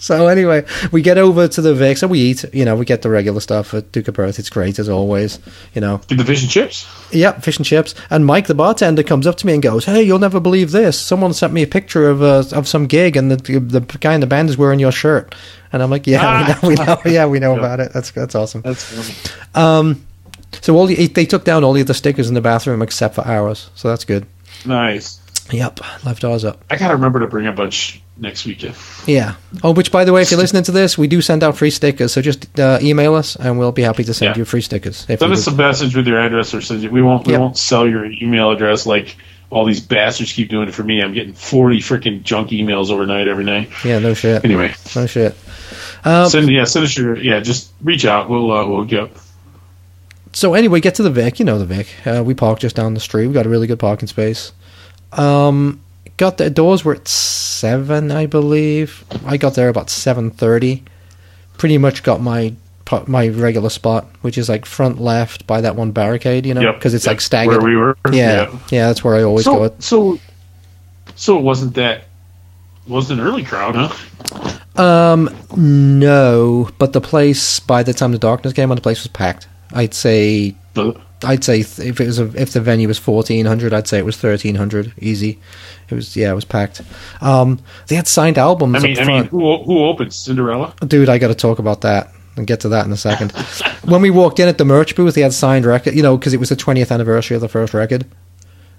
So 0.01 0.29
anyway, 0.29 0.65
we 0.93 1.03
get 1.03 1.19
over 1.19 1.47
to 1.47 1.61
the 1.61 1.75
Vic, 1.75 2.01
and 2.03 2.11
we 2.11 2.19
eat. 2.21 2.45
You 2.55 2.65
know, 2.65 2.75
we 2.75 2.85
get 2.87 3.03
the 3.03 3.11
regular 3.11 3.39
stuff 3.41 3.75
at 3.75 3.93
Duke 3.93 4.09
of 4.09 4.15
Perth. 4.15 4.39
It's 4.39 4.49
great 4.51 4.79
as 4.79 4.89
always. 4.89 5.39
You 5.75 5.83
know, 5.83 5.99
Get 6.09 6.17
the 6.17 6.25
fish 6.25 6.41
and 6.43 6.51
chips. 6.51 6.87
yeah, 7.13 7.33
fish 7.39 7.59
and 7.59 7.67
chips. 7.67 7.95
And 8.09 8.25
Mike, 8.25 8.47
the 8.47 8.55
bartender, 8.55 9.03
comes 9.03 9.27
up 9.27 9.37
to 9.37 9.47
me 9.47 9.53
and 9.53 9.63
goes, 9.63 9.85
"Hey, 9.85 10.03
you'll 10.03 10.19
never 10.19 10.41
believe 10.41 10.71
this. 10.73 10.99
Someone 10.99 11.35
sent 11.35 11.53
me 11.53 11.63
a 11.63 11.67
picture 11.67 12.09
of 12.09 12.23
uh, 12.23 12.45
of 12.53 12.67
some 12.67 12.87
gig, 12.87 13.17
and 13.17 13.31
the 13.31 13.37
the 13.61 13.81
guy 14.01 14.15
in 14.15 14.21
the 14.21 14.27
band 14.27 14.49
is 14.49 14.57
wearing 14.57 14.81
your 14.81 14.93
shirt." 14.93 15.35
And 15.73 15.83
I'm 15.83 15.91
like, 15.91 16.07
"Yeah, 16.07 16.59
we 16.63 16.75
know, 16.75 16.79
we 16.81 16.85
know, 16.87 17.01
yeah, 17.05 17.27
we 17.27 17.39
know 17.39 17.53
Yeah. 17.57 17.59
about 17.61 17.81
it. 17.81 17.93
That's 17.93 18.11
that's 18.11 18.35
awesome." 18.35 18.63
That's 18.63 18.83
funny. 18.83 19.37
Um, 19.55 20.07
So 20.63 20.75
all 20.77 20.87
the, 20.87 21.07
they 21.07 21.27
took 21.27 21.45
down 21.45 21.63
all 21.63 21.73
the 21.75 21.83
other 21.83 21.95
stickers 21.95 22.29
in 22.29 22.35
the 22.35 22.41
bathroom 22.41 22.83
except 22.83 23.15
for 23.15 23.25
ours. 23.27 23.71
So 23.77 23.89
that's 23.89 24.05
good. 24.05 24.27
Nice. 24.67 25.21
Yep, 25.53 25.81
left 26.05 26.25
ours 26.25 26.45
up. 26.45 26.65
I 26.71 26.77
gotta 26.77 26.95
remember 26.95 27.21
to 27.21 27.27
bring 27.29 27.47
a 27.47 27.53
bunch 27.53 28.03
next 28.21 28.45
weekend. 28.47 28.75
Yeah. 29.07 29.35
Oh, 29.63 29.73
which 29.73 29.91
by 29.91 30.05
the 30.05 30.13
way, 30.13 30.23
if 30.23 30.31
you're 30.31 30.39
listening 30.41 30.63
to 30.65 30.73
this, 30.73 30.97
we 30.99 31.09
do 31.09 31.21
send 31.21 31.43
out 31.43 31.57
free 31.57 31.71
stickers. 31.71 32.13
So 32.13 32.21
just 32.23 32.59
uh, 32.59 32.79
email 32.83 33.15
us, 33.15 33.35
and 33.37 33.59
we'll 33.59 33.73
be 33.73 33.83
happy 33.83 34.05
to 34.05 34.15
send 34.15 34.37
Yeah. 34.37 34.41
you 34.41 34.45
free 34.45 34.61
stickers. 34.61 35.07
If 35.09 35.21
Send 35.21 35.33
us 35.33 35.47
a 35.47 35.53
message 35.55 35.97
with 35.97 36.07
your 36.07 36.19
address 36.21 36.53
or 36.55 36.61
send 36.61 36.83
you. 36.83 36.91
We 36.91 37.03
won't. 37.03 37.27
We 37.27 37.33
Yep. 37.33 37.41
won't 37.41 37.57
sell 37.59 37.89
your 37.89 38.05
email 38.05 38.51
address 38.51 38.87
like 38.87 39.17
all 39.51 39.65
these 39.65 39.81
bastards 39.81 40.33
keep 40.33 40.49
doing 40.49 40.69
it 40.69 40.75
for 40.75 40.85
me. 40.85 41.03
I'm 41.03 41.13
getting 41.13 41.33
40 41.33 41.81
freaking 41.81 42.23
junk 42.23 42.51
emails 42.51 42.91
overnight 42.91 43.27
every 43.27 43.43
night. 43.45 43.69
yeah, 43.85 43.99
no 43.99 44.15
shit. 44.15 44.45
Anyway, 44.45 44.73
No 44.95 45.07
shit. 45.07 45.35
Um, 46.05 46.29
send 46.31 46.49
yeah, 46.51 46.65
send 46.65 46.85
us 46.85 46.97
your 46.97 47.17
yeah. 47.19 47.41
Just 47.41 47.71
reach 47.83 48.05
out. 48.05 48.31
We'll 48.31 48.51
uh, 48.53 48.67
we'll 48.67 48.85
get. 48.85 49.11
so 50.33 50.55
anyway, 50.55 50.81
get 50.81 50.95
to 50.97 51.03
the 51.03 51.11
Vic. 51.11 51.39
You 51.39 51.45
know 51.45 51.59
the 51.59 51.67
Vic. 51.67 51.89
Uh, 52.07 52.23
we 52.25 52.33
parked 52.35 52.63
just 52.63 52.77
down 52.77 52.95
the 52.95 53.01
street. 53.01 53.27
We 53.27 53.35
got 53.35 53.45
a 53.47 53.49
really 53.49 53.67
good 53.67 53.79
parking 53.79 54.07
space. 54.09 54.53
Um, 55.13 55.81
got 56.17 56.39
the 56.39 56.49
doors 56.51 56.85
were 56.85 56.95
at 56.95 57.09
seven, 57.61 58.11
I 58.11 58.27
believe. 58.27 59.05
I 59.27 59.37
got 59.37 59.55
there 59.55 59.69
about 59.69 59.91
seven 59.91 60.31
thirty. 60.31 60.83
Pretty 61.59 61.79
much 61.79 62.03
got 62.03 62.21
my 62.21 62.55
my 63.07 63.29
regular 63.29 63.71
spot, 63.71 64.07
which 64.23 64.37
is 64.37 64.49
like 64.49 64.67
front 64.67 65.01
left 65.01 65.47
by 65.47 65.61
that 65.61 65.77
one 65.77 65.93
barricade. 65.93 66.45
You 66.47 66.55
know, 66.55 66.61
Yep, 66.63 66.75
because 66.77 66.95
it's 66.95 67.05
yep, 67.07 67.13
like 67.13 67.21
staggered. 67.21 67.63
where 67.63 67.71
we 67.71 67.77
were. 67.77 67.97
yeah, 68.13 68.51
yeah, 68.71 68.89
that's 68.89 69.05
where 69.05 69.15
I 69.17 69.23
always 69.23 69.45
So 69.45 69.69
go. 69.69 69.75
so 69.79 70.19
so 71.15 71.39
it 71.39 71.43
wasn't 71.43 71.75
that 71.75 72.05
wasn't 72.89 73.21
an 73.21 73.27
early 73.27 73.45
crowd, 73.45 73.75
huh? 73.77 73.93
Um, 74.83 75.29
no, 75.57 76.71
but 76.79 76.93
the 76.93 77.01
place 77.01 77.61
by 77.61 77.83
the 77.83 77.93
time 77.93 78.13
the 78.13 78.19
darkness 78.19 78.53
came 78.55 78.71
on, 78.71 78.77
the 78.77 78.83
place 78.83 79.01
was 79.03 79.09
packed. 79.09 79.47
I'd 79.73 79.95
say 79.95 80.55
But 80.75 80.97
I'd 81.23 81.45
say 81.45 81.63
th- 81.63 81.89
if 81.89 82.01
it 82.01 82.07
was 82.07 82.19
a, 82.19 82.27
if 82.41 82.53
the 82.53 82.61
venue 82.61 82.89
was 82.89 82.99
fourteen 82.99 83.47
hundred, 83.47 83.73
I'd 83.75 83.87
say 83.89 83.99
it 83.99 84.05
was 84.05 84.17
thirteen 84.17 84.55
hundred 84.55 84.93
easy. 84.99 85.39
It 85.89 85.95
was 85.95 86.17
yeah, 86.17 86.31
it 86.31 86.35
was 86.35 86.45
packed. 86.45 86.83
Um, 87.21 87.61
they 87.89 87.97
had 87.97 88.09
signed 88.09 88.39
albums 88.39 88.77
I 88.77 88.79
mean, 88.87 88.99
I 88.99 89.05
mean, 89.05 89.25
who 89.25 89.63
who 89.65 89.85
opened 89.85 90.13
Cinderella? 90.15 90.75
Dude, 90.87 91.09
I 91.09 91.19
got 91.19 91.29
to 91.29 91.35
talk 91.35 91.59
about 91.59 91.83
that 91.83 92.13
and 92.37 92.47
get 92.47 92.61
to 92.61 92.69
that 92.71 92.87
in 92.87 92.93
a 92.93 92.97
second. 92.97 93.33
when 93.85 94.01
we 94.03 94.11
walked 94.11 94.39
in 94.39 94.49
at 94.49 94.57
the 94.59 94.65
merch 94.65 94.95
booth, 94.97 95.15
they 95.15 95.21
had 95.21 95.33
signed 95.33 95.67
record, 95.67 95.95
you 95.95 96.03
know, 96.03 96.17
because 96.17 96.33
it 96.33 96.41
was 96.41 96.49
the 96.49 96.57
twentieth 96.57 96.91
anniversary 96.93 97.35
of 97.35 97.41
the 97.41 97.49
first 97.49 97.75
record, 97.75 98.07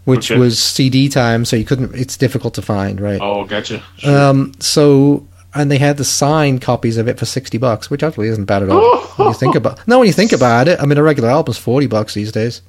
which 0.06 0.32
Okay. 0.32 0.40
was 0.40 0.58
CD 0.58 1.10
time, 1.10 1.46
so 1.46 1.56
you 1.56 1.66
couldn't. 1.66 1.94
It's 1.94 2.18
difficult 2.18 2.54
to 2.56 2.62
find, 2.62 3.00
right? 3.00 3.20
Oh, 3.22 3.44
gotcha. 3.46 3.84
Sure. 3.98 4.18
Um, 4.30 4.54
so 4.60 5.28
and 5.54 5.70
they 5.70 5.78
had 5.78 5.98
the 5.98 6.06
signed 6.06 6.62
copies 6.62 6.98
of 6.98 7.08
it 7.08 7.20
for 7.20 7.26
sixty 7.26 7.58
bucks, 7.58 7.90
which 7.90 8.04
actually 8.04 8.28
isn't 8.30 8.46
bad 8.46 8.64
at 8.64 8.70
all. 8.70 9.02
when 9.18 9.28
you 9.30 9.34
think 9.34 9.56
about 9.56 9.88
no, 9.88 10.00
when 10.00 10.08
you 10.08 10.14
think 10.14 10.32
about 10.32 10.68
it, 10.68 10.80
I 10.80 10.86
mean, 10.86 10.98
a 10.98 11.04
regular 11.04 11.30
album's 11.30 11.58
forty 11.58 11.88
bucks 11.88 12.14
these 12.14 12.32
days. 12.32 12.62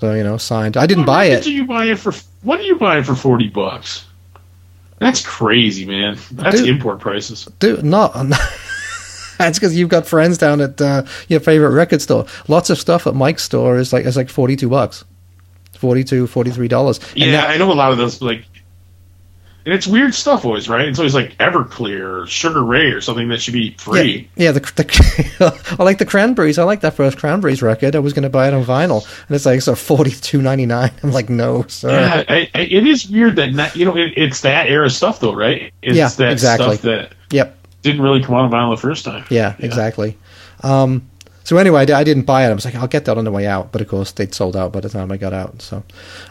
So 0.00 0.14
you 0.14 0.22
know, 0.22 0.36
signed. 0.36 0.76
I 0.76 0.86
didn't 0.86 1.06
buy 1.06 1.24
it. 1.24 1.30
What 1.30 1.38
it. 1.38 1.44
did 1.44 1.52
you 1.52 1.66
buy 1.66 1.84
it 1.86 1.98
for? 1.98 2.12
What 2.42 2.60
are 2.60 2.64
you 2.64 2.76
buying 2.76 3.04
for 3.04 3.14
forty 3.14 3.48
bucks? 3.48 4.04
That's 4.98 5.24
crazy, 5.24 5.86
man. 5.86 6.18
That's 6.32 6.60
Dude. 6.60 6.68
import 6.68 7.00
prices. 7.00 7.44
Dude, 7.58 7.84
not. 7.84 8.14
That's 9.38 9.56
because 9.58 9.76
you've 9.76 9.88
got 9.88 10.06
friends 10.06 10.36
down 10.36 10.60
at 10.60 10.80
uh, 10.80 11.04
your 11.28 11.38
favorite 11.38 11.70
record 11.70 12.02
store. 12.02 12.26
Lots 12.48 12.70
of 12.70 12.78
stuff 12.78 13.06
at 13.06 13.14
Mike's 13.14 13.44
store 13.44 13.78
is 13.78 13.92
like 13.92 14.04
is 14.04 14.16
like 14.16 14.28
forty 14.28 14.56
two 14.56 14.68
bucks, 14.68 15.04
42 15.78 16.26
43 16.26 16.68
dollars. 16.68 17.00
Yeah, 17.14 17.46
I 17.46 17.56
know 17.56 17.72
a 17.72 17.74
lot 17.74 17.92
of 17.92 17.98
those 17.98 18.20
like, 18.20 18.44
and 19.68 19.74
it's 19.76 19.86
weird 19.86 20.14
stuff 20.14 20.46
always, 20.46 20.66
right? 20.66 20.88
It's 20.88 20.98
always 20.98 21.12
like 21.14 21.36
Everclear 21.36 22.22
or 22.22 22.26
Sugar 22.26 22.64
Ray 22.64 22.86
or 22.86 23.02
something 23.02 23.28
that 23.28 23.42
should 23.42 23.52
be 23.52 23.74
free. 23.74 24.26
Yeah, 24.34 24.44
yeah. 24.46 24.52
The, 24.52 24.60
the 24.60 25.76
I 25.78 25.82
like 25.82 25.98
the 25.98 26.06
Cranberries. 26.06 26.58
I 26.58 26.62
like 26.62 26.80
that 26.80 26.94
first 26.94 27.18
Cranberries 27.18 27.60
record. 27.60 27.94
I 27.94 27.98
was 27.98 28.14
going 28.14 28.22
to 28.22 28.30
buy 28.30 28.48
it 28.48 28.54
on 28.54 28.64
vinyl, 28.64 29.04
and 29.26 29.36
it's 29.36 29.44
like 29.44 29.60
so 29.60 29.74
forty 29.74 30.10
two 30.10 30.40
ninety 30.40 30.64
nine. 30.64 30.90
I'm 31.02 31.12
like, 31.12 31.28
no, 31.28 31.66
sir. 31.68 31.90
Yeah, 31.90 32.24
I, 32.26 32.50
I, 32.54 32.60
it 32.60 32.86
is 32.86 33.10
weird 33.10 33.36
that 33.36 33.52
not, 33.52 33.76
you 33.76 33.84
know 33.84 33.94
it, 33.94 34.14
it's 34.16 34.40
that 34.40 34.68
era 34.70 34.88
stuff 34.88 35.20
though, 35.20 35.34
right? 35.34 35.70
It's 35.82 35.94
Yeah, 35.94 36.08
that 36.08 36.32
exactly. 36.32 36.76
stuff 36.76 36.82
that 36.82 37.12
Yep. 37.30 37.58
didn't 37.82 38.00
really 38.00 38.22
come 38.22 38.36
out 38.36 38.46
on 38.46 38.50
vinyl 38.50 38.74
the 38.74 38.80
first 38.80 39.04
time. 39.04 39.26
Yeah, 39.28 39.54
exactly. 39.58 40.16
Um, 40.62 41.10
so 41.44 41.58
anyway, 41.58 41.82
I, 41.90 42.04
didn't 42.04 42.24
buy 42.24 42.46
it. 42.46 42.50
I 42.50 42.54
was 42.54 42.64
like, 42.64 42.74
I'll 42.74 42.88
get 42.88 43.04
that 43.04 43.18
on 43.18 43.24
the 43.24 43.30
way 43.32 43.46
out. 43.46 43.70
But 43.70 43.82
of 43.82 43.88
course, 43.88 44.12
they'd 44.12 44.34
sold 44.34 44.56
out 44.56 44.72
by 44.72 44.80
the 44.80 44.88
time 44.88 45.12
I 45.12 45.18
got 45.18 45.34
out. 45.34 45.60
So 45.60 45.82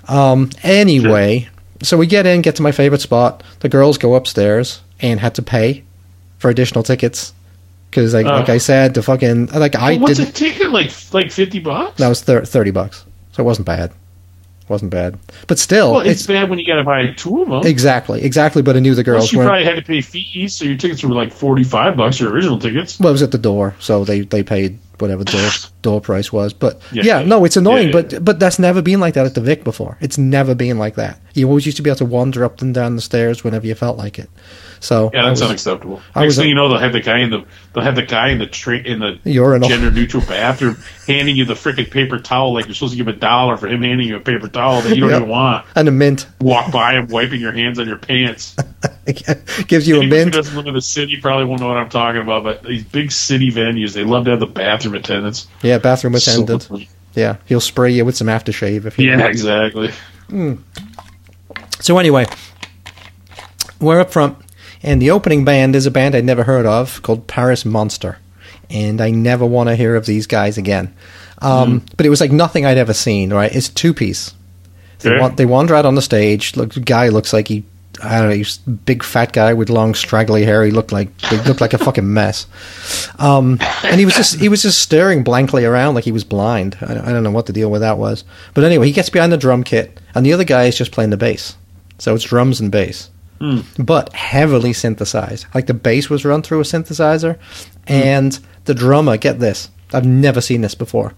um, 0.08 0.50
anyway, 0.64 1.50
so 1.82 1.98
we 1.98 2.08
get 2.08 2.26
in, 2.26 2.42
get 2.42 2.56
to 2.58 2.62
my 2.62 2.72
favorite 2.72 3.02
spot. 3.02 3.44
The 3.60 3.70
girls 3.70 3.98
go 3.98 4.16
upstairs 4.16 4.82
and 5.00 5.20
had 5.20 5.36
to 5.36 5.42
pay 5.42 5.84
for 6.40 6.50
additional 6.50 6.84
tickets 6.84 7.34
because, 7.90 8.14
like, 8.14 8.26
Oh. 8.26 8.30
like 8.32 8.50
I 8.50 8.58
said, 8.58 8.94
the 8.94 9.02
fucking 9.04 9.48
like 9.48 9.76
I 9.76 9.98
What's 9.98 10.18
didn't. 10.18 10.30
a 10.30 10.34
ticket 10.34 10.72
like? 10.72 10.92
Like 11.14 11.32
fifty 11.32 11.60
bucks? 11.60 11.98
That 11.98 12.10
was 12.10 12.22
thir- 12.22 12.46
thirty 12.46 12.72
bucks, 12.72 13.04
so 13.32 13.44
it 13.44 13.46
wasn't 13.46 13.66
bad. 13.68 13.92
wasn't 14.70 14.92
bad, 14.92 15.18
but 15.48 15.58
still, 15.58 15.92
well, 15.94 16.02
it's, 16.02 16.20
it's, 16.20 16.28
bad 16.28 16.50
when 16.50 16.60
you 16.60 16.68
got 16.68 16.76
to 16.76 16.84
buy 16.84 17.08
two 17.16 17.42
of 17.42 17.48
them. 17.48 17.62
exactly 17.66 18.22
exactly. 18.24 18.62
But 18.62 18.76
I 18.76 18.80
knew 18.80 18.96
the 18.96 19.04
girls 19.04 19.30
Plus, 19.30 19.34
you 19.34 19.40
probably 19.40 19.64
had 19.64 19.78
to 19.78 19.82
pay 19.82 20.02
fees, 20.02 20.56
so 20.56 20.66
your 20.66 20.76
tickets 20.76 21.02
were 21.04 21.16
like 21.16 21.32
forty-five 21.32 21.96
bucks. 21.96 22.20
Your 22.20 22.32
original 22.32 22.60
tickets. 22.60 23.00
Well, 23.00 23.10
it 23.10 23.14
was 23.14 23.24
at 23.24 23.32
the 23.32 23.38
door, 23.38 23.76
so 23.80 24.04
they, 24.04 24.22
they 24.22 24.44
paid 24.44 24.78
whatever 25.02 25.24
door, 25.24 25.50
door 25.82 26.02
price 26.02 26.32
was. 26.32 26.54
But 26.54 26.82
yeah, 26.92 27.04
Yeah. 27.04 27.24
no, 27.24 27.46
it's 27.46 27.58
annoying. 27.58 27.90
Yeah, 27.90 27.96
yeah, 28.00 28.10
but 28.10 28.26
but 28.26 28.40
that's 28.40 28.60
never 28.60 28.82
been 28.82 29.00
like 29.00 29.14
that 29.16 29.26
at 29.26 29.36
the 29.36 29.42
Vic 29.42 29.64
before. 29.64 29.98
It's 30.02 30.18
never 30.18 30.56
been 30.56 30.78
like 30.78 30.96
that. 30.96 31.20
You 31.34 31.48
always 31.48 31.66
used 31.66 31.78
to 31.78 31.84
be 31.84 31.90
able 31.90 31.98
to 32.00 32.06
wander 32.06 32.44
up 32.44 32.62
and 32.62 32.74
down 32.74 32.96
the 32.96 33.02
stairs 33.02 33.44
whenever 33.44 33.66
you 33.68 33.76
felt 33.76 33.98
like 33.98 34.18
it. 34.20 34.30
So 34.80 35.10
Yeah, 35.14 35.24
that's 35.24 35.42
was- 35.42 35.50
unacceptable. 35.50 36.02
I 36.16 36.22
Next 36.22 36.28
was- 36.32 36.38
thing 36.38 36.50
you 36.50 36.56
know, 36.56 36.70
they'll 36.70 36.78
have 36.80 36.94
the 36.94 37.00
guy 37.02 37.20
in 37.20 37.30
the 37.30 37.44
they'll 37.74 37.84
have 37.84 37.96
the 37.96 38.04
guy 38.04 38.30
in 38.30 38.40
the 38.40 38.46
tra- 38.48 38.78
in 38.78 39.00
the 39.00 39.20
Urinal. 39.24 39.68
gender 39.70 39.90
neutral 39.92 40.24
bathroom 40.24 40.78
handing 41.08 41.36
you 41.36 41.46
the 41.46 41.54
freaking 41.56 41.90
paper 41.90 42.20
towel 42.20 42.54
like 42.54 42.66
you're 42.66 42.76
supposed 42.76 42.94
to 42.94 42.98
give 42.98 43.08
a 43.08 43.14
dollar 43.18 43.58
for 43.58 43.68
him 43.68 43.82
handing 43.82 44.08
you 44.08 44.16
a 44.16 44.20
paper 44.20 44.48
towel 44.48 44.82
that 44.82 44.96
you 44.96 45.02
don't 45.02 45.10
Yep. 45.10 45.18
even 45.22 45.30
want. 45.30 45.66
and 45.76 45.88
a 45.88 45.92
mint 45.92 46.28
Walk 46.40 46.72
by 46.72 46.94
him 46.94 47.08
wiping 47.08 47.42
your 47.42 47.52
hands 47.54 47.80
on 47.80 47.88
your 47.88 47.98
pants. 47.98 48.56
gives 49.68 49.88
you 49.88 49.96
a 49.96 49.98
Anyone 50.00 50.10
who 50.20 50.24
mint. 50.26 50.34
doesn't 50.34 50.56
live 50.56 50.68
in 50.68 50.74
the 50.74 50.82
city 50.82 51.18
probably 51.18 51.46
won't 51.46 51.62
know 51.62 51.68
what 51.70 51.78
I'm 51.78 51.90
talking 51.90 52.22
about. 52.22 52.44
But 52.44 52.64
these 52.64 52.84
big 52.84 53.12
city 53.12 53.52
venues, 53.52 53.94
they 53.94 54.04
love 54.04 54.26
to 54.26 54.32
have 54.32 54.40
the 54.40 54.46
bathroom 54.46 54.96
attendants. 54.96 55.48
Yeah, 55.62 55.78
bathroom 55.78 56.16
attendant. 56.16 56.64
So- 56.64 56.80
Yeah, 57.16 57.38
he'll 57.46 57.62
spray 57.62 57.92
you 57.94 58.06
with 58.06 58.16
some 58.18 58.28
aftershave 58.28 58.86
if 58.86 59.00
you. 59.00 59.10
yeah, 59.10 59.26
exactly. 59.28 59.92
Hmm. 60.30 60.54
So 61.80 61.98
anyway, 61.98 62.26
we're 63.80 64.00
up 64.00 64.12
front, 64.12 64.38
and 64.84 65.02
the 65.02 65.12
opening 65.12 65.46
band 65.46 65.76
is 65.76 65.86
a 65.86 65.92
band 65.92 66.16
I'd 66.16 66.26
never 66.26 66.44
heard 66.44 66.66
of 66.66 67.02
called 67.04 67.28
Paris 67.28 67.66
Monster, 67.66 68.18
and 68.70 69.02
I 69.02 69.12
never 69.12 69.46
want 69.46 69.70
to 69.70 69.76
hear 69.76 69.96
of 69.96 70.06
these 70.06 70.28
guys 70.28 70.58
again. 70.58 70.94
Um, 71.42 71.84
But 71.98 72.06
it 72.06 72.10
was 72.10 72.22
like 72.22 72.32
nothing 72.32 72.66
I'd 72.66 72.78
ever 72.78 72.94
seen. 72.94 73.32
Right? 73.34 73.54
It's 73.56 73.70
two 73.70 73.94
piece. 73.94 74.34
They, 75.00 75.12
wa- 75.20 75.30
they 75.30 75.46
wander 75.46 75.76
out 75.76 75.86
on 75.86 75.94
the 75.96 76.02
stage. 76.02 76.56
Look, 76.56 76.74
the 76.74 76.80
guy 76.80 77.10
looks 77.10 77.32
like 77.34 77.48
he. 77.48 77.64
I 78.04 78.20
don't 78.20 78.30
know. 78.30 78.36
He's 78.36 78.60
a 78.68 78.70
big 78.72 79.02
fat 79.04 79.34
guy 79.34 79.54
with 79.54 79.70
long 79.72 79.96
straggly 79.96 80.46
hair. 80.46 80.64
He 80.64 80.70
looked 80.72 80.92
like 80.92 81.10
he 81.22 81.38
looked 81.38 81.62
like 81.62 81.74
a 81.74 81.80
fucking 81.80 82.14
mess. 82.14 82.46
Um, 83.18 83.58
and 83.84 84.00
he 84.00 84.06
was 84.06 84.16
just 84.16 84.40
he 84.40 84.50
was 84.50 84.62
just 84.62 84.80
staring 84.80 85.24
blankly 85.24 85.66
around 85.66 85.96
like 85.96 86.04
he 86.04 86.12
was 86.12 86.24
blind. 86.24 86.78
I, 86.82 86.92
I 86.94 87.12
don't 87.12 87.24
know 87.24 87.32
what 87.32 87.48
the 87.48 87.54
deal 87.54 87.72
with 87.72 87.82
that 87.82 87.98
was. 87.98 88.24
But 88.54 88.64
anyway, 88.66 88.86
he 88.88 88.92
gets 88.94 89.10
behind 89.10 89.32
the 89.32 89.38
drum 89.38 89.64
kit, 89.64 90.00
and 90.14 90.24
the 90.26 90.34
other 90.34 90.44
guy 90.44 90.66
is 90.66 90.78
just 90.78 90.92
playing 90.92 91.10
the 91.10 91.18
bass. 91.18 91.56
So 91.98 92.14
it's 92.14 92.24
drums 92.24 92.60
and 92.60 92.72
bass, 92.72 93.10
but 93.80 94.14
heavily 94.14 94.74
synthesized. 94.74 95.46
Like 95.54 95.68
the 95.68 95.74
bass 95.74 96.10
was 96.10 96.26
run 96.26 96.42
through 96.42 96.60
a 96.60 96.64
synthesizer, 96.64 97.38
and 97.88 98.38
the 98.66 98.74
drummer. 98.74 99.18
Get 99.18 99.40
this, 99.40 99.70
I've 99.94 100.06
never 100.06 100.42
seen 100.42 100.62
this 100.62 100.76
before. 100.76 101.14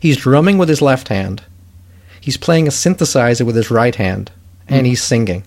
He's 0.00 0.16
drumming 0.18 0.58
with 0.58 0.68
his 0.68 0.82
left 0.82 1.08
hand. 1.08 1.42
He's 2.20 2.36
playing 2.36 2.66
a 2.66 2.70
synthesizer 2.70 3.44
with 3.46 3.56
his 3.56 3.70
right 3.70 3.94
hand, 3.94 4.30
and 4.68 4.86
he's 4.86 5.02
singing. 5.02 5.44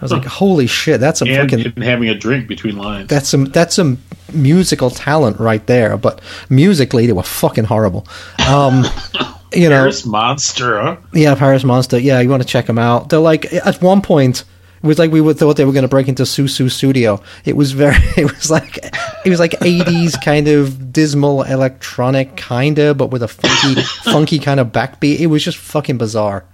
I 0.00 0.04
was 0.04 0.12
like, 0.12 0.24
"Holy 0.24 0.66
shit, 0.66 1.00
that's 1.00 1.18
some 1.20 1.28
And, 1.28 1.50
fucking 1.50 1.82
having 1.82 2.08
a 2.08 2.14
drink 2.14 2.48
between 2.48 2.76
lines. 2.76 3.08
that's 3.08 3.28
some 3.28 3.46
that's 3.46 3.74
some 3.76 3.98
musical 4.32 4.90
talent 4.90 5.40
right 5.40 5.66
there." 5.66 5.96
But 5.96 6.20
musically, 6.50 7.06
they 7.06 7.12
were 7.12 7.22
fucking 7.22 7.64
horrible. 7.64 8.06
Um, 8.46 8.84
you 9.52 9.68
know, 9.68 9.80
Paris 9.80 10.04
Monster, 10.06 10.80
huh? 10.80 10.96
yeah, 11.12 11.34
Paris 11.34 11.64
Monster. 11.64 11.98
Yeah, 11.98 12.20
you 12.20 12.28
want 12.28 12.42
to 12.42 12.48
check 12.48 12.66
them 12.66 12.78
out. 12.78 13.08
They're 13.08 13.18
like 13.18 13.52
at 13.52 13.80
one 13.82 14.02
point. 14.02 14.44
It 14.82 14.86
was 14.86 14.98
like 14.98 15.10
we 15.10 15.20
would 15.20 15.38
thought 15.38 15.56
they 15.56 15.64
were 15.64 15.72
going 15.72 15.82
to 15.82 15.88
break 15.88 16.06
into 16.06 16.24
Sussudio. 16.24 17.22
It 17.44 17.56
was 17.56 17.72
very. 17.72 17.96
It 18.16 18.32
was 18.32 18.50
like 18.50 18.78
it 19.24 19.30
was 19.30 19.40
like 19.40 19.54
eighties 19.62 20.16
kind 20.16 20.48
of 20.48 20.92
dismal 20.92 21.42
electronic 21.42 22.36
kind 22.36 22.78
of, 22.78 22.96
but 22.98 23.10
with 23.10 23.22
a 23.22 23.28
funky, 23.28 23.82
funky 24.04 24.38
kind 24.38 24.60
of 24.60 24.68
backbeat. 24.68 25.18
It 25.18 25.26
was 25.26 25.42
just 25.44 25.58
fucking 25.58 25.98
bizarre. 25.98 26.44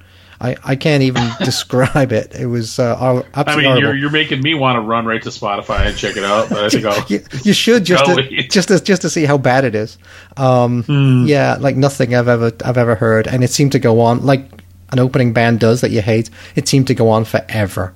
I, 0.43 0.57
I 0.65 0.75
can't 0.77 1.05
even 1.05 1.23
describe 1.45 2.11
it. 2.13 2.35
It 2.35 2.47
was 2.47 2.79
uh, 2.79 2.97
hor- 2.97 3.25
I 3.33 3.41
absolutely 3.41 3.55
mean, 3.63 3.65
horrible. 3.65 3.81
you're, 3.83 3.95
you're 3.97 4.11
making 4.11 4.43
me 4.43 4.55
want 4.55 4.77
to 4.77 4.81
run 4.81 5.07
right 5.07 5.23
to 5.23 5.29
Spotify 5.29 5.87
and 5.87 5.97
check 5.97 6.17
it 6.17 6.25
out. 6.25 6.49
But 6.49 6.65
I 6.65 6.69
think 6.69 6.85
I'll. 6.85 7.03
you, 7.09 7.23
you 7.45 7.53
should 7.53 7.85
just 7.85 8.05
to, 8.07 8.43
just 8.49 8.69
to, 8.69 8.81
just 8.83 9.03
to 9.03 9.09
see 9.11 9.25
how 9.25 9.39
bad 9.39 9.65
it 9.65 9.75
is. 9.77 9.99
Um, 10.37 10.83
Hmm. 10.83 11.25
Yeah, 11.27 11.59
like 11.61 11.77
nothing 11.77 12.15
I've 12.15 12.27
ever 12.29 12.51
I've 12.65 12.77
ever 12.77 12.97
heard, 12.97 13.29
and 13.29 13.45
it 13.45 13.51
seemed 13.51 13.73
to 13.73 13.79
go 13.79 14.01
on 14.01 14.27
like 14.27 14.45
an 14.91 14.99
opening 14.99 15.33
band 15.33 15.61
does 15.61 15.81
that 15.81 15.91
you 15.93 16.03
hate. 16.03 16.29
It 16.57 16.67
seemed 16.69 16.89
to 16.89 16.95
go 16.95 17.09
on 17.09 17.25
forever, 17.25 17.95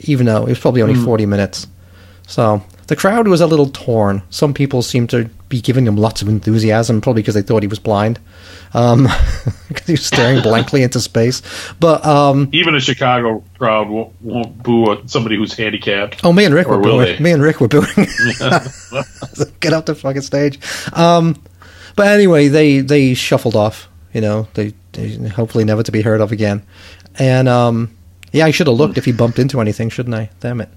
even 0.00 0.26
though 0.26 0.42
it 0.42 0.50
was 0.50 0.60
probably 0.60 0.82
Hmm. 0.82 0.90
only 0.90 1.00
forty 1.02 1.24
minutes. 1.26 1.66
So 2.28 2.62
the 2.88 2.96
crowd 2.96 3.26
was 3.26 3.40
a 3.40 3.46
little 3.46 3.70
torn. 3.70 4.22
Some 4.30 4.52
people 4.52 4.82
seemed 4.82 5.08
to 5.10 5.30
be 5.48 5.60
giving 5.60 5.86
him 5.86 5.96
lots 5.96 6.22
of 6.22 6.28
enthusiasm, 6.28 7.00
probably 7.00 7.22
because 7.22 7.34
they 7.34 7.42
thought 7.42 7.62
he 7.62 7.68
was 7.68 7.78
blind, 7.78 8.18
um, 8.74 9.06
he 9.86 9.92
was 9.92 10.04
staring 10.04 10.42
blankly 10.42 10.82
into 10.82 11.00
space. 11.00 11.42
But 11.78 12.04
um, 12.04 12.48
Even 12.52 12.74
a 12.74 12.80
Chicago 12.80 13.44
crowd 13.58 13.88
won't, 13.88 14.12
won't 14.22 14.62
boo 14.62 15.02
somebody 15.06 15.36
who's 15.36 15.54
handicapped. 15.56 16.22
oh, 16.24 16.32
me 16.32 16.44
and 16.44 16.54
Rick 16.54 16.66
were 16.66 16.78
will 16.78 16.96
booing. 16.98 17.16
they? 17.16 17.22
Me 17.22 17.30
and 17.32 17.42
Rick 17.42 17.60
were 17.60 17.68
booing. 17.68 17.86
Get 19.60 19.72
off 19.72 19.84
the 19.84 19.94
fucking 19.96 20.22
stage. 20.22 20.58
Um, 20.92 21.42
but 21.94 22.08
anyway, 22.08 22.48
they 22.48 22.80
they 22.80 23.14
shuffled 23.14 23.56
off. 23.56 23.88
You 24.12 24.20
know, 24.22 24.48
they, 24.54 24.72
they 24.92 25.28
hopefully 25.28 25.64
never 25.64 25.82
to 25.82 25.92
be 25.92 26.02
heard 26.02 26.20
of 26.20 26.32
again. 26.32 26.62
And 27.18 27.48
um, 27.48 27.96
yeah, 28.32 28.46
I 28.46 28.50
should 28.50 28.66
have 28.66 28.76
looked 28.76 28.98
if 28.98 29.04
he 29.04 29.12
bumped 29.12 29.38
into 29.38 29.60
anything, 29.60 29.90
shouldn't 29.90 30.14
I? 30.14 30.30
Damn 30.40 30.60
it. 30.60 30.70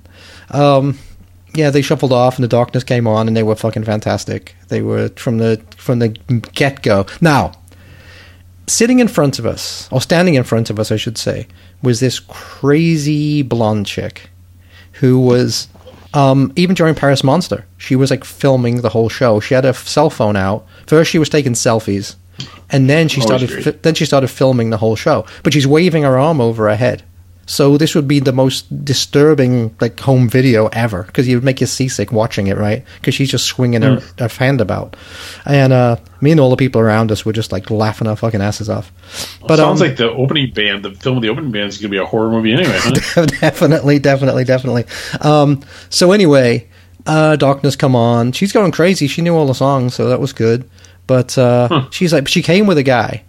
Yeah, 1.54 1.70
they 1.72 1.82
shuffled 1.82 2.14
off, 2.14 2.36
and 2.36 2.44
the 2.44 2.48
darkness 2.50 2.84
came 2.84 3.08
on, 3.08 3.28
and 3.28 3.36
they 3.36 3.44
were 3.44 3.56
fucking 3.56 3.84
fantastic. 3.84 4.56
They 4.68 4.82
were 4.82 5.10
from 5.10 5.38
the 5.40 5.62
from 5.78 6.00
the 6.00 6.10
get 6.54 6.82
go. 6.84 7.06
Now, 7.22 7.54
sitting 8.68 9.00
in 9.00 9.08
front 9.08 9.40
of 9.40 9.46
us, 9.46 9.90
or 9.92 10.02
standing 10.02 10.36
in 10.36 10.44
front 10.44 10.70
of 10.70 10.80
us, 10.80 10.92
I 10.92 10.96
should 10.96 11.18
say, 11.18 11.48
was 11.82 12.00
this 12.00 12.20
crazy 12.20 13.42
blonde 13.42 13.88
chick 13.88 14.30
who 14.94 15.20
was 15.20 15.68
um, 16.14 16.52
even 16.56 16.76
during 16.76 16.96
Paris 16.96 17.24
Monster, 17.24 17.66
she 17.78 17.96
was 17.96 18.10
like 18.12 18.24
filming 18.24 18.82
the 18.82 18.90
whole 18.90 19.10
show. 19.10 19.40
She 19.40 19.54
had 19.54 19.66
a 19.66 19.70
f- 19.70 19.88
cell 19.88 20.10
phone 20.10 20.36
out. 20.36 20.66
First, 20.88 21.12
she 21.12 21.20
was 21.20 21.30
taking 21.30 21.54
selfies, 21.54 22.16
and 22.70 22.90
then 22.90 23.08
she 23.08 23.22
Always 23.22 23.42
started. 23.50 23.64
Fi- 23.64 23.80
then 23.82 23.96
she 23.96 24.06
started 24.06 24.28
filming 24.30 24.70
the 24.70 24.78
whole 24.78 24.96
show. 24.96 25.26
But 25.44 25.54
she's 25.54 25.68
waving 25.68 26.04
her 26.04 26.18
arm 26.18 26.42
over 26.42 26.68
her 26.70 26.76
head. 26.76 27.04
So 27.50 27.78
this 27.78 27.96
would 27.96 28.08
be 28.08 28.20
the 28.20 28.32
most 28.32 28.86
disturbing 28.86 29.76
like 29.82 30.00
home 30.00 30.30
video 30.30 30.68
ever 30.68 31.02
because 31.02 31.28
you 31.28 31.36
would 31.36 31.44
make 31.44 31.60
you 31.62 31.66
seasick 31.66 32.12
watching 32.12 32.46
it, 32.46 32.58
right? 32.58 32.86
Because 32.98 33.16
she's 33.16 33.32
just 33.32 33.46
swinging 33.48 33.82
her, 33.82 33.98
Mm. 33.98 34.20
her 34.20 34.28
hand 34.28 34.62
about, 34.62 34.96
and 35.48 35.74
uh, 35.74 35.96
me 36.22 36.30
and 36.30 36.40
all 36.40 36.52
the 36.52 36.56
people 36.56 36.80
around 36.80 37.12
us 37.12 37.26
were 37.26 37.34
just 37.34 37.52
like 37.52 37.72
laughing 37.72 38.08
our 38.08 38.16
fucking 38.16 38.40
asses 38.40 38.70
off. 38.70 38.92
But 39.48 39.58
Sounds 39.58 39.82
um, 39.82 39.88
like 39.88 39.98
the 39.98 40.12
opening 40.12 40.54
band, 40.54 40.86
the 40.86 40.92
film 40.92 41.18
of 41.18 41.24
the 41.24 41.30
opening 41.30 41.50
band 41.52 41.70
is 41.70 41.78
going 41.78 41.90
to 41.90 41.98
be 41.98 41.98
a 41.98 42.06
horror 42.06 42.30
movie 42.30 42.54
anyway. 42.54 42.78
Huh? 42.78 43.26
definitely, 43.42 43.98
definitely, 43.98 44.44
definitely. 44.44 44.86
Um, 45.22 45.62
so 45.90 46.12
anyway, 46.12 46.68
uh, 47.08 47.36
Darkness 47.36 47.76
come 47.76 47.96
on. 47.96 48.32
She's 48.32 48.52
going 48.52 48.72
crazy. 48.72 49.08
She 49.08 49.24
knew 49.24 49.34
all 49.36 49.48
the 49.48 49.56
songs, 49.56 49.96
so 49.96 50.08
that 50.10 50.20
was 50.20 50.34
good. 50.34 50.70
But 51.08 51.36
uh, 51.36 51.90
she's 51.90 52.14
like, 52.14 52.28
she 52.28 52.44
came 52.44 52.68
with 52.68 52.78
a 52.78 52.84
guy, 52.84 53.24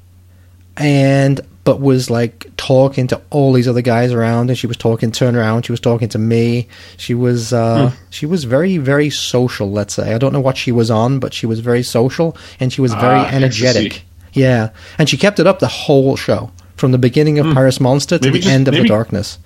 and 0.77 1.41
but 1.65 1.81
was 1.81 2.09
like 2.11 2.51
talking 2.57 3.07
to 3.09 3.21
all 3.31 3.53
these 3.53 3.69
other 3.69 3.83
guys 3.83 4.13
around, 4.13 4.49
and 4.51 4.59
she 4.59 4.67
was 4.67 4.77
talking. 4.77 5.13
Turn 5.13 5.37
around, 5.37 5.65
she 5.67 5.73
was 5.73 5.81
talking 5.81 6.09
to 6.11 6.19
me. 6.19 6.69
She 6.97 7.15
was 7.15 7.53
uh, 7.53 7.93
she 8.11 8.27
was 8.27 8.45
very 8.45 8.77
very 8.79 9.11
social. 9.11 9.71
Let's 9.71 9.95
say 9.95 10.15
I 10.15 10.19
don't 10.19 10.33
know 10.33 10.41
what 10.41 10.57
she 10.57 10.73
was 10.73 10.91
on, 10.91 11.19
but 11.19 11.35
she 11.35 11.47
was 11.47 11.61
very 11.61 11.83
social, 11.83 12.37
and 12.59 12.73
she 12.73 12.81
was 12.81 12.93
very 12.95 13.21
Ah, 13.21 13.29
energetic. 13.31 14.03
Yeah, 14.33 14.71
and 14.99 15.09
she 15.09 15.17
kept 15.17 15.39
it 15.41 15.47
up 15.47 15.59
the 15.59 15.69
whole 15.69 16.17
show. 16.17 16.51
From 16.77 16.93
the 16.93 16.99
beginning 16.99 17.39
of 17.39 17.53
Paris 17.53 17.79
Monster 17.79 18.17
to 18.19 18.25
Maybe 18.29 18.39
the 18.39 18.43
just- 18.45 18.55
end 18.55 18.67
of 18.69 18.73
maybe- 18.73 18.85
the 18.85 18.89
darkness. 18.89 19.39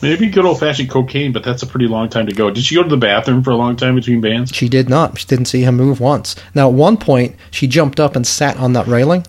Maybe 0.00 0.26
good 0.28 0.44
old 0.44 0.58
fashioned 0.58 0.90
cocaine, 0.90 1.30
but 1.32 1.44
that's 1.44 1.62
a 1.62 1.66
pretty 1.66 1.86
long 1.86 2.08
time 2.08 2.26
to 2.26 2.32
go. 2.34 2.50
Did 2.50 2.64
she 2.64 2.74
go 2.74 2.82
to 2.82 2.88
the 2.88 2.96
bathroom 2.96 3.42
for 3.44 3.50
a 3.50 3.56
long 3.56 3.76
time 3.76 3.94
between 3.94 4.20
bands? 4.20 4.52
She 4.52 4.68
did 4.68 4.88
not. 4.88 5.16
She 5.18 5.26
didn't 5.26 5.44
see 5.46 5.62
him 5.62 5.76
move 5.76 6.00
once. 6.00 6.34
Now, 6.56 6.68
at 6.68 6.74
one 6.74 6.96
point, 6.96 7.36
she 7.52 7.68
jumped 7.68 8.00
up 8.00 8.16
and 8.16 8.26
sat 8.26 8.56
on 8.58 8.72
that 8.72 8.88
railing. 8.88 9.24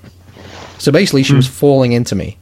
So 0.78 0.92
basically, 0.92 1.24
she 1.24 1.34
was 1.36 1.48
falling 1.48 1.92
into 1.94 2.16
me, 2.16 2.38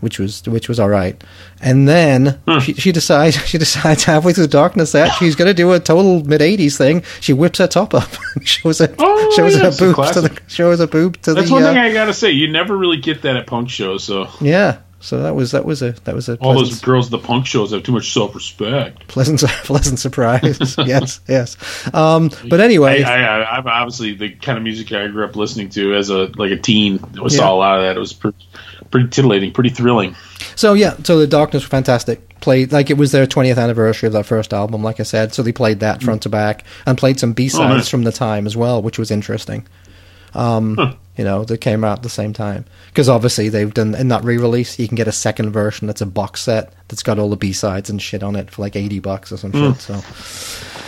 which 0.00 0.18
was 0.18 0.42
which 0.46 0.68
was 0.68 0.80
all 0.80 0.88
right. 0.88 1.22
And 1.60 1.88
then 1.88 2.40
she, 2.60 2.74
she 2.74 2.92
decides 2.92 3.36
she 3.46 3.58
decides 3.58 4.04
halfway 4.04 4.32
through 4.32 4.46
the 4.46 4.52
darkness 4.52 4.92
that 4.92 5.12
she's 5.14 5.34
going 5.36 5.48
to 5.48 5.54
do 5.54 5.72
a 5.72 5.80
total 5.80 6.24
mid 6.24 6.40
'80s 6.40 6.76
thing. 6.76 7.02
She 7.20 7.32
whips 7.32 7.58
her 7.58 7.66
top 7.66 7.94
up, 7.94 8.08
and 8.34 8.46
shows 8.48 8.78
her 8.80 8.94
Oh, 8.98 9.32
shows 9.36 9.54
yeah, 9.54 9.62
her 9.62 9.68
it's 9.68 9.80
a 9.80 9.84
boob 9.92 10.12
to 10.12 10.20
the 10.20 10.40
shows 10.48 10.78
her 10.80 10.86
boob 10.86 11.20
to 11.22 11.34
That's 11.34 11.48
the 11.48 11.52
one 11.54 11.62
uh, 11.62 11.68
thing 11.68 11.78
I 11.78 11.92
got 11.92 12.06
to 12.06 12.14
say. 12.14 12.30
You 12.30 12.48
never 12.50 12.76
really 12.76 12.98
get 12.98 13.22
that 13.22 13.36
at 13.36 13.46
punk 13.46 13.70
shows. 13.70 14.04
So 14.04 14.28
yeah. 14.40 14.78
So 15.04 15.22
that 15.22 15.34
was 15.34 15.50
that 15.50 15.66
was 15.66 15.82
a 15.82 15.92
that 16.04 16.14
was 16.14 16.30
a 16.30 16.36
all 16.38 16.54
pleasant, 16.54 16.70
those 16.70 16.80
girls 16.80 17.06
at 17.06 17.10
the 17.10 17.18
punk 17.18 17.46
shows 17.46 17.72
have 17.72 17.82
too 17.82 17.92
much 17.92 18.10
self 18.12 18.34
respect. 18.34 19.06
pleasant 19.06 19.40
pleasant 19.64 19.98
surprise. 19.98 20.76
yes, 20.78 21.20
yes. 21.28 21.58
Um, 21.94 22.30
but 22.48 22.60
anyway, 22.60 23.02
I, 23.02 23.12
I, 23.12 23.42
I, 23.42 23.56
I'm 23.58 23.66
obviously 23.66 24.14
the 24.14 24.30
kind 24.30 24.56
of 24.56 24.64
music 24.64 24.90
I 24.92 25.06
grew 25.08 25.24
up 25.26 25.36
listening 25.36 25.68
to 25.70 25.94
as 25.94 26.08
a 26.08 26.30
like 26.36 26.50
a 26.52 26.56
teen. 26.56 26.98
I 27.18 27.22
Yeah. 27.24 27.28
saw 27.28 27.52
a 27.52 27.56
lot 27.56 27.78
of 27.78 27.84
that. 27.84 27.96
It 27.96 28.00
was 28.00 28.14
pretty, 28.14 28.38
pretty 28.90 29.08
titillating, 29.08 29.52
pretty 29.52 29.68
thrilling. 29.70 30.16
So 30.56 30.72
yeah, 30.72 30.96
so 31.02 31.18
the 31.18 31.26
Darkness 31.26 31.64
were 31.64 31.68
fantastic. 31.68 32.40
Played 32.40 32.72
like 32.72 32.88
it 32.88 32.96
was 32.96 33.12
their 33.12 33.26
20th 33.26 33.58
anniversary 33.58 34.06
of 34.06 34.14
that 34.14 34.24
first 34.24 34.54
album, 34.54 34.82
like 34.82 35.00
I 35.00 35.02
said. 35.02 35.34
So 35.34 35.42
they 35.42 35.52
played 35.52 35.80
that 35.80 36.02
front 36.02 36.22
to 36.22 36.28
back 36.30 36.64
and 36.86 36.96
played 36.96 37.20
some 37.20 37.34
B 37.34 37.48
sides 37.50 37.88
Oh, 37.88 37.90
from 37.90 38.04
the 38.04 38.12
time 38.12 38.46
as 38.46 38.56
well, 38.56 38.80
which 38.80 38.98
was 38.98 39.10
interesting. 39.10 39.66
Um, 40.34 40.96
You 41.16 41.22
know, 41.22 41.44
that 41.44 41.58
came 41.58 41.84
out 41.84 41.98
at 41.98 42.02
the 42.02 42.08
same 42.08 42.32
time 42.32 42.64
because 42.88 43.08
obviously 43.08 43.48
they've 43.48 43.72
done 43.72 43.94
in 43.94 44.08
that 44.08 44.24
re-release. 44.24 44.80
You 44.80 44.88
can 44.88 44.96
get 44.96 45.06
a 45.06 45.12
second 45.12 45.52
version 45.52 45.86
that's 45.86 46.00
a 46.00 46.06
box 46.06 46.40
set 46.42 46.72
that's 46.88 47.04
got 47.04 47.20
all 47.20 47.30
the 47.30 47.36
B 47.36 47.52
sides 47.52 47.88
and 47.88 48.02
shit 48.02 48.24
on 48.24 48.34
it 48.34 48.50
for 48.50 48.62
like 48.62 48.74
80 48.74 48.98
bucks 48.98 49.30
or 49.30 49.36
some 49.36 49.52
shit. 49.52 49.80
So 49.80 50.02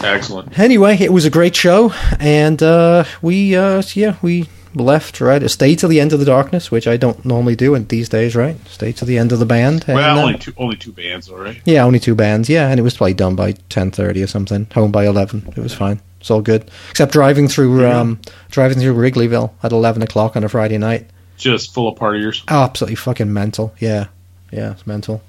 Excellent. 0.02 0.58
anyway, 0.58 0.96
it 0.98 1.12
was 1.12 1.24
a 1.24 1.30
great 1.30 1.54
show, 1.54 1.92
and 2.18 2.60
uh, 2.62 3.04
we 3.22 3.54
uh, 3.56 3.82
yeah 3.94 4.16
we 4.20 4.48
left 4.74 5.20
right. 5.20 5.48
Stay 5.50 5.74
till 5.76 5.88
the 5.88 6.00
end 6.00 6.12
of 6.12 6.18
the 6.18 6.26
darkness, 6.26 6.70
which 6.72 6.86
I 6.86 6.96
don't 6.96 7.24
normally 7.24 7.54
do 7.56 7.74
in 7.74 7.86
these 7.86 8.08
days. 8.08 8.34
Right, 8.36 8.56
stay 8.68 8.92
to 8.92 9.04
the 9.04 9.18
end 9.18 9.30
of 9.32 9.38
the 9.38 9.46
band. 9.46 9.84
and, 9.86 9.94
Well, 9.96 10.18
uh, 10.18 10.22
only 10.22 10.38
two, 10.38 10.52
only 10.56 10.76
two 10.76 10.92
bands, 10.92 11.28
all 11.28 11.38
right. 11.38 11.60
yeah, 11.64 11.84
only 11.84 12.00
two 12.00 12.14
bands. 12.14 12.48
Yeah, 12.48 12.68
and 12.68 12.78
it 12.78 12.82
was 12.82 12.96
probably 12.96 13.14
done 13.14 13.36
by 13.36 13.52
ten 13.68 13.90
thirty 13.90 14.22
or 14.22 14.26
something. 14.26 14.66
Home 14.74 14.90
by 14.92 15.06
eleven. 15.06 15.44
It 15.56 15.60
was 15.62 15.72
fine. 15.72 16.00
It's 16.26 16.30
all 16.32 16.42
good. 16.42 16.68
Except 16.90 17.12
driving 17.12 17.46
through 17.46 17.86
um, 17.86 18.20
driving 18.50 18.80
through 18.80 18.94
Wrigleyville 18.96 19.52
at 19.62 19.70
eleven 19.70 20.02
o'clock 20.02 20.34
on 20.34 20.42
a 20.42 20.48
Friday 20.48 20.76
night. 20.76 21.08
Just 21.36 21.72
full 21.72 21.86
of 21.86 21.96
partiers. 21.96 22.42
Absolutely 22.48 22.96
fucking 22.96 23.32
mental. 23.32 23.72
Yeah, 23.78 24.08
yeah, 24.50 24.72
it's 24.72 24.88
mental. 24.88 25.22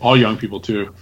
All 0.00 0.16
young 0.16 0.36
people 0.36 0.58
too. 0.58 0.92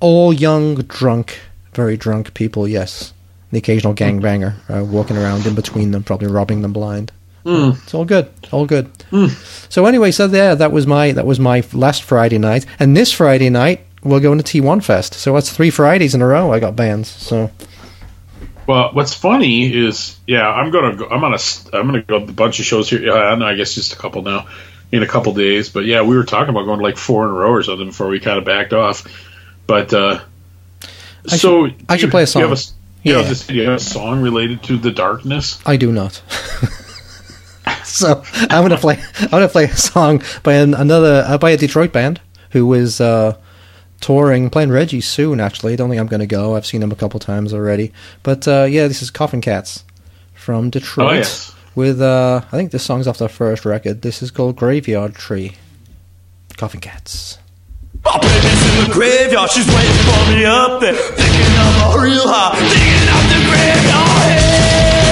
All 0.00 0.34
young, 0.34 0.74
drunk, 0.74 1.40
very 1.72 1.96
drunk 1.96 2.34
people. 2.34 2.68
Yes, 2.68 3.14
the 3.52 3.56
occasional 3.56 3.94
gangbanger 3.94 4.52
uh, 4.68 4.84
walking 4.84 5.16
around 5.16 5.46
in 5.46 5.54
between 5.54 5.92
them, 5.92 6.02
probably 6.02 6.28
robbing 6.28 6.60
them 6.60 6.74
blind. 6.74 7.10
It's 7.46 7.94
all 7.94 8.04
good. 8.04 8.28
All 8.52 8.66
good. 8.66 8.90
So 9.70 9.86
anyway, 9.86 10.10
so 10.10 10.26
there, 10.26 10.54
that 10.56 10.72
was 10.72 10.86
my 10.86 11.12
that 11.12 11.24
was 11.24 11.40
my 11.40 11.64
last 11.72 12.02
Friday 12.02 12.36
night, 12.36 12.66
and 12.78 12.94
this 12.94 13.12
Friday 13.12 13.48
night 13.48 13.80
we're 14.02 14.20
going 14.20 14.38
to 14.38 14.44
T1 14.44 14.84
Fest. 14.84 15.14
So 15.14 15.32
that's 15.32 15.50
three 15.50 15.70
Fridays 15.70 16.14
in 16.14 16.20
a 16.20 16.26
row. 16.26 16.52
I 16.52 16.60
got 16.60 16.76
bands. 16.76 17.08
So 17.08 17.50
Well, 18.66 18.90
what's 18.92 19.12
funny 19.14 19.72
is, 19.72 20.16
yeah, 20.26 20.48
I'm 20.48 20.70
gonna 20.70 20.96
go. 20.96 21.06
I'm 21.08 21.22
on 21.24 21.32
a. 21.32 21.36
s- 21.36 21.68
I'm 21.72 21.86
gonna 21.86 22.02
go 22.02 22.16
a 22.16 22.20
bunch 22.20 22.60
of 22.60 22.64
shows 22.64 22.88
here. 22.88 23.02
Yeah, 23.02 23.34
no, 23.34 23.44
I 23.46 23.54
guess 23.54 23.74
just 23.74 23.92
a 23.92 23.96
couple 23.96 24.22
now, 24.22 24.46
in 24.90 25.02
a 25.02 25.06
couple 25.06 25.34
days. 25.34 25.68
But 25.68 25.84
yeah, 25.84 26.02
we 26.02 26.16
were 26.16 26.24
talking 26.24 26.48
about 26.50 26.64
going 26.64 26.78
to 26.78 26.84
like 26.84 26.96
four 26.96 27.24
in 27.24 27.30
a 27.30 27.34
row 27.34 27.50
or 27.50 27.62
something 27.62 27.88
before 27.88 28.08
we 28.08 28.20
kind 28.20 28.38
of 28.38 28.44
backed 28.44 28.72
off. 28.72 29.04
But 29.66 29.92
uh, 29.92 30.20
I 31.30 31.36
so 31.36 31.66
should- 31.68 31.84
I 31.88 31.96
should 31.96 32.06
you- 32.06 32.10
play 32.10 32.22
a 32.22 32.26
You 32.26 32.40
have 32.40 32.52
a, 32.52 32.56
song. 32.56 32.74
you 33.02 33.14
have 33.14 33.22
Yeah. 33.24 33.28
this- 33.28 33.50
you 33.50 33.62
have 33.64 33.74
a 33.74 33.80
song 33.80 34.22
related 34.22 34.62
to 34.64 34.78
the 34.78 34.90
darkness. 34.90 35.58
I 35.66 35.76
do 35.76 35.92
not. 35.92 36.22
so 37.84 38.22
I'm 38.34 38.62
gonna 38.62 38.78
play. 38.78 39.02
I'm 39.20 39.28
gonna 39.28 39.48
play 39.48 39.64
a 39.64 39.76
song 39.76 40.22
by 40.42 40.54
an, 40.54 40.74
another 40.74 41.24
uh, 41.26 41.38
by 41.38 41.50
a 41.50 41.56
Detroit 41.56 41.92
band 41.92 42.20
who 42.50 42.72
is 42.74 43.00
uh, 43.00 43.36
touring, 44.04 44.50
playing 44.50 44.70
Reggie 44.70 45.00
soon. 45.00 45.40
Actually, 45.40 45.72
I 45.72 45.76
don't 45.76 45.88
think 45.88 45.98
I'm 45.98 46.06
gonna 46.06 46.26
go. 46.26 46.56
I've 46.56 46.66
seen 46.66 46.82
him 46.82 46.92
a 46.92 46.96
couple 46.96 47.18
times 47.20 47.54
already. 47.54 47.90
But 48.22 48.46
uh, 48.46 48.64
yeah, 48.68 48.86
this 48.86 49.00
is 49.00 49.10
Koffin 49.10 49.40
Katz 49.40 49.82
from 50.34 50.68
Detroit. 50.68 51.10
Oh, 51.10 51.14
yes. 51.14 51.54
With 51.74 52.02
uh, 52.02 52.42
I 52.44 52.56
think 52.56 52.70
this 52.70 52.82
song's 52.82 53.08
off 53.08 53.16
their 53.18 53.28
first 53.28 53.64
record. 53.64 54.02
This 54.02 54.22
is 54.22 54.30
called 54.30 54.56
Graveyard 54.56 55.14
Tree. 55.14 55.52
Koffin 56.50 56.82
Katz. 56.82 57.38
My 58.04 58.18
baby's 58.18 58.78
in 58.78 58.88
the 58.88 58.92
graveyard, 58.92 59.50
she's 59.50 59.66
waiting 59.66 59.96
for 60.04 60.30
me 60.30 60.44
up 60.44 60.80
there. 60.82 60.92
Thinking 60.92 61.54
of 61.56 61.96
a 61.96 62.02
real 62.04 62.28
high, 62.28 62.60
digging 62.60 63.08
out 63.08 63.24
the 63.32 63.40
graveyard. 63.48 65.03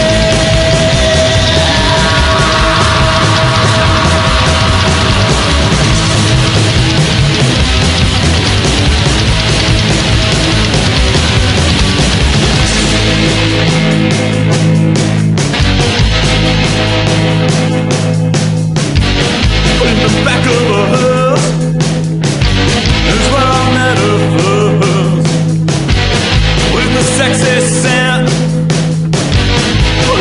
back 20.24 20.44
of 20.47 20.70
a 20.70 21.35
Is 23.12 23.27
I 23.35 23.62
met 23.77 23.99
her 24.03 24.19
first 24.36 25.28
With 26.74 26.90
the 26.97 27.05
sexy 27.19 27.61
scent. 27.61 28.28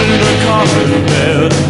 In 0.02 0.20
a 0.20 0.46
coffin 0.46 1.06
bed. 1.06 1.61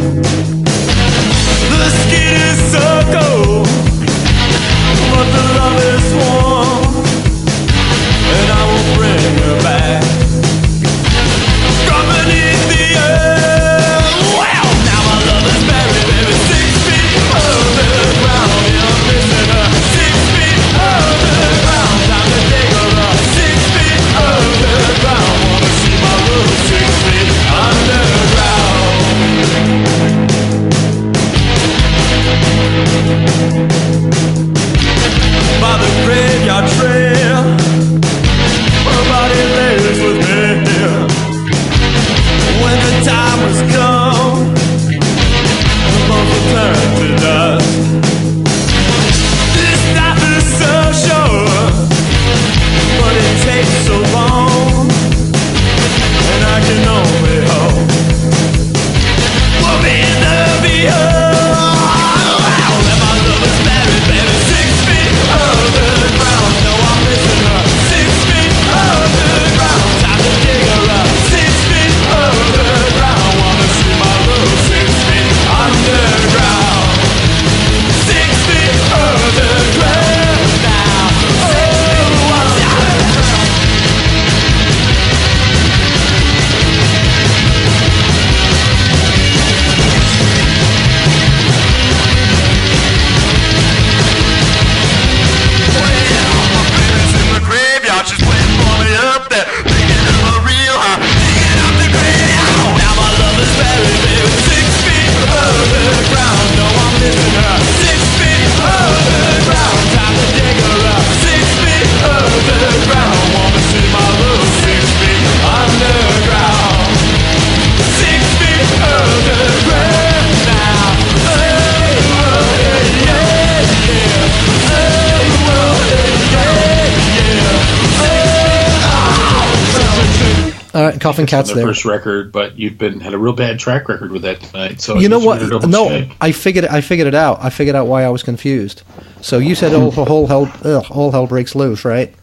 Katz 131.28 131.50
their 131.50 131.58
there. 131.58 131.66
first 131.68 131.86
record, 131.86 132.32
but 132.32 132.58
you've 132.58 132.78
been 132.78 133.00
had 133.00 133.14
a 133.14 133.18
real 133.18 133.34
bad 133.34 133.60
track 133.60 133.88
record 133.90 134.12
with 134.12 134.22
that 134.24 134.42
tonight. 134.42 134.82
So 134.82 134.96
I 134.98 135.00
You 135.00 135.10
know 135.10 135.20
wanted 135.20 135.50
to 135.50 135.58
what? 135.60 135.70
No, 135.70 135.88
check. 135.90 136.10
I 136.22 136.32
figured 136.32 136.66
I 136.66 136.82
figured 136.82 137.08
it 137.08 137.16
out. 137.16 137.40
I 137.42 137.50
figured 137.50 137.76
out 137.76 137.88
why 137.88 138.04
I 138.04 138.10
was 138.10 138.24
confused. 138.24 138.84
So 139.22 139.38
you 139.38 139.56
said 139.56 139.74
oh, 139.74 139.92
all, 139.92 140.10
all 140.10 140.28
hell 140.28 140.52
ugh, 140.64 140.86
all 140.90 141.12
hell 141.12 141.28
breaks 141.28 141.56
loose, 141.56 141.84
right? 141.86 142.14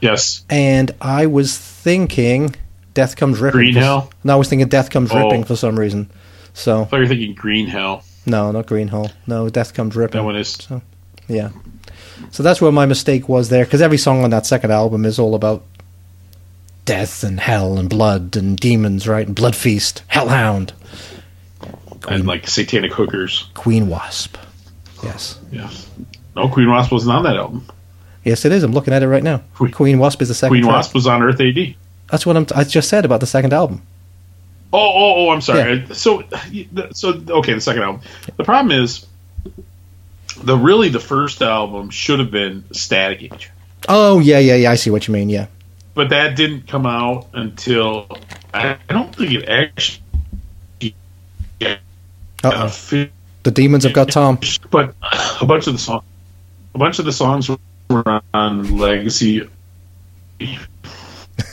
Yes, 0.00 0.44
And 0.50 0.90
I 1.00 1.26
was 1.26 1.56
thinking 1.56 2.54
Death 2.92 3.16
Comes 3.16 3.40
Ripping. 3.40 3.58
Green 3.58 3.74
for- 3.74 3.80
Hell? 3.80 4.10
No, 4.22 4.34
I 4.34 4.36
was 4.36 4.48
thinking 4.48 4.68
Death 4.68 4.90
Comes 4.90 5.10
Oh. 5.12 5.16
Ripping 5.24 5.44
for 5.44 5.56
some 5.56 5.78
reason. 5.78 6.10
So 6.52 6.82
I 6.82 6.84
thought 6.84 6.96
you 6.96 7.02
were 7.02 7.08
thinking 7.08 7.34
Green 7.34 7.66
Hell. 7.68 8.04
no, 8.26 8.50
not 8.52 8.66
Green 8.66 8.88
Hole. 8.88 9.10
No, 9.26 9.48
Death 9.48 9.72
Comes 9.72 9.96
Ripping. 9.96 10.20
That 10.20 10.24
one 10.24 10.36
is 10.36 10.58
Yeah. 11.26 11.50
So 12.30 12.42
that's 12.42 12.60
where 12.60 12.70
my 12.70 12.86
mistake 12.86 13.28
was 13.28 13.48
there, 13.48 13.64
because 13.64 13.80
every 13.82 13.98
song 13.98 14.22
on 14.22 14.30
that 14.30 14.44
second 14.46 14.70
album 14.70 15.04
is 15.06 15.18
all 15.18 15.34
about 15.34 15.64
death 16.84 17.22
and 17.24 17.40
hell 17.40 17.78
and 17.78 17.88
blood 17.88 18.36
and 18.36 18.56
demons, 18.58 19.06
right? 19.08 19.26
And 19.26 19.34
Blood 19.36 19.56
Feast, 19.56 20.02
Hellhound, 20.08 20.72
and 22.08 22.26
like 22.26 22.46
satanic 22.48 22.92
hookers. 22.92 23.48
Queen 23.54 23.88
Wasp. 23.88 24.36
Yes. 25.02 25.38
Yes. 25.50 25.88
No, 26.36 26.48
Queen 26.48 26.68
Wasp 26.70 26.90
wasn't 26.92 27.12
on 27.16 27.22
that 27.24 27.36
album. 27.36 27.66
Yes, 28.24 28.44
it 28.44 28.52
is. 28.52 28.62
I'm 28.62 28.72
looking 28.72 28.94
at 28.94 29.02
it 29.02 29.08
right 29.08 29.22
now. 29.22 29.42
Queen- 29.54 29.72
Queen 29.72 29.98
Wasp 29.98 30.20
is 30.22 30.28
the 30.28 30.34
second 30.34 30.52
Queen 30.52 30.62
track. 30.64 30.76
Wasp 30.76 30.94
was 30.94 31.06
on 31.06 31.22
Earth 31.22 31.40
AD. 31.40 31.74
That's 32.10 32.26
what 32.26 32.36
I'm 32.36 32.46
I 32.54 32.64
just 32.64 32.88
said 32.88 33.04
about 33.04 33.20
the 33.20 33.26
second 33.26 33.52
album. 33.52 33.82
Oh, 34.72 34.78
oh, 34.78 35.14
oh! 35.26 35.30
I'm 35.30 35.40
sorry. 35.40 35.86
So, 35.92 36.24
so 36.92 37.10
okay. 37.28 37.52
The 37.54 37.60
second 37.60 37.82
album. 37.82 38.00
The 38.36 38.44
problem 38.44 38.72
is, 38.72 39.06
the 40.42 40.56
really 40.56 40.88
the 40.88 40.98
first 41.00 41.42
album 41.42 41.90
should 41.90 42.18
have 42.18 42.30
been 42.32 42.64
Static 42.72 43.22
Age, 43.22 43.50
Oh, 43.88 44.18
yeah, 44.18 44.38
yeah, 44.38 44.56
yeah. 44.56 44.70
I 44.70 44.74
see 44.74 44.90
what 44.90 45.06
you 45.06 45.14
mean. 45.14 45.28
Yeah. 45.28 45.46
But 45.94 46.10
that 46.10 46.36
didn't 46.36 46.66
come 46.68 46.86
out 46.86 47.28
until 47.32 48.06
I, 48.52 48.76
I 48.88 48.92
don't 48.92 49.14
think 49.14 49.32
it 49.32 49.48
actually. 49.48 50.00
Uh, 52.42 52.68
The 53.44 53.50
Demons 53.50 53.84
have 53.84 53.94
got 53.94 54.10
Tom. 54.10 54.38
but 54.70 54.94
a 55.40 55.46
bunch 55.46 55.66
of 55.66 55.72
the 55.72 55.78
song, 55.78 56.02
a 56.74 56.78
bunch 56.78 56.98
of 56.98 57.04
the 57.06 57.12
songs 57.12 57.48
were 57.88 58.22
on 58.34 58.76
Legacy. 58.78 59.48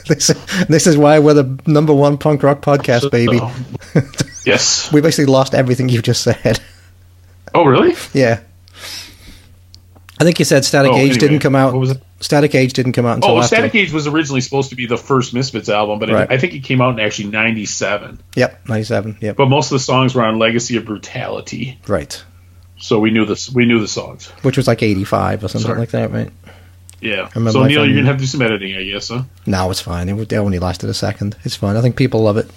This, 0.07 0.27
this 0.67 0.87
is 0.87 0.97
why 0.97 1.19
we're 1.19 1.33
the 1.33 1.59
number 1.65 1.93
one 1.93 2.17
punk 2.17 2.43
rock 2.43 2.61
podcast, 2.61 3.09
baby. 3.11 3.39
yes. 4.45 4.91
We 4.93 4.99
basically 4.99 5.31
lost 5.31 5.53
everything 5.55 5.87
you 5.89 6.01
just 6.01 6.21
said. 6.23 6.59
Oh, 7.55 7.63
really? 7.65 7.95
Yeah. 8.13 8.41
I 10.19 10.23
think 10.23 10.37
you 10.39 10.45
said 10.45 10.65
Static 10.65 10.91
Oh, 10.91 10.95
Age 10.95 11.01
anyway, 11.11 11.17
didn't 11.19 11.39
come 11.39 11.55
out. 11.55 11.73
What 12.21 12.23
was 12.23 12.25
it? 12.25 12.29
Static 12.29 12.55
Age 12.55 12.73
didn't 12.73 12.93
come 12.93 13.05
out 13.05 13.15
until 13.15 13.31
Oh, 13.31 13.37
after. 13.39 13.47
Static 13.55 13.75
Age 13.75 13.91
was 13.91 14.07
originally 14.07 14.41
supposed 14.41 14.69
to 14.69 14.75
be 14.75 14.85
the 14.85 14.97
first 14.97 15.33
Misfits 15.33 15.69
album, 15.69 15.99
but 15.99 16.09
Right. 16.09 16.23
it, 16.23 16.31
I 16.33 16.37
think 16.37 16.53
it 16.53 16.59
came 16.63 16.81
out 16.81 16.93
in 16.93 16.99
actually 16.99 17.29
'97. 17.29 18.19
Yep, 18.35 18.67
97. 18.69 19.17
Yep. 19.21 19.35
But 19.37 19.47
most 19.49 19.71
of 19.71 19.75
the 19.75 19.79
songs 19.83 20.13
were 20.15 20.23
on 20.23 20.39
Legacy 20.39 20.77
of 20.77 20.85
Brutality, 20.85 21.79
right. 21.87 22.23
so 22.77 22.99
we 22.99 23.11
knew 23.11 23.25
this. 23.25 23.49
We 23.51 23.65
knew 23.65 23.79
the 23.79 23.87
songs. 23.87 24.27
Which 24.43 24.57
was 24.57 24.67
like 24.67 24.81
85 24.83 25.43
or 25.43 25.47
something 25.47 25.67
Sorry. 25.67 25.79
like 25.79 25.89
that, 25.91 26.11
right? 26.11 26.29
Yeah. 27.01 27.29
So 27.29 27.39
Neil, 27.39 27.51
friend- 27.53 27.71
you're 27.73 27.87
gonna 27.87 28.05
have 28.05 28.17
to 28.17 28.21
do 28.21 28.27
some 28.27 28.41
editing, 28.43 28.75
I 28.75 28.83
guess, 28.83 29.09
huh? 29.09 29.23
No, 29.47 29.71
it's 29.71 29.81
fine. 29.81 30.07
It, 30.07 30.31
it 30.31 30.35
only 30.37 30.59
lasted 30.59 30.89
a 30.89 30.93
second. 30.93 31.35
It's 31.43 31.55
fine. 31.55 31.75
I 31.75 31.81
think 31.81 31.95
people 31.95 32.21
love 32.21 32.37
it. 32.37 32.49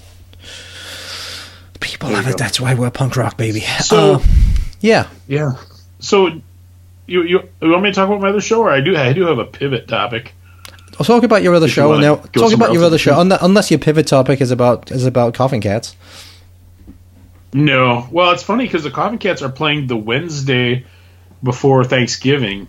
People 1.80 2.08
There 2.10 2.18
love 2.18 2.26
it. 2.28 2.32
go. 2.32 2.36
That's 2.36 2.60
why 2.60 2.74
we're 2.74 2.90
punk 2.90 3.16
rock, 3.16 3.36
baby. 3.38 3.60
So- 3.60 4.16
Uh, 4.16 4.22
yeah. 4.80 5.06
Yeah. 5.26 5.52
So, 6.00 6.40
you, 7.06 7.22
you 7.22 7.48
you 7.60 7.70
want 7.70 7.82
me 7.82 7.90
to 7.90 7.94
talk 7.94 8.08
about 8.08 8.20
my 8.20 8.28
other 8.28 8.40
show, 8.40 8.60
or 8.60 8.70
I 8.70 8.80
do 8.80 8.96
I 8.96 9.12
do 9.12 9.26
have 9.26 9.38
a 9.38 9.44
pivot 9.44 9.88
topic. 9.88 10.34
I'll 10.98 11.04
talk 11.04 11.24
about 11.24 11.42
your 11.42 11.54
other 11.54 11.66
If 11.66 11.72
show 11.72 11.88
wanna 11.88 12.02
now. 12.02 12.16
Talk 12.16 12.52
about 12.52 12.72
your 12.72 12.84
other 12.84 12.98
show, 12.98 13.18
unless 13.20 13.70
your 13.70 13.80
pivot 13.80 14.06
topic 14.06 14.40
is 14.40 14.50
about 14.50 14.90
is 14.90 15.06
about 15.06 15.34
Koffin 15.34 15.60
Katz. 15.62 15.96
No. 17.52 18.08
Well, 18.10 18.32
it's 18.32 18.42
funny 18.42 18.64
because 18.64 18.82
the 18.82 18.90
Koffin 18.90 19.20
Katz 19.20 19.42
are 19.42 19.48
playing 19.48 19.86
the 19.86 19.96
Wednesday 19.96 20.84
before 21.42 21.84
Thanksgiving 21.84 22.68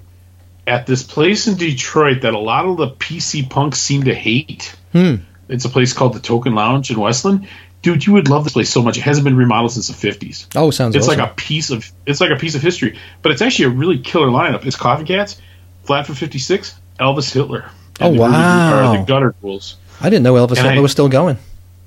at 0.68 0.86
this 0.86 1.03
place 1.03 1.48
in 1.48 1.56
Detroit 1.56 2.22
that 2.22 2.34
a 2.34 2.40
lot 2.40 2.66
of 2.66 2.78
the 2.78 2.90
PC 2.90 3.49
punks 3.49 3.80
seem 3.80 4.03
to 4.03 4.14
hate. 4.14 4.76
Hmm. 4.91 5.16
It's 5.48 5.66
a 5.66 5.70
place 5.70 5.94
called 5.94 6.14
the 6.14 6.20
Token 6.20 6.56
Lounge 6.56 6.90
in 6.90 6.99
Westland. 6.99 7.48
Dude, 7.86 8.03
you 8.07 8.14
would 8.14 8.28
love 8.30 8.44
this 8.45 8.53
place 8.53 8.70
so 8.72 8.82
much. 8.82 8.98
It 8.98 9.02
hasn't 9.02 9.26
been 9.26 9.38
remodeled 9.38 9.72
since 9.74 9.90
the 9.90 9.94
fifties. 9.94 10.48
Oh, 10.56 10.72
sounds 10.72 10.95
It's 10.95 11.07
awesome. 11.07 11.20
like 11.20 11.32
a 11.32 11.36
piece 11.36 11.70
of 11.70 11.88
it's 12.07 12.20
like 12.20 12.32
a 12.32 12.36
piece 12.36 12.56
of 12.56 12.64
history, 12.64 12.98
but 13.22 13.32
it's 13.32 13.44
actually 13.44 13.66
a 13.66 13.70
really 13.70 13.99
killer 13.99 14.28
lineup. 14.28 14.66
It's 14.66 14.76
Koffin 14.76 15.06
Katz, 15.06 15.40
Flat 15.84 16.07
for 16.07 16.16
Fifty 16.16 16.40
Six, 16.40 16.74
Elvis 16.99 17.32
Hitler. 17.32 17.70
Oh, 18.02 18.12
the 18.12 18.20
wow. 18.20 18.94
or 18.95 18.98
the 18.98 19.03
Gutter 19.03 19.36
Ghouls. 19.40 19.76
I 20.02 20.10
didn't 20.10 20.24
know 20.24 20.34
Elvis 20.34 20.57
And 20.57 20.66
Hitler 20.66 20.78
I- 20.78 20.80
was 20.80 20.91
still 20.91 21.10
going. 21.10 21.38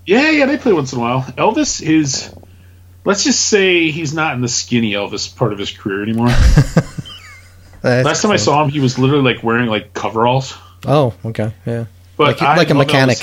Yeah, 0.06 0.30
yeah, 0.30 0.46
they 0.46 0.56
play 0.56 0.72
once 0.72 0.92
in 0.92 1.00
a 1.00 1.02
while. 1.02 1.22
Elvis 1.22 1.82
is, 1.82 2.32
let's 3.04 3.24
just 3.24 3.40
say 3.44 3.90
he's 3.90 4.14
not 4.14 4.34
in 4.34 4.40
the 4.40 4.48
skinny 4.48 4.92
Elvis 4.92 5.34
part 5.36 5.52
of 5.52 5.58
his 5.58 5.70
career 5.72 6.02
anymore. 6.04 6.28
Last 7.82 8.22
time 8.22 8.30
I 8.32 8.36
saw 8.36 8.62
him, 8.64 8.70
he 8.70 8.80
was 8.80 8.98
literally 8.98 9.34
like 9.34 9.42
wearing 9.42 9.66
like 9.68 9.94
coveralls. 9.94 10.54
Oh, 10.86 11.14
okay, 11.24 11.52
yeah, 11.66 11.86
But 12.16 12.40
Like- 12.40 12.56
like 12.56 12.70
a 12.70 12.74
mechanic. 12.74 13.18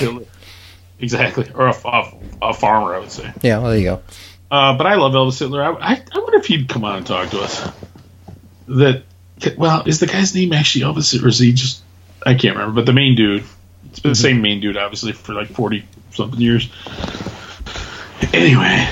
Exactly, 0.98 1.50
or 1.54 1.68
a, 1.68 1.74
a, 1.84 2.12
a 2.42 2.54
farmer, 2.54 2.94
I 2.94 2.98
would 3.00 3.10
say. 3.12 3.32
yeah. 3.42 3.58
Well, 3.58 3.70
there 3.70 3.78
you 3.78 3.84
go. 3.84 4.02
Uh, 4.50 4.76
but 4.76 4.86
I 4.86 4.94
love 4.94 5.12
Elvis 5.12 5.38
Hitler. 5.38 5.62
I, 5.62 5.70
I, 5.72 6.02
I 6.12 6.18
wonder 6.18 6.38
if 6.38 6.46
he'd 6.46 6.68
come 6.68 6.84
on 6.84 6.98
and 6.98 7.06
talk 7.06 7.30
to 7.30 7.40
us. 7.40 7.68
That 8.68 9.02
well, 9.56 9.82
is 9.86 10.00
the 10.00 10.06
guy's 10.06 10.34
name 10.34 10.52
actually 10.52 10.82
Elvis, 10.84 11.22
or 11.22 11.28
is 11.28 11.38
he 11.38 11.52
just? 11.52 11.82
I 12.24 12.34
can't 12.34 12.56
remember. 12.56 12.76
But 12.76 12.86
the 12.86 12.92
main 12.92 13.14
dude, 13.16 13.44
it's 13.90 14.00
been 14.00 14.12
the 14.12 14.16
same 14.16 14.40
main 14.42 14.60
dude, 14.60 14.76
obviously, 14.76 15.12
for 15.12 15.34
like 15.34 15.48
forty 15.48 15.84
something 16.12 16.40
years. 16.40 16.70
Anyway, 18.32 18.88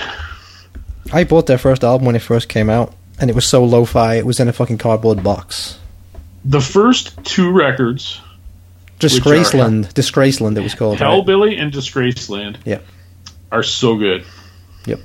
I 1.12 1.24
bought 1.24 1.46
their 1.46 1.58
first 1.58 1.82
album 1.84 2.06
when 2.06 2.16
it 2.16 2.20
first 2.22 2.48
came 2.48 2.68
out, 2.68 2.94
and 3.20 3.30
it 3.30 3.34
was 3.34 3.46
so 3.46 3.64
lo-fi. 3.64 4.16
It 4.16 4.26
was 4.26 4.40
in 4.40 4.48
a 4.48 4.52
fucking 4.52 4.78
cardboard 4.78 5.22
box. 5.22 5.78
the 6.44 6.60
first 6.60 7.16
two 7.24 7.50
records, 7.50 8.20
Disgraceland, 9.00 9.92
Disgraceland, 9.92 10.56
it 10.56 10.62
was 10.62 10.74
called. 10.74 11.00
right? 11.00 11.08
Hellbilly 11.10 11.60
and 11.60 11.72
Disgraceland, 11.72 12.56
Yep. 12.64 12.84
are 13.52 13.62
so 13.62 13.96
good. 13.96 14.24
Yep. 14.86 15.00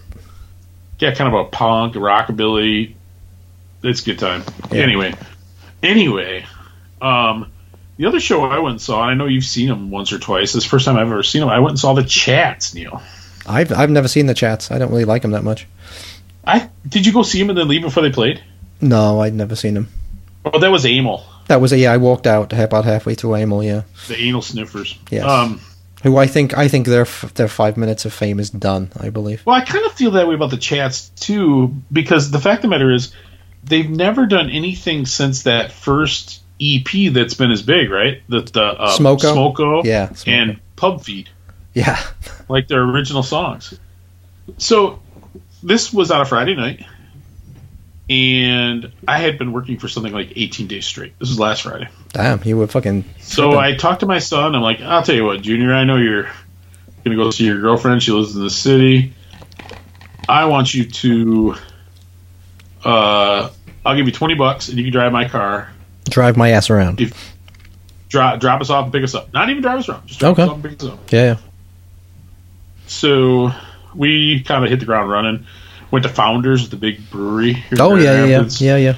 Yeah, 1.00 1.14
kind 1.16 1.34
of 1.34 1.46
a 1.46 1.50
punk 1.50 1.96
rockabilly. 1.96 2.96
It's 3.84 4.02
a 4.02 4.06
good 4.06 4.20
time. 4.20 4.44
Yeah. 4.72 4.82
Anyway, 4.84 5.14
anyway, 5.82 6.46
um, 7.02 7.52
the 7.98 8.06
other 8.06 8.20
show 8.20 8.44
I 8.44 8.60
went 8.60 8.74
and 8.74 8.82
saw, 8.82 9.02
and 9.04 9.12
I 9.12 9.14
know 9.14 9.26
you've 9.26 9.44
seen 9.46 9.68
them 9.70 9.90
once 9.90 10.12
or 10.12 10.20
twice. 10.20 10.54
This 10.54 10.56
is 10.56 10.64
the 10.64 10.70
first 10.70 10.86
time 10.86 10.98
I've 10.98 11.08
ever 11.08 11.24
seen 11.24 11.40
them. 11.42 11.50
I 11.50 11.60
went 11.60 11.72
and 11.72 11.80
saw 11.80 11.94
the 11.94 12.04
Chats, 12.04 12.74
Neil. 12.74 13.02
I've 13.48 13.72
I've 13.72 13.90
never 13.90 14.08
seen 14.08 14.26
the 14.28 14.34
chats. 14.36 14.70
I 14.70 14.78
don't 14.78 14.92
really 14.92 15.06
like 15.06 15.22
them 15.24 15.32
that 15.32 15.44
much. 15.44 15.66
I 16.46 16.70
did 16.88 17.06
you 17.06 17.14
go 17.14 17.24
see 17.24 17.40
them 17.40 17.50
and 17.50 17.58
then 17.58 17.68
leave 17.68 17.82
before 17.82 18.04
they 18.04 18.12
played? 18.12 18.44
No, 18.80 19.22
I'd 19.22 19.34
never 19.34 19.56
seen 19.56 19.74
them. 19.74 19.88
Oh, 20.46 20.60
that 20.60 20.70
was 20.70 20.86
Amyl, 20.86 21.24
That 21.50 21.60
was 21.62 21.74
a 21.74 21.78
yeah. 21.78 21.92
I 21.92 21.98
walked 21.98 22.26
out 22.28 22.54
about 22.54 22.86
halfway 22.86 23.16
through 23.16 23.32
Amyl. 23.32 23.64
Yeah, 23.64 23.82
the 24.08 24.16
Anal 24.18 24.42
Sniffers. 24.42 24.98
Yes. 25.12 25.26
Um, 25.26 25.60
who 26.04 26.16
I 26.16 26.28
think 26.28 26.58
I 26.58 26.68
think 26.68 26.86
their 26.88 27.06
their 27.36 27.48
five 27.48 27.76
minutes 27.76 28.06
of 28.06 28.14
fame 28.14 28.40
is 28.40 28.50
done. 28.50 28.92
I 29.00 29.10
believe. 29.10 29.46
Well, 29.46 29.56
I 29.56 29.66
kind 29.66 29.84
of 29.86 29.92
feel 29.94 30.12
that 30.12 30.28
way 30.28 30.36
about 30.36 30.52
the 30.52 30.58
chats 30.58 31.10
too, 31.10 31.76
because 31.92 32.32
the 32.32 32.40
fact 32.40 32.60
of 32.60 32.62
the 32.64 32.68
matter 32.70 32.92
is, 32.94 33.14
they've 33.64 33.90
never 33.90 34.26
done 34.28 34.50
anything 34.50 35.06
since 35.06 35.44
that 35.44 35.72
first 35.72 36.42
EP 36.62 37.12
that's 37.14 37.34
been 37.34 37.52
as 37.52 37.62
big, 37.64 37.90
right? 37.90 38.22
The 38.30 38.42
the 38.42 38.64
uh, 38.64 38.96
Smoko? 38.98 39.54
Smoko, 39.56 39.84
Yeah, 39.84 40.08
Smoko. 40.10 40.28
and 40.28 40.60
Pub 40.76 41.02
Feed, 41.04 41.30
Yeah, 41.74 42.00
like 42.48 42.68
their 42.68 42.84
original 42.84 43.24
songs. 43.24 43.74
So 44.58 45.00
this 45.64 45.92
was 45.92 46.12
on 46.12 46.22
a 46.22 46.26
Friday 46.26 46.56
night, 46.56 46.86
and 48.10 48.92
I 49.08 49.20
had 49.20 49.38
been 49.38 49.52
working 49.54 49.78
for 49.78 49.88
something 49.88 50.12
like 50.14 50.34
18 50.36 50.68
days 50.68 50.86
straight. 50.86 51.18
This 51.20 51.30
was 51.30 51.40
last 51.40 51.62
Friday. 51.64 51.88
damn, 52.14 52.42
you 52.44 52.58
were 52.58 52.68
fucking. 52.68 53.06
So 53.20 53.52
tripping. 53.52 53.60
I 53.60 53.76
talked 53.76 54.00
to 54.02 54.06
my 54.06 54.20
son. 54.20 54.56
I'm 54.56 54.62
like, 54.62 54.82
I'll 54.82 55.04
tell 55.04 55.16
you 55.16 55.26
what, 55.26 55.42
Junior. 55.42 55.74
I 55.74 55.84
know 55.84 55.98
you're 55.98 56.30
gonna 57.04 57.16
go 57.16 57.30
see 57.32 57.46
your 57.46 57.60
girlfriend. 57.62 58.02
She 58.04 58.12
lives 58.12 58.36
in 58.36 58.44
the 58.44 58.50
city. 58.50 59.14
I 60.28 60.46
want 60.46 60.74
you 60.74 60.86
to. 60.86 61.56
Uh, 62.84 63.50
I'll 63.86 63.96
give 63.96 64.06
you 64.08 64.12
twenty 64.14 64.36
bucks, 64.36 64.70
and 64.70 64.78
you 64.78 64.84
can 64.86 64.94
drive 64.94 65.12
my 65.12 65.28
car. 65.28 65.72
drive 66.10 66.38
my 66.38 66.50
ass 66.52 66.70
around. 66.70 67.02
If- 67.02 67.36
Drop 68.10 68.40
drop 68.40 68.60
us 68.60 68.72
off 68.72 68.86
and 68.86 68.92
pick 68.94 69.04
us 69.04 69.14
up. 69.14 69.32
Not 69.34 69.52
even 69.52 69.62
drive 69.62 69.78
us 69.80 69.88
around. 69.90 70.08
Just 70.08 70.20
drop 70.20 70.32
Okay. 70.34 70.42
us 70.44 70.50
off 70.50 70.56
and 70.56 70.64
pick 70.64 70.82
us 70.82 70.90
up. 70.90 71.12
Yeah. 71.12 71.36
So 72.88 73.52
we 73.94 74.42
kind 74.42 74.64
of 74.64 74.72
hit 74.72 74.80
the 74.80 74.88
ground 74.88 75.12
running. 75.12 75.46
Went 75.92 76.04
to 76.04 76.10
Founders, 76.10 76.70
the 76.70 76.76
big 76.76 77.10
brewery. 77.10 77.54
here 77.54 77.78
Oh 77.80 77.96
yeah, 77.96 78.26
yeah, 78.26 78.42
yeah, 78.42 78.48
yeah, 78.60 78.76
yeah. 78.78 78.96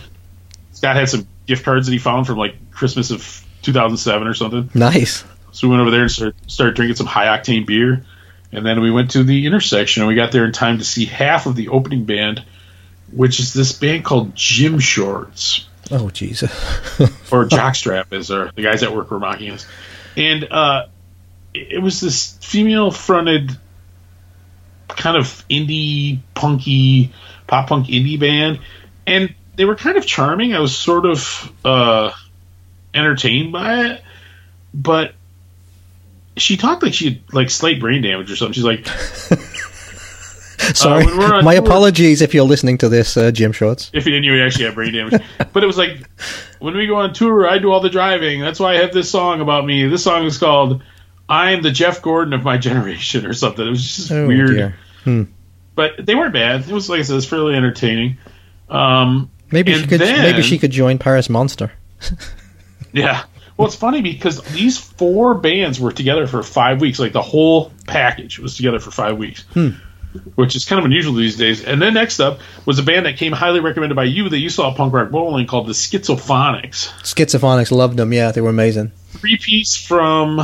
Scott 0.74 0.96
had 0.96 1.10
some 1.10 1.28
gift 1.46 1.64
cards 1.64 1.88
that 1.88 1.94
he 1.94 2.00
found 2.00 2.28
from 2.28 2.38
like 2.38 2.72
Christmas 2.72 3.12
of 3.12 3.46
2007 3.62 4.28
or 4.28 4.34
something. 4.34 4.70
Nice. 4.74 5.24
So 5.52 5.68
we 5.68 5.72
went 5.72 5.82
over 5.82 5.92
there 5.92 6.02
and 6.02 6.12
started, 6.12 6.52
started 6.52 6.76
drinking 6.76 6.96
some 6.96 7.08
high 7.08 7.26
octane 7.38 7.66
beer. 7.66 8.06
And 8.52 8.66
then 8.66 8.82
we 8.82 8.92
went 8.92 9.12
to 9.12 9.24
the 9.24 9.46
intersection 9.46 10.02
and 10.04 10.10
we 10.10 10.16
got 10.16 10.32
there 10.32 10.46
in 10.46 10.52
time 10.52 10.80
to 10.80 10.84
see 10.84 11.06
half 11.06 11.46
of 11.46 11.56
the 11.56 11.70
opening 11.70 12.06
band, 12.06 12.44
which 13.12 13.40
is 13.40 13.54
this 13.54 13.72
band 13.72 14.04
called 14.04 14.36
Gym 14.36 14.80
Shorts 14.80 15.68
Oh 15.92 16.10
Jesus. 16.10 16.52
or 17.32 17.46
Jockstrap, 17.46 18.14
as 18.14 18.32
our, 18.32 18.52
the 18.56 18.62
guys 18.62 18.82
at 18.82 18.96
work 18.96 19.12
were 19.12 19.20
mocking 19.20 19.52
us. 19.52 19.66
And 20.16 20.46
uh, 20.46 20.88
it 21.54 21.74
it 21.74 21.80
was 21.80 22.00
this 22.00 22.38
female 22.42 22.92
fronted 22.92 23.58
kind 24.98 25.18
of 25.18 25.26
indie 25.50 26.20
punky 26.34 27.12
pop 27.48 27.68
punk 27.68 27.88
indie 27.88 28.20
band 28.20 28.60
and 29.08 29.34
they 29.56 29.66
were 29.66 29.76
kind 29.76 29.98
of 29.98 30.06
charming 30.06 30.54
i 30.54 30.60
was 30.60 30.76
sort 30.76 31.06
of 31.06 31.52
uh 31.66 32.12
entertained 32.94 33.52
by 33.52 33.86
it 33.86 34.04
but 34.74 35.14
she 36.38 36.58
talked 36.58 36.84
like 36.84 36.94
she 36.94 37.06
had 37.06 37.22
like 37.34 37.50
slight 37.50 37.80
brain 37.80 38.02
damage 38.02 38.32
or 38.32 38.36
something 38.36 38.54
she's 38.54 38.64
like 38.64 38.88
Sorry, 40.74 41.06
when 41.06 41.44
my 41.44 41.56
tour- 41.56 41.66
apologies 41.66 42.22
if 42.22 42.34
you're 42.34 42.46
listening 42.46 42.78
to 42.80 42.90
this, 42.90 43.18
uh, 43.18 43.32
Gym 43.32 43.52
Shorts. 43.52 43.90
if 43.94 44.06
you 44.06 44.20
knew 44.20 44.34
you 44.34 44.44
actually 44.44 44.66
had 44.66 44.76
brain 44.76 44.94
damage. 44.94 45.22
but 45.54 45.64
it 45.64 45.68
was 45.68 45.78
like 45.78 46.08
when 46.60 46.76
we 46.76 46.88
go 46.88 46.98
on 46.98 47.14
tour, 47.14 47.48
I 47.48 47.58
do 47.58 47.72
all 47.72 47.80
the 47.80 47.90
driving. 47.90 48.42
That's 48.42 48.60
why 48.60 48.76
I 48.76 48.78
have 48.78 48.94
this 48.94 49.10
song 49.10 49.42
about 49.42 49.66
me. 49.66 49.88
This 49.88 50.04
song 50.04 50.24
is 50.26 50.38
called 50.38 50.84
"I'm 51.32 51.62
the 51.62 51.72
Jeff 51.72 52.02
Gordon 52.02 52.34
of 52.34 52.44
my 52.44 52.58
generation" 52.58 53.26
or 53.26 53.34
something. 53.34 53.66
It 53.66 53.70
was 53.70 53.84
just 53.84 54.12
Oh, 54.12 54.28
weird, 54.28 54.50
dear. 55.06 55.28
but 55.76 55.92
they 56.06 56.14
weren't 56.16 56.34
bad. 56.34 56.62
It 56.62 56.72
was 56.72 56.90
like 56.90 57.00
I 57.00 57.04
said, 57.04 57.16
it's 57.18 57.26
fairly 57.26 57.56
entertaining. 57.56 58.18
Um, 58.70 59.30
Maybe 59.52 59.74
she 59.74 59.86
could. 59.88 60.00
then- 60.02 60.22
maybe 60.22 60.42
she 60.44 60.58
could 60.60 60.72
join 60.72 60.98
Paris 60.98 61.30
Monster. 61.30 61.72
Yeah. 62.94 63.24
Well, 63.56 63.68
it's 63.68 63.76
funny 63.78 64.02
because 64.02 64.42
these 64.52 64.78
four 64.78 65.36
bands 65.36 65.80
were 65.80 65.92
together 65.94 66.28
for 66.28 66.44
five 66.44 66.82
weeks. 66.82 67.00
Like 67.00 67.14
the 67.14 67.22
whole 67.22 67.72
package 67.88 68.38
was 68.40 68.58
together 68.58 68.80
for 68.80 68.92
five 68.92 69.18
weeks, 69.18 69.46
which 70.36 70.56
is 70.58 70.66
kind 70.66 70.80
of 70.80 70.86
unusual 70.86 71.14
these 71.14 71.38
days. 71.38 71.64
And 71.64 71.82
then 71.82 71.94
next 71.94 72.20
up 72.20 72.40
was 72.66 72.80
a 72.80 72.84
band 72.84 73.06
that 73.06 73.16
came 73.18 73.32
highly 73.32 73.60
recommended 73.62 73.96
by 73.96 74.04
you 74.06 74.28
that 74.28 74.40
you 74.40 74.50
saw 74.50 74.72
at 74.72 74.78
Punk 74.78 74.94
Rock 74.94 75.10
Bowling 75.12 75.48
called 75.48 75.68
the 75.68 75.74
Schizophonics. 75.74 76.90
Schizophonics 77.04 77.72
loved 77.72 77.96
them. 77.98 78.12
Yeah, 78.12 78.32
they 78.32 78.42
were 78.42 78.50
amazing. 78.50 78.92
Three 79.12 79.38
piece 79.38 79.76
from 79.78 80.42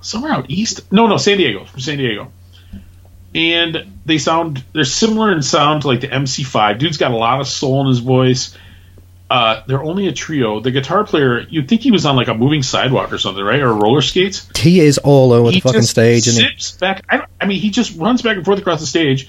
somewhere 0.00 0.32
out 0.32 0.50
east. 0.50 0.92
No, 0.92 1.06
no, 1.06 1.16
San 1.16 1.38
Diego. 1.38 1.64
From 1.64 1.80
San 1.80 1.98
Diego. 1.98 2.32
And 3.34 4.00
they 4.06 4.18
sound 4.18 4.64
they're 4.72 4.84
similar 4.84 5.32
in 5.32 5.42
sound 5.42 5.82
to 5.82 5.88
like 5.88 6.00
the 6.00 6.08
MC5. 6.08 6.78
Dude's 6.78 6.96
got 6.96 7.10
a 7.10 7.16
lot 7.16 7.40
of 7.40 7.46
soul 7.46 7.82
in 7.82 7.88
his 7.88 7.98
voice. 7.98 8.56
Uh, 9.30 9.62
they're 9.66 9.82
only 9.82 10.08
a 10.08 10.12
trio. 10.12 10.60
The 10.60 10.70
guitar 10.70 11.04
player, 11.04 11.40
you'd 11.40 11.68
think 11.68 11.82
he 11.82 11.90
was 11.90 12.06
on 12.06 12.16
like 12.16 12.28
a 12.28 12.34
moving 12.34 12.62
sidewalk 12.62 13.12
or 13.12 13.18
something, 13.18 13.44
right? 13.44 13.60
Or 13.60 13.74
roller 13.74 14.00
skates. 14.00 14.48
He 14.56 14.80
is 14.80 14.96
all 14.96 15.34
over 15.34 15.50
the 15.50 15.60
fucking 15.60 15.82
stage, 15.82 16.26
and 16.28 16.38
he, 16.38 16.78
back. 16.80 17.04
I, 17.10 17.26
I 17.38 17.46
mean, 17.46 17.60
he 17.60 17.68
just 17.68 17.98
runs 17.98 18.22
back 18.22 18.36
and 18.36 18.44
forth 18.44 18.58
across 18.58 18.80
the 18.80 18.86
stage. 18.86 19.28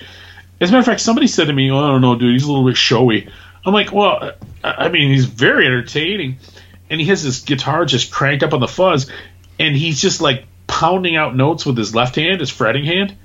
As 0.61 0.69
a 0.69 0.71
matter 0.71 0.79
of 0.79 0.85
fact, 0.85 1.01
somebody 1.01 1.27
said 1.27 1.47
to 1.47 1.53
me, 1.53 1.69
"Oh, 1.69 1.77
I 1.79 1.87
don't 1.87 2.01
know, 2.01 2.15
dude. 2.15 2.31
He's 2.31 2.45
a 2.45 2.47
little 2.47 2.65
bit 2.65 2.77
showy." 2.77 3.27
I'm 3.65 3.73
like, 3.73 3.91
"Well, 3.91 4.31
I 4.63 4.87
mean, 4.87 5.11
he's 5.11 5.25
very 5.25 5.65
entertaining, 5.65 6.37
and 6.89 7.01
he 7.01 7.07
has 7.07 7.21
this 7.21 7.41
guitar 7.41 7.83
just 7.83 8.09
cranked 8.09 8.43
up 8.43 8.53
on 8.53 8.61
the 8.61 8.69
fuzz, 8.69 9.11
and 9.59 9.75
he's 9.75 10.01
just 10.01 10.21
like 10.21 10.45
pounding 10.69 11.17
out 11.17 11.35
notes 11.35 11.65
with 11.65 11.77
his 11.77 11.93
left 11.93 12.15
hand, 12.15 12.39
his 12.39 12.49
fretting 12.49 12.85
hand. 12.85 13.15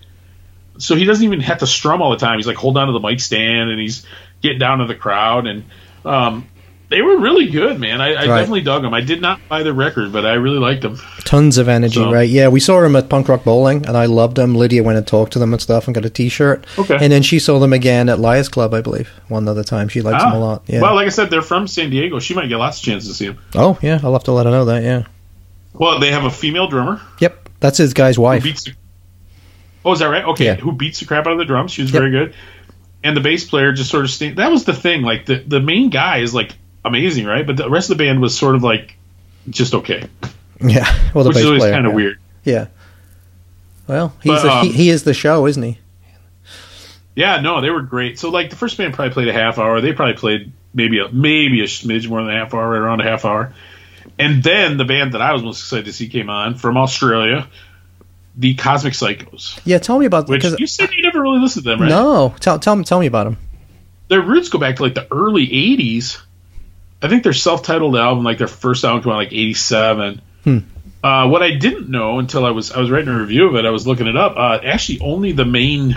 So 0.78 0.96
he 0.96 1.04
doesn't 1.04 1.24
even 1.24 1.40
have 1.40 1.58
to 1.58 1.66
strum 1.68 2.02
all 2.02 2.10
the 2.10 2.16
time. 2.16 2.38
He's 2.38 2.48
like 2.48 2.56
holding 2.56 2.80
on 2.80 2.88
to 2.88 2.92
the 2.92 2.98
mic 3.00 3.20
stand, 3.20 3.70
and 3.70 3.78
he's 3.80 4.04
getting 4.42 4.58
down 4.58 4.78
to 4.78 4.86
the 4.86 4.94
crowd, 4.96 5.46
and 5.46 5.64
um, 6.04 6.48
they 6.88 7.00
were 7.00 7.18
really 7.18 7.46
good, 7.48 7.78
man. 7.78 8.00
I, 8.00 8.08
I 8.08 8.14
Right. 8.14 8.26
definitely 8.40 8.62
dug 8.62 8.82
them. 8.82 8.92
I 8.92 9.00
did 9.00 9.20
not 9.22 9.40
buy 9.48 9.62
the 9.62 9.72
record, 9.72 10.12
but 10.12 10.26
I 10.26 10.32
really 10.34 10.58
liked 10.58 10.82
them. 10.82 10.98
tons 11.24 11.58
of 11.58 11.68
energy, 11.68 11.94
So- 11.94 12.10
right? 12.12 12.28
Yeah, 12.28 12.48
we 12.48 12.58
saw 12.60 12.80
them 12.80 12.96
at 12.96 13.08
Punk 13.08 13.28
Rock 13.28 13.44
Bowling, 13.44 13.86
and 13.86 13.96
I 13.96 14.06
loved 14.06 14.36
them. 14.36 14.54
Lydia 14.56 14.82
went 14.82 14.98
and 14.98 15.06
talked 15.06 15.32
to 15.34 15.38
them 15.38 15.52
and 15.54 15.62
stuff, 15.62 15.86
and 15.86 15.94
got 15.94 16.04
a 16.04 16.10
T-shirt. 16.10 16.66
Okay. 16.76 16.98
And 17.00 17.12
then 17.12 17.22
she 17.22 17.38
saw 17.38 17.58
them 17.60 17.72
again 17.72 18.08
at 18.08 18.18
Liars 18.18 18.48
Club, 18.48 18.74
I 18.74 18.80
believe, 18.80 19.08
one 19.28 19.46
other 19.48 19.62
time. 19.64 19.88
She 19.88 20.02
likes 20.02 20.22
them 20.24 20.32
a 20.32 20.38
lot. 20.40 20.62
Yeah. 20.66 20.80
Ah. 20.80 20.82
Well, 20.82 20.94
like 20.96 21.06
I 21.06 21.10
said, 21.10 21.30
they're 21.30 21.40
from 21.42 21.68
San 21.68 21.90
Diego. 21.90 22.18
She 22.18 22.34
might 22.34 22.48
get 22.48 22.56
lots 22.56 22.78
of 22.78 22.84
chances 22.84 23.08
to 23.10 23.14
see 23.14 23.26
them. 23.28 23.38
oh, 23.54 23.78
yeah. 23.80 24.00
I'll 24.02 24.12
have 24.12 24.24
to 24.24 24.32
let 24.32 24.44
her 24.46 24.52
know 24.52 24.64
that. 24.66 24.82
Yeah. 24.82 25.04
Well, 25.74 25.98
they 26.01 26.10
have 26.12 26.24
a 26.24 26.30
female 26.30 26.68
drummer 26.68 27.01
Yep. 27.20 27.48
That's 27.60 27.78
his 27.78 27.92
guy's 27.94 28.18
wife. 28.18 28.42
The, 28.42 28.72
oh, 29.84 29.92
is 29.92 29.98
that 30.01 30.06
right? 30.06 30.24
Okay, 30.24 30.44
Yeah. 30.46 30.55
who 30.56 30.72
beats 30.72 31.01
the 31.01 31.06
crap 31.06 31.26
out 31.26 31.32
of 31.32 31.38
the 31.38 31.44
drums? 31.44 31.72
She 31.72 31.82
was 31.82 31.92
Yep. 31.92 32.01
very 32.01 32.10
good. 32.10 32.34
And 33.02 33.16
the 33.16 33.20
bass 33.20 33.44
player 33.44 33.72
just 33.72 33.90
sort 33.90 34.05
of 34.05 34.10
stayed. 34.10 34.36
That 34.36 34.51
was 34.51 34.64
the 34.64 34.72
thing. 34.74 35.02
Like 35.02 35.26
the 35.26 35.36
the 35.36 35.60
main 35.60 35.90
guy 35.90 36.18
is 36.18 36.32
like 36.34 36.52
amazing, 36.84 37.26
right? 37.26 37.46
But 37.46 37.56
the 37.56 37.68
rest 37.68 37.90
of 37.90 37.98
the 37.98 38.05
band 38.05 38.20
was 38.20 38.36
sort 38.36 38.55
of 38.55 38.62
like 38.62 38.96
just 39.51 39.74
okay, 39.74 40.06
Yeah. 40.60 40.86
Well, 41.14 41.24
the 41.24 41.28
which 41.30 41.36
is 41.38 41.42
bass 41.42 41.46
always 41.46 41.60
player. 41.62 41.72
kind 41.72 41.86
of 41.86 41.92
yeah. 41.92 41.96
weird. 41.96 42.18
Yeah. 42.44 42.66
Well, 43.86 44.14
he's 44.22 44.32
But, 44.32 44.42
the, 44.42 44.51
um, 44.52 44.66
he, 44.66 44.72
he 44.72 44.88
is 44.90 45.02
the 45.05 45.12
show, 45.12 45.46
isn't 45.46 45.62
he? 45.62 45.78
Yeah, 47.16 47.40
no, 47.40 47.60
they 47.60 47.70
were 47.70 47.82
great. 47.82 48.18
So 48.18 48.30
like 48.30 48.51
the 48.51 48.56
first 48.56 48.76
band 48.78 48.94
probably 48.94 49.12
played 49.12 49.28
a 49.28 49.32
half 49.32 49.59
hour. 49.59 49.80
They 49.80 49.92
probably 49.92 50.14
played 50.14 50.52
maybe 50.72 50.98
a 50.98 51.09
maybe 51.10 51.60
a 51.60 51.64
smidge 51.64 52.09
more 52.09 52.22
than 52.22 52.34
a 52.34 52.38
half 52.38 52.55
hour, 52.55 52.70
right 52.70 52.78
around 52.78 53.01
a 53.01 53.05
half 53.05 53.24
hour. 53.24 53.52
And 54.18 54.43
then 54.43 54.76
the 54.76 54.85
band 54.85 55.14
that 55.14 55.22
I 55.22 55.32
was 55.32 55.43
most 55.43 55.60
excited 55.60 55.86
to 55.86 55.93
see 55.93 56.09
came 56.09 56.31
on 56.31 56.55
from 56.55 56.76
Australia, 56.76 57.48
the 58.36 58.55
Cosmic 58.55 58.94
Psychos. 58.94 59.60
Yeah. 59.64 59.78
Tell 59.78 59.98
me 59.98 60.06
about 60.06 60.28
Which 60.28 60.43
because 60.43 60.59
you 60.60 60.66
said 60.66 60.93
you 60.93 61.02
never 61.02 61.20
really 61.20 61.40
listened 61.40 61.64
to 61.64 61.70
them, 61.70 61.81
right? 61.81 61.89
no. 61.89 62.35
Tell 62.40 62.59
tell 62.59 62.76
me 62.76 62.85
tell 62.85 63.01
me 63.01 63.06
about 63.06 63.24
them. 63.24 63.39
Their 64.09 64.20
roots 64.20 64.48
go 64.48 64.59
back 64.59 64.76
to 64.76 64.82
like 64.82 64.94
the 64.94 65.06
early 65.12 65.47
'80s. 65.47 66.20
I 67.02 67.09
think 67.09 67.22
their 67.22 67.32
self-titled 67.32 67.97
album, 67.97 68.24
like 68.24 68.39
their 68.39 68.47
first 68.48 68.85
album, 68.85 69.02
came 69.02 69.12
out 69.12 69.16
like 69.16 69.32
'87. 69.32 70.20
Hmm. 70.44 70.59
Uh, 71.02 71.28
what 71.28 71.43
I 71.43 71.55
didn't 71.55 71.90
know 71.90 72.18
until 72.18 72.47
I 72.47 72.51
was 72.51 72.72
I 72.72 72.81
was 72.81 72.90
writing 72.90 73.09
a 73.09 73.18
review 73.18 73.48
of 73.48 73.56
it, 73.56 73.66
I 73.66 73.70
was 73.70 73.86
looking 73.86 74.06
it 74.06 74.16
up. 74.16 74.36
Uh, 74.36 74.59
actually, 74.64 75.01
only 75.01 75.32
the 75.32 75.44
main 75.44 75.97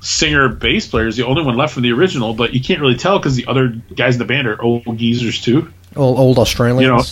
singer 0.00 0.48
bass 0.48 0.86
player 0.86 1.08
is 1.08 1.16
the 1.16 1.26
only 1.26 1.42
one 1.42 1.56
left 1.56 1.74
from 1.74 1.82
the 1.82 1.92
original, 1.92 2.34
but 2.34 2.54
you 2.54 2.60
can't 2.60 2.80
really 2.80 2.96
tell 2.96 3.18
because 3.18 3.34
the 3.34 3.46
other 3.46 3.68
guys 3.94 4.14
in 4.14 4.18
the 4.20 4.24
band 4.24 4.46
are 4.46 4.60
old 4.62 4.96
geezers 4.96 5.40
too. 5.40 5.72
All 5.96 6.16
old 6.18 6.38
Australians. 6.38 6.82
You 6.82 6.88
know, 6.88 7.02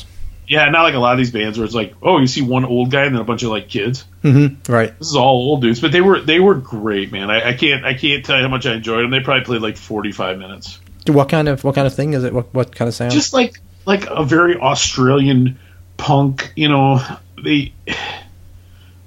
Yeah, 0.49 0.69
not 0.71 0.83
like 0.83 0.95
a 0.95 0.99
lot 0.99 1.13
of 1.13 1.19
these 1.19 1.33
bands 1.33 1.59
where 1.59 1.65
it's 1.65 1.75
like, 1.75 1.95
oh, 2.03 2.19
you 2.19 2.27
see 2.27 2.43
one 2.43 2.65
old 2.65 2.91
guy 2.91 3.05
and 3.05 3.15
then 3.15 3.21
a 3.21 3.25
bunch 3.25 3.43
of 3.43 3.51
like 3.51 3.69
kids. 3.69 4.05
mm-hmm. 4.23 4.73
Right. 4.73 4.97
This 4.99 5.09
is 5.09 5.17
all 5.17 5.51
old 5.51 5.63
dudes, 5.63 5.81
but 5.81 5.91
they 5.91 6.01
were 6.01 6.21
they 6.21 6.39
were 6.39 6.55
great, 6.55 7.11
man. 7.11 7.31
I, 7.31 7.51
I 7.51 7.53
can't 7.55 7.85
I 7.85 7.95
can't 7.95 8.25
tell 8.25 8.37
you 8.37 8.43
how 8.43 8.49
much 8.49 8.67
I 8.67 8.75
enjoyed 8.75 9.03
them. 9.03 9.11
They 9.11 9.21
probably 9.21 9.45
played 9.45 9.63
like 9.63 9.77
forty 9.77 10.13
five 10.13 10.39
minutes. 10.39 10.79
What 11.09 11.29
kind 11.29 11.49
of 11.49 11.65
what 11.65 11.75
kind 11.75 11.87
of 11.87 11.95
thing 11.95 12.15
is 12.15 12.25
it? 12.25 12.33
What 12.33 12.53
what 12.55 12.75
kind 12.75 12.89
of 12.89 12.95
sound? 12.95 13.13
just 13.13 13.33
like 13.33 13.61
like 13.87 14.07
a 14.09 14.25
very 14.25 14.57
Australian 14.57 15.59
punk, 15.97 16.53
you 16.57 16.69
know. 16.69 17.01
They, 17.43 17.73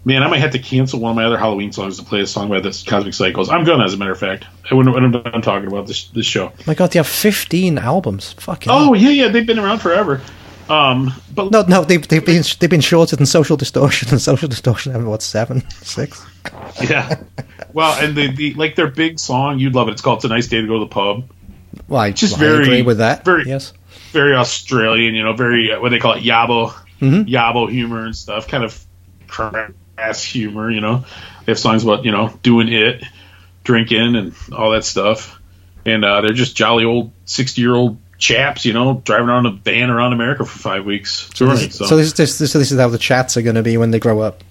man, 0.05 0.23
I 0.23 0.27
might 0.27 0.39
have 0.39 0.51
to 0.51 0.59
cancel 0.59 0.99
one 0.99 1.11
of 1.11 1.15
my 1.15 1.25
other 1.25 1.37
Halloween 1.37 1.71
songs 1.71 1.99
to 1.99 2.05
play 2.05 2.21
a 2.21 2.27
song 2.27 2.49
by 2.49 2.59
the 2.59 2.69
Cosmic 2.87 3.13
Psychos. 3.13 3.49
I'm 3.49 3.63
gonna, 3.63 3.85
as 3.85 3.93
a 3.93 3.97
matter 3.97 4.11
of 4.11 4.19
fact. 4.19 4.45
I 4.69 4.75
wouldn't 4.75 4.93
when 4.93 5.03
I'm 5.03 5.11
done 5.11 5.41
talking 5.41 5.67
about 5.67 5.87
this 5.87 6.07
this 6.09 6.25
show. 6.25 6.51
my 6.67 6.73
God, 6.73 6.91
they 6.91 6.99
have 6.99 7.07
fifteen 7.07 7.77
albums. 7.77 8.33
Fucking. 8.33 8.71
Oh 8.71 8.93
yeah, 8.93 9.09
yeah, 9.09 9.27
they've 9.29 9.45
been 9.45 9.59
around 9.59 9.79
forever. 9.79 10.21
Um, 10.69 11.13
but 11.33 11.51
No, 11.51 11.63
no, 11.63 11.83
they've 11.83 12.07
they've 12.07 12.25
been 12.25 12.43
they've 12.59 12.69
been 12.69 12.81
shorter 12.81 13.15
than 13.15 13.25
Social 13.25 13.57
Distortion, 13.57 14.09
and 14.11 14.21
Social 14.21 14.47
Distortion 14.47 14.91
have 14.93 15.03
what 15.05 15.21
seven, 15.23 15.67
six? 15.81 16.23
yeah, 16.81 17.19
well, 17.73 17.99
and 18.03 18.15
the, 18.15 18.27
the 18.31 18.53
like 18.53 18.75
their 18.75 18.87
big 18.87 19.19
song, 19.19 19.59
you'd 19.59 19.73
love 19.75 19.87
it. 19.87 19.91
It's 19.93 20.01
called 20.01 20.17
"It's 20.19 20.25
a 20.25 20.29
Nice 20.29 20.47
Day 20.47 20.61
to 20.61 20.67
Go 20.67 20.73
to 20.75 20.79
the 20.81 20.85
Pub." 20.87 21.29
Well, 21.87 22.01
I 22.01 22.11
Just 22.11 22.35
I 22.35 22.39
very- 22.39 22.63
agree 22.63 22.81
with 22.83 22.99
that. 22.99 23.25
very- 23.25 23.45
yes. 23.47 23.73
very 24.11 24.35
Australian, 24.35 25.15
you 25.15 25.23
know, 25.23 25.33
very 25.33 25.71
uh, 25.71 25.79
what 25.81 25.89
they 25.89 25.99
call 25.99 26.13
it, 26.13 26.23
yabo, 26.23 26.73
yabo 27.01 27.69
humor 27.69 28.05
and 28.05 28.15
stuff, 28.15 28.47
kind 28.47 28.63
of 28.63 28.79
crass 29.27 30.23
humor, 30.23 30.69
you 30.71 30.81
know. 30.81 31.05
They 31.45 31.51
have 31.53 31.59
songs 31.59 31.83
about 31.83 32.05
you 32.05 32.11
know 32.11 32.37
doing 32.43 32.71
it, 32.71 33.03
drinking, 33.63 34.15
and 34.15 34.33
all 34.55 34.71
that 34.71 34.83
stuff, 34.83 35.39
and 35.85 36.03
uh, 36.05 36.21
they're 36.21 36.33
just 36.33 36.55
jolly 36.55 36.85
old 36.85 37.11
sixty 37.25 37.61
year 37.61 37.73
old 37.73 37.97
chaps, 38.19 38.65
you 38.65 38.73
know, 38.73 39.01
driving 39.03 39.27
around 39.29 39.45
a 39.47 39.51
van 39.51 39.89
around 39.89 40.13
America 40.13 40.45
for 40.45 40.59
five 40.59 40.85
weeks 40.85 41.29
touring. 41.33 41.55
This- 41.55 41.75
So, 41.77 41.85
so 41.85 41.97
this, 41.97 42.13
this, 42.13 42.37
this, 42.37 42.53
this 42.53 42.71
is 42.71 42.77
how 42.79 42.89
the 42.89 42.97
chats 42.99 43.35
are 43.37 43.41
going 43.41 43.55
to 43.55 43.63
be 43.63 43.77
when 43.77 43.89
they 43.91 43.99
grow 43.99 44.19
up. 44.19 44.43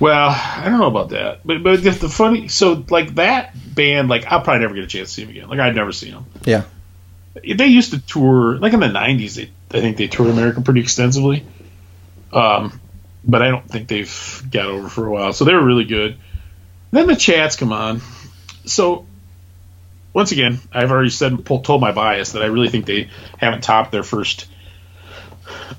well, 0.00 0.30
I 0.30 0.64
don't 0.68 0.80
know 0.80 0.86
about 0.88 1.10
that, 1.10 1.40
but 1.44 1.62
but 1.62 1.82
the, 1.82 1.90
the 1.90 2.08
funny, 2.08 2.48
so 2.48 2.84
like 2.90 3.14
that 3.16 3.54
band, 3.74 4.08
like 4.08 4.24
I'll 4.26 4.40
probably 4.40 4.60
never 4.60 4.74
get 4.74 4.84
a 4.84 4.88
chance 4.88 5.10
to 5.10 5.14
see 5.14 5.22
them 5.22 5.30
again. 5.30 5.48
Like 5.48 5.60
I'd 5.60 5.76
never 5.76 5.92
seen 5.92 6.12
them. 6.12 6.26
Yeah. 6.44 6.64
they 7.34 7.66
used 7.66 7.92
to 7.92 8.00
tour 8.00 8.56
like 8.58 8.72
in 8.72 8.80
the 8.80 8.86
90s 8.88 9.36
they, 9.36 9.50
i 9.78 9.80
think 9.80 9.96
they 9.96 10.06
toured 10.06 10.28
america 10.30 10.60
pretty 10.60 10.80
extensively 10.82 11.42
um, 12.30 12.78
but 13.24 13.40
i 13.40 13.48
don't 13.48 13.66
think 13.66 13.88
they've 13.88 14.42
got 14.50 14.66
over 14.66 14.86
for 14.90 15.06
a 15.06 15.10
while 15.10 15.32
so 15.32 15.46
they 15.46 15.54
were 15.54 15.64
really 15.64 15.84
good 15.84 16.18
then 16.90 17.06
the 17.06 17.16
chats 17.16 17.56
come 17.56 17.72
on 17.72 18.02
so 18.66 19.06
once 20.12 20.32
again 20.32 20.58
i've 20.72 20.90
already 20.90 21.10
said 21.10 21.44
told 21.46 21.80
my 21.80 21.92
bias 21.92 22.32
that 22.32 22.42
i 22.42 22.46
really 22.46 22.68
think 22.68 22.86
they 22.86 23.08
haven't 23.38 23.62
topped 23.62 23.92
their 23.92 24.02
first 24.02 24.46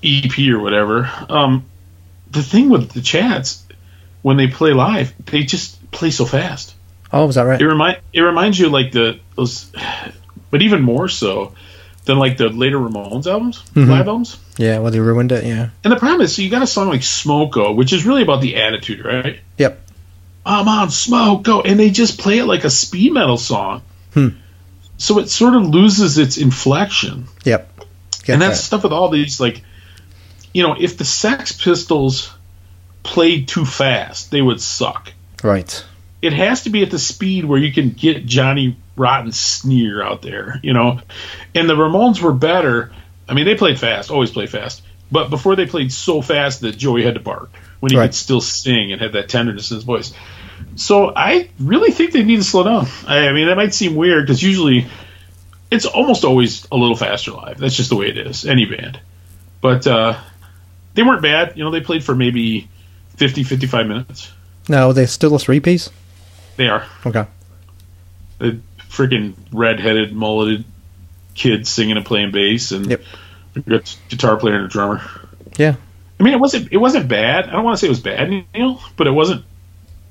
ep 0.03 0.38
or 0.39 0.60
whatever 0.60 1.10
um, 1.30 1.65
the 2.31 2.43
thing 2.43 2.69
with 2.69 2.91
the 2.91 3.01
chats 3.01 3.65
when 4.22 4.38
they 4.38 4.47
play 4.47 4.73
live 4.73 5.14
they 5.26 5.43
just 5.43 5.91
play 5.91 6.10
so 6.11 6.26
fast 6.26 6.76
Oh, 7.15 7.27
was 7.27 7.35
that 7.35 7.43
right? 7.43 7.61
it 7.61 7.68
remind 7.68 7.97
it 8.11 8.22
reminds 8.22 8.57
you 8.60 8.69
like 8.69 8.91
the 8.91 9.19
those, 9.35 9.72
but 10.49 10.64
even 10.64 10.81
more 10.81 11.07
so 11.07 11.53
than 12.05 12.18
like 12.18 12.38
the 12.38 12.49
later 12.49 12.77
Ramones 12.80 13.27
albums, 13.27 13.60
Mm-hmm. 13.76 13.89
live 13.91 14.07
albums. 14.07 14.39
Yeah. 14.57 14.80
Well, 14.80 14.91
they 14.91 14.99
ruined 14.99 15.31
it. 15.31 15.45
Yeah. 15.45 15.69
And 15.84 15.93
the 15.93 15.97
problem 15.97 16.22
is, 16.22 16.35
so 16.35 16.41
you 16.41 16.49
got 16.49 16.64
a 16.64 16.68
song 16.68 16.88
like 16.89 17.01
Smoko, 17.01 17.76
which 17.76 17.93
is 17.93 18.03
really 18.05 18.23
about 18.23 18.41
the 18.41 18.55
attitude, 18.55 19.05
right? 19.05 19.39
Yep. 19.60 19.80
I'm 20.43 20.68
on 20.68 20.88
Smoko, 20.88 21.61
and 21.64 21.80
they 21.80 21.91
just 21.91 22.19
play 22.19 22.39
it 22.39 22.45
like 22.45 22.64
a 22.64 22.69
speed 22.72 23.14
metal 23.14 23.38
song. 23.38 23.84
Hmm. 24.14 24.30
So 24.98 25.19
it 25.19 25.30
sort 25.30 25.56
of 25.56 25.64
loses 25.68 26.18
its 26.18 26.38
inflection, 26.38 27.26
Yep. 27.45 27.69
Get 28.26 28.34
and 28.34 28.41
that's 28.41 28.60
that. 28.60 28.64
stuff 28.65 28.84
with 28.84 28.94
all 28.94 29.10
these 29.10 29.40
like, 29.41 29.64
you 30.53 30.64
know, 30.64 30.76
if 30.80 30.98
the 30.98 31.03
Sex 31.06 31.52
Pistols 31.52 32.34
played 33.02 33.48
too 33.48 33.65
fast, 33.65 34.31
they 34.31 34.41
would 34.41 34.61
suck. 34.61 35.11
Right. 35.44 35.84
It 36.22 36.31
has 36.31 36.64
to 36.64 36.69
be 36.69 36.84
at 36.84 36.91
the 36.91 36.99
speed 36.99 37.44
where 37.44 37.60
you 37.60 37.73
can 37.73 37.90
get 37.90 38.26
Johnny 38.26 38.77
Rotten 38.95 39.34
sneer 39.34 40.02
out 40.02 40.22
there, 40.22 40.60
you 40.64 40.72
know. 40.73 41.02
And 41.53 41.69
the 41.69 41.73
Ramones 41.76 42.22
were 42.22 42.31
better. 42.31 42.94
I 43.27 43.34
mean, 43.34 43.45
they 43.45 43.56
played 43.56 43.77
fast, 43.80 44.10
always 44.10 44.31
play 44.31 44.45
fast. 44.45 44.84
But 45.11 45.30
before 45.30 45.57
they 45.57 45.65
played 45.65 45.91
so 45.91 46.22
fast 46.22 46.61
that 46.61 46.77
Joey 46.77 47.03
had 47.03 47.15
to 47.15 47.19
bark 47.19 47.49
when 47.81 47.91
he 47.91 47.98
Right. 47.98 48.06
could 48.06 48.15
still 48.15 48.40
sing 48.41 48.94
and 48.94 49.02
had 49.02 49.14
that 49.14 49.27
tenderness 49.27 49.69
in 49.72 49.76
his 49.76 49.84
voice. 49.84 50.14
So 50.76 51.14
I 51.16 51.50
really 51.60 51.91
think 51.91 52.12
they 52.12 52.24
need 52.24 52.38
to 52.38 52.44
slow 52.44 52.64
down. 52.64 52.88
I, 53.08 53.28
I 53.28 53.34
mean, 53.34 53.48
that 53.48 53.56
might 53.56 53.74
seem 53.74 53.95
weird 53.95 54.26
because 54.26 54.41
usually 54.41 54.88
it's 55.72 55.86
almost 55.86 56.24
always 56.26 56.68
a 56.72 56.76
little 56.78 56.95
faster 56.95 57.32
live. 57.32 57.58
That's 57.58 57.76
just 57.76 57.90
the 57.90 57.95
way 57.95 58.08
it 58.08 58.18
is, 58.18 58.45
any 58.45 58.66
band. 58.66 59.00
But 59.62 59.86
uh, 59.88 60.20
they 60.94 61.04
weren't 61.04 61.22
bad. 61.22 61.58
You 61.58 61.64
know, 61.64 61.72
they 61.72 61.82
played 61.82 62.04
for 62.04 62.16
maybe 62.16 62.68
50, 63.18 63.44
55 63.44 63.88
minutes. 63.88 64.32
No, 64.68 64.94
they're 64.94 65.08
still 65.08 65.36
a 65.36 65.40
three 65.40 65.60
piece. 65.60 65.90
They 66.58 66.68
are. 66.68 66.86
Okay. 67.06 67.26
The 68.40 68.60
freaking 68.90 69.34
red-headed, 69.52 70.14
mulleted 70.14 70.66
kid 71.36 71.68
singing 71.68 71.98
and 71.98 72.06
playing 72.06 72.32
bass, 72.32 72.72
and 72.72 72.86
Yep. 72.88 73.02
a 73.68 73.82
guitar 74.10 74.38
player 74.38 74.56
and 74.56 74.66
a 74.66 74.68
drummer. 74.68 75.02
Yeah. 75.58 75.76
I 76.20 76.24
mean, 76.24 76.34
it 76.34 76.40
wasn't 76.40 76.72
it 76.72 76.78
wasn't 76.78 77.08
bad. 77.08 77.48
I 77.48 77.52
don't 77.54 77.64
want 77.64 77.76
to 77.76 77.80
say 77.82 77.88
it 77.88 77.90
was 77.90 78.00
bad, 78.00 78.30
Neil, 78.54 78.80
but 78.95 79.08
it 79.08 79.12
wasn't 79.12 79.44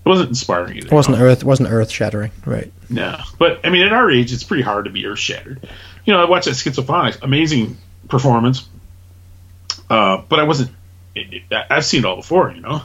it 0.05 0.09
wasn't 0.09 0.31
inspiring 0.31 0.77
either. 0.79 0.87
It 0.89 0.93
wasn't 0.93 1.19
earth. 1.21 1.45
Wasn't 1.45 1.69
earth 1.71 1.91
shattering. 1.91 2.33
Right. 2.45 2.73
No, 2.91 3.19
but 3.39 3.61
I 3.65 3.71
mean, 3.71 3.83
at 3.87 3.93
our 3.93 4.11
age, 4.11 4.33
it's 4.33 4.45
pretty 4.45 4.63
hard 4.63 4.85
to 4.87 4.91
be 4.91 5.07
earth 5.07 5.19
shattered. 5.19 5.61
You 6.05 6.13
know, 6.13 6.21
I 6.21 6.29
watched 6.29 6.47
that 6.47 6.53
Schizophonics, 6.55 7.23
amazing 7.23 7.79
performance, 8.09 8.69
uh, 9.89 10.23
but 10.29 10.41
I 10.41 10.43
wasn't. 10.45 10.71
It, 11.15 11.43
it, 11.51 11.65
I've 11.71 11.85
seen 11.85 12.01
it 12.01 12.05
all 12.07 12.17
before, 12.17 12.51
you 12.53 12.61
know. 12.61 12.83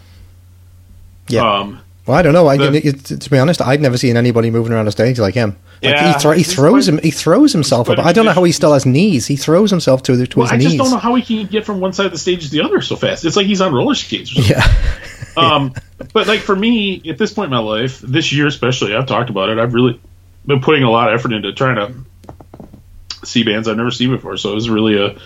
Yeah. 1.28 1.60
Um, 1.60 1.82
Well, 2.06 2.16
I 2.18 2.22
don't 2.22 2.34
know. 2.34 2.48
I, 2.48 2.58
The- 2.58 2.88
it, 2.88 3.06
to 3.06 3.30
be 3.30 3.38
honest, 3.40 3.62
I'd 3.62 3.82
never 3.82 3.98
seen 3.98 4.16
anybody 4.18 4.50
moving 4.52 4.72
around 4.74 4.88
a 4.88 4.92
stage 4.92 5.20
like 5.20 5.34
him. 5.34 5.58
Like 5.82 5.94
Yeah, 5.96 6.14
he, 6.14 6.20
thro- 6.20 6.32
he 6.32 6.44
throws 6.44 6.86
quite- 6.88 7.00
him. 7.00 7.04
He 7.04 7.12
throws 7.12 7.52
himself 7.54 7.90
up. 7.90 8.00
I 8.00 8.14
don't 8.14 8.26
know 8.26 8.32
how 8.32 8.44
he 8.44 8.52
still 8.52 8.74
has 8.74 8.86
knees. 8.86 9.28
He 9.28 9.36
throws 9.36 9.70
himself 9.72 10.04
to, 10.04 10.16
the, 10.16 10.28
to 10.28 10.40
well, 10.40 10.48
his 10.48 10.54
I 10.54 10.58
knees. 10.58 10.68
I 10.68 10.70
just 10.72 10.78
don't 10.84 10.92
know 10.92 10.98
how 10.98 11.16
he 11.16 11.22
can 11.22 11.48
get 11.52 11.66
from 11.66 11.80
one 11.80 11.94
side 11.94 12.06
of 12.08 12.12
the 12.14 12.18
stage 12.18 12.46
to 12.46 12.50
the 12.52 12.62
other 12.62 12.82
so 12.82 12.96
fast. 12.96 13.26
It's 13.26 13.36
like 13.36 13.46
he's 13.48 13.62
on 13.62 13.74
roller 13.74 13.96
skates. 13.96 14.38
Or. 14.38 14.42
Yeah. 14.42 14.62
um, 15.44 15.74
but 16.14 16.28
like 16.28 16.40
for 16.42 16.56
me, 16.56 17.02
at 17.10 17.18
this 17.18 17.34
point 17.34 17.46
in 17.46 17.52
my 17.52 17.60
life, 17.60 18.00
this 18.00 18.32
year 18.34 18.48
especially, 18.48 18.96
I've 18.96 19.06
talked 19.08 19.30
about 19.30 19.50
it. 19.50 19.58
I've 19.60 19.74
really 19.74 20.00
been 20.46 20.62
putting 20.62 20.84
a 20.84 20.90
lot 20.92 21.12
of 21.14 21.20
effort 21.20 21.34
into 21.34 21.54
trying 21.54 21.76
to 21.76 23.26
see 23.26 23.44
bands 23.44 23.68
I've 23.68 23.78
never 23.78 23.92
seen 23.92 24.10
before. 24.12 24.38
So 24.38 24.52
it 24.52 24.56
was 24.56 24.70
really 24.70 24.98
a 24.98 25.18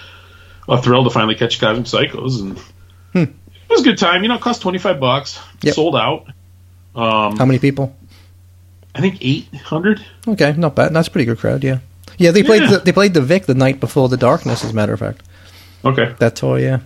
a 0.67 0.81
thrill 0.81 1.03
to 1.03 1.09
finally 1.09 1.35
catch 1.35 1.59
Cosmic 1.59 1.85
Psychos, 1.87 2.39
and 2.41 2.57
it 3.13 3.33
was 3.69 3.81
a 3.81 3.83
good 3.83 3.97
time. 3.97 4.23
You 4.23 4.29
know, 4.29 4.35
it 4.35 4.41
cost 4.41 4.61
twenty 4.61 4.77
five 4.77 4.99
bucks, 4.99 5.39
Yep. 5.61 5.73
sold 5.75 5.95
out. 5.95 6.27
Um, 6.95 7.37
How 7.37 7.45
many 7.45 7.59
people? 7.59 7.95
I 8.93 9.01
think 9.01 9.17
eight 9.21 9.47
hundred. 9.55 10.03
Okay, 10.27 10.53
not 10.57 10.75
bad. 10.75 10.93
That's 10.93 11.07
a 11.07 11.11
pretty 11.11 11.25
good 11.25 11.39
crowd. 11.39 11.63
Yeah. 11.63 11.79
Yeah, 12.17 12.31
they 12.31 12.43
played 12.43 12.63
Yeah. 12.63 12.71
the, 12.71 12.77
they 12.79 12.91
played 12.91 13.13
the 13.13 13.21
Vic 13.21 13.45
the 13.45 13.53
night 13.55 13.79
before 13.79 14.09
the 14.09 14.17
Darkness. 14.17 14.63
As 14.63 14.71
a 14.71 14.73
matter 14.73 14.93
of 14.93 14.99
fact, 14.99 15.23
Okay, 15.85 16.13
that 16.19 16.35
tour. 16.35 16.59
Yeah. 16.59 16.79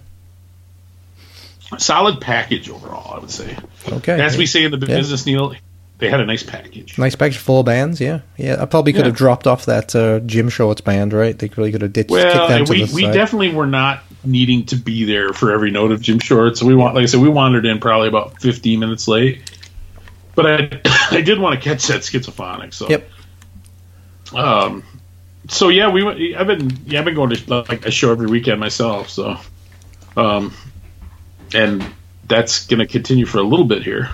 Solid 1.77 2.21
package 2.21 2.69
overall, 2.69 3.15
I 3.15 3.19
would 3.19 3.31
say. 3.31 3.57
Okay. 3.87 4.19
As 4.19 4.37
we 4.37 4.45
say 4.45 4.63
in 4.63 4.71
the 4.71 4.77
Yeah. 4.77 4.97
business, 4.97 5.25
Neil, 5.25 5.53
they 5.97 6.09
had 6.09 6.19
a 6.19 6.25
nice 6.25 6.43
package. 6.43 6.97
Nice 6.97 7.15
package, 7.15 7.37
full 7.37 7.63
bands. 7.63 8.01
Yeah, 8.01 8.19
yeah. 8.37 8.57
I 8.61 8.65
probably 8.65 8.91
could 8.93 8.99
Yeah. 9.01 9.05
have 9.07 9.15
dropped 9.15 9.47
off 9.47 9.65
that 9.65 9.95
uh, 9.95 10.19
Gym 10.19 10.49
Shorts 10.49 10.81
band, 10.81 11.13
right? 11.13 11.37
They 11.37 11.49
really 11.55 11.71
could 11.71 11.81
have 11.81 11.93
ditched, 11.93 12.09
Well, 12.11 12.47
them 12.47 12.65
we, 12.69 12.85
we 12.93 13.03
definitely 13.03 13.53
were 13.53 13.67
not 13.67 14.03
needing 14.23 14.65
to 14.65 14.75
be 14.75 15.05
there 15.05 15.31
for 15.33 15.51
every 15.51 15.71
note 15.71 15.91
of 15.91 16.01
Gym 16.01 16.19
Shorts. 16.19 16.59
So 16.59 16.65
we 16.65 16.75
want, 16.75 16.95
like 16.95 17.03
I 17.03 17.05
said, 17.05 17.21
we 17.21 17.29
wandered 17.29 17.65
in 17.65 17.79
probably 17.79 18.07
about 18.09 18.41
15 18.41 18.79
minutes 18.79 19.07
late. 19.07 19.41
But 20.35 20.45
I, 20.47 20.81
I 21.17 21.21
did 21.21 21.39
want 21.39 21.61
to 21.61 21.69
catch 21.69 21.87
that 21.87 22.01
schizophonic. 22.01 22.73
So 22.73 22.89
Yep. 22.89 23.09
Um, 24.33 24.83
so 25.47 25.69
yeah, 25.69 25.89
we 25.91 26.03
went. 26.03 26.19
I've 26.35 26.47
been 26.47 26.71
yeah, 26.87 26.99
I've 26.99 27.05
been 27.05 27.15
going 27.15 27.29
to 27.29 27.53
like 27.69 27.85
a 27.85 27.91
show 27.91 28.11
every 28.11 28.25
weekend 28.27 28.59
myself. 28.59 29.09
So, 29.09 29.37
um, 30.17 30.53
and 31.55 31.85
that's 32.27 32.67
going 32.67 32.79
to 32.79 32.85
continue 32.87 33.25
for 33.25 33.37
a 33.39 33.43
little 33.43 33.65
bit 33.65 33.83
here. 33.83 34.09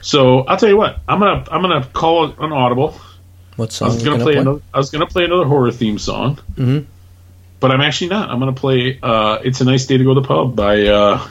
So 0.00 0.40
I'll 0.40 0.56
tell 0.56 0.68
you 0.68 0.76
what, 0.76 1.00
I'm 1.08 1.18
gonna 1.18 1.44
I'm 1.50 1.60
gonna 1.60 1.84
call 1.92 2.26
it 2.26 2.38
an 2.38 2.52
audible. 2.52 2.94
What 3.56 3.70
I 3.70 3.72
song? 3.72 3.88
was 3.88 4.02
gonna 4.04 4.22
play, 4.22 4.34
play? 4.34 4.40
another. 4.40 4.62
I 4.72 4.78
was 4.78 4.90
gonna 4.90 5.06
play 5.06 5.24
another 5.24 5.44
horror 5.44 5.72
theme 5.72 5.98
song, 5.98 6.38
Mhm. 6.54 6.86
but 7.58 7.72
I'm 7.72 7.80
actually 7.80 8.10
not. 8.10 8.30
I'm 8.30 8.38
gonna 8.38 8.52
play 8.52 8.98
uh, 9.02 9.38
"It's 9.42 9.60
a 9.60 9.64
Nice 9.64 9.86
Day 9.86 9.98
to 9.98 10.04
Go 10.04 10.14
to 10.14 10.20
the 10.20 10.26
Pub" 10.26 10.54
by 10.54 10.86
uh, 10.86 11.26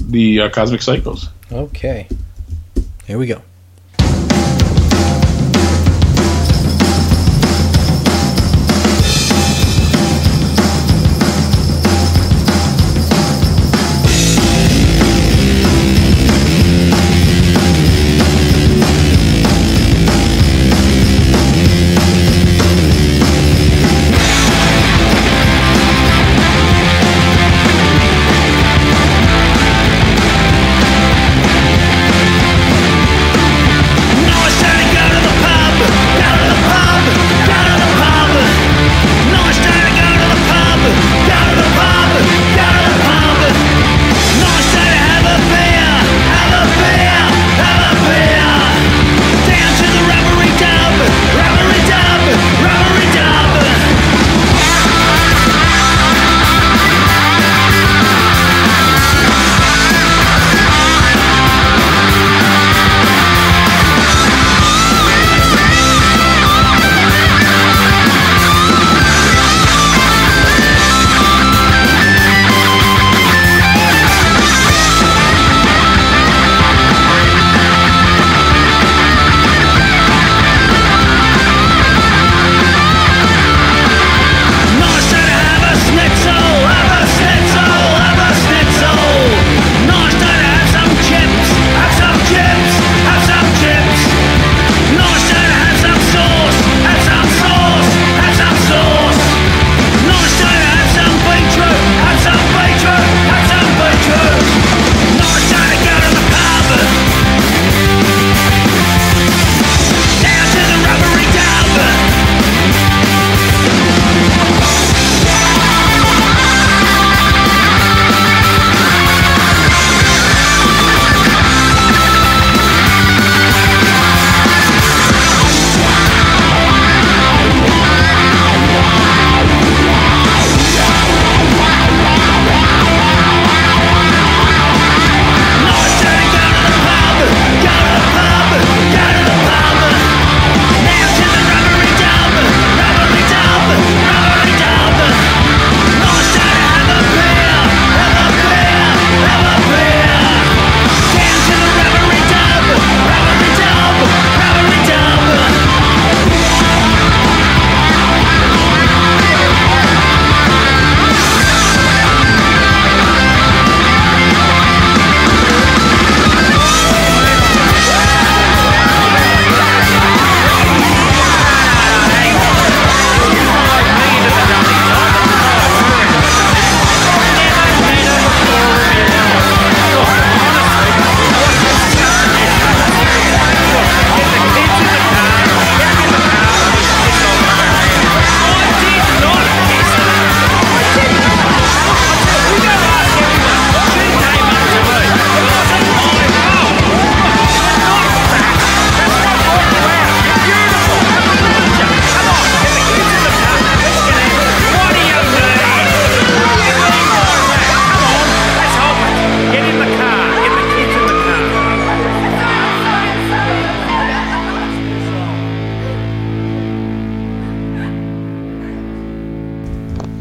the 0.00 0.40
uh, 0.40 0.48
Cosmic 0.48 0.80
Psychos. 0.80 1.28
Okay. 1.52 2.08
Here 3.06 3.18
we 3.18 3.26
go. 3.26 3.42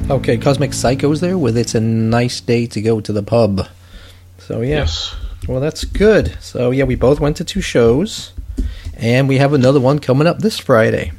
Okay, 0.09 0.37
Cosmic 0.37 0.73
Psycho's 0.73 1.19
there 1.19 1.37
with 1.37 1.57
It's 1.57 1.75
a 1.75 1.81
Nice 1.81 2.39
Day 2.39 2.65
to 2.67 2.81
Go 2.81 3.01
to 3.01 3.11
the 3.11 3.21
Pub. 3.23 3.67
So, 4.39 4.61
yeah. 4.61 4.77
Yes. 4.77 5.13
Well, 5.47 5.59
that's 5.59 5.83
good. 5.83 6.37
So, 6.41 6.71
yeah, 6.71 6.85
we 6.85 6.95
both 6.95 7.19
went 7.19 7.35
to 7.37 7.43
two 7.43 7.59
shows. 7.61 8.31
And 8.95 9.27
we 9.27 9.37
have 9.37 9.53
another 9.53 9.79
one 9.81 9.99
coming 9.99 10.25
up 10.25 10.39
this 10.39 10.57
Friday. 10.57 11.11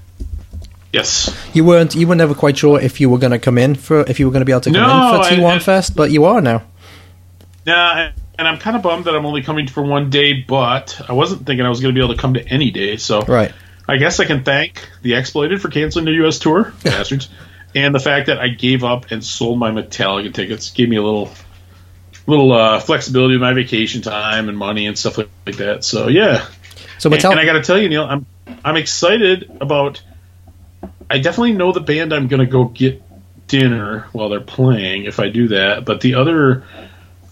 Yes. 0.92 1.32
You 1.52 1.64
weren't 1.64 1.94
you 1.94 2.08
were 2.08 2.14
never 2.16 2.34
quite 2.34 2.56
sure 2.56 2.80
if 2.80 2.98
you 3.00 3.08
were 3.10 3.18
going 3.18 3.30
to 3.30 3.38
come 3.38 3.58
in 3.58 3.74
for 3.74 4.00
if 4.08 4.18
you 4.18 4.26
were 4.26 4.32
going 4.32 4.40
to 4.40 4.46
be 4.46 4.52
able 4.52 4.62
to 4.62 4.72
come 4.72 4.80
No, 4.80 5.18
in 5.22 5.22
for 5.22 5.30
T1 5.30 5.44
I- 5.56 5.58
Fest, 5.60 5.94
but 5.94 6.10
you 6.10 6.24
are 6.24 6.40
now. 6.40 6.62
Yeah, 7.66 8.12
and 8.38 8.48
I'm 8.48 8.58
kind 8.58 8.74
of 8.74 8.82
bummed 8.82 9.04
that 9.04 9.14
I'm 9.14 9.26
only 9.26 9.42
coming 9.42 9.68
for 9.68 9.82
one 9.82 10.08
day, 10.10 10.32
but 10.48 10.98
I 11.08 11.12
wasn't 11.12 11.44
thinking 11.46 11.64
I 11.66 11.68
was 11.68 11.80
going 11.80 11.94
to 11.94 11.98
be 11.98 12.02
able 12.02 12.14
to 12.16 12.20
come 12.20 12.34
to 12.34 12.48
any 12.48 12.70
day. 12.70 12.96
So 12.96 13.20
Right. 13.22 13.52
I 13.86 13.98
guess 13.98 14.18
I 14.18 14.24
can 14.24 14.42
thank 14.42 14.88
the 15.02 15.14
Exploited 15.14 15.60
for 15.60 15.68
canceling 15.68 16.06
their 16.06 16.14
U.S. 16.14 16.38
tour, 16.38 16.72
bastards, 16.82 17.28
and 17.74 17.94
the 17.94 18.00
fact 18.00 18.26
that 18.26 18.38
I 18.38 18.48
gave 18.48 18.84
up 18.84 19.10
and 19.10 19.24
sold 19.24 19.58
my 19.58 19.70
Metallica 19.70 20.32
tickets 20.32 20.70
gave 20.70 20.88
me 20.88 20.96
a 20.96 21.02
little, 21.02 21.30
little 22.26 22.52
uh, 22.52 22.80
flexibility 22.80 23.34
with 23.34 23.42
my 23.42 23.52
vacation 23.52 24.02
time 24.02 24.48
and 24.48 24.56
money 24.56 24.86
and 24.86 24.98
stuff 24.98 25.18
like, 25.18 25.28
like 25.46 25.56
that. 25.56 25.84
So 25.84 26.08
yeah, 26.08 26.46
So 26.98 27.10
and, 27.10 27.20
Metallica 27.20 27.30
and 27.32 27.40
I 27.40 27.44
got 27.44 27.52
to 27.54 27.62
tell 27.62 27.78
you, 27.78 27.88
Neil, 27.88 28.04
I'm 28.04 28.26
I'm 28.64 28.76
excited 28.76 29.50
about. 29.60 30.02
I 31.10 31.18
definitely 31.18 31.52
know 31.52 31.72
the 31.72 31.80
band 31.80 32.12
I'm 32.12 32.28
going 32.28 32.40
to 32.40 32.46
go 32.46 32.64
get 32.64 33.02
dinner 33.46 34.08
while 34.12 34.28
they're 34.28 34.40
playing 34.40 35.04
if 35.04 35.20
I 35.20 35.30
do 35.30 35.48
that. 35.48 35.84
But 35.84 36.00
the 36.02 36.14
other, 36.14 36.64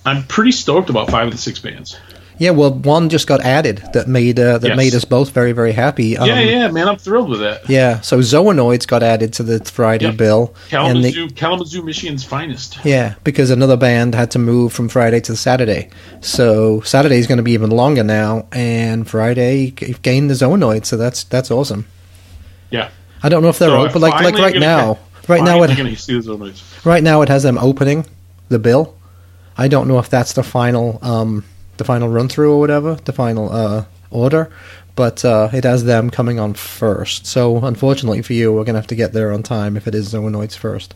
I'm 0.05 0.23
pretty 0.23 0.53
stoked 0.53 0.89
about 0.89 1.11
five 1.11 1.27
of 1.27 1.33
the 1.33 1.39
six 1.39 1.59
bands. 1.59 1.99
Yeah, 2.39 2.51
well, 2.51 2.71
one 2.73 3.09
just 3.09 3.27
got 3.27 3.41
added 3.41 3.83
that 3.95 4.09
made 4.09 4.39
uh, 4.39 4.59
that 4.59 4.69
Yes. 4.69 4.77
made 4.77 4.95
us 4.95 5.05
both 5.07 5.31
very 5.31 5.53
very 5.53 5.73
happy. 5.73 6.17
Um, 6.19 6.27
yeah, 6.29 6.41
yeah, 6.41 6.69
man, 6.71 6.87
I'm 6.89 6.97
thrilled 6.99 7.31
with 7.31 7.41
that. 7.41 7.69
Yeah, 7.69 8.01
so 8.03 8.19
Zoanoids 8.19 8.87
got 8.87 9.03
added 9.03 9.33
to 9.35 9.43
the 9.43 9.59
Friday 9.65 10.07
Yep. 10.07 10.17
bill, 10.19 10.55
and 10.71 11.03
they- 11.03 11.13
Kalamazoo, 11.13 11.35
Kalamazoo, 11.35 11.83
Michigan's 11.83 12.25
finest. 12.25 12.79
yeah, 12.85 13.15
because 13.25 13.51
another 13.51 13.77
band 13.77 14.15
had 14.15 14.31
to 14.33 14.39
move 14.39 14.73
from 14.73 14.89
Friday 14.89 15.21
to 15.21 15.35
Saturday, 15.37 15.89
so 16.21 16.81
Saturday 16.83 17.19
is 17.19 17.27
going 17.27 17.39
to 17.39 17.43
be 17.43 17.53
even 17.53 17.71
longer 17.71 18.05
now, 18.05 18.47
and 18.53 19.09
Friday 19.09 19.71
gained 20.03 20.29
the 20.31 20.35
Zoanoids, 20.35 20.87
so 20.87 20.97
that's 20.97 21.25
that's 21.25 21.51
awesome. 21.51 21.87
Yeah, 22.71 22.89
I 23.23 23.29
don't 23.31 23.43
know 23.43 23.49
if 23.49 23.59
they're 23.59 23.69
So 23.71 23.87
open 23.87 24.03
like 24.03 24.23
like 24.23 24.39
right 24.39 24.57
now. 24.59 24.99
Right 25.29 25.43
now, 25.43 25.61
it 25.65 25.71
right 26.85 27.03
now 27.03 27.23
it 27.23 27.29
has 27.29 27.43
them 27.43 27.59
opening 27.59 28.07
the 28.49 28.59
bill. 28.61 28.95
I 29.59 29.67
don't 29.67 29.89
know 29.89 29.99
if 29.99 30.09
that's 30.09 30.35
the 30.35 30.45
final 30.45 30.99
um 31.03 31.43
the 31.77 31.85
final 31.85 32.09
run 32.09 32.29
through 32.29 32.53
or 32.55 32.61
whatever, 32.61 32.95
the 33.05 33.13
final 33.13 33.51
uh 33.53 33.85
order, 34.11 34.51
but 34.95 35.25
uh 35.25 35.49
it 35.53 35.65
has 35.65 35.85
them 35.85 36.11
coming 36.11 36.39
on 36.39 36.55
first. 36.55 37.27
So 37.27 37.65
unfortunately 37.65 38.23
for 38.23 38.33
you, 38.33 38.53
we're 38.53 38.65
gonna 38.65 38.79
have 38.79 38.87
to 38.89 38.95
get 38.95 39.13
there 39.13 39.33
on 39.33 39.43
time 39.43 39.77
if 39.77 39.87
it 39.87 39.95
is 39.95 40.13
Zoanoids 40.13 40.57
first. 40.57 40.95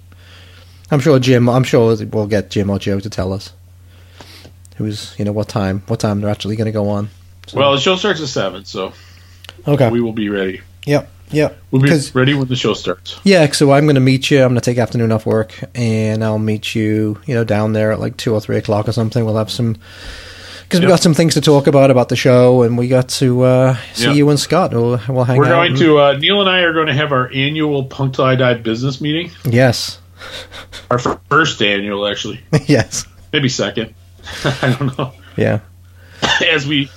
I'm 0.91 1.01
sure 1.01 1.19
Jim. 1.19 1.49
I'm 1.49 1.65
sure 1.65 1.97
we'll 2.05 2.27
get 2.27 2.51
Jim 2.51 2.69
or 2.71 2.79
Joe 2.79 2.99
to 3.01 3.11
tell 3.11 3.33
us 3.33 3.53
who's 4.77 5.15
you 5.19 5.25
know 5.25 5.33
what 5.33 5.49
time 5.49 5.83
what 5.87 6.01
time 6.01 6.21
they're 6.21 6.31
actually 6.31 6.57
going 6.57 6.67
to 6.67 6.73
go 6.73 6.89
on. 6.89 7.09
So- 7.47 7.59
Well, 7.59 7.73
the 7.73 7.81
show 7.81 7.97
starts 7.97 8.21
at 8.21 8.29
seven, 8.29 8.65
so 8.65 8.93
okay. 9.69 9.91
we 9.91 10.01
will 10.01 10.13
be 10.13 10.29
ready. 10.29 10.61
Yep. 10.87 11.09
Yep. 11.33 11.63
We'll 11.71 11.83
be 11.83 12.01
ready 12.13 12.35
when 12.35 12.49
the 12.49 12.57
show 12.57 12.75
starts. 12.75 13.21
Yeah, 13.23 13.49
so 13.53 13.71
I'm 13.71 13.85
going 13.85 13.95
to 13.95 14.01
meet 14.01 14.33
you. 14.33 14.43
I'm 14.43 14.49
going 14.49 14.61
to 14.61 14.61
take 14.61 14.79
afternoon 14.79 15.13
off 15.13 15.27
work, 15.27 15.55
and 15.77 16.25
I'll 16.25 16.41
meet 16.41 16.75
you, 16.75 17.21
you 17.25 17.35
know, 17.37 17.45
down 17.45 17.73
there 17.73 17.93
at 17.93 18.01
like 18.01 18.17
two 18.17 18.35
or 18.35 18.41
three 18.41 18.57
o'clock 18.57 18.89
or 18.89 18.93
something. 18.93 19.25
We'll 19.25 19.37
have 19.37 19.51
some 19.51 19.77
because 20.71 20.81
we 20.81 20.87
Yep. 20.87 20.91
got 20.93 21.01
some 21.01 21.15
things 21.15 21.35
to 21.35 21.41
talk 21.41 21.67
about 21.67 21.91
about 21.91 22.09
the 22.09 22.17
show, 22.17 22.63
and 22.63 22.79
we 22.79 22.87
got 22.87 23.09
to 23.09 23.43
uh, 23.43 23.77
see 23.93 24.05
Yep. 24.07 24.15
you 24.17 24.31
and 24.31 24.39
Scott. 24.39 24.73
We'll, 24.73 25.01
we'll 25.09 25.25
hang 25.25 25.37
We're 25.39 25.47
out. 25.47 25.51
going 25.51 25.71
and- 25.73 25.79
to 25.81 25.99
uh, 25.99 26.13
Neil 26.19 26.41
and 26.41 26.49
I 26.49 26.61
are 26.61 26.73
going 26.73 26.87
to 26.87 26.95
have 26.95 27.11
our 27.13 27.29
annual 27.35 27.85
Punk 27.85 28.15
Till 28.15 28.25
I 28.25 28.37
Die 28.37 28.55
business 28.55 29.01
meeting. 29.01 29.33
yes, 29.45 29.99
Our 30.91 30.99
first 31.29 31.61
annual, 31.61 32.07
actually, 32.07 32.41
yes, 32.67 33.05
maybe 33.33 33.49
second. 33.49 33.95
I 34.45 34.77
don't 34.79 34.97
know. 34.97 35.13
yeah, 35.37 35.61
As 36.53 36.67
we 36.67 36.89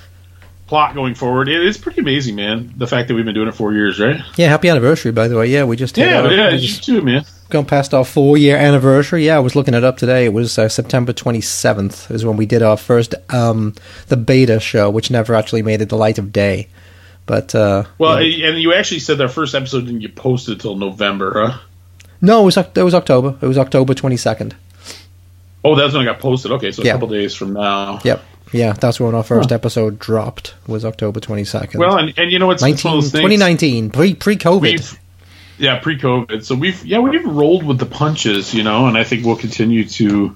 plot 0.67 0.93
going 0.95 1.15
forward, 1.15 1.49
it 1.49 1.63
is 1.63 1.77
pretty 1.77 2.01
amazing, 2.01 2.35
man. 2.35 2.73
The 2.77 2.87
fact 2.87 3.07
that 3.07 3.15
we've 3.15 3.25
been 3.25 3.33
doing 3.35 3.47
it 3.47 3.55
four 3.55 3.73
years, 3.73 3.99
right? 3.99 4.21
yeah. 4.35 4.49
Happy 4.49 4.69
anniversary, 4.69 5.11
by 5.11 5.27
the 5.27 5.37
way. 5.37 5.47
Yeah, 5.47 5.63
we 5.63 5.75
just 5.77 5.97
Yeah, 5.97 6.21
our- 6.21 6.31
yeah, 6.31 6.49
we 6.49 6.55
you 6.57 6.67
just 6.67 6.83
too, 6.83 7.01
man. 7.01 7.25
Gone 7.53 7.65
past 7.65 7.93
our 7.93 8.03
four 8.03 8.37
year 8.37 8.57
anniversary. 8.57 9.25
Yeah, 9.25 9.37
I 9.37 9.39
was 9.39 9.55
looking 9.55 9.73
it 9.73 9.83
up 9.85 9.95
today. 9.97 10.25
It 10.25 10.33
was 10.33 10.57
uh, 10.59 10.67
September 10.67 11.13
27th 11.13 12.11
is 12.11 12.25
when 12.25 12.35
we 12.35 12.45
did 12.45 12.61
our 12.61 12.75
first 12.75 13.15
um, 13.29 13.73
the 14.09 14.17
beta 14.17 14.59
show, 14.59 14.89
which 14.89 15.09
never 15.09 15.33
actually 15.33 15.61
made 15.61 15.81
it 15.81 15.87
the 15.89 15.95
light 15.97 16.17
of 16.17 16.33
day. 16.33 16.67
But 17.25 17.55
uh, 17.55 17.85
Well, 17.97 18.21
yeah. 18.21 18.49
and 18.49 18.57
you 18.61 18.73
actually 18.73 18.99
said 18.99 19.17
that 19.19 19.29
first 19.29 19.55
episode 19.55 19.85
didn't 19.85 20.01
get 20.01 20.15
posted 20.15 20.59
till 20.59 20.75
November, 20.75 21.31
huh? 21.47 21.57
no, 22.21 22.41
it 22.41 22.45
was 22.45 22.57
it 22.57 22.75
was 22.83 22.93
October. 22.93 23.37
It 23.41 23.47
was 23.47 23.57
October 23.57 23.93
22nd. 23.93 24.53
Oh, 25.63 25.75
that's 25.75 25.93
when 25.93 26.01
it 26.01 26.05
got 26.05 26.19
posted. 26.19 26.51
Okay, 26.51 26.71
so 26.73 26.81
a 26.81 26.85
couple 26.85 27.07
days 27.07 27.33
from 27.33 27.53
now. 27.53 28.01
Yep. 28.03 28.21
Yeah, 28.51 28.73
that's 28.73 28.99
when 28.99 29.15
our 29.15 29.23
first 29.23 29.51
episode 29.51 29.97
dropped. 29.97 30.53
Was 30.67 30.85
October 30.85 31.19
twenty 31.19 31.43
second. 31.43 31.79
Well, 31.79 31.97
and, 31.97 32.13
and 32.17 32.29
you 32.31 32.37
know 32.37 32.45
what's 32.47 32.61
it's 32.61 32.83
19, 32.83 32.91
those 32.91 33.11
things- 33.11 33.21
2019, 33.23 33.89
pre 33.89 34.13
pre 34.13 34.35
COVID. 34.35 34.97
Yeah, 35.57 35.79
pre-COVID. 35.79 36.43
So 36.43 36.55
we've 36.55 36.83
yeah 36.85 36.99
we've 36.99 37.25
rolled 37.25 37.63
with 37.63 37.77
the 37.79 37.85
punches, 37.85 38.53
you 38.53 38.63
know, 38.63 38.87
and 38.87 38.97
I 38.97 39.03
think 39.03 39.25
we'll 39.25 39.35
continue 39.35 39.85
to 39.89 40.35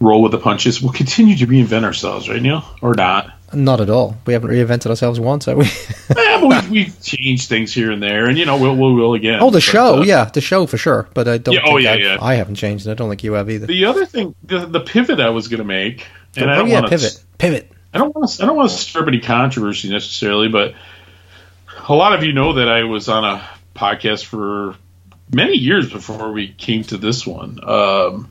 roll 0.00 0.22
with 0.22 0.32
the 0.32 0.38
punches. 0.38 0.80
We'll 0.80 0.92
continue 0.92 1.36
to 1.38 1.46
reinvent 1.46 1.84
ourselves, 1.84 2.28
right, 2.28 2.40
Neil, 2.40 2.64
or 2.80 2.94
not? 2.94 3.32
Not 3.52 3.80
at 3.80 3.90
all. 3.90 4.16
We 4.26 4.32
haven't 4.32 4.50
reinvented 4.50 4.86
ourselves 4.86 5.18
once, 5.18 5.46
have 5.46 5.56
we? 5.56 5.64
yeah, 6.16 6.40
but 6.40 6.48
we've, 6.48 6.70
we've 6.70 7.02
changed 7.02 7.48
things 7.48 7.74
here 7.74 7.90
and 7.90 8.00
there, 8.00 8.26
and 8.26 8.38
you 8.38 8.46
know 8.46 8.56
we'll 8.56 8.76
we'll, 8.76 8.94
we'll 8.94 9.14
again. 9.14 9.40
oh, 9.42 9.50
the 9.50 9.56
But, 9.56 9.62
show, 9.64 9.98
uh, 9.98 10.04
yeah, 10.04 10.26
the 10.26 10.40
show 10.40 10.66
for 10.66 10.78
sure. 10.78 11.08
But 11.12 11.26
I 11.26 11.38
don't. 11.38 11.54
Yeah, 11.54 11.62
think 11.62 11.74
oh, 11.74 11.76
yeah, 11.78 11.92
I've- 11.92 12.02
yeah. 12.04 12.18
I 12.20 12.34
haven't 12.36 12.54
changed, 12.54 12.86
and 12.86 12.92
I 12.92 12.94
don't 12.94 13.08
think 13.08 13.24
you 13.24 13.32
have 13.32 13.50
either. 13.50 13.66
The 13.66 13.86
other 13.86 14.06
thing, 14.06 14.36
the, 14.44 14.66
the 14.66 14.80
pivot 14.80 15.18
I 15.18 15.30
was 15.30 15.48
going 15.48 15.58
to 15.58 15.64
make, 15.64 16.06
and 16.36 16.48
I 16.48 16.54
oh 16.54 16.58
don't 16.60 16.68
yeah, 16.68 16.74
want 16.80 16.90
pivot, 16.90 17.24
pivot. 17.38 17.72
I 17.92 17.98
don't 17.98 18.14
want 18.14 18.30
to. 18.30 18.42
I 18.44 18.46
don't 18.46 18.56
want 18.56 18.70
to 18.70 18.76
stir 18.76 19.00
up 19.02 19.08
any 19.08 19.18
controversy 19.18 19.90
necessarily, 19.90 20.48
but 20.48 20.74
a 21.88 21.94
lot 21.94 22.12
of 22.12 22.22
you 22.22 22.32
know 22.32 22.52
that 22.52 22.68
I 22.68 22.84
was 22.84 23.08
on 23.08 23.24
a 23.24 23.42
podcast 23.74 24.24
for 24.24 24.76
many 25.32 25.56
years 25.56 25.90
before 25.90 26.32
we 26.32 26.48
came 26.48 26.82
to 26.84 26.96
this 26.96 27.26
one, 27.26 27.60
um, 27.62 28.30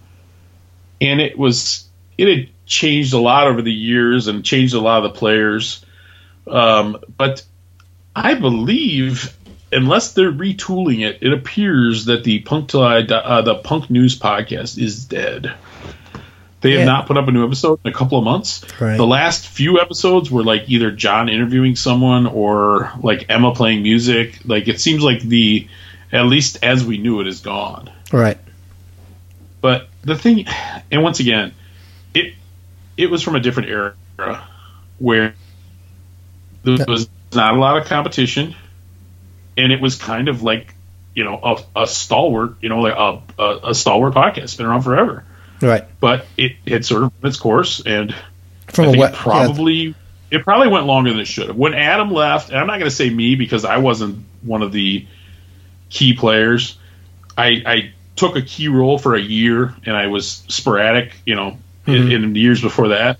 and 1.01 1.21
it 1.21 1.37
was 1.37 1.87
it 2.17 2.27
had 2.27 2.49
changed 2.65 3.13
a 3.13 3.19
lot 3.19 3.47
over 3.47 3.61
the 3.61 3.73
years 3.73 4.27
and 4.27 4.43
changed 4.43 4.73
a 4.73 4.79
lot 4.79 5.03
of 5.03 5.13
the 5.13 5.17
players, 5.17 5.85
um, 6.47 6.97
but 7.17 7.43
I 8.15 8.35
believe. 8.35 9.35
Unless 9.71 10.13
they're 10.13 10.31
retooling 10.31 11.07
it, 11.07 11.19
it 11.21 11.31
appears 11.31 12.05
that 12.05 12.23
the 12.23 12.39
Punk 12.39 12.73
uh, 12.73 13.03
the 13.43 13.61
Punk 13.63 13.91
News 13.91 14.17
podcast 14.17 14.81
is 14.81 15.05
dead. 15.05 15.53
They 16.61 16.71
have 16.71 16.79
Yeah. 16.79 16.85
not 16.85 17.07
put 17.07 17.17
up 17.17 17.27
a 17.27 17.31
new 17.31 17.45
episode 17.45 17.79
in 17.85 17.91
a 17.91 17.93
couple 17.93 18.17
of 18.17 18.23
months. 18.25 18.65
Right. 18.79 18.97
The 18.97 19.07
last 19.07 19.47
few 19.47 19.79
episodes 19.79 20.29
were 20.29 20.43
like 20.43 20.63
either 20.67 20.91
John 20.91 21.29
interviewing 21.29 21.75
someone 21.75 22.25
or 22.27 22.91
like 23.01 23.25
Emma 23.29 23.53
playing 23.55 23.81
music. 23.83 24.39
Like 24.45 24.67
it 24.67 24.81
seems 24.81 25.01
like 25.01 25.21
the 25.21 25.67
at 26.11 26.25
least 26.25 26.63
as 26.63 26.83
we 26.83 26.97
knew 26.97 27.21
it 27.21 27.27
is 27.27 27.39
gone. 27.41 27.89
Right. 28.11 28.37
But 29.61 29.87
the 30.03 30.15
thing, 30.17 30.47
and 30.91 31.03
once 31.03 31.19
again, 31.19 31.53
it 32.13 32.33
it 32.97 33.09
was 33.09 33.21
from 33.23 33.35
a 33.35 33.39
different 33.39 33.69
era 33.69 33.93
where 34.97 35.33
there 36.63 36.85
was 36.87 37.09
not 37.33 37.55
a 37.55 37.57
lot 37.59 37.77
of 37.77 37.85
competition, 37.85 38.55
and 39.57 39.71
it 39.71 39.79
was 39.81 39.95
kind 39.95 40.27
of 40.27 40.41
like 40.43 40.73
you 41.13 41.23
know 41.23 41.39
a, 41.75 41.81
a 41.83 41.87
stalwart, 41.87 42.55
you 42.61 42.69
know, 42.69 42.79
like 42.81 42.95
a, 42.95 43.41
a, 43.41 43.69
a 43.69 43.75
stalwart 43.75 44.13
podcast, 44.13 44.43
it's 44.43 44.55
been 44.55 44.65
around 44.65 44.81
forever. 44.81 45.23
Right. 45.61 45.83
But 45.99 46.25
it 46.37 46.53
had 46.67 46.85
sort 46.85 47.03
of 47.03 47.11
its 47.23 47.37
course, 47.37 47.81
and 47.85 48.13
From 48.67 48.85
I 48.85 48.91
think 48.91 49.01
wet, 49.01 49.13
it 49.13 49.17
probably 49.17 49.95
it 50.31 50.43
probably 50.43 50.67
went 50.67 50.85
longer 50.85 51.09
than 51.11 51.19
it 51.19 51.25
should 51.27 51.47
have. 51.47 51.57
When 51.57 51.73
Adam 51.73 52.11
left, 52.11 52.49
and 52.49 52.57
I'm 52.57 52.67
not 52.67 52.79
going 52.79 52.89
to 52.89 52.95
say 52.95 53.09
me 53.09 53.35
because 53.35 53.65
I 53.65 53.77
wasn't 53.77 54.23
one 54.41 54.61
of 54.61 54.71
the 54.71 55.05
key 55.89 56.13
players. 56.13 56.77
I, 57.37 57.47
I 57.65 57.93
took 58.15 58.35
a 58.35 58.41
key 58.41 58.67
role 58.67 58.97
for 58.99 59.15
a 59.15 59.21
year, 59.21 59.73
and 59.85 59.95
I 59.95 60.07
was 60.07 60.43
sporadic, 60.49 61.13
you 61.25 61.35
know, 61.35 61.57
in, 61.87 62.11
in 62.11 62.33
the 62.33 62.39
years 62.39 62.61
before 62.61 62.89
that. 62.89 63.17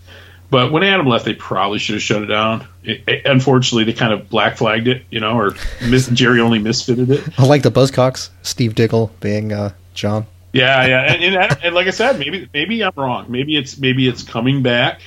But 0.51 0.71
when 0.71 0.83
Adam 0.83 1.07
left, 1.07 1.25
they 1.25 1.33
probably 1.35 1.79
should 1.79 1.95
have 1.95 2.01
shut 2.03 2.21
it 2.23 2.27
down. 2.27 2.67
It, 2.83 3.03
it- 3.07 3.25
unfortunately, 3.25 3.85
they 3.85 3.93
kind 3.93 4.13
of 4.13 4.29
black 4.29 4.57
flagged 4.57 4.87
it, 4.87 5.03
you 5.09 5.19
know, 5.19 5.37
or 5.39 5.55
mis- 5.87 6.07
Jerry 6.09 6.39
Only 6.41 6.59
misfitted 6.59 7.09
it. 7.09 7.39
I 7.39 7.45
like 7.45 7.63
the 7.63 7.71
Buzzcocks. 7.71 8.29
Steve 8.43 8.75
Diggle 8.75 9.11
being 9.19 9.51
uh, 9.53 9.73
John. 9.93 10.25
Yeah, 10.51 10.85
yeah, 10.85 11.13
and, 11.13 11.35
and, 11.35 11.57
and 11.63 11.75
like 11.75 11.87
I 11.87 11.91
said, 11.91 12.17
maybe 12.19 12.49
maybe 12.53 12.83
I'm 12.83 12.93
wrong. 12.95 13.25
Maybe 13.29 13.55
it's 13.57 13.77
maybe 13.77 14.07
it's 14.07 14.23
coming 14.23 14.63
back. 14.63 15.01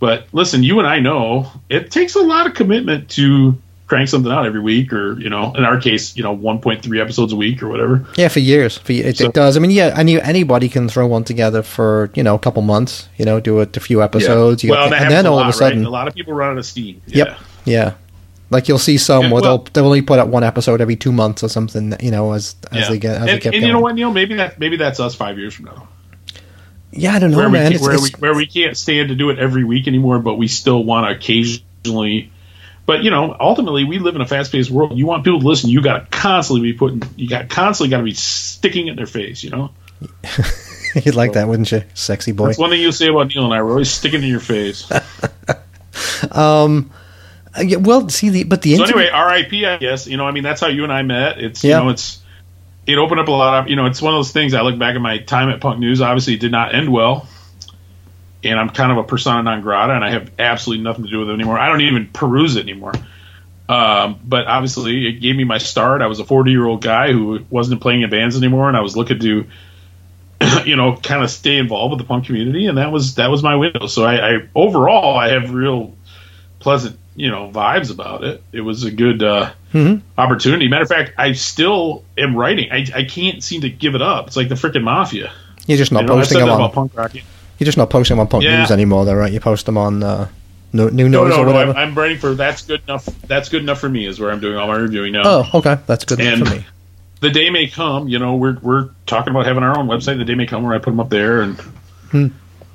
But 0.00 0.26
listen, 0.32 0.62
you 0.62 0.78
and 0.78 0.88
I 0.88 1.00
know 1.00 1.50
it 1.68 1.90
takes 1.90 2.14
a 2.14 2.20
lot 2.20 2.46
of 2.46 2.54
commitment 2.54 3.10
to 3.10 3.58
crank 3.86 4.08
something 4.08 4.32
out 4.32 4.46
every 4.46 4.60
week, 4.60 4.92
or 4.92 5.18
you 5.20 5.28
know, 5.28 5.52
in 5.54 5.64
our 5.64 5.78
case, 5.80 6.16
you 6.16 6.22
know, 6.22 6.34
1.3 6.36 7.00
episodes 7.00 7.32
a 7.32 7.36
week 7.36 7.62
or 7.62 7.68
whatever. 7.68 8.06
Yeah, 8.16 8.28
for 8.28 8.40
years. 8.40 8.78
For 8.78 8.92
it, 8.92 9.18
So- 9.18 9.26
it 9.26 9.34
does. 9.34 9.56
I 9.56 9.60
mean, 9.60 9.70
yeah, 9.70 9.94
any 9.96 10.20
anybody 10.20 10.68
can 10.68 10.88
throw 10.88 11.06
one 11.06 11.24
together 11.24 11.62
for 11.62 12.10
you 12.14 12.22
know 12.22 12.34
a 12.34 12.38
couple 12.38 12.62
months. 12.62 13.08
You 13.18 13.24
know, 13.24 13.40
do 13.40 13.60
it 13.60 13.76
a 13.76 13.80
few 13.80 14.02
episodes. 14.02 14.64
You 14.64 14.70
well, 14.70 14.88
got- 14.90 15.00
and 15.00 15.10
then 15.10 15.26
a 15.26 15.30
all 15.30 15.36
lot, 15.36 15.48
of 15.48 15.54
a 15.54 15.58
sudden, 15.58 15.80
right? 15.80 15.86
A 15.86 15.90
lot 15.90 16.08
of 16.08 16.14
people 16.14 16.32
run 16.32 16.52
out 16.52 16.58
of 16.58 16.66
steam. 16.66 17.02
Yep. 17.06 17.38
Yeah. 17.66 17.94
Like 18.54 18.68
you'll 18.68 18.78
see 18.78 18.96
some 18.98 19.24
Yeah, 19.24 19.32
where 19.32 19.42
well- 19.42 19.58
they'll 19.58 19.66
they'll 19.72 19.86
only 19.86 20.02
put 20.02 20.18
out 20.18 20.28
one 20.28 20.44
episode 20.44 20.80
every 20.80 20.96
two 20.96 21.12
months 21.12 21.42
or 21.42 21.48
something. 21.48 21.94
You 22.00 22.10
know, 22.10 22.32
as 22.32 22.56
as 22.72 22.78
Yeah. 22.78 22.88
they 22.90 22.98
get 22.98 23.10
as 23.16 23.18
and, 23.20 23.28
they 23.28 23.32
kept 23.40 23.44
and 23.46 23.52
going. 23.54 23.62
you 23.66 23.72
know 23.72 23.80
what, 23.80 23.94
Neil? 23.94 24.10
Maybe 24.12 24.34
that 24.36 24.58
maybe 24.58 24.76
that's 24.76 25.00
us 25.00 25.14
five 25.14 25.38
years 25.38 25.52
from 25.54 25.66
now. 25.66 25.88
Yeah, 26.92 27.14
I 27.14 27.18
don't 27.18 27.32
know, 27.32 27.38
where 27.38 27.48
man. 27.50 27.70
we, 27.70 27.74
It's, 27.74 27.82
where, 27.84 27.94
it's- 27.94 28.12
we, 28.14 28.20
where 28.20 28.34
we 28.34 28.46
can't 28.46 28.76
stand 28.76 29.08
to 29.08 29.16
do 29.16 29.30
it 29.30 29.38
every 29.40 29.64
week 29.64 29.88
anymore, 29.88 30.20
but 30.20 30.34
we 30.36 30.46
still 30.48 30.82
want 30.84 31.08
to 31.08 31.16
occasionally. 31.16 32.30
But 32.86 33.02
you 33.02 33.10
know, 33.10 33.34
ultimately, 33.40 33.82
we 33.84 33.98
live 33.98 34.14
in 34.14 34.20
a 34.20 34.26
fast-paced 34.26 34.70
world. 34.70 34.96
You 34.96 35.06
want 35.06 35.24
people 35.24 35.40
to 35.40 35.46
listen, 35.46 35.70
you 35.70 35.82
got 35.82 35.98
to 35.98 36.06
constantly 36.18 36.70
be 36.72 36.78
putting, 36.78 37.02
you 37.16 37.28
got 37.28 37.48
constantly 37.48 37.90
got 37.90 37.98
to 37.98 38.04
be 38.04 38.14
sticking 38.14 38.86
it 38.86 38.90
in 38.90 38.96
their 38.96 39.06
face. 39.06 39.42
You 39.42 39.50
know, 39.50 39.70
you'd 41.04 41.14
like 41.16 41.32
that, 41.32 41.48
wouldn't 41.48 41.72
you, 41.72 41.82
sexy 41.94 42.30
boy? 42.32 42.46
that's 42.48 42.58
one 42.58 42.70
thing 42.70 42.80
you'll 42.80 42.92
say 42.92 43.08
about 43.08 43.28
Neil 43.34 43.44
and 43.44 43.54
I. 43.54 43.62
We're 43.62 43.70
always 43.70 43.90
sticking 43.90 44.22
in 44.22 44.28
your 44.28 44.38
face. 44.38 44.86
so 44.86 46.30
um, 46.30 46.90
Uh, 47.56 47.62
yeah, 47.62 47.76
well, 47.76 48.08
see 48.08 48.30
the 48.30 48.44
but 48.44 48.62
the 48.62 48.74
internet- 48.74 48.96
anyway, 48.96 49.10
R.I.P. 49.10 49.66
I 49.66 49.76
guess 49.78 50.06
you 50.06 50.16
know. 50.16 50.26
I 50.26 50.32
mean, 50.32 50.42
that's 50.42 50.60
how 50.60 50.68
you 50.68 50.84
and 50.84 50.92
I 50.92 51.02
met. 51.02 51.38
It's 51.38 51.62
Yeah. 51.62 51.78
you 51.78 51.84
know, 51.84 51.90
it's 51.90 52.20
it 52.86 52.98
opened 52.98 53.20
up 53.20 53.28
a 53.28 53.32
lot 53.32 53.62
of 53.64 53.70
you 53.70 53.76
know. 53.76 53.86
It's 53.86 54.02
one 54.02 54.12
of 54.14 54.18
those 54.18 54.32
things. 54.32 54.54
I 54.54 54.62
look 54.62 54.78
back 54.78 54.94
at 54.94 55.00
my 55.00 55.18
time 55.18 55.48
at 55.50 55.60
Punk 55.60 55.78
News. 55.78 56.00
Obviously, 56.00 56.34
it 56.34 56.40
did 56.40 56.52
not 56.52 56.74
end 56.74 56.90
well. 56.90 57.26
And 58.42 58.60
I'm 58.60 58.68
kind 58.68 58.92
of 58.92 58.98
a 58.98 59.04
persona 59.04 59.42
non 59.42 59.62
grata, 59.62 59.94
and 59.94 60.04
I 60.04 60.10
have 60.10 60.30
absolutely 60.38 60.84
nothing 60.84 61.04
to 61.04 61.10
do 61.10 61.20
with 61.20 61.30
it 61.30 61.32
anymore. 61.32 61.58
I 61.58 61.68
don't 61.68 61.80
even 61.80 62.08
peruse 62.08 62.56
it 62.56 62.62
anymore. 62.62 62.92
Um, 63.68 64.20
but 64.22 64.46
obviously, 64.46 65.06
it 65.06 65.20
gave 65.20 65.34
me 65.36 65.44
my 65.44 65.58
start. 65.58 66.02
I 66.02 66.06
was 66.06 66.20
a 66.20 66.24
40 66.24 66.50
year 66.50 66.66
old 66.66 66.82
guy 66.82 67.12
who 67.12 67.40
wasn't 67.48 67.80
playing 67.80 68.02
in 68.02 68.10
bands 68.10 68.36
anymore, 68.36 68.68
and 68.68 68.76
I 68.76 68.80
was 68.80 68.96
looking 68.96 69.18
to, 69.20 69.46
you 70.66 70.76
know, 70.76 70.96
kind 70.96 71.24
of 71.24 71.30
stay 71.30 71.56
involved 71.56 71.92
with 71.92 72.00
the 72.00 72.06
punk 72.06 72.26
community, 72.26 72.66
and 72.66 72.76
that 72.76 72.92
was 72.92 73.14
that 73.14 73.30
was 73.30 73.42
my 73.42 73.56
window. 73.56 73.86
So 73.86 74.04
I, 74.04 74.34
I 74.34 74.48
overall, 74.54 75.16
I 75.16 75.30
have 75.30 75.54
real 75.54 75.96
pleasant, 76.58 76.98
you 77.16 77.30
know, 77.30 77.50
vibes 77.50 77.90
about 77.92 78.24
it. 78.24 78.42
It 78.52 78.60
was 78.62 78.84
a 78.84 78.90
good 78.90 79.22
uh, 79.22 79.52
opportunity. 80.18 80.68
Matter 80.68 80.82
of 80.82 80.88
fact, 80.88 81.12
I 81.18 81.32
still 81.32 82.04
am 82.18 82.36
writing. 82.36 82.70
I, 82.72 82.86
I 82.94 83.04
can't 83.04 83.42
seem 83.42 83.62
to 83.62 83.70
give 83.70 83.94
it 83.94 84.02
up. 84.02 84.26
It's 84.28 84.36
like 84.36 84.48
the 84.48 84.54
freaking 84.56 84.82
mafia. 84.84 85.32
you're 85.66 85.78
just 85.78 85.92
not 85.92 86.02
You 86.02 86.08
know, 86.08 86.14
posting 86.16 86.38
them 86.40 86.48
on. 86.50 86.70
punk 86.72 86.96
rock. 86.96 87.14
You're 87.14 87.66
just 87.66 87.78
not 87.78 87.88
posting 87.90 88.16
them 88.16 88.20
on 88.22 88.26
Punk 88.28 88.42
Yeah. 88.44 88.58
News 88.60 88.70
anymore, 88.72 89.04
though, 89.04 89.14
right? 89.14 89.32
You 89.32 89.38
post 89.38 89.64
them 89.66 89.78
on 89.78 90.02
uh, 90.02 90.28
no, 90.72 90.88
New 90.88 91.08
No, 91.08 91.26
no, 91.28 91.36
or 91.36 91.46
no. 91.46 91.52
whatever. 91.52 91.70
I'm, 91.72 91.90
I'm 91.90 91.94
writing 91.94 92.18
for 92.18 92.34
that's 92.34 92.62
good 92.62 92.82
enough. 92.88 93.04
That's 93.28 93.48
good 93.48 93.62
enough 93.62 93.78
for 93.78 93.88
me. 93.88 94.06
Is 94.06 94.18
where 94.18 94.32
I'm 94.32 94.40
doing 94.40 94.56
all 94.56 94.66
my 94.66 94.74
reviewing 94.76 95.12
now. 95.12 95.22
oh, 95.24 95.50
okay, 95.54 95.78
that's 95.86 96.04
good 96.04 96.18
enough 96.18 96.34
And- 96.40 96.48
for 96.48 96.54
me. 96.56 96.66
the 97.20 97.30
day 97.30 97.50
may 97.50 97.68
come. 97.68 98.08
You 98.08 98.18
know, 98.18 98.34
we're 98.34 98.58
we're 98.60 98.88
talking 99.06 99.30
about 99.30 99.46
having 99.46 99.62
our 99.62 99.78
own 99.78 99.86
website. 99.86 100.18
The 100.18 100.24
day 100.24 100.34
may 100.34 100.46
come 100.46 100.64
where 100.64 100.74
I 100.74 100.78
put 100.78 100.90
them 100.90 100.98
up 101.00 101.10
there 101.10 101.42
and 101.42 102.32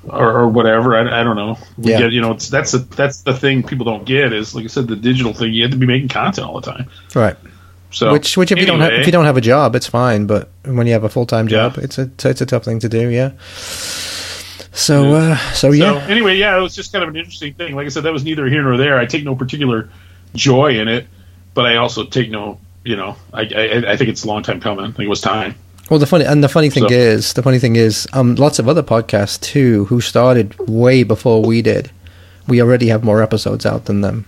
or, 0.08 0.40
or 0.40 0.48
whatever. 0.48 0.96
I, 0.96 1.20
I 1.20 1.24
don't 1.24 1.36
know. 1.36 1.58
We. 1.78 1.90
Yeah. 1.92 1.98
get, 2.00 2.12
you 2.12 2.20
know, 2.20 2.32
it's 2.32 2.48
that's 2.48 2.74
a, 2.74 2.78
that's 2.78 3.22
the 3.22 3.34
thing 3.34 3.62
people 3.62 3.84
don't 3.84 4.04
get 4.04 4.32
is 4.32 4.54
like 4.54 4.64
I 4.64 4.68
said, 4.68 4.88
the 4.88 4.96
digital 4.96 5.32
thing. 5.32 5.52
You 5.52 5.62
have 5.62 5.72
to 5.72 5.76
be 5.76 5.86
making 5.86 6.08
content 6.08 6.46
all 6.46 6.60
the 6.60 6.70
time. 6.70 6.88
Right. 7.14 7.36
So 7.92 8.12
which, 8.12 8.36
which 8.36 8.52
if 8.52 8.58
you 8.58 8.66
don't 8.66 8.80
have, 8.80 8.92
if 8.92 9.06
you 9.06 9.12
don't 9.12 9.24
have 9.24 9.36
a 9.36 9.40
job, 9.40 9.74
it's 9.74 9.86
fine. 9.88 10.26
But 10.26 10.48
when 10.64 10.86
you 10.86 10.92
have 10.92 11.04
a 11.04 11.08
full 11.08 11.26
time 11.26 11.48
Yeah. 11.48 11.68
job, 11.68 11.78
it's 11.78 11.98
a 11.98 12.10
it's 12.24 12.40
a 12.40 12.46
tough 12.46 12.64
thing 12.64 12.78
to 12.80 12.88
do. 12.88 13.08
Yeah. 13.08 13.32
So 14.72 15.14
uh, 15.14 15.36
so 15.52 15.72
yeah. 15.72 15.94
So 15.94 16.06
anyway, 16.06 16.36
yeah, 16.36 16.56
it 16.56 16.60
was 16.60 16.74
just 16.74 16.92
kind 16.92 17.02
of 17.02 17.10
an 17.10 17.16
interesting 17.16 17.54
thing. 17.54 17.74
Like 17.74 17.86
I 17.86 17.88
said, 17.88 18.04
that 18.04 18.12
was 18.12 18.24
neither 18.24 18.46
here 18.46 18.62
nor 18.62 18.76
there. 18.76 18.98
I 18.98 19.06
take 19.06 19.24
no 19.24 19.34
particular 19.34 19.90
joy 20.34 20.78
in 20.78 20.86
it, 20.88 21.06
but 21.54 21.66
I 21.66 21.76
also 21.76 22.04
take 22.04 22.30
no, 22.30 22.60
you 22.84 22.94
know, 22.96 23.16
I 23.34 23.40
I, 23.42 23.92
I 23.92 23.96
think 23.96 24.10
it's 24.10 24.22
a 24.24 24.28
long 24.28 24.44
time 24.44 24.60
coming. 24.60 24.84
I 24.84 24.88
think 24.88 25.00
it 25.00 25.08
was 25.08 25.20
time. 25.20 25.56
Well, 25.90 25.98
the 25.98 26.06
funny 26.06 26.24
and 26.24 26.42
the 26.42 26.48
funny 26.48 26.70
thing 26.70 26.84
So- 26.88 26.94
is, 26.94 27.32
the 27.34 27.42
funny 27.42 27.58
thing 27.58 27.74
is, 27.76 28.06
um, 28.12 28.36
lots 28.36 28.58
of 28.60 28.68
other 28.68 28.82
podcasts 28.82 29.40
too, 29.40 29.86
who 29.86 30.00
started 30.00 30.56
way 30.68 31.02
before 31.02 31.42
we 31.42 31.62
did. 31.62 31.90
We 32.46 32.62
already 32.62 32.88
have 32.88 33.02
more 33.04 33.22
episodes 33.22 33.66
out 33.66 33.84
than 33.86 34.00
them. 34.00 34.24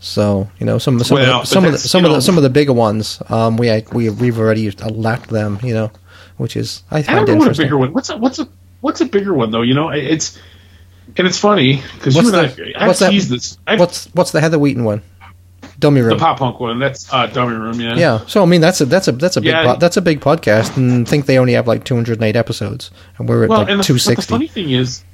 So 0.00 0.48
you 0.58 0.66
know, 0.66 0.78
some 0.78 1.02
some 1.02 1.16
Well, 1.16 1.40
of 1.40 1.42
the, 1.42 1.46
some 1.46 1.64
of 1.64 1.72
the, 1.72 1.78
some 1.78 2.04
of 2.04 2.10
the 2.12 2.20
some 2.20 2.36
of 2.36 2.42
the 2.42 2.50
bigger 2.50 2.72
ones, 2.72 3.20
um, 3.28 3.56
we 3.56 3.82
we 3.92 4.10
we've 4.10 4.38
already 4.38 4.70
lapped 4.90 5.30
them. 5.30 5.58
You 5.62 5.74
know, 5.74 5.90
which 6.36 6.56
is 6.56 6.82
I 6.90 6.98
I 6.98 7.02
don't 7.02 7.28
know 7.28 7.36
what 7.36 7.56
a 7.56 7.62
bigger 7.62 7.78
one. 7.78 7.92
What's 7.92 8.10
a 8.10 8.16
what's 8.16 8.38
a 8.38 8.48
what's 8.80 9.00
a 9.00 9.06
bigger 9.06 9.34
one 9.34 9.50
though? 9.50 9.62
You 9.62 9.74
know, 9.74 9.88
it's 9.90 10.38
and 11.16 11.26
it's 11.26 11.38
funny 11.38 11.82
because 11.94 12.14
you 12.14 12.20
and 12.22 12.28
the- 12.28 12.72
I, 12.76 12.82
I've 12.82 12.86
what's 12.88 12.98
that- 13.00 13.12
this. 13.12 13.56
I've, 13.66 13.80
What's 13.80 14.06
what's 14.14 14.30
the 14.32 14.40
Heather 14.40 14.58
Wheaton 14.58 14.84
one? 14.84 15.02
Dummy 15.78 16.00
the 16.00 16.08
room. 16.08 16.18
pop 16.18 16.38
punk 16.38 16.58
one? 16.58 16.78
That's 16.80 17.12
uh, 17.12 17.26
dummy 17.26 17.54
room. 17.54 17.80
Yeah. 17.80 17.94
Yeah, 17.94 18.26
so 18.26 18.42
I 18.42 18.46
mean 18.46 18.60
that's 18.60 18.80
a 18.80 18.84
that's 18.86 19.06
a 19.08 19.12
that's 19.12 19.36
a 19.36 19.40
big 19.40 19.50
Yeah. 19.50 19.74
po- 19.74 19.78
that's 19.78 19.96
a 19.96 20.02
big 20.02 20.20
podcast, 20.20 20.76
and 20.76 21.06
I 21.06 21.10
think 21.10 21.26
they 21.26 21.38
only 21.38 21.52
have 21.52 21.68
like 21.68 21.84
208 21.84 22.34
episodes, 22.34 22.90
and 23.18 23.28
we're 23.28 23.44
at 23.44 23.48
Well, 23.50 23.60
like 23.60 23.68
and 23.70 23.78
the, 23.78 23.82
but 23.82 23.86
the 23.86 23.98
260. 23.98 24.30
funny 24.30 24.48
thing 24.48 24.70
is, 24.70 25.04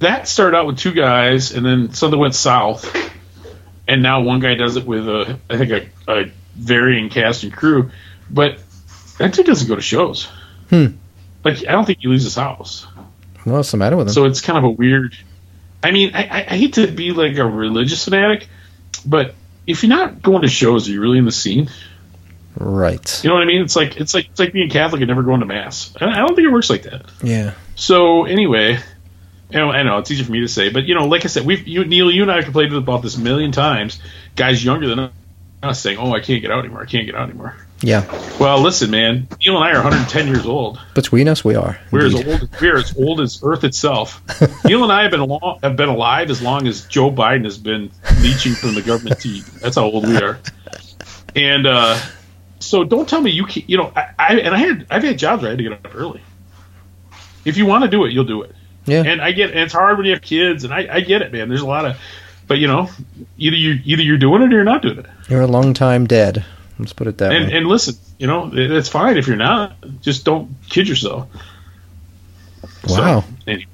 that 0.00 0.28
started 0.28 0.56
out 0.56 0.66
with 0.66 0.76
two 0.78 0.92
guys, 0.92 1.52
and 1.52 1.64
then 1.64 1.94
something 1.94 2.20
went 2.20 2.34
south, 2.34 2.94
and 3.88 4.02
now 4.02 4.20
one 4.20 4.40
guy 4.40 4.54
does 4.54 4.76
it 4.76 4.84
with 4.86 5.08
a, 5.08 5.38
I 5.48 5.56
think 5.56 5.70
a, 6.06 6.12
a 6.12 6.30
varying 6.54 7.08
cast 7.08 7.42
and 7.44 7.52
crew, 7.52 7.90
but 8.30 8.58
that 9.18 9.32
dude 9.32 9.46
doesn't 9.46 9.66
go 9.68 9.76
to 9.76 9.80
shows. 9.82 10.28
Hmm. 10.68 10.86
Like 11.42 11.66
I 11.66 11.72
don't 11.72 11.86
think 11.86 12.00
he 12.02 12.08
leaves 12.08 12.24
his 12.24 12.34
house, 12.34 12.86
what's 13.44 13.70
the 13.70 13.76
matter 13.78 13.96
with 13.96 14.08
them? 14.08 14.14
so 14.14 14.26
it's 14.26 14.42
kind 14.42 14.58
of 14.58 14.64
a 14.64 14.70
weird. 14.70 15.16
I 15.82 15.90
mean, 15.92 16.10
I, 16.14 16.44
I 16.50 16.56
hate 16.56 16.74
to 16.74 16.86
be 16.88 17.12
like 17.12 17.38
a 17.38 17.46
religious 17.46 18.04
fanatic, 18.04 18.48
but 19.06 19.34
if 19.66 19.82
you're 19.82 19.90
not 19.90 20.22
going 20.22 20.42
to 20.42 20.48
shows, 20.48 20.88
are 20.88 20.92
you 20.92 21.00
really 21.00 21.18
in 21.18 21.24
the 21.24 21.32
scene? 21.32 21.70
right? 22.58 23.24
You 23.24 23.28
know 23.28 23.34
what 23.34 23.42
I 23.42 23.46
mean? 23.46 23.62
It's 23.62 23.76
like 23.76 23.96
it's 23.96 24.14
like 24.14 24.28
it's 24.30 24.40
like 24.40 24.52
being 24.52 24.70
Catholic 24.70 25.00
and 25.02 25.08
never 25.08 25.22
going 25.22 25.40
to 25.40 25.46
mass. 25.46 25.92
I, 26.00 26.06
I 26.06 26.16
don't 26.18 26.34
think 26.34 26.46
it 26.46 26.52
works 26.52 26.70
like 26.70 26.82
that. 26.82 27.06
Yeah. 27.22 27.54
So 27.74 28.24
anyway, 28.24 28.78
you 29.50 29.58
know, 29.58 29.70
I 29.70 29.82
know 29.82 29.98
it's 29.98 30.10
easy 30.10 30.24
for 30.24 30.32
me 30.32 30.40
to 30.40 30.48
say, 30.48 30.70
but 30.70 30.84
you 30.84 30.94
know, 30.94 31.06
like 31.06 31.24
I 31.24 31.28
said, 31.28 31.44
we've 31.44 31.66
you, 31.66 31.84
Neil, 31.84 32.10
you 32.10 32.22
and 32.22 32.30
I 32.30 32.36
have 32.36 32.44
complained 32.44 32.74
about 32.74 33.02
this 33.02 33.16
a 33.16 33.20
million 33.20 33.52
times. 33.52 34.00
Guys 34.34 34.64
younger 34.64 34.88
than 34.88 35.10
us 35.62 35.80
saying, 35.80 35.98
"Oh, 35.98 36.12
I 36.12 36.20
can't 36.20 36.42
get 36.42 36.50
out 36.50 36.60
anymore. 36.60 36.82
I 36.82 36.86
can't 36.86 37.06
get 37.06 37.14
out 37.14 37.28
anymore." 37.28 37.56
Yeah. 37.82 38.04
Well, 38.40 38.60
listen, 38.60 38.90
man, 38.90 39.28
Neil 39.44 39.56
and 39.56 39.64
I 39.64 39.70
are 39.72 39.82
110 39.82 40.28
years 40.28 40.46
old. 40.46 40.80
Between 40.94 41.28
us, 41.28 41.44
we 41.44 41.54
are. 41.54 41.78
We're 41.90 42.06
indeed. 42.06 42.26
as 42.26 42.42
old. 42.42 42.60
We're 42.60 42.76
as 42.78 42.96
old 42.96 43.20
as 43.20 43.40
Earth 43.42 43.64
itself. 43.64 44.22
Neil 44.64 44.82
and 44.82 44.92
I 44.92 45.02
have 45.02 45.10
been 45.10 45.20
long, 45.20 45.58
have 45.62 45.76
been 45.76 45.88
alive 45.88 46.30
as 46.30 46.40
long 46.40 46.66
as 46.66 46.86
Joe 46.86 47.10
Biden 47.10 47.44
has 47.44 47.58
been 47.58 47.90
leeching 48.20 48.54
from 48.54 48.74
the 48.74 48.82
government 48.82 49.20
teeth. 49.20 49.60
That's 49.60 49.76
how 49.76 49.84
old 49.84 50.06
we 50.06 50.16
are. 50.16 50.38
And 51.34 51.66
uh, 51.66 51.98
so, 52.60 52.82
don't 52.82 53.08
tell 53.08 53.20
me 53.20 53.30
you 53.30 53.44
can't. 53.44 53.68
You 53.68 53.76
know, 53.76 53.92
I, 53.94 54.14
I 54.18 54.34
and 54.40 54.54
I 54.54 54.58
had 54.58 54.86
I've 54.90 55.02
had 55.02 55.18
jobs 55.18 55.42
where 55.42 55.50
I 55.50 55.52
had 55.52 55.58
to 55.58 55.64
get 55.64 55.72
up 55.72 55.94
early. 55.94 56.22
If 57.44 57.58
you 57.58 57.66
want 57.66 57.84
to 57.84 57.90
do 57.90 58.06
it, 58.06 58.12
you'll 58.12 58.24
do 58.24 58.42
it. 58.42 58.54
Yeah. 58.86 59.02
And 59.04 59.20
I 59.20 59.32
get 59.32 59.50
and 59.50 59.60
it's 59.60 59.74
hard 59.74 59.98
when 59.98 60.06
you 60.06 60.12
have 60.12 60.22
kids, 60.22 60.64
and 60.64 60.72
I, 60.72 60.88
I 60.90 61.00
get 61.00 61.20
it, 61.20 61.32
man. 61.32 61.48
There's 61.48 61.60
a 61.60 61.66
lot 61.66 61.84
of, 61.84 61.98
but 62.46 62.58
you 62.58 62.68
know, 62.68 62.88
either 63.36 63.56
you 63.56 63.80
either 63.84 64.02
you're 64.02 64.16
doing 64.16 64.42
it 64.42 64.46
or 64.46 64.56
you're 64.56 64.64
not 64.64 64.80
doing 64.80 64.98
it. 64.98 65.06
You're 65.28 65.42
a 65.42 65.46
long 65.46 65.74
time 65.74 66.06
dead. 66.06 66.44
Let's 66.78 66.92
put 66.92 67.06
it 67.06 67.18
that 67.18 67.32
And 67.32 67.46
way. 67.50 67.56
and 67.56 67.66
listen, 67.66 67.94
you 68.18 68.26
know, 68.26 68.48
it, 68.52 68.70
it's 68.70 68.88
fine 68.88 69.16
if 69.16 69.26
you're 69.26 69.36
not. 69.36 69.76
Just 70.02 70.24
don't 70.24 70.50
kid 70.68 70.88
yourself. 70.88 71.28
So, 72.86 72.94
Wow. 73.00 73.24
anyway. 73.46 73.66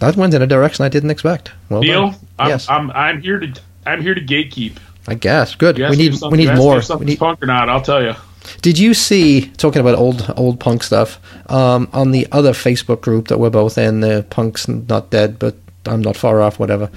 that 0.00 0.16
went 0.16 0.34
in 0.34 0.42
a 0.42 0.46
direction 0.46 0.84
I 0.84 0.88
didn't 0.88 1.10
expect. 1.10 1.50
Well 1.68 1.80
Neil, 1.80 2.10
done. 2.10 2.18
I'm, 2.38 2.48
yes, 2.48 2.68
I'm 2.68 2.90
I'm 2.90 3.22
here 3.22 3.38
to 3.40 3.52
I'm 3.86 4.02
here 4.02 4.14
to 4.14 4.20
gatekeep. 4.20 4.76
I 5.08 5.14
guess. 5.14 5.54
Good. 5.54 5.78
We 5.78 5.96
need 5.96 6.14
we 6.30 6.36
need 6.38 6.54
more. 6.56 6.80
We 6.98 7.06
need, 7.06 7.18
punk 7.18 7.42
or 7.42 7.46
not? 7.46 7.68
I'll 7.68 7.80
tell 7.80 8.02
you. 8.02 8.14
did 8.60 8.78
you 8.78 8.92
see 8.92 9.48
talking 9.56 9.80
about 9.80 9.94
old 9.96 10.32
old 10.36 10.58
punk 10.60 10.82
stuff 10.82 11.20
um, 11.50 11.88
on 11.92 12.10
the 12.10 12.26
other 12.32 12.52
Facebook 12.52 13.00
group 13.02 13.28
that 13.28 13.38
we're 13.38 13.50
both 13.50 13.78
in? 13.78 14.00
The 14.00 14.26
punks 14.28 14.66
not 14.68 15.10
dead, 15.10 15.38
but 15.38 15.54
I'm 15.88 16.02
not 16.02 16.16
far 16.16 16.40
off. 16.42 16.58
Whatever. 16.58 16.90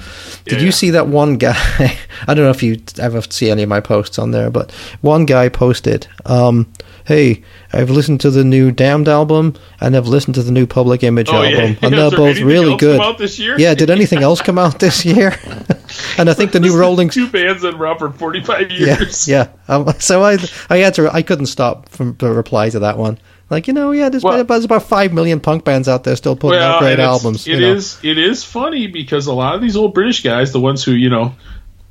Did 0.45 0.59
Yeah. 0.59 0.65
you 0.65 0.71
see 0.71 0.89
that 0.91 1.07
one 1.07 1.37
guy? 1.37 1.57
I 2.27 2.33
don't 2.33 2.45
know 2.45 2.49
if 2.51 2.63
you 2.63 2.79
ever 2.99 3.21
see 3.29 3.49
any 3.49 3.63
of 3.63 3.69
my 3.69 3.79
posts 3.79 4.17
on 4.19 4.31
there, 4.31 4.49
but 4.49 4.71
one 5.01 5.25
guy 5.25 5.49
posted, 5.49 6.07
um, 6.25 6.71
"Hey, 7.05 7.43
I've 7.73 7.89
listened 7.89 8.19
to 8.21 8.31
the 8.31 8.43
new 8.43 8.71
Damned 8.71 9.07
album 9.07 9.55
and 9.79 9.95
I've 9.95 10.07
listened 10.07 10.35
to 10.35 10.43
the 10.43 10.51
new 10.51 10.65
Public 10.65 11.03
Image 11.03 11.29
Oh, 11.29 11.43
album, 11.43 11.51
Yeah, 11.51 11.75
and 11.81 11.93
they're 11.93 12.11
both 12.11 12.39
really 12.39 12.71
else 12.71 12.79
good." 12.81 12.99
come 12.99 13.07
out 13.09 13.17
this 13.17 13.39
year? 13.39 13.55
Yeah. 13.59 13.73
Did 13.75 13.89
anything 13.89 14.19
else 14.23 14.41
come 14.41 14.57
out 14.57 14.79
this 14.79 15.05
year? 15.05 15.35
and 16.17 16.29
I 16.29 16.33
think 16.33 16.51
the 16.51 16.59
new 16.59 16.77
Rolling 16.77 17.09
two 17.09 17.27
bands 17.29 17.61
that 17.63 17.77
were 17.77 17.87
out 17.87 17.99
for 17.99 18.11
45 18.11 18.71
yeah, 18.71 18.97
years. 18.97 19.27
yeah. 19.27 19.47
Um, 19.67 19.91
so 19.99 20.23
I, 20.23 20.37
I 20.69 20.77
had 20.77 20.93
to, 20.95 21.13
I 21.13 21.21
couldn't 21.21 21.47
stop 21.47 21.89
from 21.89 22.15
to 22.17 22.31
reply 22.31 22.69
to 22.69 22.79
that 22.79 22.97
one. 22.97 23.17
Like 23.49 23.67
you 23.67 23.73
know, 23.73 23.91
yeah, 23.91 24.09
there's, 24.09 24.23
Well- 24.23 24.43
there's 24.43 24.65
about 24.65 24.83
five 24.83 25.13
million 25.13 25.39
punk 25.39 25.63
bands 25.63 25.87
out 25.87 26.03
there 26.03 26.15
still 26.15 26.35
putting 26.35 26.61
out 26.61 26.79
great 26.79 26.99
albums. 26.99 27.47
It 27.47 27.55
you 27.55 27.59
know. 27.59 27.73
is- 27.73 27.99
it 28.03 28.17
is 28.17 28.43
funny 28.43 28.87
because 28.87 29.27
a 29.27 29.33
lot 29.33 29.55
of 29.55 29.61
these 29.61 29.75
old 29.75 29.93
British 29.93 30.23
guys, 30.23 30.51
the 30.51 30.59
ones 30.59 30.83
who 30.83 30.91
you 30.91 31.09
know 31.09 31.33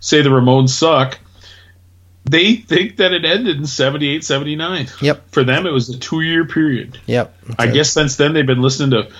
say 0.01 0.23
the 0.23 0.29
Ramones 0.31 0.71
suck, 0.71 1.19
they 2.25 2.57
think 2.57 2.97
that 2.99 3.13
it 3.13 3.25
ended 3.25 3.57
in 3.57 3.67
78, 3.67 4.23
79. 4.23 4.89
Yep. 5.01 5.31
For 5.33 5.45
them, 5.45 5.67
it 5.67 5.73
was 5.73 5.89
a 5.89 5.99
two 5.99 6.21
year 6.21 6.45
period. 6.45 6.99
Yep. 7.07 7.35
I 7.59 7.67
guess 7.69 7.91
since 7.91 8.17
then 8.17 8.35
they've 8.35 8.47
been 8.47 8.63
listening 8.63 8.91
to 8.91 9.11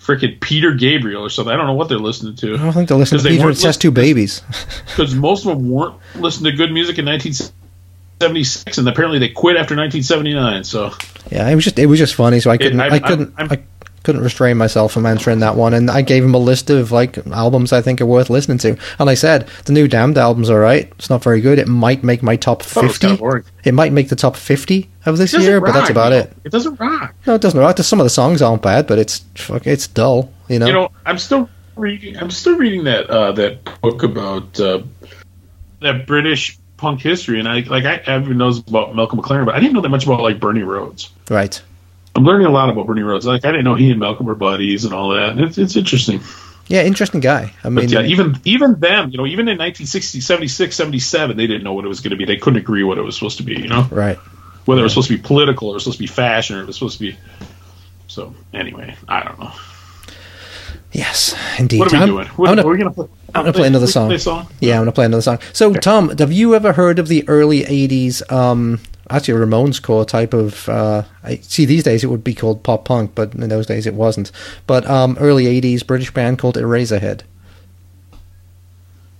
freaking 0.00 0.40
Peter 0.40 0.74
Gabriel 0.74 1.24
or 1.24 1.30
something. 1.30 1.52
I 1.52 1.56
don't 1.56 1.66
know 1.66 1.74
what 1.74 1.88
they're 1.88 1.98
listening 1.98 2.36
to. 2.36 2.54
I 2.54 2.58
don't 2.58 2.72
think 2.72 2.88
they're 2.88 2.98
listening 2.98 3.22
to 3.22 3.28
Peter 3.28 3.44
weren't 3.44 3.80
Two 3.80 3.90
Babies. 3.90 4.42
because 4.86 5.14
most 5.14 5.46
of 5.46 5.56
them 5.56 5.68
weren't 5.68 5.96
listening 6.14 6.52
to 6.52 6.56
good 6.56 6.72
music 6.72 6.98
in 6.98 7.06
1976, 8.20 8.78
and 8.78 8.88
apparently 8.88 9.18
they 9.18 9.28
quit 9.28 9.56
after 9.56 9.74
1979. 9.76 10.64
So 10.64 10.92
yeah, 11.30 11.48
it 11.48 11.54
was 11.54 11.64
just, 11.64 11.78
it 11.78 11.86
was 11.86 11.98
just 11.98 12.14
funny. 12.14 12.40
So 12.40 12.50
I 12.50 12.56
couldn't, 12.58 12.80
I- 12.80 12.88
I, 12.88 12.98
couldn't, 12.98 13.34
I'm- 13.38 13.48
I 13.50 13.62
couldn't 14.04 14.22
restrain 14.22 14.56
myself 14.56 14.92
from 14.92 15.04
answering 15.06 15.40
that 15.40 15.54
one, 15.56 15.74
and 15.74 15.90
I 15.90 16.02
gave 16.02 16.24
him 16.24 16.32
a 16.34 16.38
list 16.38 16.70
of 16.70 16.90
like 16.92 17.18
albums 17.28 17.72
I 17.72 17.82
think 17.82 18.00
are 18.00 18.06
worth 18.06 18.30
listening 18.30 18.58
to. 18.58 18.78
And 18.98 19.10
I 19.10 19.14
said 19.14 19.48
the 19.66 19.72
new 19.72 19.86
Damned 19.88 20.16
album's 20.16 20.48
all 20.50 20.58
right. 20.58 20.90
It's 20.98 21.10
not 21.10 21.22
very 21.22 21.40
good. 21.40 21.58
It 21.58 21.68
might 21.68 22.02
make 22.02 22.22
my 22.22 22.36
top 22.36 22.62
thought 22.62 22.84
it 22.84 22.88
fifty. 22.88 23.16
kinda. 23.16 23.42
It 23.64 23.74
might 23.74 23.92
make 23.92 24.08
the 24.08 24.16
top 24.16 24.36
fifty 24.36 24.88
of 25.04 25.18
this 25.18 25.34
It 25.34 25.42
year, 25.42 25.60
but 25.60 25.72
that's 25.72 25.90
about 25.90 26.12
you 26.12 26.18
know? 26.18 26.24
it. 26.24 26.32
It 26.44 26.52
doesn't 26.52 26.80
rock. 26.80 27.14
No, 27.26 27.34
it 27.34 27.40
doesn't 27.42 27.58
rock. 27.60 27.78
Some 27.78 28.00
of 28.00 28.04
the 28.04 28.10
songs 28.10 28.40
aren't 28.40 28.62
bad, 28.62 28.86
but 28.86 28.98
it's 28.98 29.24
fuck, 29.34 29.66
it's 29.66 29.86
dull. 29.86 30.32
You 30.48 30.58
know. 30.60 30.66
You 30.66 30.72
know, 30.72 30.88
I'm 31.04 31.18
still 31.18 31.50
reading. 31.76 32.16
I'm 32.16 32.30
still 32.30 32.56
reading 32.56 32.84
that 32.84 33.10
uh, 33.10 33.32
that 33.32 33.80
book 33.82 34.02
about 34.02 34.58
uh, 34.58 34.80
that 35.82 36.06
British 36.06 36.57
punk 36.78 37.00
history, 37.02 37.38
and 37.38 37.46
I 37.48 37.60
like 37.60 37.84
I 37.84 37.96
everyone 38.06 38.38
knows 38.38 38.58
about 38.60 38.94
Malcolm 38.96 39.20
McLaren, 39.20 39.44
but 39.44 39.54
I 39.54 39.60
didn't 39.60 39.74
know 39.74 39.82
that 39.82 39.90
much 39.90 40.06
about 40.06 40.20
like 40.22 40.40
Bernie 40.40 40.62
Rhodes. 40.62 41.10
right. 41.28 41.60
I'm 42.16 42.24
learning 42.24 42.46
a 42.46 42.50
lot 42.50 42.68
about 42.68 42.86
Bernie 42.86 43.02
Rhodes. 43.02 43.26
Like 43.26 43.44
I 43.44 43.50
didn't 43.52 43.64
know 43.64 43.74
he 43.76 43.90
and 43.90 44.00
Malcolm 44.00 44.26
were 44.26 44.34
buddies 44.34 44.84
and 44.84 44.92
all 44.94 45.10
that. 45.10 45.38
It's 45.38 45.58
it's 45.58 45.76
interesting. 45.76 46.20
Yeah, 46.66 46.82
interesting 46.82 47.20
guy. 47.20 47.52
I 47.64 47.68
mean, 47.68 47.86
But 47.86 47.90
yeah, 47.92 48.02
even 48.02 48.36
even 48.44 48.80
them, 48.80 49.10
you 49.10 49.18
know, 49.18 49.24
even 49.26 49.48
in 49.48 49.56
1960, 49.56 50.20
76, 50.20 50.74
77, 50.76 51.36
they 51.36 51.46
didn't 51.46 51.62
know 51.64 51.72
what 51.74 51.84
it 51.84 51.88
was 51.88 52.00
going 52.00 52.10
to 52.10 52.16
be. 52.16 52.24
They 52.24 52.36
couldn't 52.36 52.58
agree 52.58 52.82
what 52.84 52.98
it 52.98 53.02
was 53.02 53.14
supposed 53.14 53.36
to 53.38 53.42
be. 53.42 53.54
You 53.54 53.68
know, 53.68 53.86
right. 53.90 54.18
whether 54.66 54.80
it 54.80 54.84
was 54.84 54.92
supposed 54.92 55.08
to 55.08 55.16
be 55.16 55.22
political 55.22 55.68
or 55.68 55.72
it 55.72 55.74
was 55.74 55.84
supposed 55.84 55.98
to 55.98 56.02
be 56.02 56.08
fashion 56.08 56.56
or 56.56 56.62
it 56.62 56.66
was 56.66 56.76
supposed 56.76 56.98
to 56.98 57.04
be. 57.04 57.16
So 58.08 58.34
anyway, 58.52 58.96
I 59.08 59.22
don't 59.22 59.38
know. 59.38 59.52
Yes, 60.92 61.34
indeed. 61.58 61.78
What 61.80 61.88
are 61.92 61.96
we 61.96 61.98
I'm- 62.00 62.08
doing? 62.08 62.26
What, 62.28 62.46
gonna- 62.48 62.66
are 62.66 62.70
we 62.70 62.78
gonna 62.78 62.90
play? 62.90 63.06
I'm 63.34 63.42
gonna 63.42 63.52
play 63.52 63.66
another 63.66 63.86
song. 63.86 64.08
Play 64.08 64.18
song. 64.18 64.48
Yeah, 64.60 64.76
I'm 64.76 64.82
gonna 64.82 64.92
play 64.92 65.04
another 65.04 65.22
song. 65.22 65.38
So, 65.52 65.72
Tom, 65.74 66.16
have 66.16 66.32
you 66.32 66.54
ever 66.54 66.72
heard 66.72 66.98
of 66.98 67.08
the 67.08 67.28
early 67.28 67.62
'80s? 67.62 68.30
Um, 68.32 68.80
actually, 69.10 69.38
Ramones 69.38 69.82
core 69.82 70.04
type 70.04 70.32
of. 70.32 70.68
Uh, 70.68 71.02
I, 71.22 71.36
see, 71.36 71.64
these 71.66 71.82
days 71.82 72.02
it 72.02 72.06
would 72.06 72.24
be 72.24 72.34
called 72.34 72.62
pop 72.62 72.86
punk, 72.86 73.12
but 73.14 73.34
in 73.34 73.48
those 73.48 73.66
days 73.66 73.86
it 73.86 73.94
wasn't. 73.94 74.32
But 74.66 74.88
um, 74.88 75.16
early 75.20 75.44
'80s 75.44 75.86
British 75.86 76.10
band 76.12 76.38
called 76.38 76.56
Erazerhead. 76.56 77.22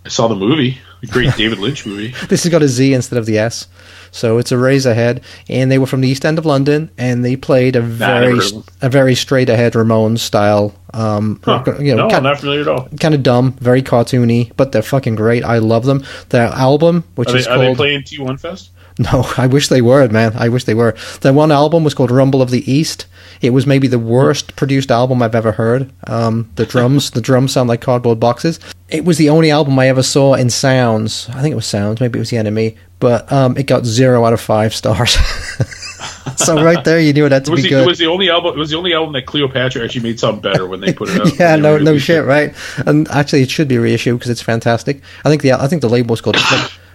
I 0.07 0.09
saw 0.09 0.27
the 0.27 0.37
movie, 0.37 0.79
great 1.11 1.35
David 1.37 1.59
Lynch 1.59 1.87
movie. 1.87 2.15
This 2.29 2.43
has 2.45 2.51
got 2.51 2.63
a 2.63 2.69
Z 2.69 2.93
instead 2.95 3.19
of 3.19 3.27
the 3.27 3.39
S, 3.39 3.67
so 4.11 4.39
it's 4.39 4.51
Erazerhead, 4.53 5.23
and 5.49 5.71
they 5.71 5.79
were 5.79 5.87
from 5.87 6.01
the 6.01 6.09
East 6.09 6.25
End 6.25 6.39
of 6.39 6.47
London, 6.47 6.91
and 6.99 7.25
they 7.25 7.37
played 7.37 7.77
a 7.77 7.81
very 7.81 8.31
never 8.31 8.37
heard 8.37 8.45
of 8.47 8.53
them. 8.53 8.65
a 8.83 8.89
very 8.89 9.15
straight 9.15 9.49
ahead 9.49 9.75
Ramones 9.75 10.19
style. 10.21 10.75
Um, 10.95 11.41
Huh. 11.45 11.63
you 11.79 11.95
know, 11.95 12.05
no, 12.05 12.11
kind- 12.11 12.25
not 12.25 12.41
familiar 12.41 12.63
at 12.63 12.69
all. 12.69 12.89
kind 12.99 13.15
of 13.15 13.23
dumb, 13.23 13.53
very 13.61 13.83
cartoony, 13.83 14.51
but 14.57 14.73
they're 14.73 14.83
fucking 14.83 15.15
great. 15.17 15.45
I 15.45 15.59
love 15.59 15.85
them. 15.85 16.03
Their 16.31 16.47
album, 16.47 17.05
which 17.15 17.29
Are 17.31 17.37
is 17.37 17.45
they, 17.45 17.51
are 17.51 17.59
they 17.59 17.65
called 17.67 17.77
playing 17.77 18.03
T1 18.03 18.41
Fest? 18.41 18.71
No, 18.99 19.31
I 19.37 19.47
wish 19.47 19.69
they 19.69 19.81
were, 19.81 20.09
man. 20.09 20.33
I 20.37 20.49
wish 20.49 20.65
they 20.65 20.75
were. 20.75 20.97
Their 21.21 21.33
one 21.33 21.53
album 21.53 21.85
was 21.85 21.95
called 21.95 22.11
Rumble 22.11 22.43
of 22.43 22.51
the 22.51 22.71
East. 22.71 23.07
It 23.41 23.51
was 23.51 23.67
maybe 23.67 23.87
the 23.87 23.99
worst 23.99 24.57
produced 24.57 24.91
album 24.91 25.23
I've 25.23 25.37
ever 25.37 25.53
heard. 25.53 25.93
Um, 26.09 26.51
the 26.57 26.67
drums, 26.67 27.13
the 27.13 27.21
drums 27.21 27.53
sound 27.53 27.69
like 27.69 27.81
cardboard 27.81 28.19
boxes. 28.19 28.59
It 28.89 29.05
was 29.05 29.17
the 29.17 29.29
only 29.29 29.51
album 29.53 29.79
I 29.79 29.89
ever 29.89 30.03
saw 30.03 30.35
in 30.35 30.51
Sounds. 30.51 31.29
I 31.31 31.43
think 31.43 31.53
it 31.53 31.57
was 31.57 31.67
Sounds. 31.67 32.01
Maybe 32.01 32.19
it 32.19 32.21
was 32.21 32.31
the 32.31 32.39
NME, 32.39 32.77
but 32.99 33.31
um, 33.31 33.57
it 33.57 33.67
got 33.67 33.85
zero 33.85 34.25
out 34.25 34.33
of 34.33 34.41
five 34.41 34.75
stars. 34.75 35.13
so 36.37 36.63
right 36.63 36.83
there, 36.85 36.99
you 36.99 37.13
knew 37.13 37.27
it 37.27 37.33
had 37.33 37.43
It 37.43 37.45
to 37.47 37.51
was, 37.53 37.63
be 37.63 37.71
the, 37.71 37.83
it 37.83 37.87
was 37.87 37.99
the 37.99 38.07
only 38.07 38.31
album. 38.31 38.55
It 38.55 38.59
was 38.59 38.71
the 38.71 38.77
only 38.77 38.95
album 38.95 39.13
that 39.13 39.27
Cleopatra 39.27 39.85
actually 39.85 40.03
made 40.03 40.19
something 40.19 40.41
better 40.41 40.67
when 40.67 40.81
they 40.81 40.93
put 40.93 41.11
it 41.11 41.21
out. 41.21 41.39
yeah, 41.39 41.55
no, 41.57 41.79
no 41.79 41.93
released 41.93 42.07
shit, 42.07 42.25
right? 42.25 42.55
And 42.79 43.07
actually, 43.09 43.43
it 43.43 43.51
should 43.51 43.69
be 43.69 43.79
reissued 43.79 44.19
because 44.19 44.31
it's 44.31 44.43
fantastic. 44.43 45.03
I 45.25 45.29
think 45.29 45.43
the 45.43 45.53
I 45.53 45.69
think 45.69 45.83
the 45.83 45.89
label 45.89 46.13
was 46.13 46.21
called. 46.21 46.37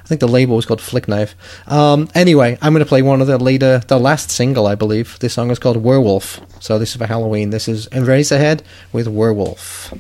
I 0.03 0.07
think 0.07 0.19
the 0.19 0.27
label 0.27 0.55
was 0.57 0.65
called 0.65 0.81
Flicknife. 0.81 1.34
Um, 1.71 2.09
anyway, 2.13 2.57
I'm 2.61 2.73
going 2.73 2.84
to 2.84 2.89
play 2.89 3.01
one 3.01 3.21
of 3.21 3.27
the 3.27 3.38
later, 3.38 3.80
the 3.88 3.99
last 3.99 4.30
single, 4.30 4.67
I 4.67 4.75
believe. 4.75 5.17
This 5.19 5.34
song 5.34 5.49
is 5.49 5.59
called 5.59 5.77
Werewolf. 5.77 6.41
So 6.59 6.77
this 6.77 6.91
is 6.91 6.97
for 6.97 7.05
Halloween. 7.05 7.51
This 7.51 7.67
is 7.69 7.88
Erazerhead 7.88 8.61
with 8.91 9.07
Werewolf. 9.07 9.93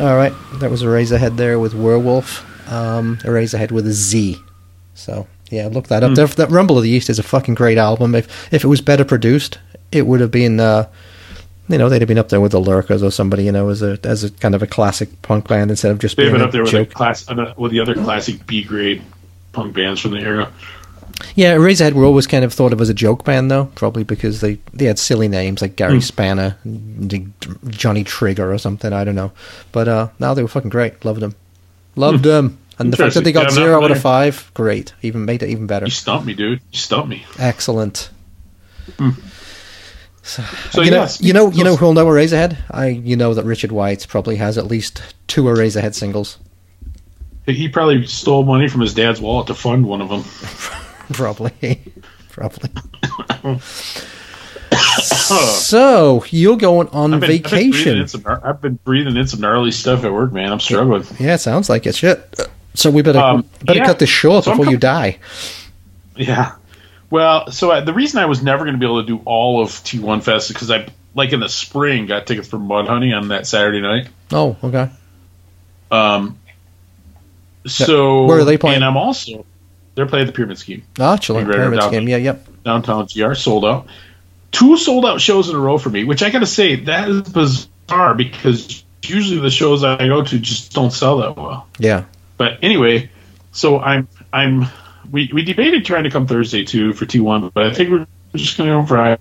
That 0.00 0.70
was 0.70 0.82
a 0.82 0.86
Erazerhead 0.86 1.36
there 1.36 1.58
with 1.58 1.74
Werewolf. 1.74 2.46
Um, 2.70 3.16
Erazerhead 3.18 3.72
with 3.72 3.86
a 3.86 3.92
Z. 3.92 4.38
So 4.94 5.26
yeah, 5.50 5.68
look 5.68 5.88
that 5.88 6.02
up. 6.02 6.14
That, 6.14 6.30
that 6.36 6.50
Rumble 6.50 6.78
of 6.78 6.84
the 6.84 6.90
East 6.90 7.10
is 7.10 7.18
a 7.18 7.22
fucking 7.22 7.54
great 7.54 7.78
album. 7.78 8.14
If 8.14 8.52
if 8.52 8.64
it 8.64 8.68
was 8.68 8.80
better 8.80 9.04
produced, 9.04 9.58
it 9.92 10.06
would 10.06 10.20
have 10.20 10.30
been. 10.30 10.60
Uh, 10.60 10.88
you 11.68 11.78
know, 11.78 11.88
they'd 11.88 12.00
have 12.00 12.08
been 12.08 12.18
up 12.18 12.30
there 12.30 12.40
with 12.40 12.50
the 12.50 12.60
Lurkers 12.60 13.02
or 13.02 13.12
somebody. 13.12 13.44
You 13.44 13.52
know, 13.52 13.68
as 13.68 13.82
a 13.82 13.98
as 14.04 14.24
a 14.24 14.30
kind 14.30 14.54
of 14.54 14.62
a 14.62 14.66
classic 14.66 15.22
punk 15.22 15.48
band 15.48 15.70
instead 15.70 15.92
of 15.92 15.98
just 15.98 16.16
They've 16.16 16.32
been 16.32 16.40
up 16.40 16.50
there 16.50 16.64
with, 16.64 16.92
class, 16.94 17.28
uh, 17.28 17.54
with 17.56 17.72
the 17.72 17.80
other 17.80 17.94
classic 17.94 18.44
B 18.46 18.62
grade 18.62 19.02
punk 19.52 19.74
bands 19.74 20.00
from 20.00 20.12
the 20.12 20.20
era. 20.20 20.52
Yeah, 21.34 21.54
Erazerhead 21.56 21.92
were 21.92 22.04
always 22.04 22.26
kind 22.26 22.44
of 22.44 22.52
thought 22.52 22.72
of 22.72 22.80
as 22.80 22.88
a 22.88 22.94
joke 22.94 23.24
band, 23.24 23.50
though, 23.50 23.66
probably 23.74 24.04
because 24.04 24.40
they, 24.40 24.58
they 24.72 24.86
had 24.86 24.98
silly 24.98 25.28
names 25.28 25.60
like 25.62 25.76
Gary 25.76 25.94
Hmm. 25.94 26.00
Spanner, 26.00 26.56
and 26.64 27.32
Johnny 27.68 28.04
Trigger, 28.04 28.52
or 28.52 28.58
something. 28.58 28.92
I 28.92 29.04
don't 29.04 29.14
know, 29.14 29.32
but 29.72 29.86
uh, 29.88 30.08
now 30.18 30.34
they 30.34 30.42
were 30.42 30.48
fucking 30.48 30.70
great. 30.70 31.04
Loved 31.04 31.20
them, 31.20 31.34
loved 31.96 32.24
them, 32.24 32.58
and 32.78 32.92
the 32.92 32.96
fact 32.96 33.14
that 33.14 33.24
they 33.24 33.32
got 33.32 33.50
Hmm. 33.52 33.58
Yeah, 33.58 33.64
zero 33.66 33.84
out 33.84 33.90
of 33.90 34.00
five, 34.00 34.50
great. 34.54 34.94
Even 35.02 35.24
made 35.24 35.42
it 35.42 35.50
even 35.50 35.66
better. 35.66 35.86
You 35.86 35.90
stumped 35.90 36.26
me, 36.26 36.34
dude. 36.34 36.60
You 36.72 36.78
stumped 36.78 37.08
me. 37.08 37.24
Excellent. 37.38 38.10
So 40.22 40.82
you 40.82 40.90
know, 40.90 41.06
you 41.18 41.32
know, 41.32 41.50
you 41.50 41.64
know 41.64 41.76
who'll 41.76 41.94
know 41.94 42.06
Erazerhead? 42.06 42.56
I, 42.70 42.88
you 42.88 43.16
know 43.16 43.34
that 43.34 43.44
Richard 43.44 43.72
White 43.72 44.06
probably 44.08 44.36
has 44.36 44.58
at 44.58 44.66
least 44.66 45.02
two 45.26 45.44
Erazerhead 45.44 45.94
singles. 45.94 46.38
he 47.46 47.68
probably 47.68 48.06
stole 48.06 48.44
money 48.44 48.68
from 48.68 48.80
his 48.82 48.94
dad's 48.94 49.20
wallet 49.20 49.48
to 49.48 49.54
fund 49.54 49.86
one 49.86 50.00
of 50.00 50.08
them. 50.08 50.24
Probably, 51.14 51.80
probably. 52.30 52.70
so 55.02 56.24
you're 56.30 56.56
going 56.56 56.88
on 56.88 57.14
I've 57.14 57.20
been, 57.20 57.30
I've 57.30 57.42
been 57.42 57.72
vacation? 57.72 58.08
some 58.08 58.24
I've 58.26 58.60
been 58.60 58.74
breathing 58.84 59.16
in 59.16 59.26
some 59.26 59.40
gnarly 59.40 59.72
stuff 59.72 60.04
at 60.04 60.12
work, 60.12 60.32
man. 60.32 60.52
I'm 60.52 60.60
struggling. 60.60 61.04
Yeah, 61.18 61.34
it 61.34 61.38
sounds 61.38 61.68
like 61.68 61.86
it. 61.86 61.94
Shit. 61.94 62.48
So 62.74 62.90
we 62.90 63.02
better 63.02 63.18
Um, 63.18 63.44
better 63.64 63.80
yeah. 63.80 63.86
cut 63.86 63.98
this 63.98 64.08
short 64.10 64.44
So 64.44 64.52
before 64.56 64.70
you 64.70 64.78
die. 64.78 65.18
Yeah. 66.16 66.52
Well, 67.10 67.50
so 67.50 67.72
uh, 67.72 67.80
the 67.80 67.92
reason 67.92 68.20
I 68.20 68.26
was 68.26 68.42
never 68.42 68.64
going 68.64 68.74
to 68.74 68.78
be 68.78 68.86
able 68.86 69.02
to 69.02 69.06
do 69.06 69.20
all 69.24 69.60
of 69.62 69.70
T1 69.70 70.22
Fest 70.22 70.50
is 70.50 70.54
because 70.54 70.70
I, 70.70 70.86
like 71.14 71.32
in 71.32 71.40
the 71.40 71.48
spring, 71.48 72.06
got 72.06 72.26
tickets 72.26 72.46
for 72.46 72.58
Mudhoney 72.58 73.16
on 73.16 73.28
that 73.28 73.46
Saturday 73.48 73.80
night. 73.80 74.08
Oh, 74.30 74.56
okay. 74.62 74.88
Um, 75.90 76.38
so 77.66 78.26
Where 78.26 78.38
are 78.38 78.44
they 78.44 78.56
playing? 78.58 78.76
And 78.76 78.84
I'm 78.84 78.96
also 78.96 79.44
they're 80.00 80.08
playing 80.08 80.26
the 80.26 80.32
Pyramid 80.32 80.58
Scheme 80.58 80.82
Ah, 80.98 81.16
Chiller 81.16 81.44
Right 81.44 81.54
Pyramid 81.54 81.80
down- 81.80 81.90
Scheme. 81.92 82.08
Yeah, 82.08 82.16
yep. 82.16 82.46
downtown 82.64 83.06
GR 83.14 83.34
sold 83.34 83.64
out. 83.64 83.86
Two 84.52 84.76
sold 84.76 85.04
out 85.06 85.20
shows 85.20 85.48
in 85.48 85.54
a 85.54 85.58
row 85.58 85.78
for 85.78 85.90
me, 85.90 86.04
which 86.04 86.22
I 86.22 86.30
got 86.30 86.40
to 86.40 86.46
say 86.46 86.76
that 86.86 87.08
is 87.08 87.22
bizarre 87.22 88.14
because 88.14 88.82
usually 89.04 89.40
the 89.40 89.50
shows 89.50 89.84
I 89.84 89.96
go 90.08 90.22
to 90.24 90.38
just 90.38 90.72
don't 90.72 90.90
sell 90.92 91.18
that 91.18 91.36
well. 91.36 91.68
Yeah. 91.78 92.04
But 92.36 92.58
anyway, 92.62 93.10
so 93.52 93.78
I'm 93.78 94.08
I'm 94.32 94.66
we, 95.10 95.30
we 95.32 95.42
debated 95.44 95.84
trying 95.84 96.04
to 96.04 96.10
come 96.10 96.26
Thursday 96.26 96.64
too 96.64 96.92
for 96.94 97.04
T1, 97.04 97.52
but 97.52 97.66
I 97.66 97.74
think 97.74 97.90
we're 97.90 98.06
just 98.34 98.56
going 98.58 98.70
to 98.70 98.76
go 98.80 98.86
Friday. 98.86 99.18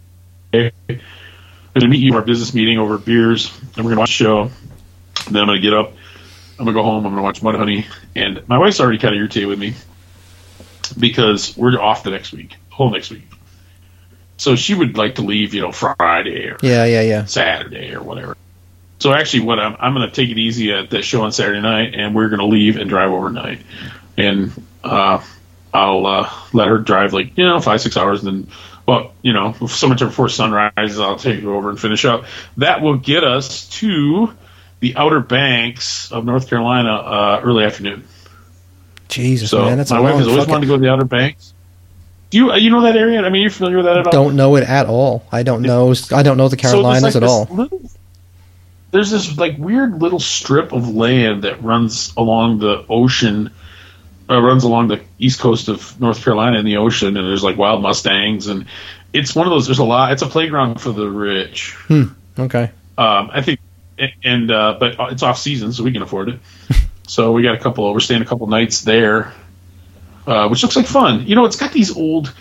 I'm 0.53 0.71
going 0.87 1.81
to 1.81 1.87
meet 1.87 1.99
you 1.99 2.11
for 2.11 2.19
our 2.19 2.25
business 2.25 2.53
meeting 2.53 2.79
over 2.79 2.97
beers, 2.97 3.51
and 3.75 3.85
we're 3.85 3.91
going 3.93 3.95
to 3.95 3.99
watch 3.99 4.09
a 4.09 4.13
show. 4.13 4.51
Then 5.29 5.41
I'm 5.41 5.47
going 5.47 5.61
to 5.61 5.67
get 5.67 5.73
up. 5.73 5.93
I'm 6.57 6.65
going 6.65 6.75
to 6.75 6.81
go 6.81 6.83
home. 6.83 7.05
I'm 7.05 7.13
going 7.13 7.17
to 7.17 7.21
watch 7.21 7.41
Mudhoney, 7.41 7.85
and 8.15 8.47
my 8.47 8.57
wife's 8.57 8.79
already 8.79 8.97
kind 8.97 9.13
of 9.13 9.19
irritated 9.19 9.47
with 9.47 9.59
me 9.59 9.73
because 10.93 11.55
we're 11.57 11.79
off 11.79 12.03
the 12.03 12.11
next 12.11 12.31
week, 12.31 12.55
whole 12.69 12.89
next 12.91 13.09
week. 13.09 13.27
So 14.37 14.55
she 14.55 14.73
would 14.73 14.97
like 14.97 15.15
to 15.15 15.21
leave, 15.21 15.53
you 15.53 15.61
know, 15.61 15.71
Friday 15.71 16.47
or 16.49 16.57
Yeah, 16.61 16.85
yeah, 16.85 17.01
yeah. 17.01 17.25
Saturday 17.25 17.93
or 17.93 18.01
whatever. 18.01 18.37
So 18.99 19.13
actually, 19.13 19.41
what 19.41 19.59
I'm 19.59 19.75
I'm 19.79 19.93
going 19.93 20.09
to 20.09 20.15
take 20.15 20.29
it 20.29 20.37
easy 20.37 20.73
at 20.73 20.89
that 20.91 21.03
show 21.03 21.23
on 21.23 21.31
Saturday 21.31 21.61
night, 21.61 21.95
and 21.95 22.13
we're 22.13 22.29
going 22.29 22.39
to 22.39 22.45
leave 22.45 22.77
and 22.77 22.89
drive 22.89 23.11
overnight, 23.11 23.61
and 24.17 24.51
uh, 24.83 25.23
I'll 25.73 26.05
uh, 26.05 26.29
let 26.53 26.67
her 26.67 26.77
drive 26.77 27.13
like 27.13 27.37
you 27.37 27.45
know 27.45 27.59
five 27.61 27.81
six 27.81 27.95
hours, 27.95 28.23
and 28.23 28.45
then 28.45 28.51
well 28.85 29.13
you 29.21 29.33
know 29.33 29.53
sometime 29.67 30.09
before 30.09 30.27
sunrise, 30.27 30.99
I'll 30.99 31.15
take 31.15 31.41
her 31.43 31.53
over 31.53 31.69
and 31.69 31.79
finish 31.79 32.03
up. 32.03 32.25
That 32.57 32.81
will 32.81 32.97
get 32.97 33.23
us 33.23 33.69
to 33.79 34.33
the 34.81 34.95
Outer 34.95 35.21
Banks 35.21 36.11
of 36.11 36.25
North 36.25 36.49
Carolina 36.49 36.93
uh, 36.93 37.41
early 37.43 37.63
afternoon. 37.63 38.05
Jesus, 39.09 39.49
So 39.49 39.65
man, 39.65 39.77
that's 39.77 39.91
my 39.91 39.99
wife 39.99 40.15
has 40.15 40.27
always 40.27 40.47
wanted 40.47 40.61
to 40.61 40.67
go 40.67 40.75
to 40.75 40.81
the 40.81 40.89
Outer 40.89 41.05
Banks. 41.05 41.53
Do 42.29 42.37
you 42.37 42.51
uh, 42.51 42.55
you 42.57 42.69
know 42.69 42.81
that 42.83 42.95
area? 42.95 43.21
I 43.21 43.29
mean, 43.29 43.41
you're 43.41 43.51
familiar 43.51 43.77
with 43.77 43.85
that 43.87 43.97
at 43.97 44.05
all? 44.05 44.11
Don't 44.11 44.35
know 44.35 44.55
it 44.55 44.63
at 44.63 44.85
all. 44.85 45.25
I 45.31 45.43
don't 45.43 45.63
know. 45.63 45.93
I 46.13 46.23
don't 46.23 46.37
know 46.37 46.47
the 46.47 46.57
So 46.61 46.83
there's, 46.83 47.01
like, 47.03 47.15
at 47.15 47.21
this 47.21 47.29
all. 47.29 47.47
little- 47.51 47.81
there's 48.91 49.11
this 49.11 49.37
like 49.37 49.57
weird 49.57 50.01
little 50.01 50.19
strip 50.19 50.71
of 50.71 50.87
land 50.95 51.43
that 51.43 51.61
runs 51.63 52.11
along 52.17 52.59
the 52.59 52.85
ocean, 52.89 53.51
uh, 54.29 54.41
runs 54.41 54.63
along 54.63 54.87
the 54.87 55.01
east 55.19 55.39
coast 55.39 55.67
of 55.69 55.99
North 55.99 56.23
Carolina 56.23 56.57
in 56.57 56.65
the 56.65 56.77
ocean, 56.77 57.15
and 57.15 57.27
there's 57.27 57.43
like 57.43 57.57
wild 57.57 57.81
mustangs, 57.83 58.47
and 58.47 58.65
it's 59.13 59.35
one 59.35 59.45
of 59.45 59.51
those. 59.51 59.65
There's 59.67 59.79
a 59.79 59.83
lot. 59.83 60.11
It's 60.11 60.21
a 60.23 60.27
playground 60.27 60.81
for 60.81 60.91
the 60.91 61.07
rich. 61.07 61.75
Okay. 62.37 62.71
Um, 62.97 63.29
I 63.33 63.41
think, 63.41 63.59
and 64.23 64.49
uh, 64.51 64.77
but 64.79 64.95
it's 65.11 65.21
off 65.23 65.37
season, 65.37 65.71
so 65.73 65.83
we 65.83 65.91
can 65.91 66.01
afford 66.01 66.29
it. 66.29 66.39
so 67.09 67.31
we 67.31 67.41
got 67.41 67.55
a 67.55 67.59
couple. 67.59 67.91
We're 67.91 67.99
staying 67.99 68.21
a 68.21 68.25
couple 68.25 68.45
nights 68.47 68.81
there, 68.81 69.33
uh, 70.27 70.47
which 70.47 70.61
looks 70.63 70.75
like 70.75 70.85
fun. 70.85 71.25
You 71.25 71.35
know, 71.35 71.45
it's 71.45 71.55
got 71.55 71.73
these 71.73 71.95
old, 71.95 72.33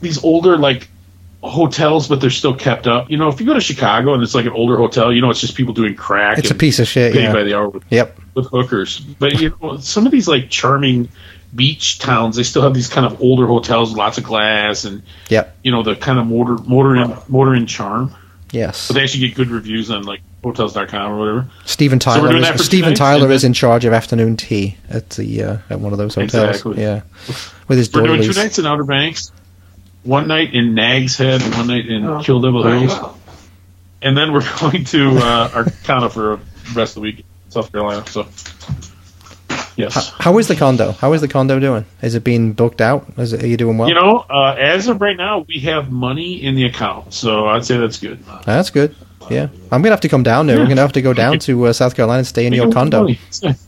these 0.00 0.22
older 0.22 0.56
like 0.56 0.88
hotels, 1.42 2.08
but 2.08 2.20
they're 2.20 2.30
still 2.30 2.54
kept 2.54 2.86
up. 2.86 3.10
You 3.10 3.16
know, 3.18 3.28
if 3.28 3.40
you 3.40 3.46
go 3.46 3.54
to 3.54 3.60
Chicago 3.60 4.14
and 4.14 4.22
it's 4.22 4.34
like 4.34 4.46
an 4.46 4.52
older 4.52 4.76
hotel, 4.76 5.12
you 5.12 5.20
know, 5.20 5.30
it's 5.30 5.40
just 5.40 5.56
people 5.56 5.74
doing 5.74 5.94
crack. 5.96 6.38
It's 6.38 6.50
a 6.50 6.54
piece 6.54 6.78
of 6.78 6.86
shit. 6.88 7.14
Yeah. 7.14 7.32
by 7.32 7.42
the 7.42 7.54
hour 7.54 7.68
with, 7.68 7.82
Yep. 7.90 8.18
with 8.34 8.46
hookers. 8.46 9.00
But 9.00 9.40
you 9.40 9.56
know, 9.60 9.78
some 9.78 10.06
of 10.06 10.12
these 10.12 10.28
like 10.28 10.50
charming 10.50 11.08
beach 11.54 11.98
towns, 11.98 12.36
they 12.36 12.42
still 12.44 12.62
have 12.62 12.74
these 12.74 12.88
kind 12.88 13.06
of 13.06 13.20
older 13.20 13.46
hotels, 13.46 13.90
with 13.90 13.98
lots 13.98 14.18
of 14.18 14.24
glass, 14.24 14.84
and 14.84 15.02
Yep. 15.30 15.56
you 15.64 15.70
know 15.72 15.82
the 15.82 15.96
kind 15.96 16.18
of 16.18 16.26
motor 16.26 16.56
motor 16.64 16.94
in 16.96 17.14
motor 17.28 17.54
in 17.54 17.66
charm. 17.66 18.14
Yes. 18.52 18.78
So 18.78 18.94
they 18.94 19.02
actually 19.02 19.26
get 19.26 19.34
good 19.36 19.48
reviews 19.50 19.90
on 19.90 20.04
like 20.04 20.20
hotels.com 20.44 21.12
or 21.12 21.18
whatever. 21.18 21.48
Steven 21.64 22.00
So 22.00 22.10
we're 22.10 22.16
Tyler. 22.16 22.28
doing 22.30 22.42
that 22.42 22.54
is, 22.54 22.60
for 22.60 22.64
Steven 22.64 22.94
tonight, 22.94 23.16
Tyler 23.18 23.30
is 23.32 23.42
in 23.42 23.52
charge 23.52 23.84
of 23.84 23.92
afternoon 23.92 24.36
tea 24.36 24.76
at 24.88 25.10
the 25.10 25.42
uh, 25.42 25.58
at 25.70 25.80
one 25.80 25.92
of 25.92 25.98
those 25.98 26.14
hotels. 26.14 26.34
Exactly. 26.56 26.80
Yeah. 26.82 27.02
With 27.66 27.78
his 27.78 27.92
We're 27.92 28.02
daughter. 28.02 28.16
doing 28.18 28.32
two 28.32 28.40
nights 28.40 28.58
in 28.60 28.66
Outer 28.66 28.84
Banks, 28.84 29.32
one 30.04 30.28
night 30.28 30.54
in 30.54 30.74
Nags 30.74 31.16
Head, 31.16 31.42
and 31.42 31.54
one 31.54 31.66
night 31.66 31.86
in 31.88 32.20
Kill 32.22 32.40
Devil 32.40 32.62
Hills, 32.62 32.92
and 34.02 34.16
then 34.16 34.32
we're 34.32 34.44
going 34.60 34.84
to 34.84 35.18
uh, 35.18 35.50
Arcana 35.54 36.10
for 36.10 36.36
the 36.36 36.78
rest 36.78 36.92
of 36.92 36.94
the 36.96 37.00
week, 37.00 37.18
in 37.20 37.50
South 37.50 37.72
Carolina. 37.72 38.06
So, 38.06 38.26
yes. 39.76 40.10
How 40.18 40.36
is 40.38 40.48
the 40.48 40.56
condo? 40.56 40.92
How 40.92 41.12
is 41.14 41.20
the 41.20 41.28
condo 41.28 41.58
doing? 41.58 41.84
Is 42.02 42.14
it 42.14 42.24
being 42.24 42.52
booked 42.52 42.80
out? 42.80 43.06
Is 43.18 43.32
it, 43.32 43.42
are 43.42 43.46
you 43.46 43.56
doing 43.56 43.78
well? 43.78 43.88
You 43.88 43.94
know, 43.94 44.18
uh, 44.28 44.54
as 44.58 44.88
of 44.88 45.00
right 45.00 45.16
now, 45.16 45.44
we 45.48 45.60
have 45.60 45.90
money 45.90 46.42
in 46.42 46.54
the 46.54 46.64
account, 46.64 47.14
so 47.14 47.46
I'd 47.46 47.64
say 47.64 47.76
that's 47.78 47.98
good. 47.98 48.22
That's 48.44 48.70
good. 48.70 48.94
Yeah, 49.30 49.48
I'm 49.70 49.82
gonna 49.82 49.90
have 49.90 50.00
to 50.02 50.08
come 50.08 50.22
down 50.22 50.46
there. 50.46 50.58
We're 50.58 50.66
gonna 50.68 50.80
have 50.80 50.92
to 50.92 51.02
go 51.02 51.12
down 51.12 51.38
to 51.40 51.66
uh, 51.66 51.72
South 51.72 51.94
Carolina 51.94 52.18
and 52.18 52.26
stay 52.26 52.46
in 52.46 52.52
your 52.52 52.70
condo. 52.72 53.06
It's 53.06 53.42
nice, 53.42 53.66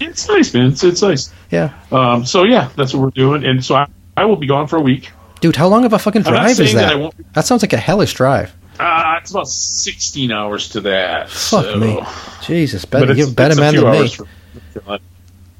it's 0.00 0.28
nice 0.28 0.54
man. 0.54 0.66
It's, 0.72 0.82
it's 0.84 1.02
nice. 1.02 1.32
Yeah, 1.50 1.72
Um, 1.92 2.24
so 2.24 2.44
yeah, 2.44 2.70
that's 2.76 2.92
what 2.94 3.02
we're 3.02 3.10
doing, 3.10 3.44
and 3.44 3.64
so 3.64 3.74
I, 3.76 3.86
I 4.16 4.24
will 4.24 4.36
be 4.36 4.46
gone 4.46 4.66
for 4.66 4.76
a 4.76 4.80
week. 4.80 5.10
dude, 5.40 5.56
how 5.56 5.68
long 5.68 5.84
of 5.84 5.92
a 5.92 5.98
fucking 5.98 6.22
drive 6.22 6.58
is 6.58 6.72
that 6.74 6.96
that? 6.98 7.14
That 7.34 7.44
sounds 7.44 7.62
like 7.62 7.72
a 7.72 7.76
hellish 7.78 8.14
drive. 8.14 8.54
Uh, 8.80 9.16
it's 9.20 9.30
about 9.30 9.46
16 9.48 10.32
hours 10.32 10.70
to 10.70 10.80
that. 10.80 11.30
Fuck 11.30 11.64
so- 11.64 11.76
me, 11.76 12.00
Jesus, 12.42 12.84
better 12.84 13.12
you're 13.12 13.28
a 13.28 13.30
better 13.30 13.54
man 13.54 13.74
than 13.76 13.84
me. 13.84 13.98
hours 13.98 14.14
from 14.14 14.28
Carolina. 14.72 15.04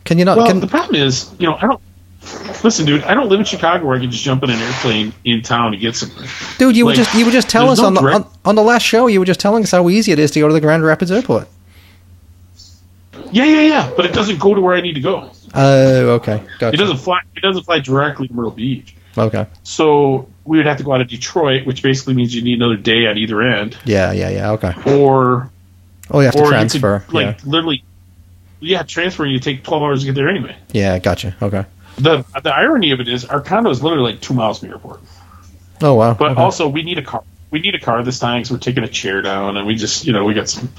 Can 0.05 0.19
you 0.19 0.25
not? 0.25 0.37
Well, 0.39 0.47
can, 0.49 0.61
the 0.61 0.67
problem 0.67 0.97
is, 0.97 1.31
you 1.39 1.47
know, 1.49 1.55
I 1.55 1.61
don't. 1.61 1.81
Listen, 2.63 2.87
dude, 2.87 3.03
I 3.05 3.15
don't 3.15 3.29
live 3.29 3.41
in 3.41 3.45
Chicago 3.47 3.87
where 3.87 3.97
I 3.97 4.01
can 4.01 4.11
just 4.11 4.23
jump 4.23 4.43
in 4.45 4.51
an 4.51 4.59
airplane 4.61 5.13
in 5.25 5.43
town 5.43 5.73
to 5.73 5.77
get 5.79 5.97
somewhere. 5.97 6.29
dude, 6.59 6.77
you 6.77 6.85
were 6.85 6.91
like, 6.93 6.97
just 6.99 7.15
you 7.15 7.25
were 7.25 7.31
just 7.33 7.49
telling 7.51 7.71
us 7.71 7.79
no 7.79 7.87
on 7.87 7.95
the 7.95 8.01
on, 8.03 8.27
on 8.45 8.55
the 8.55 8.63
last 8.63 8.83
show. 8.83 9.07
You 9.09 9.19
were 9.21 9.27
just 9.27 9.41
telling 9.41 9.63
us 9.65 9.71
how 9.73 9.89
easy 9.89 10.13
it 10.13 10.19
is 10.19 10.31
to 10.33 10.41
go 10.41 10.49
to 10.49 10.55
the 10.55 10.61
Grand 10.61 10.85
Rapids 10.85 11.11
Airport. 11.11 11.49
Yeah, 13.31 13.45
yeah, 13.45 13.61
yeah, 13.63 13.93
but 13.97 14.05
it 14.07 14.13
doesn't 14.13 14.39
go 14.39 14.55
to 14.55 14.61
where 14.61 14.75
I 14.75 14.81
need 14.81 14.95
to 14.95 15.01
go. 15.01 15.31
Oh, 15.55 16.09
okay, 16.17 16.43
gotcha. 16.59 16.75
It 16.75 16.79
doesn't 16.79 16.99
fly. 16.99 17.21
It 17.37 17.41
doesn't 17.41 17.65
fly 17.65 17.81
directly 17.81 18.29
to 18.29 18.35
Myrtle 18.35 18.51
Beach. 18.53 18.95
Okay, 19.17 19.47
So 19.63 20.29
we 20.47 20.57
would 20.57 20.65
have 20.67 20.79
to 20.79 20.85
go 20.85 20.93
out 20.95 21.03
of 21.03 21.09
Detroit, 21.09 21.67
which 21.67 21.83
basically 21.83 22.15
means 22.15 22.35
you 22.35 22.41
need 22.41 22.55
another 22.55 22.77
day 22.77 23.07
on 23.07 23.19
either 23.19 23.43
end, 23.43 23.77
yeah, 23.85 24.11
yeah, 24.13 24.31
yeah. 24.31 24.51
Okay. 24.53 24.73
or 24.87 25.51
Oh, 26.11 26.21
you 26.21 26.25
have 26.27 26.35
to 26.35 26.47
transfer. 26.47 27.01
could 27.01 27.15
like 27.15 27.45
literally, 27.45 27.85
yeah, 28.61 28.83
transfer. 28.85 29.25
and 29.25 29.33
You 29.33 29.39
take 29.39 29.65
12 29.65 29.83
hours 29.83 30.01
to 30.01 30.07
get 30.07 30.15
there 30.15 30.29
anyway. 30.31 30.57
yeah, 30.73 30.95
yeah, 30.95 30.99
gotcha. 30.99 31.37
Okay. 31.43 31.65
The 31.97 32.25
the 32.43 32.55
irony 32.55 32.93
of 32.93 33.01
it 33.01 33.09
is, 33.09 33.25
our 33.25 33.41
condo 33.41 33.71
is 33.71 33.83
literally 33.83 34.13
like 34.13 34.21
two 34.21 34.35
miles 34.35 34.59
from 34.59 34.69
the 34.69 34.75
airport. 34.75 35.01
Oh 35.81 35.95
wow. 35.95 36.15
But 36.15 36.33
okay. 36.33 36.41
also, 36.41 36.69
we 36.69 36.83
need 36.83 36.99
a 36.99 37.03
car. 37.03 37.25
We 37.51 37.61
need 37.61 37.75
a 37.75 37.81
car 37.81 38.03
this 38.03 38.19
time, 38.19 38.41
because 38.41 38.51
we're 38.51 38.59
taking 38.59 38.85
a 38.85 38.89
chair 38.89 39.21
down, 39.21 39.57
and 39.57 39.67
we 39.67 39.75
just, 39.75 40.07
you 40.07 40.13
know, 40.13 40.25
we 40.25 40.35
got 40.35 40.49
some. 40.49 40.71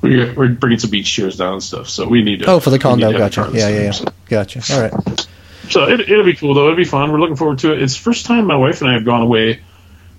We 0.00 0.32
we're 0.32 0.48
bringing 0.48 0.78
some 0.78 0.90
beach 0.90 1.12
chairs 1.12 1.36
down 1.36 1.54
and 1.54 1.62
stuff, 1.62 1.88
so 1.88 2.06
we 2.06 2.22
need 2.22 2.40
to. 2.40 2.46
oh, 2.46 2.60
for 2.60 2.70
the 2.70 2.78
condo, 2.78 3.12
gotcha. 3.12 3.50
Yeah, 3.52 3.68
yeah, 3.68 3.82
yeah. 3.82 3.90
So, 3.90 4.04
Gotcha. 4.26 4.62
All 4.72 4.80
right. 4.80 5.26
so 5.68 5.88
it, 5.88 6.00
it'll 6.00 6.24
be 6.24 6.34
cool 6.36 6.54
though. 6.54 6.66
It'll 6.66 6.76
be 6.76 6.84
fun. 6.84 7.10
We're 7.10 7.18
looking 7.18 7.36
forward 7.36 7.58
to 7.60 7.72
it. 7.72 7.82
It's 7.82 7.96
the 7.96 8.02
first 8.02 8.24
time 8.24 8.46
my 8.46 8.56
wife 8.56 8.80
and 8.80 8.90
I 8.90 8.94
have 8.94 9.04
gone 9.04 9.22
away 9.22 9.60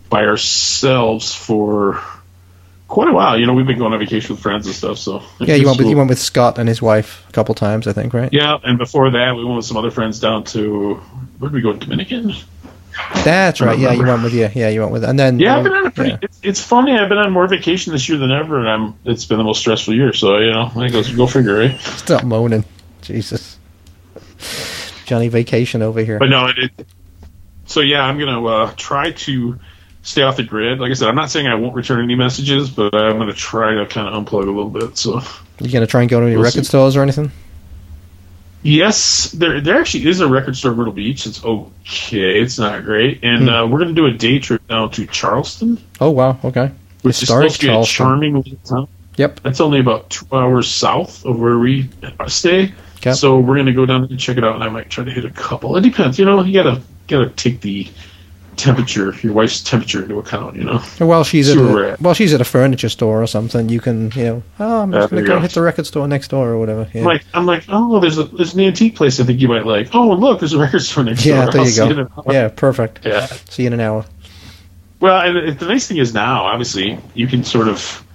by 0.09 0.25
ourselves 0.25 1.33
for 1.33 2.03
quite 2.89 3.07
a 3.07 3.13
while. 3.13 3.39
You 3.39 3.45
know, 3.45 3.53
we've 3.53 3.67
been 3.67 3.77
going 3.77 3.93
on 3.93 3.99
vacation 3.99 4.35
with 4.35 4.41
friends 4.43 4.65
and 4.65 4.75
stuff. 4.75 4.97
So 4.97 5.23
Yeah, 5.39 5.55
you 5.55 5.65
went 5.65 5.77
with 5.77 5.85
cool. 5.85 5.91
you 5.91 5.97
went 5.97 6.09
with 6.09 6.19
Scott 6.19 6.57
and 6.57 6.67
his 6.67 6.81
wife 6.81 7.25
a 7.29 7.31
couple 7.31 7.55
times, 7.55 7.87
I 7.87 7.93
think, 7.93 8.13
right? 8.13 8.33
Yeah, 8.33 8.57
and 8.61 8.77
before 8.77 9.09
that, 9.11 9.35
we 9.35 9.45
went 9.45 9.55
with 9.55 9.65
some 9.65 9.77
other 9.77 9.91
friends 9.91 10.19
down 10.19 10.43
to 10.45 10.95
where 11.37 11.49
did 11.49 11.55
we 11.55 11.61
go? 11.61 11.71
In 11.71 11.79
Dominican. 11.79 12.33
That's 13.23 13.61
right. 13.61 13.79
Yeah, 13.79 13.93
you 13.93 14.03
went 14.05 14.23
with 14.23 14.33
yeah, 14.33 14.51
yeah, 14.53 14.67
you 14.67 14.81
went 14.81 14.91
with, 14.91 15.05
and 15.05 15.17
then 15.17 15.39
Yeah, 15.39 15.57
I've 15.57 15.63
been 15.63 15.71
on 15.73 15.87
a 15.87 15.91
pretty. 15.91 16.09
yeah. 16.11 16.17
It's, 16.21 16.39
it's 16.43 16.61
funny. 16.61 16.91
I've 16.97 17.07
been 17.07 17.17
on 17.17 17.31
more 17.31 17.47
vacation 17.47 17.93
this 17.93 18.09
year 18.09 18.17
than 18.17 18.31
ever, 18.31 18.59
and 18.59 18.67
I'm. 18.67 18.95
It's 19.05 19.23
been 19.23 19.37
the 19.37 19.43
most 19.45 19.59
stressful 19.59 19.93
year. 19.93 20.11
So 20.11 20.37
you 20.39 20.51
know, 20.51 20.63
I 20.63 20.69
think 20.69 20.91
go 20.91 21.03
go 21.15 21.27
figure, 21.27 21.57
right? 21.57 21.79
Stop 21.79 22.23
moaning, 22.25 22.65
Jesus. 23.01 23.57
Johnny 25.05 25.27
Vacation 25.29 25.81
over 25.81 26.01
here. 26.03 26.19
But 26.19 26.29
no, 26.29 26.47
it. 26.47 26.57
it 26.77 26.87
so 27.65 27.79
yeah, 27.81 28.03
I'm 28.03 28.19
gonna 28.19 28.45
uh, 28.45 28.73
try 28.75 29.11
to 29.11 29.59
stay 30.09 30.23
off 30.23 30.37
the 30.37 30.43
grid. 30.43 30.79
Like 30.79 30.89
I 30.91 30.93
said, 30.95 31.07
I'm 31.07 31.15
not 31.15 31.29
saying 31.29 31.47
I 31.47 31.55
won't 31.55 31.75
return 31.75 32.03
any 32.03 32.15
messages, 32.15 32.69
but 32.69 32.93
I'm 32.95 33.17
gonna 33.19 33.33
try 33.33 33.75
to 33.75 33.85
kind 33.85 34.07
of 34.07 34.13
unplug 34.25 34.43
a 34.43 34.51
little 34.51 34.69
bit. 34.69 34.97
So 34.97 35.21
you 35.59 35.71
gonna 35.71 35.85
try 35.87 36.01
and 36.01 36.09
go 36.09 36.19
to 36.19 36.25
any 36.25 36.35
We'll 36.35 36.45
record 36.45 36.65
see. 36.65 36.69
stores 36.69 36.95
or 36.95 37.01
anything? 37.03 37.31
yes, 38.63 39.31
there 39.31 39.61
there 39.61 39.79
actually 39.79 40.07
is 40.07 40.19
a 40.19 40.27
record 40.27 40.55
store 40.57 40.71
in 40.71 40.77
Myrtle 40.77 40.93
Beach. 40.93 41.25
It's 41.25 41.43
okay. 41.43 42.41
It's 42.41 42.59
not 42.59 42.83
great, 42.83 43.23
and 43.23 43.43
Hmm. 43.43 43.49
uh, 43.49 43.65
we're 43.67 43.79
gonna 43.79 43.93
do 43.93 44.05
a 44.07 44.11
day 44.11 44.39
trip 44.39 44.61
now 44.69 44.87
to 44.87 45.05
Charleston, 45.07 45.77
Oh 46.01 46.09
wow, 46.11 46.37
okay. 46.43 46.71
which 47.03 47.21
is 47.21 47.27
supposed 47.29 47.61
to 47.61 47.67
be 47.67 47.73
a 47.73 47.83
charming 47.83 48.35
little 48.35 48.57
town. 48.65 48.87
Yep. 49.17 49.41
That's 49.43 49.59
only 49.59 49.79
about 49.79 50.09
two 50.09 50.25
hours 50.31 50.67
south 50.69 51.25
of 51.25 51.39
where 51.39 51.59
we 51.59 51.89
stay. 52.27 52.73
Okay. 52.97 53.11
So 53.13 53.39
we're 53.39 53.57
gonna 53.57 53.73
go 53.73 53.85
down 53.85 54.05
and 54.05 54.19
check 54.19 54.37
it 54.37 54.43
out, 54.43 54.55
and 54.55 54.63
I 54.63 54.69
might 54.69 54.89
try 54.89 55.03
to 55.05 55.11
hit 55.11 55.25
a 55.25 55.29
couple. 55.29 55.75
It 55.77 55.81
depends, 55.81 56.17
you 56.19 56.25
know. 56.25 56.41
You 56.43 56.53
gotta 56.53 56.81
gotta 57.07 57.29
take 57.29 57.61
the 57.61 57.87
temperature, 58.59 59.13
your 59.21 59.33
wife's 59.33 59.61
temperature 59.61 60.03
into 60.03 60.19
account, 60.19 60.55
you 60.55 60.63
know. 60.63 60.79
While 60.99 61.23
she's 61.23 61.49
at 61.49 61.57
a, 61.57 61.91
at. 61.91 62.01
while 62.01 62.13
she's 62.13 62.33
at 62.33 62.41
a 62.41 62.45
furniture 62.45 62.89
store 62.89 63.21
or 63.23 63.27
something, 63.27 63.69
you 63.69 63.79
can 63.79 64.11
you 64.11 64.23
know 64.23 64.43
oh 64.59 64.81
I'm 64.81 64.91
just 64.91 65.09
there 65.09 65.21
gonna 65.21 65.27
go 65.27 65.35
go. 65.35 65.41
hit 65.41 65.51
the 65.51 65.61
record 65.61 65.87
store 65.87 66.07
next 66.07 66.27
door 66.29 66.49
or 66.49 66.59
whatever. 66.59 66.87
Yeah. 66.93 67.01
I'm 67.01 67.05
like, 67.05 67.25
I'm 67.33 67.45
like, 67.45 67.63
oh, 67.69 67.99
there's 67.99 68.17
a 68.17 68.23
there's 68.25 68.53
an 68.53 68.59
antique 68.61 68.95
place 68.95 69.19
I 69.19 69.23
think 69.23 69.39
you 69.39 69.47
might 69.47 69.65
like. 69.65 69.89
Oh, 69.93 70.11
and 70.11 70.21
look, 70.21 70.39
there's 70.39 70.53
a 70.53 70.59
record 70.59 70.81
store 70.81 71.03
next 71.03 71.25
yeah, 71.25 71.45
door. 71.45 71.51
there 71.53 71.61
I'll 71.61 71.89
you 71.89 71.95
go. 72.05 72.11
hour. 72.17 72.33
Yeah, 72.33 72.49
perfect. 72.49 73.05
yeah. 73.05 73.25
See 73.25 73.63
you 73.63 73.67
in 73.67 73.73
an 73.73 73.79
hour. 73.79 74.05
Well, 74.99 75.21
and 75.21 75.57
the 75.57 75.65
nice 75.65 75.87
thing 75.87 75.97
is 75.97 76.13
now, 76.13 76.43
obviously, 76.43 76.99
you 77.13 77.27
can 77.27 77.43
sort 77.43 77.69
of, 77.69 78.05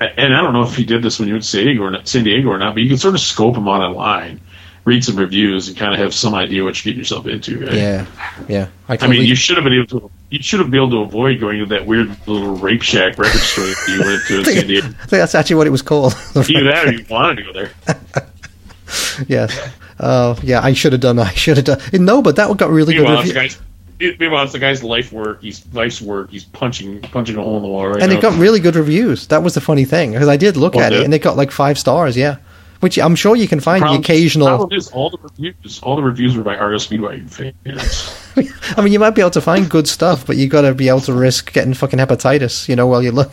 and 0.00 0.34
I 0.34 0.40
don't 0.40 0.52
know 0.52 0.62
if 0.62 0.78
you 0.78 0.84
did 0.84 1.02
this 1.02 1.18
when 1.18 1.28
you 1.28 1.34
were 1.34 1.38
in 1.38 1.42
San 1.42 1.64
Diego 1.64 1.82
or 1.82 1.90
not, 1.90 2.06
San 2.06 2.24
Diego 2.24 2.50
or 2.50 2.58
not, 2.58 2.74
but 2.74 2.82
you 2.82 2.88
can 2.88 2.98
sort 2.98 3.14
of 3.14 3.20
scope 3.20 3.54
them 3.54 3.68
on 3.68 3.80
online, 3.82 4.40
read 4.86 5.04
some 5.04 5.16
reviews, 5.16 5.68
and 5.68 5.76
kind 5.76 5.92
of 5.92 5.98
have 6.00 6.14
some 6.14 6.34
idea 6.34 6.64
what 6.64 6.82
you're 6.82 6.90
getting 6.92 7.00
yourself 7.00 7.26
into. 7.26 7.60
Right? 7.66 7.74
Yeah, 7.74 8.06
yeah. 8.48 8.68
I, 8.88 8.96
I 9.00 9.06
mean, 9.08 9.24
you 9.26 9.34
should 9.34 9.56
have 9.58 9.64
been 9.64 9.74
able 9.74 10.00
to. 10.00 10.10
You 10.30 10.42
should 10.42 10.60
have 10.60 10.70
been 10.70 10.80
able 10.80 10.90
to 10.92 10.98
avoid 11.00 11.38
going 11.40 11.58
to 11.58 11.66
that 11.66 11.84
weird 11.86 12.08
little 12.26 12.56
rape 12.56 12.82
shack 12.82 13.18
record 13.18 13.40
store 13.40 13.64
that 13.66 13.84
you 13.88 14.00
went 14.00 14.22
to 14.26 14.38
in 14.38 14.44
San 14.56 14.66
Diego. 14.66 14.86
I 14.88 14.90
think 14.90 15.10
that's 15.10 15.34
actually 15.34 15.56
what 15.56 15.66
it 15.66 15.70
was 15.70 15.82
called. 15.82 16.14
Either 16.36 16.64
that, 16.64 16.86
or 16.86 16.92
you 16.92 17.04
wanted 17.10 17.36
to 17.36 17.42
go 17.42 17.52
there. 17.52 17.70
yes. 19.28 19.70
Oh, 19.98 20.38
yeah. 20.42 20.60
I 20.62 20.72
should 20.72 20.92
have 20.92 21.00
done. 21.00 21.18
I 21.18 21.30
should 21.32 21.56
have 21.56 21.66
done. 21.66 21.80
No, 22.04 22.22
but 22.22 22.36
that 22.36 22.54
got 22.56 22.70
really 22.70 22.94
good. 22.94 23.02
Meanwhile, 23.02 23.20
it's 23.22 23.32
the 23.32 23.40
Review. 23.40 23.56
guy's. 24.00 24.18
Meanwhile, 24.20 24.44
it's 24.44 24.52
the 24.52 24.58
guy's 24.58 24.82
life 24.84 25.10
work. 25.12 25.40
He's 25.42 25.64
life's 25.72 26.02
work. 26.02 26.30
He's 26.30 26.44
punching 26.44 27.00
punching 27.02 27.36
a 27.36 27.42
hole 27.42 27.56
in 27.56 27.62
the 27.62 27.68
wall 27.68 27.88
right 27.88 28.02
and 28.02 28.12
now. 28.12 28.18
it 28.18 28.20
got 28.22 28.38
really 28.38 28.60
good 28.60 28.76
reviews. 28.76 29.26
That 29.28 29.42
was 29.42 29.54
the 29.54 29.60
funny 29.62 29.86
thing 29.86 30.12
because 30.12 30.28
I 30.28 30.36
did 30.36 30.56
look 30.58 30.76
Oh, 30.76 30.80
at 30.80 30.92
it 30.92 30.96
did? 30.96 31.04
and 31.06 31.14
it 31.14 31.22
got 31.22 31.36
like 31.38 31.50
five 31.50 31.78
stars. 31.78 32.14
Yeah, 32.14 32.36
which 32.80 32.98
I'm 32.98 33.14
sure 33.14 33.36
you 33.36 33.48
can 33.48 33.60
find 33.60 33.80
Problem- 33.80 34.00
the 34.00 34.04
occasional. 34.04 34.48
Problem 34.48 34.72
is, 34.78 34.88
all 34.90 35.10
the 35.10 35.18
reviews, 35.18 35.80
all 35.82 35.96
the 35.96 36.02
reviews 36.02 36.36
were 36.36 36.42
by 36.42 36.56
Argo 36.56 36.78
Speedway 36.78 37.20
fans. 37.20 38.16
I 38.76 38.82
mean, 38.82 38.92
you 38.92 38.98
might 38.98 39.10
be 39.10 39.22
able 39.22 39.30
to 39.30 39.40
find 39.40 39.68
good 39.68 39.88
stuff, 39.88 40.26
but 40.26 40.36
you 40.36 40.46
got 40.48 40.62
to 40.62 40.74
be 40.74 40.88
able 40.88 41.00
to 41.00 41.12
risk 41.12 41.52
getting 41.52 41.74
fucking 41.74 41.98
hepatitis. 41.98 42.68
You 42.68 42.76
know, 42.76 42.86
while 42.86 43.02
you 43.02 43.12
look. 43.12 43.32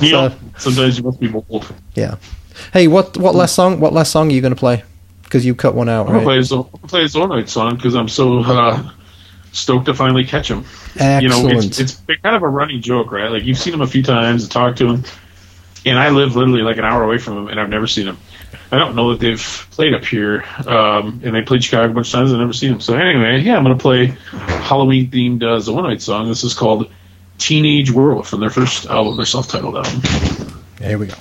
You 0.00 0.12
know, 0.12 0.32
sometimes 0.58 0.98
you 0.98 1.04
must 1.04 1.20
be 1.20 1.28
bold. 1.28 1.72
Yeah. 1.94 2.16
Hey, 2.72 2.88
what 2.88 3.16
what 3.16 3.34
last 3.34 3.54
song? 3.54 3.80
What 3.80 3.92
last 3.92 4.12
song 4.12 4.28
are 4.28 4.32
you 4.32 4.40
going 4.40 4.54
to 4.54 4.58
play? 4.58 4.84
Because 5.22 5.44
you 5.44 5.54
cut 5.54 5.74
one 5.74 5.88
out, 5.90 6.06
I'm 6.06 6.12
gonna 6.14 6.24
play 6.24 6.38
right? 6.38 6.52
I'm 6.52 6.62
gonna 6.62 6.86
play 6.86 7.02
his 7.02 7.14
own 7.14 7.28
night 7.28 7.50
song 7.50 7.76
because 7.76 7.94
I'm 7.94 8.08
so 8.08 8.38
uh, 8.38 8.90
stoked 9.52 9.84
to 9.86 9.94
finally 9.94 10.24
catch 10.24 10.50
him. 10.50 10.64
Excellent. 10.96 11.22
You 11.22 11.28
know, 11.28 11.48
it's, 11.48 11.78
it's 11.78 12.00
kind 12.22 12.34
of 12.34 12.42
a 12.42 12.48
running 12.48 12.80
joke, 12.80 13.12
right? 13.12 13.30
Like 13.30 13.44
you've 13.44 13.58
seen 13.58 13.74
him 13.74 13.82
a 13.82 13.86
few 13.86 14.02
times 14.02 14.48
talked 14.48 14.78
to 14.78 14.86
him, 14.88 15.04
and 15.84 15.98
I 15.98 16.10
live 16.10 16.36
literally 16.36 16.62
like 16.62 16.76
an 16.76 16.84
hour 16.84 17.02
away 17.02 17.18
from 17.18 17.34
them, 17.36 17.48
and 17.48 17.60
I've 17.60 17.68
never 17.68 17.86
seen 17.86 18.06
them. 18.06 18.18
I 18.70 18.78
don't 18.78 18.94
know 18.94 19.10
that 19.10 19.20
they've 19.20 19.66
played 19.70 19.94
up 19.94 20.04
here, 20.04 20.44
um, 20.66 21.20
and 21.24 21.34
they 21.34 21.42
played 21.42 21.64
Chicago 21.64 21.90
a 21.90 21.94
bunch 21.94 22.08
of 22.08 22.12
times. 22.12 22.30
And 22.30 22.40
I've 22.40 22.46
never 22.46 22.52
seen 22.52 22.70
them. 22.70 22.80
So 22.80 22.94
anyway, 22.94 23.40
yeah, 23.40 23.56
I'm 23.56 23.62
gonna 23.62 23.76
play 23.76 24.06
Halloween 24.06 25.10
themed 25.10 25.42
uh, 25.42 25.58
Zoanoid 25.58 26.00
song. 26.00 26.28
This 26.28 26.44
is 26.44 26.54
called 26.54 26.90
Teenage 27.38 27.90
World 27.90 28.26
from 28.26 28.40
their 28.40 28.50
first 28.50 28.86
album, 28.86 29.16
their 29.16 29.26
self-titled 29.26 29.76
album. 29.76 30.02
Here 30.80 30.98
we 30.98 31.06
go. 31.06 31.14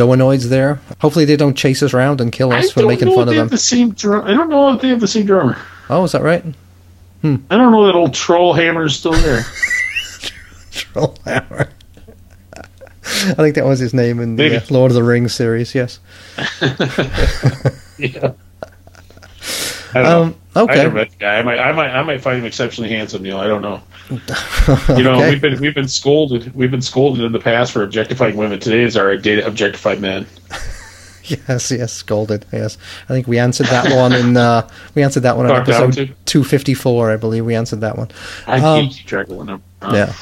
Zoanoids 0.00 0.48
there. 0.48 0.80
Hopefully 1.00 1.24
they 1.24 1.36
don't 1.36 1.54
chase 1.56 1.82
us 1.82 1.92
around 1.94 2.20
and 2.20 2.32
kill 2.32 2.52
I 2.52 2.58
us 2.60 2.70
for 2.70 2.86
making 2.86 3.08
fun 3.14 3.28
of 3.28 3.34
them. 3.34 3.48
the 3.48 3.58
same 3.58 3.90
drum. 3.92 4.24
I 4.26 4.32
don't 4.34 4.48
know 4.48 4.72
if 4.74 4.80
they 4.80 4.88
have 4.88 5.00
the 5.00 5.08
same 5.08 5.26
drummer. 5.26 5.56
Oh, 5.88 6.04
is 6.04 6.12
that 6.12 6.22
right? 6.22 6.44
Hmm. 7.22 7.36
I 7.50 7.56
don't 7.56 7.70
know 7.72 7.86
that 7.86 7.94
old 7.94 8.14
troll 8.14 8.54
hammer 8.54 8.84
is 8.84 8.96
still 8.96 9.12
there. 9.12 9.44
troll 10.70 11.16
hammer. 11.24 11.68
I 12.56 13.34
think 13.34 13.54
that 13.56 13.64
was 13.64 13.78
his 13.80 13.92
name 13.92 14.20
in 14.20 14.36
the 14.36 14.56
uh, 14.56 14.60
Lord 14.70 14.90
of 14.90 14.94
the 14.94 15.02
Rings 15.02 15.34
series. 15.34 15.74
Yes. 15.74 15.98
yeah. 17.98 18.32
I 19.92 20.02
don't 20.02 20.06
Um, 20.06 20.28
know. 20.30 20.34
Okay. 20.56 20.86
I 20.86 21.04
guy. 21.18 21.38
I 21.38 21.42
might, 21.42 21.58
I 21.58 21.72
might, 21.72 21.90
I 21.90 22.02
might 22.02 22.20
find 22.20 22.38
him 22.38 22.44
exceptionally 22.44 22.90
handsome. 22.90 23.22
Neil, 23.22 23.38
I 23.38 23.46
don't 23.46 23.62
know. 23.62 23.82
You 24.96 25.04
know, 25.04 25.14
Okay. 25.18 25.30
we've 25.30 25.40
been 25.40 25.60
we've 25.60 25.74
been 25.74 25.88
scolded. 25.88 26.54
We've 26.54 26.70
been 26.70 26.82
scolded 26.82 27.24
in 27.24 27.32
the 27.32 27.38
past 27.38 27.72
for 27.72 27.82
objectifying 27.82 28.36
women. 28.36 28.58
Today 28.58 28.82
is 28.82 28.96
our 28.96 29.16
day 29.16 29.36
to 29.36 29.46
objectify 29.46 29.94
men. 29.96 30.26
Yes, 31.22 31.70
yes, 31.70 31.92
scolded. 31.92 32.44
Yes, 32.52 32.76
I 33.04 33.12
think 33.12 33.28
we 33.28 33.38
answered 33.38 33.66
that 33.66 33.94
one 33.94 34.12
in 34.12 34.36
uh, 34.36 34.68
we 34.96 35.02
answered 35.04 35.20
that 35.20 35.36
one 35.36 35.46
Talked 35.46 35.68
down 35.68 35.84
episode 35.84 36.16
two 36.24 36.42
fifty 36.42 36.74
four. 36.74 37.12
I 37.12 37.16
believe 37.16 37.44
we 37.46 37.54
answered 37.54 37.82
that 37.82 37.96
one. 37.96 38.08
I 38.48 38.58
Um, 38.58 38.88
keep 38.88 39.06
track 39.06 39.28
of 39.28 39.60
Yeah. 39.82 40.12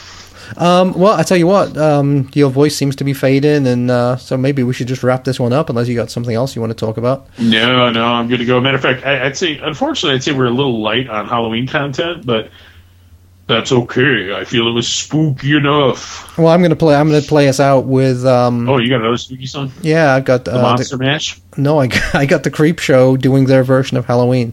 Um, 0.56 0.92
well, 0.94 1.12
I 1.14 1.22
tell 1.22 1.36
you 1.36 1.46
what, 1.46 1.76
um, 1.76 2.28
your 2.34 2.50
voice 2.50 2.74
seems 2.76 2.96
to 2.96 3.04
be 3.04 3.12
fading, 3.12 3.66
and 3.66 3.90
uh, 3.90 4.16
so 4.16 4.36
maybe 4.36 4.62
we 4.62 4.72
should 4.72 4.88
just 4.88 5.02
wrap 5.02 5.24
this 5.24 5.38
one 5.38 5.52
up, 5.52 5.68
unless 5.68 5.88
you 5.88 5.94
got 5.94 6.10
something 6.10 6.34
else 6.34 6.54
you 6.56 6.62
want 6.62 6.70
to 6.70 6.86
talk 6.86 6.96
about. 6.96 7.26
No, 7.38 7.90
no, 7.90 8.04
I'm 8.04 8.28
good 8.28 8.38
to 8.38 8.44
go. 8.44 8.60
Matter 8.60 8.76
of 8.76 8.82
fact, 8.82 9.04
I, 9.04 9.26
I'd 9.26 9.36
say, 9.36 9.58
unfortunately, 9.58 10.14
I'd 10.16 10.22
say 10.22 10.32
we're 10.32 10.46
a 10.46 10.50
little 10.50 10.80
light 10.80 11.08
on 11.08 11.26
Halloween 11.28 11.66
content, 11.66 12.24
but 12.26 12.50
That's 13.46 13.72
okay. 13.72 14.34
I 14.34 14.44
feel 14.44 14.68
it 14.68 14.72
was 14.72 14.86
spooky 14.86 15.56
enough. 15.56 16.36
Well, 16.36 16.48
I'm 16.48 16.60
gonna 16.60 16.76
play. 16.76 16.94
I'm 16.94 17.08
gonna 17.08 17.22
play 17.22 17.48
us 17.48 17.60
out 17.60 17.86
with. 17.86 18.26
Um, 18.26 18.68
Oh, 18.68 18.78
you 18.78 18.90
got 18.90 19.00
another 19.00 19.16
spooky 19.16 19.46
song? 19.46 19.72
yeah, 19.80 20.14
I've 20.14 20.26
got 20.26 20.44
The 20.44 20.54
uh, 20.58 20.60
Monster 20.60 20.98
Mash. 20.98 21.40
no, 21.56 21.78
I 21.78 21.86
got, 21.86 22.14
I 22.22 22.26
got 22.26 22.42
the 22.42 22.50
Creepshow 22.50 23.18
doing 23.18 23.46
their 23.46 23.64
version 23.64 23.96
of 23.96 24.04
Halloween. 24.04 24.52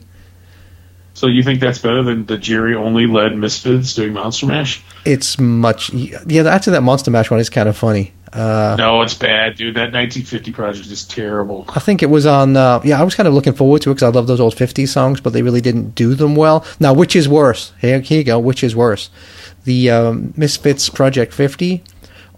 So 1.16 1.28
you 1.28 1.44
think 1.44 1.62
that's 1.62 1.80
better 1.80 2.04
than 2.04 2.26
the 2.26 2.38
Jerry 2.38 2.76
Only 2.76 3.08
led 3.08 3.38
Misfits 3.38 3.94
doing 3.94 4.12
Monster 4.12 4.48
Mash? 4.48 4.84
It's 5.06 5.40
much. 5.40 5.90
Yeah, 5.94 6.44
actually, 6.44 6.74
that 6.74 6.84
Monster 6.84 7.10
Mash 7.10 7.32
one 7.32 7.40
is 7.40 7.50
kind 7.50 7.70
of 7.70 7.78
funny. 7.78 8.14
Uh, 8.34 8.76
No, 8.78 9.02
it's 9.02 9.14
bad, 9.14 9.56
dude. 9.56 9.76
That 9.76 9.94
1950 9.94 10.52
project 10.52 10.88
is 10.88 11.06
terrible. 11.06 11.64
I 11.70 11.80
think 11.80 12.04
it 12.04 12.10
was 12.10 12.26
on. 12.26 12.58
Uh, 12.58 12.82
yeah, 12.84 13.00
I 13.00 13.04
was 13.04 13.16
kind 13.16 13.28
of 13.28 13.34
looking 13.34 13.54
forward 13.54 13.82
to 13.84 13.92
it 13.92 13.96
because 13.96 14.04
I 14.04 14.10
love 14.10 14.28
those 14.28 14.42
old 14.42 14.56
'50s 14.56 14.90
songs, 14.90 15.22
but 15.22 15.32
they 15.32 15.42
really 15.42 15.62
didn't 15.62 15.96
do 15.96 16.16
them 16.16 16.36
well. 16.36 16.66
Now, 16.82 16.94
which 16.94 17.16
is 17.16 17.30
worse? 17.30 17.72
Here, 17.80 18.02
here 18.02 18.18
you 18.18 18.24
go. 18.26 18.38
Which 18.38 18.62
is 18.62 18.76
worse, 18.76 19.10
the 19.64 19.90
um, 19.90 20.34
Misfits 20.36 20.90
Project 20.90 21.34
50 21.34 21.82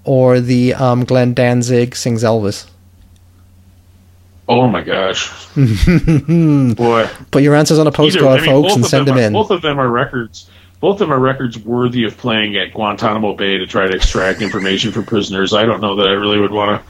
or 0.04 0.40
the 0.40 0.74
um, 0.76 1.04
Glenn 1.04 1.34
Danzig 1.34 1.96
sings 1.96 2.24
Elvis? 2.24 2.68
Oh 4.50 4.68
my 4.68 4.82
gosh, 4.82 5.30
boy! 5.56 7.10
Put 7.32 7.44
your 7.44 7.56
answers 7.56 7.80
on 7.80 7.88
a 7.88 7.90
Either- 7.90 7.96
postcard, 7.98 8.40
I 8.40 8.46
mean, 8.46 8.50
folks, 8.50 8.76
and 8.76 8.86
send 8.86 9.08
them 9.08 9.16
them 9.18 9.24
are- 9.24 9.28
in. 9.28 9.34
Both 9.34 9.52
of 9.52 9.62
them 9.62 9.80
are 9.80 9.90
records. 9.90 10.50
Both 10.80 10.96
of 10.96 11.00
them 11.00 11.12
are 11.14 11.20
records 11.20 11.58
worthy 11.58 12.04
of 12.06 12.18
playing 12.18 12.56
at 12.56 12.72
Guantanamo 12.74 13.34
Bay 13.34 13.58
to 13.58 13.66
try 13.66 13.88
to 13.88 13.96
extract 13.96 14.42
information 14.42 14.92
from 14.92 15.06
prisoners. 15.06 15.52
I 15.54 15.66
don't 15.66 15.82
know 15.82 15.96
that 15.96 16.08
I 16.08 16.12
really 16.12 16.40
would 16.40 16.52
want 16.52 16.82
to. 16.82 16.88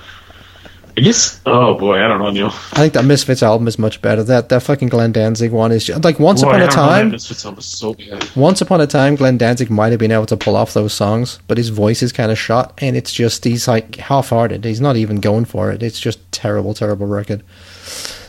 I 0.97 1.01
guess. 1.01 1.39
Oh 1.45 1.75
boy, 1.77 2.03
I 2.03 2.07
don't 2.07 2.17
know, 2.19 2.31
Neil. 2.31 2.47
I 2.47 2.79
think 2.79 2.93
that 2.93 3.05
Misfits 3.05 3.43
album 3.43 3.67
is 3.67 3.77
much 3.77 4.01
better. 4.01 4.23
That 4.23 4.49
that 4.49 4.63
fucking 4.63 4.89
Glenn 4.89 5.11
Danzig 5.11 5.51
one 5.51 5.71
is 5.71 5.85
just, 5.85 6.03
like 6.03 6.19
Once 6.19 6.41
Boy, 6.41 6.49
Upon 6.49 6.61
a 6.61 6.65
don't 6.65 6.75
know, 6.75 6.81
that 6.81 6.89
Time. 6.89 7.11
Misfits 7.11 7.45
album 7.45 7.59
is 7.59 7.65
so 7.65 7.93
bad. 7.93 8.35
Once 8.35 8.61
Upon 8.61 8.81
a 8.81 8.87
Time, 8.87 9.15
Glenn 9.15 9.37
Danzig 9.37 9.69
might 9.69 9.91
have 9.91 9.99
been 9.99 10.11
able 10.11 10.25
to 10.25 10.35
pull 10.35 10.55
off 10.55 10.73
those 10.73 10.93
songs, 10.93 11.37
but 11.47 11.59
his 11.59 11.69
voice 11.69 12.01
is 12.01 12.11
kind 12.11 12.31
of 12.31 12.39
shot, 12.39 12.73
and 12.81 12.97
it's 12.97 13.13
just 13.13 13.43
he's 13.43 13.67
like 13.67 13.97
half-hearted. 13.97 14.65
He's 14.65 14.81
not 14.81 14.95
even 14.97 15.17
going 15.17 15.45
for 15.45 15.71
it. 15.71 15.83
It's 15.83 15.99
just 15.99 16.19
terrible, 16.31 16.73
terrible 16.73 17.05
record. 17.05 17.43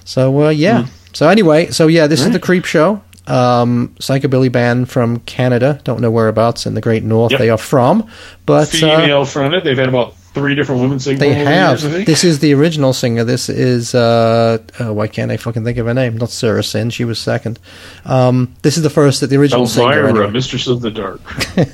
So 0.05 0.45
uh, 0.47 0.49
yeah. 0.51 0.83
Hmm. 0.85 0.91
So 1.15 1.29
anyway, 1.31 1.71
so 1.71 1.87
yeah, 1.87 2.07
this 2.07 2.21
is 2.21 2.31
the 2.33 2.39
Creepshow. 2.41 3.01
Um, 3.27 3.95
psychobilly 3.99 4.51
band 4.51 4.89
from 4.91 5.21
Canada. 5.21 5.81
Don't 5.85 6.01
know 6.01 6.11
whereabouts 6.11 6.65
in 6.67 6.73
the 6.75 6.81
Great 6.81 7.03
North 7.03 7.33
Yep. 7.33 7.39
they 7.41 7.51
are 7.51 7.59
from, 7.59 8.09
but 8.47 8.69
uh, 8.83 8.99
Female 9.01 9.25
fronted. 9.27 9.65
They've 9.65 9.77
had 9.77 9.89
about 9.89 10.15
three 10.39 10.55
different 10.55 10.81
women 10.81 10.99
sing. 10.99 11.19
they 11.19 11.31
the 11.31 11.35
have. 11.35 11.83
years, 11.83 12.07
This 12.07 12.25
is 12.25 12.39
the 12.39 12.55
original 12.55 12.93
singer. 12.93 13.25
This 13.25 13.49
is 13.49 13.95
uh, 13.95 14.59
uh, 14.81 14.93
why 14.93 15.09
can't 15.09 15.31
I 15.31 15.37
fucking 15.37 15.65
think 15.65 15.79
of 15.79 15.87
her 15.87 15.95
name? 15.95 16.17
Not 16.17 16.31
Sarah 16.31 16.63
Sin. 16.63 16.91
She 16.91 17.05
was 17.05 17.19
second. 17.19 17.59
Um, 18.05 18.55
this 18.63 18.77
is 18.77 18.83
the 18.83 18.91
first 18.91 19.21
that 19.21 19.29
the 19.29 19.37
original 19.37 19.67
singer. 19.67 19.93
Elvira, 19.93 20.09
anyway. 20.11 20.31
Mistress 20.39 20.67
of 20.67 20.81
the 20.81 20.91
Dark. 20.91 21.21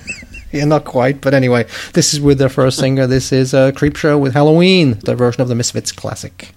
Yeah, 0.55 0.67
not 0.67 0.85
quite, 0.85 1.21
but 1.21 1.35
anyway, 1.35 1.67
this 1.95 2.15
is 2.15 2.21
with 2.21 2.39
their 2.39 2.49
first 2.49 2.79
singer. 2.79 3.09
This 3.09 3.33
is 3.33 3.55
uh, 3.55 3.73
Creepshow 3.73 4.21
with 4.21 4.35
Halloween, 4.35 5.01
their 5.01 5.17
version 5.17 5.43
of 5.43 5.49
the 5.49 5.57
Misfits 5.57 5.91
classic. 5.91 6.55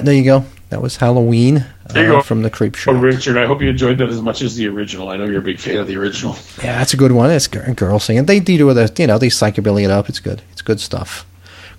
Right, 0.00 0.04
there 0.06 0.14
you 0.14 0.24
go. 0.24 0.44
That 0.70 0.80
was 0.80 0.96
Halloween 0.96 1.64
uh, 1.94 2.22
from 2.22 2.42
the 2.42 2.50
Creepshow. 2.50 2.88
Oh, 2.92 2.98
Richard, 2.98 3.36
I 3.36 3.46
hope 3.46 3.60
you 3.60 3.68
enjoyed 3.68 3.98
that 3.98 4.08
as 4.08 4.22
much 4.22 4.40
as 4.40 4.54
the 4.56 4.68
original. 4.68 5.08
I 5.08 5.16
know 5.16 5.24
you're 5.24 5.40
a 5.40 5.42
big 5.42 5.58
fan 5.58 5.78
of 5.78 5.86
the 5.88 5.96
original. 5.96 6.36
Yeah, 6.62 6.78
that's 6.78 6.94
a 6.94 6.96
good 6.96 7.12
one. 7.12 7.30
It's 7.30 7.46
a 7.46 7.74
girl 7.74 7.98
singing. 7.98 8.26
They 8.26 8.38
do 8.40 8.66
with 8.66 8.78
it, 8.78 8.98
you 8.98 9.06
know, 9.08 9.18
they 9.18 9.28
psychobilly 9.28 9.84
it 9.84 9.90
up. 9.90 10.08
It's 10.08 10.20
good. 10.20 10.42
It's 10.52 10.62
good 10.62 10.80
stuff. 10.80 11.26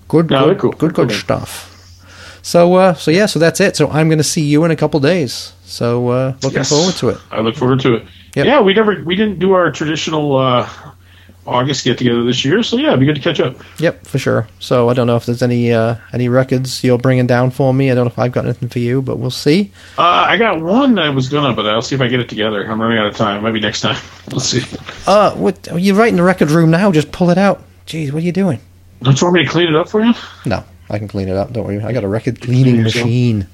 Good, 0.08 0.28
No, 0.30 0.48
good, 0.48 0.58
cool. 0.58 0.72
good, 0.72 0.94
good 0.94 1.08
cool. 1.08 1.18
stuff. 1.18 1.68
So, 2.42 2.74
uh, 2.74 2.94
so 2.94 3.10
yeah, 3.10 3.26
so 3.26 3.38
that's 3.38 3.60
it. 3.60 3.76
So 3.76 3.88
I'm 3.90 4.08
going 4.08 4.18
to 4.18 4.24
see 4.24 4.42
you 4.42 4.62
in 4.64 4.70
a 4.70 4.76
couple 4.76 5.00
days. 5.00 5.52
So 5.64 6.08
uh, 6.08 6.34
looking 6.42 6.58
Yes. 6.58 6.68
forward 6.68 6.94
to 6.96 7.08
it. 7.10 7.18
I 7.30 7.40
look 7.40 7.56
forward 7.56 7.80
to 7.80 7.94
it. 7.94 8.02
Yep. 8.36 8.46
Yeah, 8.46 8.60
we 8.60 8.74
never 8.74 9.02
we 9.04 9.16
didn't 9.16 9.38
do 9.38 9.52
our 9.52 9.70
traditional 9.70 10.36
uh, 10.36 10.68
August 11.46 11.84
get 11.84 11.96
together 11.98 12.24
this 12.24 12.44
year. 12.44 12.62
So 12.62 12.76
yeah, 12.76 12.88
it'd 12.88 13.00
be 13.00 13.06
good 13.06 13.14
to 13.16 13.20
catch 13.22 13.40
up. 13.40 13.56
Yep, 13.78 14.01
for 14.12 14.18
sure. 14.18 14.46
So 14.60 14.90
I 14.90 14.94
don't 14.94 15.06
know 15.06 15.16
if 15.16 15.24
there's 15.24 15.42
any 15.42 15.72
uh, 15.72 15.96
any 16.12 16.28
records 16.28 16.84
you're 16.84 16.98
bringing 16.98 17.26
down 17.26 17.50
for 17.50 17.72
me. 17.72 17.90
I 17.90 17.94
don't 17.94 18.04
know 18.04 18.10
if 18.10 18.18
I've 18.18 18.30
got 18.30 18.44
anything 18.44 18.68
for 18.68 18.78
you, 18.78 19.00
but 19.00 19.16
we'll 19.16 19.30
see. 19.30 19.72
Uh, 19.96 20.02
I 20.02 20.36
got 20.36 20.60
one 20.60 20.98
I 20.98 21.08
was 21.08 21.30
gonna, 21.30 21.56
but 21.56 21.66
I'll 21.66 21.80
see 21.80 21.94
if 21.94 22.02
I 22.02 22.08
get 22.08 22.20
it 22.20 22.28
together. 22.28 22.62
I'm 22.62 22.80
running 22.80 22.98
out 22.98 23.06
of 23.06 23.16
time. 23.16 23.42
Maybe 23.42 23.58
next 23.58 23.80
time. 23.80 23.96
Let's 24.30 24.44
see. 24.44 24.62
Uh, 25.06 25.34
what 25.34 25.66
you're 25.80 25.96
right 25.96 26.10
in 26.10 26.16
the 26.16 26.22
record 26.22 26.50
room 26.50 26.70
now? 26.70 26.92
Just 26.92 27.10
pull 27.10 27.30
it 27.30 27.38
out. 27.38 27.62
Jeez, 27.86 28.12
what 28.12 28.22
are 28.22 28.26
you 28.26 28.32
doing? 28.32 28.60
Don't 29.00 29.18
you 29.18 29.26
want 29.26 29.34
me 29.34 29.44
to 29.44 29.50
clean 29.50 29.68
it 29.68 29.74
up 29.74 29.88
for 29.88 30.02
you? 30.04 30.12
No, 30.44 30.62
I 30.90 30.98
can 30.98 31.08
clean 31.08 31.28
it 31.28 31.36
up. 31.36 31.52
Don't 31.52 31.64
worry. 31.64 31.82
I 31.82 31.92
got 31.92 32.04
a 32.04 32.08
record 32.08 32.40
cleaning 32.42 32.82
machine 32.82 33.48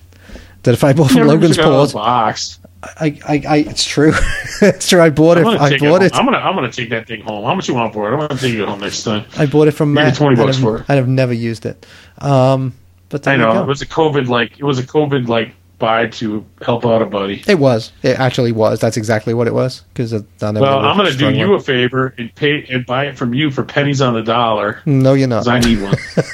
that 0.64 0.74
if 0.74 0.82
I 0.82 0.92
bought 0.92 1.12
from 1.12 1.28
Logan's 1.28 1.56
took 1.56 1.66
it 1.66 1.68
out 1.68 1.84
of 1.84 1.92
Port, 1.92 2.04
box. 2.04 2.58
I, 2.82 3.18
I, 3.26 3.42
I, 3.48 3.56
it's 3.58 3.84
true. 3.84 4.12
it's 4.62 4.88
true. 4.88 5.00
I 5.00 5.10
bought 5.10 5.38
it. 5.38 5.46
I 5.46 5.78
bought 5.78 6.02
it, 6.02 6.06
it. 6.06 6.14
I'm 6.14 6.24
gonna 6.24 6.38
I'm 6.38 6.54
gonna 6.54 6.70
take 6.70 6.90
that 6.90 7.08
thing 7.08 7.22
home. 7.22 7.44
How 7.44 7.54
much 7.54 7.68
you 7.68 7.74
want 7.74 7.92
for 7.92 8.08
it? 8.08 8.12
I'm 8.14 8.20
gonna 8.20 8.40
take 8.40 8.54
it 8.54 8.66
home 8.66 8.80
next 8.80 9.02
time. 9.02 9.24
I 9.36 9.46
bought 9.46 9.68
it 9.68 9.72
from 9.72 9.92
Matt. 9.94 10.14
20 10.14 10.36
bucks 10.36 10.56
I've, 10.56 10.62
for 10.62 10.78
it. 10.78 10.84
I've 10.88 11.08
never 11.08 11.32
used 11.32 11.66
it. 11.66 11.84
Um, 12.18 12.74
but 13.08 13.26
I 13.26 13.36
know 13.36 13.62
it 13.62 13.66
was 13.66 13.82
a 13.82 13.86
COVID 13.86 14.28
like 14.28 14.58
it 14.58 14.64
was 14.64 14.78
a 14.78 14.84
COVID 14.84 15.28
like 15.28 15.54
buy 15.78 16.06
to 16.08 16.44
help 16.62 16.84
out 16.84 17.02
a 17.02 17.06
buddy. 17.06 17.42
It 17.46 17.58
was. 17.58 17.92
It 18.02 18.18
actually 18.18 18.52
was. 18.52 18.80
That's 18.80 18.96
exactly 18.96 19.34
what 19.34 19.46
it 19.46 19.54
was. 19.54 19.82
Because 19.92 20.12
well, 20.12 20.24
I'm 20.40 20.96
gonna 20.96 21.12
do 21.12 21.32
you 21.32 21.54
a 21.54 21.60
favor 21.60 22.14
and 22.18 22.34
pay 22.34 22.64
and 22.66 22.84
buy 22.86 23.06
it 23.06 23.16
from 23.16 23.34
you 23.34 23.50
for 23.50 23.64
pennies 23.64 24.00
on 24.00 24.14
the 24.14 24.22
dollar 24.22 24.82
No, 24.86 25.14
you're 25.14 25.28
not. 25.28 25.44
because 25.44 25.66
I 25.66 25.68
need 25.68 25.82
one. 25.82 25.96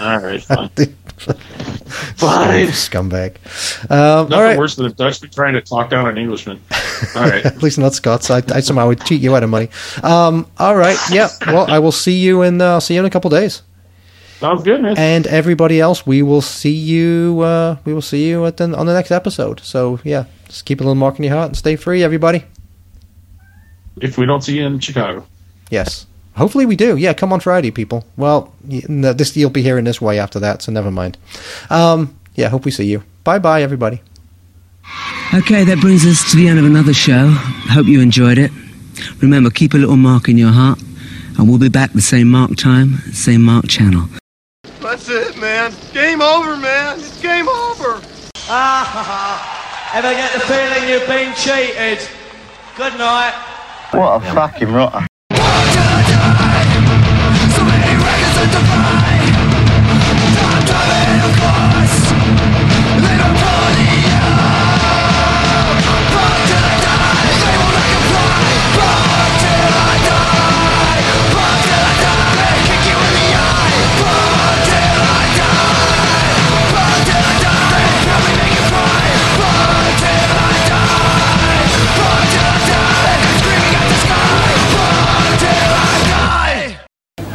All 0.00 0.18
right, 0.18 0.42
fine. 0.44 0.68
Fine. 2.16 2.66
Scumbag. 2.68 3.36
Um, 3.90 4.28
Nothing 4.28 4.32
all 4.34 4.42
right. 4.42 4.58
worse 4.58 4.76
than 4.76 4.86
a 4.86 4.90
Dutchman 4.90 5.30
trying 5.30 5.54
to 5.54 5.60
talk 5.60 5.90
down 5.90 6.06
an 6.08 6.16
Englishman. 6.18 6.60
All 7.16 7.22
right. 7.22 7.44
At 7.46 7.62
least 7.62 7.78
not 7.78 7.94
Scots. 7.94 8.30
I, 8.30 8.42
I 8.54 8.60
somehow 8.60 8.88
would 8.88 9.04
cheat 9.04 9.20
you 9.20 9.34
out 9.34 9.42
of 9.42 9.50
money. 9.50 9.68
Um, 10.02 10.46
all 10.58 10.76
right. 10.76 10.98
Yeah. 11.10 11.28
Well, 11.46 11.68
I 11.70 11.78
will 11.78 11.92
see 11.92 12.18
you 12.18 12.42
in. 12.42 12.60
Uh, 12.60 12.74
I'll 12.74 12.80
see 12.80 12.94
you 12.94 13.00
in 13.00 13.06
a 13.06 13.10
couple 13.10 13.30
days. 13.30 13.62
Sounds 14.38 14.62
good, 14.62 14.80
man. 14.82 14.96
And 14.96 15.26
everybody 15.26 15.80
else, 15.80 16.06
we 16.06 16.22
will 16.22 16.42
see 16.42 16.74
you. 16.74 17.40
Uh, 17.40 17.76
we 17.84 17.92
will 17.92 18.02
see 18.02 18.28
you 18.28 18.46
at 18.46 18.56
the, 18.58 18.76
on 18.76 18.86
the 18.86 18.94
next 18.94 19.10
episode. 19.10 19.60
So 19.60 19.98
yeah, 20.04 20.26
just 20.46 20.64
keep 20.64 20.80
a 20.80 20.84
little 20.84 20.94
mark 20.94 21.18
in 21.18 21.24
your 21.24 21.34
heart 21.34 21.48
and 21.48 21.56
stay 21.56 21.74
free, 21.74 22.04
everybody. 22.04 22.44
If 24.00 24.16
we 24.18 24.26
don't 24.26 24.42
see 24.42 24.58
you 24.58 24.66
in 24.66 24.78
Chicago. 24.78 25.26
Yes. 25.70 26.06
Hopefully 26.38 26.66
we 26.66 26.76
do. 26.76 26.96
Yeah, 26.96 27.14
come 27.14 27.32
on 27.32 27.40
Friday, 27.40 27.72
people. 27.72 28.04
Well, 28.16 28.54
no, 28.88 29.12
this 29.12 29.36
you'll 29.36 29.50
be 29.50 29.60
hearing 29.62 29.84
this 29.84 30.00
way 30.00 30.20
after 30.20 30.38
that, 30.38 30.62
so 30.62 30.70
never 30.70 30.90
mind. 30.90 31.18
Um, 31.68 32.16
yeah, 32.36 32.48
hope 32.48 32.64
we 32.64 32.70
see 32.70 32.86
you. 32.86 33.02
Bye 33.24 33.40
bye, 33.40 33.60
everybody. 33.62 34.00
Okay, 35.34 35.64
that 35.64 35.78
brings 35.80 36.06
us 36.06 36.30
to 36.30 36.36
the 36.36 36.46
end 36.46 36.60
of 36.60 36.64
another 36.64 36.94
show. 36.94 37.28
Hope 37.72 37.86
you 37.88 38.00
enjoyed 38.00 38.38
it. 38.38 38.52
Remember, 39.20 39.50
keep 39.50 39.74
a 39.74 39.76
little 39.78 39.96
mark 39.96 40.28
in 40.28 40.38
your 40.38 40.52
heart, 40.52 40.80
and 41.36 41.48
we'll 41.48 41.58
be 41.58 41.68
back 41.68 41.92
the 41.92 42.00
same 42.00 42.30
mark 42.30 42.54
time, 42.56 42.98
same 43.12 43.42
mark 43.42 43.66
channel. 43.66 44.08
That's 44.80 45.08
it, 45.08 45.36
man. 45.38 45.74
Game 45.92 46.22
over, 46.22 46.56
man. 46.56 47.00
It's 47.00 47.20
game 47.20 47.48
over. 47.48 48.00
Ah, 48.48 48.86
ha, 48.86 49.02
ha. 49.10 49.90
Ever 49.98 50.12
get 50.12 50.32
the 50.34 50.40
feeling 50.40 50.88
you've 50.88 51.08
been 51.08 51.34
cheated? 51.34 52.08
Good 52.76 52.96
night. 52.96 53.34
What 53.90 54.22
a 54.22 54.34
fucking 54.34 54.70
rotter. 54.72 55.07